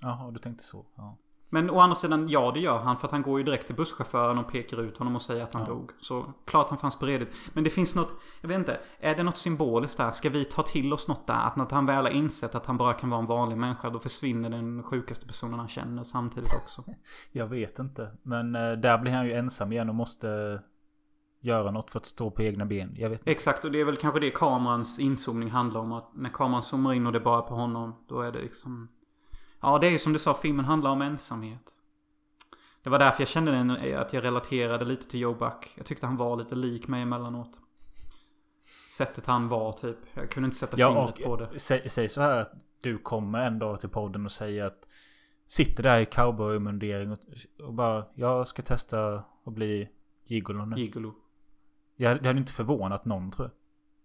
Jaha, 0.01 0.31
du 0.31 0.39
tänkte 0.39 0.65
så. 0.65 0.87
Ja. 0.97 1.19
Men 1.51 1.71
å 1.71 1.81
andra 1.81 1.95
sidan, 1.95 2.29
ja 2.29 2.51
det 2.55 2.61
gör 2.61 2.79
han. 2.79 2.97
För 2.97 3.07
att 3.07 3.13
han 3.13 3.23
går 3.23 3.39
ju 3.39 3.45
direkt 3.45 3.67
till 3.67 3.77
busschauffören 3.77 4.39
och 4.39 4.53
pekar 4.53 4.83
ut 4.83 4.99
honom 4.99 5.17
och 5.17 5.23
säger 5.23 5.45
att 5.45 5.55
han 5.55 5.65
dog. 5.65 5.91
Så 6.01 6.33
klart 6.45 6.69
han 6.69 6.79
fanns 6.79 6.99
på 6.99 7.07
Reddit. 7.07 7.29
Men 7.53 7.65
det 7.65 7.71
finns 7.71 7.95
något, 7.95 8.15
jag 8.41 8.49
vet 8.49 8.59
inte. 8.59 8.81
Är 9.01 9.15
det 9.15 9.23
något 9.23 9.37
symboliskt 9.37 9.99
där? 9.99 10.11
Ska 10.11 10.31
vi 10.31 10.45
ta 10.45 10.63
till 10.63 10.93
oss 10.93 11.09
något 11.09 11.27
där? 11.27 11.47
Att 11.47 11.57
när 11.57 11.67
han 11.71 11.87
väl 11.87 12.05
har 12.05 12.13
insett 12.13 12.55
att 12.55 12.67
han 12.67 12.77
bara 12.77 12.95
kan 12.95 13.11
vara 13.11 13.21
en 13.21 13.27
vanlig 13.27 13.57
människa. 13.59 13.91
Då 13.91 13.99
försvinner 13.99 14.51
den 14.51 14.83
sjukaste 14.83 15.27
personen 15.27 15.59
han 15.59 15.69
känner 15.69 16.05
samtidigt 16.05 16.55
också. 16.55 16.85
Jag 17.33 17.47
vet 17.47 17.79
inte. 17.79 18.13
Men 18.23 18.55
eh, 18.55 18.73
där 18.73 18.99
blir 18.99 19.13
han 19.13 19.27
ju 19.27 19.33
ensam 19.33 19.73
igen 19.73 19.89
och 19.89 19.95
måste 19.95 20.61
göra 21.41 21.71
något 21.71 21.91
för 21.91 21.99
att 21.99 22.07
stå 22.07 22.31
på 22.31 22.43
egna 22.43 22.67
ben. 22.67 22.95
Jag 22.97 23.11
vet 23.11 23.21
inte. 23.21 23.31
Exakt, 23.31 23.65
och 23.65 23.73
det 23.73 23.81
är 23.81 23.85
väl 23.85 23.97
kanske 23.97 24.21
det 24.21 24.31
kamerans 24.31 24.99
inzoomning 24.99 25.51
handlar 25.51 25.81
om. 25.81 25.93
Att 25.93 26.11
när 26.15 26.31
kameran 26.31 26.63
zoomar 26.63 26.95
in 26.95 27.07
och 27.07 27.13
det 27.13 27.21
bara 27.21 27.39
är 27.39 27.43
på 27.43 27.55
honom. 27.55 28.05
Då 28.09 28.21
är 28.21 28.33
det 28.33 28.41
liksom... 28.41 28.89
Ja, 29.61 29.79
det 29.79 29.87
är 29.87 29.91
ju 29.91 29.99
som 29.99 30.13
du 30.13 30.19
sa, 30.19 30.35
filmen 30.35 30.65
handlar 30.65 30.91
om 30.91 31.03
ensamhet. 31.03 31.73
Det 32.83 32.91
var 32.91 32.99
därför 32.99 33.21
jag 33.21 33.29
kände 33.29 33.53
den, 33.53 33.71
att 33.71 34.13
jag 34.13 34.25
relaterade 34.25 34.85
lite 34.85 35.09
till 35.11 35.21
Joe 35.21 35.35
Buck. 35.35 35.73
Jag 35.77 35.87
tyckte 35.87 36.07
han 36.07 36.17
var 36.17 36.37
lite 36.37 36.55
lik 36.55 36.89
mig 36.89 37.03
emellanåt. 37.03 37.61
Sättet 38.91 39.27
han 39.27 39.49
var 39.49 39.73
typ. 39.73 39.97
Jag 40.15 40.31
kunde 40.31 40.45
inte 40.47 40.57
sätta 40.57 40.77
Ja, 40.79 40.89
fingret 41.13 41.25
på 41.25 41.37
det. 41.37 41.59
säg, 41.59 41.89
säg 41.89 42.09
så 42.09 42.21
här 42.21 42.41
att 42.41 42.53
du 42.83 42.99
kommer 42.99 43.47
en 43.47 43.59
dag 43.59 43.81
till 43.81 43.89
podden 43.89 44.25
och 44.25 44.33
säger 44.33 44.65
att 44.65 44.89
Sitter 45.47 45.83
där 45.83 45.99
i 45.99 46.07
cowboymundering 46.07 47.13
och, 47.13 47.19
och 47.63 47.75
bara 47.75 48.05
Jag 48.15 48.47
ska 48.49 48.63
testa 48.63 49.15
att 49.45 49.53
bli 49.55 49.89
gigolo 50.27 50.65
nu. 50.65 50.77
Gigolo. 50.77 51.15
Jag, 51.97 52.23
det 52.23 52.29
hade 52.29 52.39
inte 52.41 52.53
förvånat 52.53 53.05
någon 53.05 53.31
tror 53.31 53.49
jag. 53.49 53.58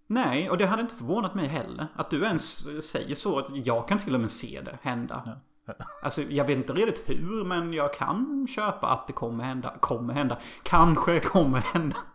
Nej, 0.08 0.50
och 0.50 0.58
det 0.58 0.66
hade 0.66 0.82
inte 0.82 0.96
förvånat 0.96 1.36
mig 1.36 1.48
heller. 1.48 1.88
Att 1.96 2.10
du 2.10 2.24
ens 2.24 2.66
säger 2.90 3.16
så. 3.16 3.40
Att 3.40 3.66
jag 3.66 3.88
kan 3.88 3.98
till 3.98 4.16
och 4.16 4.22
med 4.22 4.32
se 4.32 4.62
det 4.66 4.78
hända. 4.82 5.24
Ja. 5.66 5.74
Alltså, 6.04 6.22
jag 6.22 6.46
vet 6.46 6.58
inte 6.58 6.74
redigt 6.74 7.04
hur, 7.06 7.44
men 7.44 7.74
jag 7.74 7.94
kan 7.94 8.48
köpa 8.56 8.88
att 8.88 9.08
det 9.08 9.14
kommer 9.14 9.44
hända. 9.44 9.76
Kommer 9.80 10.14
hända. 10.14 10.40
Kanske 10.64 11.20
kommer 11.20 11.60
hända. 11.60 11.98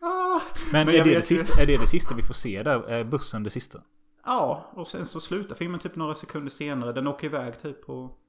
ah, 0.00 0.40
Men, 0.72 0.86
Men 0.86 0.94
är, 0.94 1.04
det 1.04 1.14
det 1.14 1.22
sista, 1.22 1.62
är 1.62 1.66
det 1.66 1.76
det 1.76 1.86
sista 1.86 2.14
vi 2.14 2.22
får 2.22 2.34
se 2.34 2.62
där? 2.62 2.88
Är 2.88 3.04
bussen 3.04 3.42
det 3.42 3.50
sista? 3.50 3.80
ja, 4.24 4.70
och 4.74 4.88
sen 4.88 5.06
så 5.06 5.20
slutar 5.20 5.54
filmen 5.54 5.80
typ 5.80 5.96
några 5.96 6.14
sekunder 6.14 6.50
senare. 6.50 6.92
Den 6.92 7.06
åker 7.06 7.26
iväg 7.26 7.62
typ 7.62 7.88
och... 7.88 8.20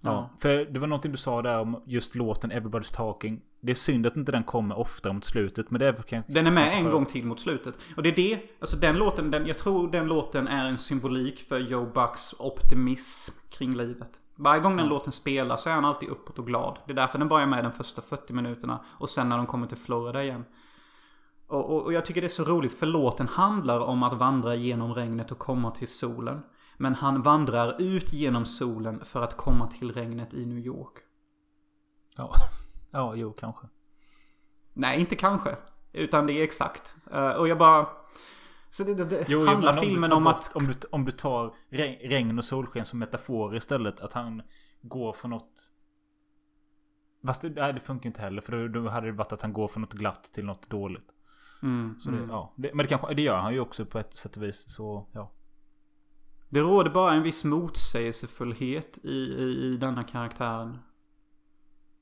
Ja. 0.00 0.30
För 0.38 0.64
det 0.64 0.80
var 0.80 0.86
någonting 0.86 1.12
du 1.12 1.18
sa 1.18 1.42
där 1.42 1.60
om 1.60 1.82
just 1.86 2.14
låten 2.14 2.52
Everybody's 2.52 2.94
Talking. 2.94 3.40
Det 3.60 3.72
är 3.72 3.76
synd 3.76 4.06
att 4.06 4.16
inte 4.16 4.32
den 4.32 4.44
kommer 4.44 4.78
ofta 4.78 5.12
mot 5.12 5.24
slutet. 5.24 5.70
Men 5.70 5.78
det 5.78 5.88
är 5.88 5.92
kanske... 5.92 6.32
Den 6.32 6.46
är 6.46 6.50
med 6.50 6.78
en 6.78 6.84
för- 6.84 6.92
gång 6.92 7.06
till 7.06 7.26
mot 7.26 7.40
slutet. 7.40 7.74
Och 7.96 8.02
det 8.02 8.08
är 8.08 8.16
det, 8.16 8.40
alltså 8.60 8.76
den 8.76 8.96
låten, 8.96 9.30
den, 9.30 9.46
jag 9.46 9.58
tror 9.58 9.90
den 9.90 10.06
låten 10.06 10.48
är 10.48 10.68
en 10.68 10.78
symbolik 10.78 11.38
för 11.48 11.58
Joe 11.58 11.86
Bucks 11.86 12.34
optimism 12.38 13.34
kring 13.50 13.76
livet. 13.76 14.10
Varje 14.36 14.62
gång 14.62 14.76
den 14.76 14.88
låten 14.88 15.12
spelas 15.12 15.62
så 15.62 15.70
är 15.70 15.74
han 15.74 15.84
alltid 15.84 16.08
uppåt 16.08 16.38
och 16.38 16.46
glad. 16.46 16.78
Det 16.86 16.92
är 16.92 16.96
därför 16.96 17.18
den 17.18 17.28
börjar 17.28 17.46
med 17.46 17.64
de 17.64 17.72
första 17.72 18.02
40 18.02 18.32
minuterna. 18.32 18.84
Och 18.86 19.10
sen 19.10 19.28
när 19.28 19.36
de 19.36 19.46
kommer 19.46 19.66
till 19.66 19.76
Florida 19.76 20.22
igen. 20.24 20.44
Och, 21.46 21.70
och, 21.70 21.82
och 21.82 21.92
jag 21.92 22.04
tycker 22.04 22.20
det 22.20 22.26
är 22.26 22.28
så 22.28 22.44
roligt 22.44 22.72
för 22.78 22.86
låten 22.86 23.28
handlar 23.28 23.80
om 23.80 24.02
att 24.02 24.12
vandra 24.12 24.54
genom 24.54 24.94
regnet 24.94 25.30
och 25.32 25.38
komma 25.38 25.70
till 25.70 25.88
solen. 25.88 26.42
Men 26.76 26.94
han 26.94 27.22
vandrar 27.22 27.82
ut 27.82 28.12
genom 28.12 28.46
solen 28.46 29.04
för 29.04 29.22
att 29.22 29.36
komma 29.36 29.66
till 29.66 29.92
regnet 29.92 30.34
i 30.34 30.46
New 30.46 30.58
York. 30.58 30.94
Ja. 32.16 32.32
Ja, 32.90 33.14
jo 33.14 33.32
kanske. 33.32 33.66
Nej, 34.74 35.00
inte 35.00 35.16
kanske. 35.16 35.56
Utan 35.92 36.26
det 36.26 36.32
är 36.32 36.42
exakt. 36.42 36.96
Eh, 37.12 37.30
och 37.30 37.48
jag 37.48 37.58
bara... 37.58 37.88
Så 38.70 38.84
det, 38.84 38.94
det, 38.94 39.24
Jo, 39.28 39.44
handlar 39.46 39.72
du 39.72 39.80
filmen 39.80 40.12
om 40.12 40.24
bort- 40.24 40.34
att... 40.34 40.56
Om 40.56 40.66
du, 40.66 40.74
om 40.90 41.04
du 41.04 41.12
tar 41.12 41.54
regn, 42.08 42.38
och 42.38 42.44
solsken 42.44 42.84
som 42.84 42.98
metafor 42.98 43.56
istället. 43.56 44.00
Att 44.00 44.12
han 44.12 44.42
går 44.82 45.12
från 45.12 45.30
något... 45.30 45.72
Fast 47.26 47.42
det, 47.42 47.48
nej, 47.48 47.72
det 47.72 47.80
funkar 47.80 48.04
ju 48.04 48.08
inte 48.08 48.20
heller. 48.20 48.42
För 48.42 48.68
då, 48.68 48.80
då 48.80 48.88
hade 48.88 49.06
det 49.06 49.12
varit 49.12 49.32
att 49.32 49.42
han 49.42 49.52
går 49.52 49.68
från 49.68 49.80
något 49.80 49.92
glatt 49.92 50.24
till 50.24 50.44
något 50.44 50.70
dåligt. 50.70 51.14
Mm, 51.62 52.00
Så 52.00 52.10
det, 52.10 52.16
mm. 52.16 52.30
ja. 52.30 52.54
det, 52.56 52.74
men 52.74 52.84
det, 52.84 52.88
kanske, 52.88 53.14
det 53.14 53.22
gör 53.22 53.36
han 53.36 53.52
ju 53.54 53.60
också 53.60 53.86
på 53.86 53.98
ett 53.98 54.14
sätt 54.14 54.36
och 54.36 54.42
vis. 54.42 54.64
Så 54.66 55.08
ja. 55.12 55.32
Det 56.48 56.60
råder 56.60 56.90
bara 56.90 57.12
en 57.12 57.22
viss 57.22 57.44
motsägelsefullhet 57.44 58.98
i, 59.02 59.08
i, 59.18 59.64
i 59.64 59.76
denna 59.76 60.04
karaktären. 60.04 60.78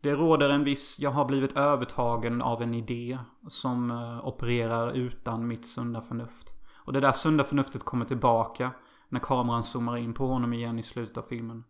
Det 0.01 0.15
råder 0.15 0.49
en 0.51 0.65
viss, 0.65 0.99
jag 1.01 1.11
har 1.11 1.25
blivit 1.25 1.57
övertagen 1.57 2.43
av 2.43 2.63
en 2.63 2.75
idé 2.75 3.19
som 3.49 3.91
eh, 3.91 4.27
opererar 4.27 4.93
utan 4.93 5.47
mitt 5.47 5.67
sunda 5.67 6.01
förnuft. 6.01 6.55
Och 6.75 6.93
det 6.93 7.01
där 7.01 7.13
sunda 7.13 7.45
förnuftet 7.45 7.83
kommer 7.83 8.05
tillbaka 8.05 8.71
när 9.09 9.21
kameran 9.21 9.65
zoomar 9.65 9.97
in 9.97 10.15
på 10.15 10.27
honom 10.27 10.53
igen 10.53 10.79
i 10.79 10.83
slutet 10.83 11.17
av 11.17 11.23
filmen. 11.23 11.65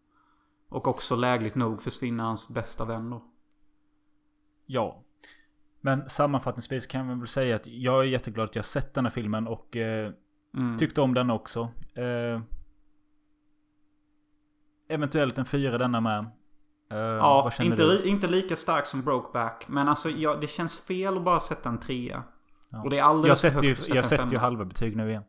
Och 0.68 0.88
också 0.88 1.16
lägligt 1.16 1.54
nog 1.54 1.82
försvinner 1.82 2.24
hans 2.24 2.48
bästa 2.48 2.84
vän 2.84 3.10
då. 3.10 3.24
Ja. 4.66 5.02
Men 5.80 6.08
sammanfattningsvis 6.10 6.86
kan 6.86 7.08
jag 7.08 7.16
väl 7.16 7.26
säga 7.26 7.56
att 7.56 7.66
jag 7.66 8.00
är 8.00 8.04
jätteglad 8.04 8.44
att 8.44 8.56
jag 8.56 8.64
sett 8.64 8.94
den 8.94 9.04
här 9.04 9.12
filmen 9.12 9.46
och 9.46 9.76
eh, 9.76 10.12
Mm. 10.56 10.78
tyckte 10.78 11.00
om 11.00 11.14
den 11.14 11.30
också. 11.30 11.60
Eh, 11.94 12.40
eventuellt 14.88 15.38
en 15.38 15.44
fyra 15.44 15.78
denna 15.78 16.00
med. 16.00 16.26
Eh, 16.90 16.98
Ja, 16.98 17.50
inte, 17.60 17.82
du? 17.82 18.04
inte 18.04 18.26
lika 18.26 18.56
stark 18.56 18.86
som 18.86 19.02
Brokeback. 19.02 19.64
Men 19.68 19.88
alltså, 19.88 20.10
ja, 20.10 20.34
det 20.34 20.46
känns 20.46 20.78
fel 20.78 21.16
att 21.16 21.22
bara 21.22 21.40
sätta 21.40 21.68
en 21.68 21.80
trea. 21.80 22.22
Ja. 22.68 22.82
Och 22.82 22.90
det 22.90 22.96
är 22.96 22.98
Jag 22.98 23.08
alldeles 23.08 23.40
för 23.40 23.50
sätter 23.50 23.62
ju, 23.62 23.68
högt 23.68 23.80
att 23.80 23.86
sätta 23.86 23.96
jag 23.96 24.04
sätter 24.04 24.30
ju 24.30 24.38
halva 24.38 24.64
betyg 24.64 24.96
nu 24.96 25.08
igen. 25.08 25.24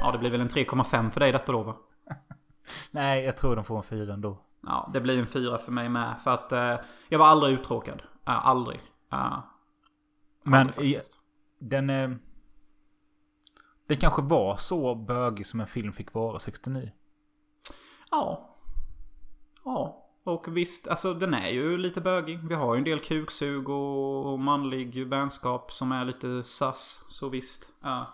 Ja, 0.00 0.12
det 0.12 0.18
blir 0.18 0.30
väl 0.30 0.40
en 0.40 0.48
3,5 0.48 1.10
för 1.10 1.20
dig 1.20 1.32
detta 1.32 1.52
då 1.52 1.62
va? 1.62 1.76
Nej, 2.90 3.24
jag 3.24 3.36
tror 3.36 3.56
de 3.56 3.64
får 3.64 3.76
en 3.76 3.82
fyra 3.82 4.14
ändå. 4.14 4.38
Ja, 4.66 4.90
det 4.92 5.00
blir 5.00 5.18
en 5.18 5.26
fyra 5.26 5.58
för 5.58 5.72
mig 5.72 5.88
med. 5.88 6.20
För 6.24 6.30
att 6.30 6.52
eh, 6.52 6.76
jag 7.08 7.18
var 7.18 7.26
aldrig 7.26 7.54
uttråkad. 7.54 8.02
Uh, 8.28 8.46
aldrig. 8.46 8.80
Uh, 9.12 9.38
Men 10.42 10.68
aldrig 10.68 10.90
i, 10.90 11.00
den... 11.58 11.90
Eh, 11.90 12.10
det 13.86 13.96
kanske 13.96 14.22
var 14.22 14.56
så 14.56 14.94
bögig 14.94 15.46
som 15.46 15.60
en 15.60 15.66
film 15.66 15.92
fick 15.92 16.14
vara 16.14 16.38
69. 16.38 16.90
Ja. 18.10 18.56
Ja. 19.64 19.99
Och 20.24 20.56
visst, 20.56 20.88
alltså 20.88 21.14
den 21.14 21.34
är 21.34 21.48
ju 21.48 21.76
lite 21.76 22.00
bögig. 22.00 22.38
Vi 22.48 22.54
har 22.54 22.74
ju 22.74 22.78
en 22.78 22.84
del 22.84 23.00
kuksug 23.00 23.68
och, 23.68 24.32
och 24.32 24.38
manlig 24.38 25.06
vänskap 25.06 25.72
som 25.72 25.92
är 25.92 26.04
lite 26.04 26.42
sass. 26.42 27.04
Så 27.08 27.28
visst. 27.28 27.72
Ja, 27.82 28.06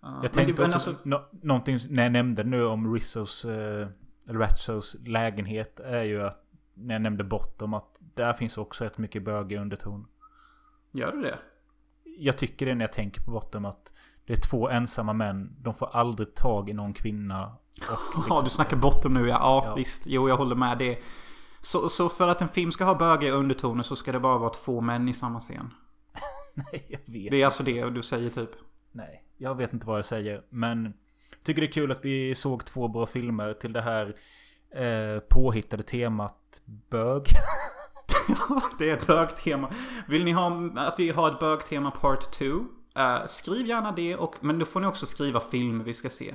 men 0.00 0.22
Jag 0.22 0.32
tänkte 0.32 0.62
det- 0.62 0.66
också... 0.66 0.90
alltså- 0.90 1.08
nå- 1.08 1.28
någonting 1.42 1.78
när 1.90 2.02
jag 2.02 2.12
nämnde 2.12 2.44
nu 2.44 2.64
om 2.66 2.94
Rizzos... 2.94 3.44
Eh, 3.44 3.88
eller 4.28 4.38
Ratsos 4.38 4.96
lägenhet 5.06 5.80
är 5.80 6.02
ju 6.02 6.22
att... 6.22 6.42
När 6.74 6.94
jag 6.94 7.02
nämnde 7.02 7.24
Bottom 7.24 7.74
att 7.74 8.00
där 8.14 8.32
finns 8.32 8.58
också 8.58 8.84
rätt 8.84 8.98
mycket 8.98 9.24
bögig 9.24 9.58
underton. 9.58 10.06
Gör 10.92 11.12
du 11.12 11.22
det? 11.22 11.38
Jag 12.18 12.38
tycker 12.38 12.66
det 12.66 12.74
när 12.74 12.82
jag 12.84 12.92
tänker 12.92 13.20
på 13.22 13.30
Bottom 13.30 13.64
att 13.64 13.92
det 14.26 14.32
är 14.32 14.40
två 14.50 14.68
ensamma 14.70 15.12
män. 15.12 15.56
De 15.60 15.74
får 15.74 15.86
aldrig 15.96 16.34
tag 16.34 16.68
i 16.68 16.72
någon 16.72 16.92
kvinna. 16.94 17.56
Och 17.80 17.88
Ja, 18.14 18.18
liksom- 18.18 18.44
du 18.44 18.50
snackar 18.50 18.76
bottom 18.76 19.14
nu 19.14 19.20
ja. 19.20 19.38
Ja, 19.40 19.62
Ja. 19.64 19.74
visst. 19.74 20.02
Jo, 20.06 20.28
jag 20.28 20.36
håller 20.36 20.56
med. 20.56 20.78
Det. 20.78 20.98
Så, 21.60 21.88
så 21.88 22.08
för 22.08 22.28
att 22.28 22.42
en 22.42 22.48
film 22.48 22.72
ska 22.72 22.84
ha 22.84 22.94
bögiga 22.94 23.32
undertoner 23.32 23.82
så 23.82 23.96
ska 23.96 24.12
det 24.12 24.20
bara 24.20 24.38
vara 24.38 24.50
två 24.50 24.80
män 24.80 25.08
i 25.08 25.14
samma 25.14 25.40
scen. 25.40 25.74
Nej, 26.54 26.86
jag 26.88 27.12
vet. 27.12 27.30
Det 27.30 27.42
är 27.42 27.44
alltså 27.44 27.62
det 27.62 27.90
du 27.90 28.02
säger 28.02 28.30
typ. 28.30 28.50
Nej, 28.92 29.24
jag 29.36 29.54
vet 29.54 29.72
inte 29.72 29.86
vad 29.86 29.98
jag 29.98 30.04
säger. 30.04 30.42
Men 30.50 30.84
jag 31.30 31.44
tycker 31.44 31.60
det 31.60 31.66
är 31.66 31.72
kul 31.72 31.92
att 31.92 32.04
vi 32.04 32.34
såg 32.34 32.64
två 32.64 32.88
bra 32.88 33.06
filmer 33.06 33.52
till 33.54 33.72
det 33.72 33.82
här 33.82 34.14
eh, 34.70 35.20
påhittade 35.20 35.82
temat 35.82 36.62
bög. 36.90 37.22
det 38.78 38.90
är 38.90 38.94
ett 38.94 39.06
bögtema. 39.06 39.70
Vill 40.08 40.24
ni 40.24 40.32
ha 40.32 40.70
att 40.76 40.98
vi 40.98 41.10
har 41.10 41.28
ett 41.32 41.40
bögtema 41.40 41.90
part 41.90 42.32
2? 42.32 42.44
Uh, 42.44 43.26
skriv 43.26 43.66
gärna 43.66 43.92
det, 43.92 44.16
och, 44.16 44.34
men 44.40 44.58
då 44.58 44.66
får 44.66 44.80
ni 44.80 44.86
också 44.86 45.06
skriva 45.06 45.40
filmer 45.40 45.84
vi 45.84 45.94
ska 45.94 46.10
se. 46.10 46.34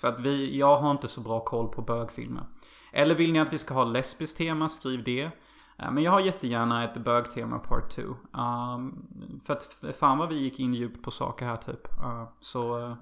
För 0.00 0.08
att 0.08 0.20
vi, 0.20 0.58
jag 0.58 0.78
har 0.80 0.90
inte 0.90 1.08
så 1.08 1.20
bra 1.20 1.40
koll 1.40 1.68
på 1.68 1.82
bögfilmer. 1.82 2.44
Eller 2.92 3.14
vill 3.14 3.32
ni 3.32 3.40
att 3.40 3.52
vi 3.52 3.58
ska 3.58 3.74
ha 3.74 3.84
lesbiskt 3.84 4.38
tema, 4.38 4.68
skriv 4.68 5.04
det. 5.04 5.30
Eh, 5.78 5.90
men 5.90 6.02
jag 6.02 6.12
har 6.12 6.20
jättegärna 6.20 6.84
ett 6.84 6.96
bögtema 6.96 7.58
part 7.58 7.90
2. 7.90 8.02
Um, 8.02 9.40
för 9.44 9.52
att 9.52 9.96
fan 9.96 10.18
vad 10.18 10.28
vi 10.28 10.34
gick 10.34 10.60
in 10.60 10.74
djupt 10.74 11.02
på 11.02 11.10
saker 11.10 11.46
här 11.46 11.56
typ. 11.56 11.88
Uh, 12.04 12.28
så... 12.40 12.78
eh, 12.78 12.96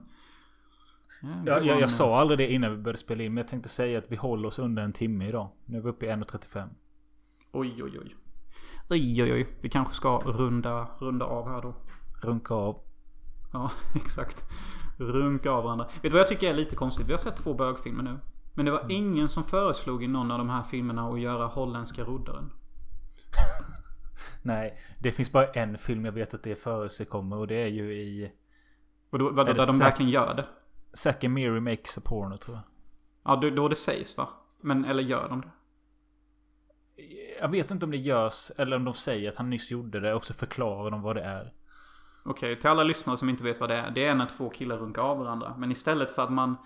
ja, 1.47 1.60
det 1.60 1.66
Jag, 1.66 1.81
jag 1.81 1.90
sa 1.90 2.20
aldrig 2.20 2.39
det 2.39 2.52
innan 2.52 2.70
vi 2.70 2.77
började 2.77 2.98
spela 2.98 3.23
in. 3.23 3.35
Men 3.35 3.43
jag 3.43 3.48
tänkte 3.48 3.68
säga 3.68 3.98
att 3.98 4.06
vi 4.09 4.16
håller 4.16 4.48
oss 4.48 4.59
under 4.59 4.82
en 4.82 4.93
timme 4.93 5.28
idag. 5.28 5.48
Nu 5.64 5.78
är 5.78 5.82
vi 5.82 5.89
uppe 5.89 6.06
i 6.06 6.09
1.35. 6.09 6.68
Oj, 7.52 7.82
oj, 7.82 7.98
oj. 7.98 8.14
Oj, 8.90 9.23
oj, 9.23 9.32
oj. 9.32 9.47
Vi 9.60 9.68
kanske 9.68 9.94
ska 9.94 10.18
runda, 10.18 10.89
runda 10.98 11.24
av 11.24 11.48
här 11.48 11.62
då. 11.62 11.74
Runka 12.23 12.55
av. 12.55 12.78
Ja, 13.52 13.70
exakt. 13.94 14.44
Runka 14.97 15.51
av 15.51 15.64
varandra. 15.64 15.85
Vet 15.85 16.02
du 16.02 16.09
vad 16.09 16.20
jag 16.20 16.28
tycker 16.28 16.51
är 16.51 16.55
lite 16.55 16.77
konstigt? 16.77 17.06
Vi 17.06 17.12
har 17.12 17.18
sett 17.18 17.36
två 17.36 17.55
bögfilmer 17.55 18.02
nu. 18.02 18.18
Men 18.55 18.64
det 18.64 18.73
var 18.73 18.86
ingen 18.89 19.28
som 19.28 19.44
föreslog 19.44 20.05
i 20.05 20.09
någon 20.09 20.31
av 20.31 20.39
de 20.39 20.51
här 20.51 20.62
filmerna 20.62 21.09
att 21.09 21.20
göra 21.20 21.47
holländska 21.47 22.05
roddaren. 22.05 22.52
Nej, 24.43 24.78
det 24.98 25.12
finns 25.12 25.32
bara 25.32 25.47
en 25.47 25.78
film 25.78 26.05
jag 26.05 26.12
vet 26.12 26.35
att 26.35 26.43
det 26.43 26.56
förekommer. 26.56 27.36
Och 27.36 27.47
det 27.47 27.55
är 27.62 27.66
ju 27.66 27.94
i... 27.94 28.32
Och 29.10 29.18
då, 29.18 29.31
det 29.31 29.44
där 29.44 29.55
de 29.55 29.62
Zack- 29.62 29.81
verkligen 29.81 30.10
gör 30.10 30.35
det. 30.35 30.47
Zack 30.93 31.24
and 31.24 31.35
Miri 31.35 31.60
Makes 31.60 31.98
a 31.98 32.01
Porno 32.05 32.36
tror 32.36 32.56
jag. 32.56 32.64
Ja, 33.24 33.36
då, 33.36 33.51
då 33.51 33.68
det 33.68 33.77
sägs 33.77 34.16
va? 34.16 34.28
Men, 34.60 34.85
eller 34.85 35.02
gör 35.02 35.28
de 35.28 35.40
det? 35.40 35.51
Jag 37.40 37.48
vet 37.48 37.70
inte 37.70 37.85
om 37.85 37.90
det 37.90 37.97
görs 37.97 38.51
eller 38.56 38.77
om 38.77 38.85
de 38.85 38.94
säger 38.94 39.28
att 39.28 39.36
han 39.36 39.51
nyss 39.51 39.70
gjorde 39.70 40.01
det 40.01 40.14
och 40.14 40.24
så 40.24 40.35
förklarar 40.35 40.90
de 40.90 41.02
vad 41.02 41.16
det 41.16 41.23
är. 41.23 41.52
Okej, 42.27 42.61
till 42.61 42.70
alla 42.70 42.85
lyssnare 42.85 43.16
som 43.16 43.28
inte 43.28 43.44
vet 43.44 43.61
vad 43.61 43.69
det 43.70 43.77
är. 43.77 43.90
Det 43.90 44.05
är 44.05 44.15
när 44.15 44.27
två 44.27 44.51
killar 44.51 44.77
runkar 44.77 45.03
av 45.03 45.19
varandra. 45.19 45.55
Men 45.59 45.73
istället 45.73 46.11
för 46.11 46.23
att 46.23 46.32
man 46.32 46.57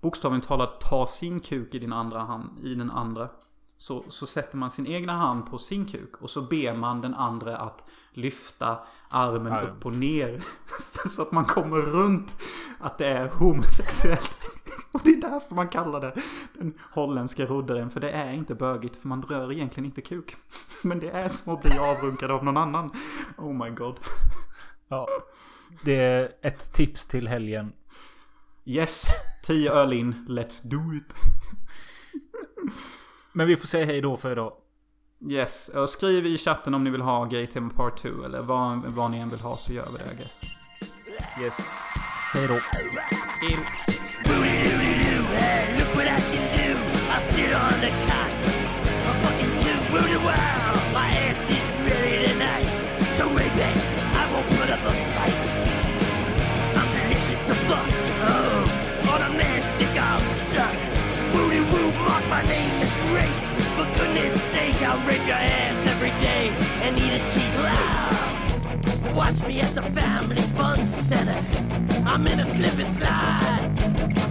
bokstavligt 0.00 0.48
talat 0.48 0.80
tar 0.80 1.06
sin 1.06 1.40
kuk 1.40 1.74
i, 1.74 1.78
din 1.78 1.92
andra 1.92 2.20
hand, 2.20 2.58
i 2.62 2.74
den 2.74 2.90
andra. 2.90 3.28
Så, 3.78 4.04
så 4.08 4.26
sätter 4.26 4.56
man 4.56 4.70
sin 4.70 4.86
egna 4.86 5.12
hand 5.12 5.50
på 5.50 5.58
sin 5.58 5.86
kuk. 5.86 6.16
Och 6.20 6.30
så 6.30 6.42
ber 6.42 6.76
man 6.76 7.00
den 7.00 7.14
andra 7.14 7.56
att 7.56 7.84
lyfta 8.12 8.78
armen 9.08 9.52
Arm. 9.52 9.66
upp 9.66 9.86
och 9.86 9.94
ner. 9.94 10.44
Så 11.08 11.22
att 11.22 11.32
man 11.32 11.44
kommer 11.44 11.76
runt 11.76 12.36
att 12.80 12.98
det 12.98 13.06
är 13.06 13.28
homosexuellt. 13.28 14.36
Och 14.92 15.00
det 15.04 15.10
är 15.10 15.20
därför 15.20 15.54
man 15.54 15.68
kallar 15.68 16.00
det 16.00 16.14
den 16.54 16.74
holländska 16.90 17.46
roddaren. 17.46 17.90
För 17.90 18.00
det 18.00 18.10
är 18.10 18.32
inte 18.32 18.54
bögigt. 18.54 18.96
För 18.96 19.08
man 19.08 19.22
rör 19.22 19.52
egentligen 19.52 19.84
inte 19.84 20.00
kuk. 20.00 20.36
Men 20.82 20.98
det 20.98 21.10
är 21.10 21.28
som 21.28 21.54
att 21.54 21.62
bli 21.62 21.78
avrunkad 21.78 22.30
av 22.30 22.44
någon 22.44 22.56
annan. 22.56 22.90
Oh 23.38 23.52
my 23.52 23.68
god. 23.68 23.96
Ja. 24.92 25.08
Det 25.84 25.94
är 25.94 26.32
ett 26.42 26.72
tips 26.72 27.06
till 27.06 27.28
helgen. 27.28 27.72
Yes, 28.64 29.04
10 29.42 29.72
öl 29.72 29.92
in. 29.92 30.26
Let's 30.28 30.68
do 30.68 30.94
it. 30.94 31.14
Men 33.32 33.46
vi 33.46 33.56
får 33.56 33.66
säga 33.66 33.86
hej 33.86 34.00
då 34.00 34.16
för 34.16 34.32
idag. 34.32 34.52
Yes, 35.28 35.68
och 35.68 35.88
skriv 35.88 36.26
i 36.26 36.38
chatten 36.38 36.74
om 36.74 36.84
ni 36.84 36.90
vill 36.90 37.00
ha 37.00 37.24
Gay 37.24 37.46
Tema 37.46 37.70
Part 37.70 37.98
2 37.98 38.08
eller 38.24 38.42
vad, 38.42 38.84
vad 38.84 39.10
ni 39.10 39.18
än 39.18 39.28
vill 39.28 39.40
ha 39.40 39.56
så 39.56 39.72
gör 39.72 39.90
vi 39.92 39.98
det 39.98 40.12
I 40.12 40.16
guess. 40.16 40.40
Yes. 41.42 41.70
Hej 42.32 42.48
då. 42.48 42.54
Hey, 42.54 43.56
my 62.32 62.42
name 62.44 62.76
is 62.80 62.94
rape. 63.16 63.40
For 63.76 63.86
goodness 63.98 64.32
sake, 64.54 64.80
I'll 64.88 65.06
rape 65.06 65.26
your 65.32 65.42
ass 65.64 65.78
every 65.92 66.14
day 66.28 66.44
and 66.84 66.92
eat 67.04 67.12
a 67.18 67.22
cheese. 67.32 67.58
Wow. 67.64 69.14
Watch 69.14 69.38
me 69.46 69.60
at 69.60 69.74
the 69.74 69.82
Family 70.00 70.40
Fun 70.56 70.78
Center. 70.78 71.40
I'm 72.06 72.26
in 72.26 72.40
a 72.40 72.46
slip 72.54 72.78
and 72.84 72.92
slide. 72.98 73.70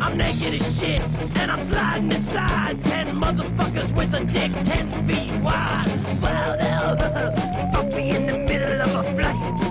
I'm 0.01 0.17
naked 0.17 0.53
as 0.59 0.79
shit, 0.79 1.03
and 1.39 1.51
I'm 1.51 1.61
sliding 1.61 2.11
inside. 2.11 2.81
Ten 2.81 3.07
motherfuckers 3.23 3.95
with 3.95 4.11
a 4.15 4.23
dick 4.25 4.51
ten 4.69 4.85
feet 5.05 5.33
wide. 5.45 5.91
Well, 6.23 6.51
now, 6.57 6.95
fuck 7.73 7.87
me 7.97 8.15
in 8.17 8.25
the 8.25 8.37
middle 8.49 8.81
of 8.81 8.91
a 9.01 9.03
flight 9.15 9.70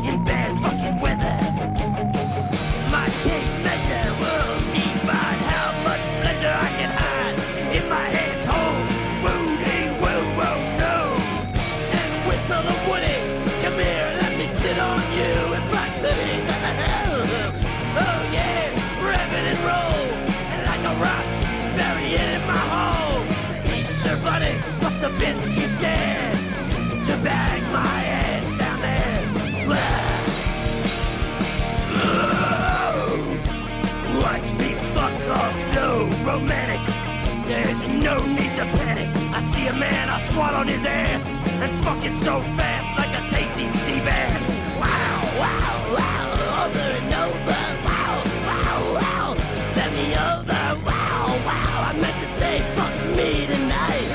on 40.40 40.66
his 40.66 40.84
ass 40.86 41.26
and 41.62 41.84
fuck 41.84 42.02
it 42.04 42.16
so 42.24 42.40
fast 42.56 42.88
like 42.96 43.12
a 43.20 43.28
tasty 43.28 43.66
sea 43.66 44.00
bass. 44.00 44.48
Wow, 44.80 45.20
wow, 45.38 45.96
wow, 45.96 46.64
over 46.64 46.78
and 46.78 47.14
over. 47.14 47.62
Wow, 47.84 48.24
wow, 48.48 48.94
wow, 48.96 49.34
let 49.76 49.92
me 49.92 50.06
over. 50.14 50.84
Wow, 50.86 51.36
wow, 51.44 51.88
I 51.88 51.92
meant 52.00 52.18
to 52.24 52.28
say 52.40 52.60
fuck 52.74 52.94
me 53.16 53.46
tonight. 53.46 54.10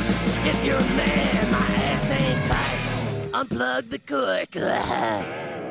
If 0.50 0.66
you're 0.66 0.78
a 0.78 0.96
man, 0.98 1.52
my 1.52 1.68
ass 1.90 2.12
ain't 2.12 2.44
tight. 2.46 2.80
Unplug 3.34 3.90
the 3.90 4.00
cork. 4.00 5.62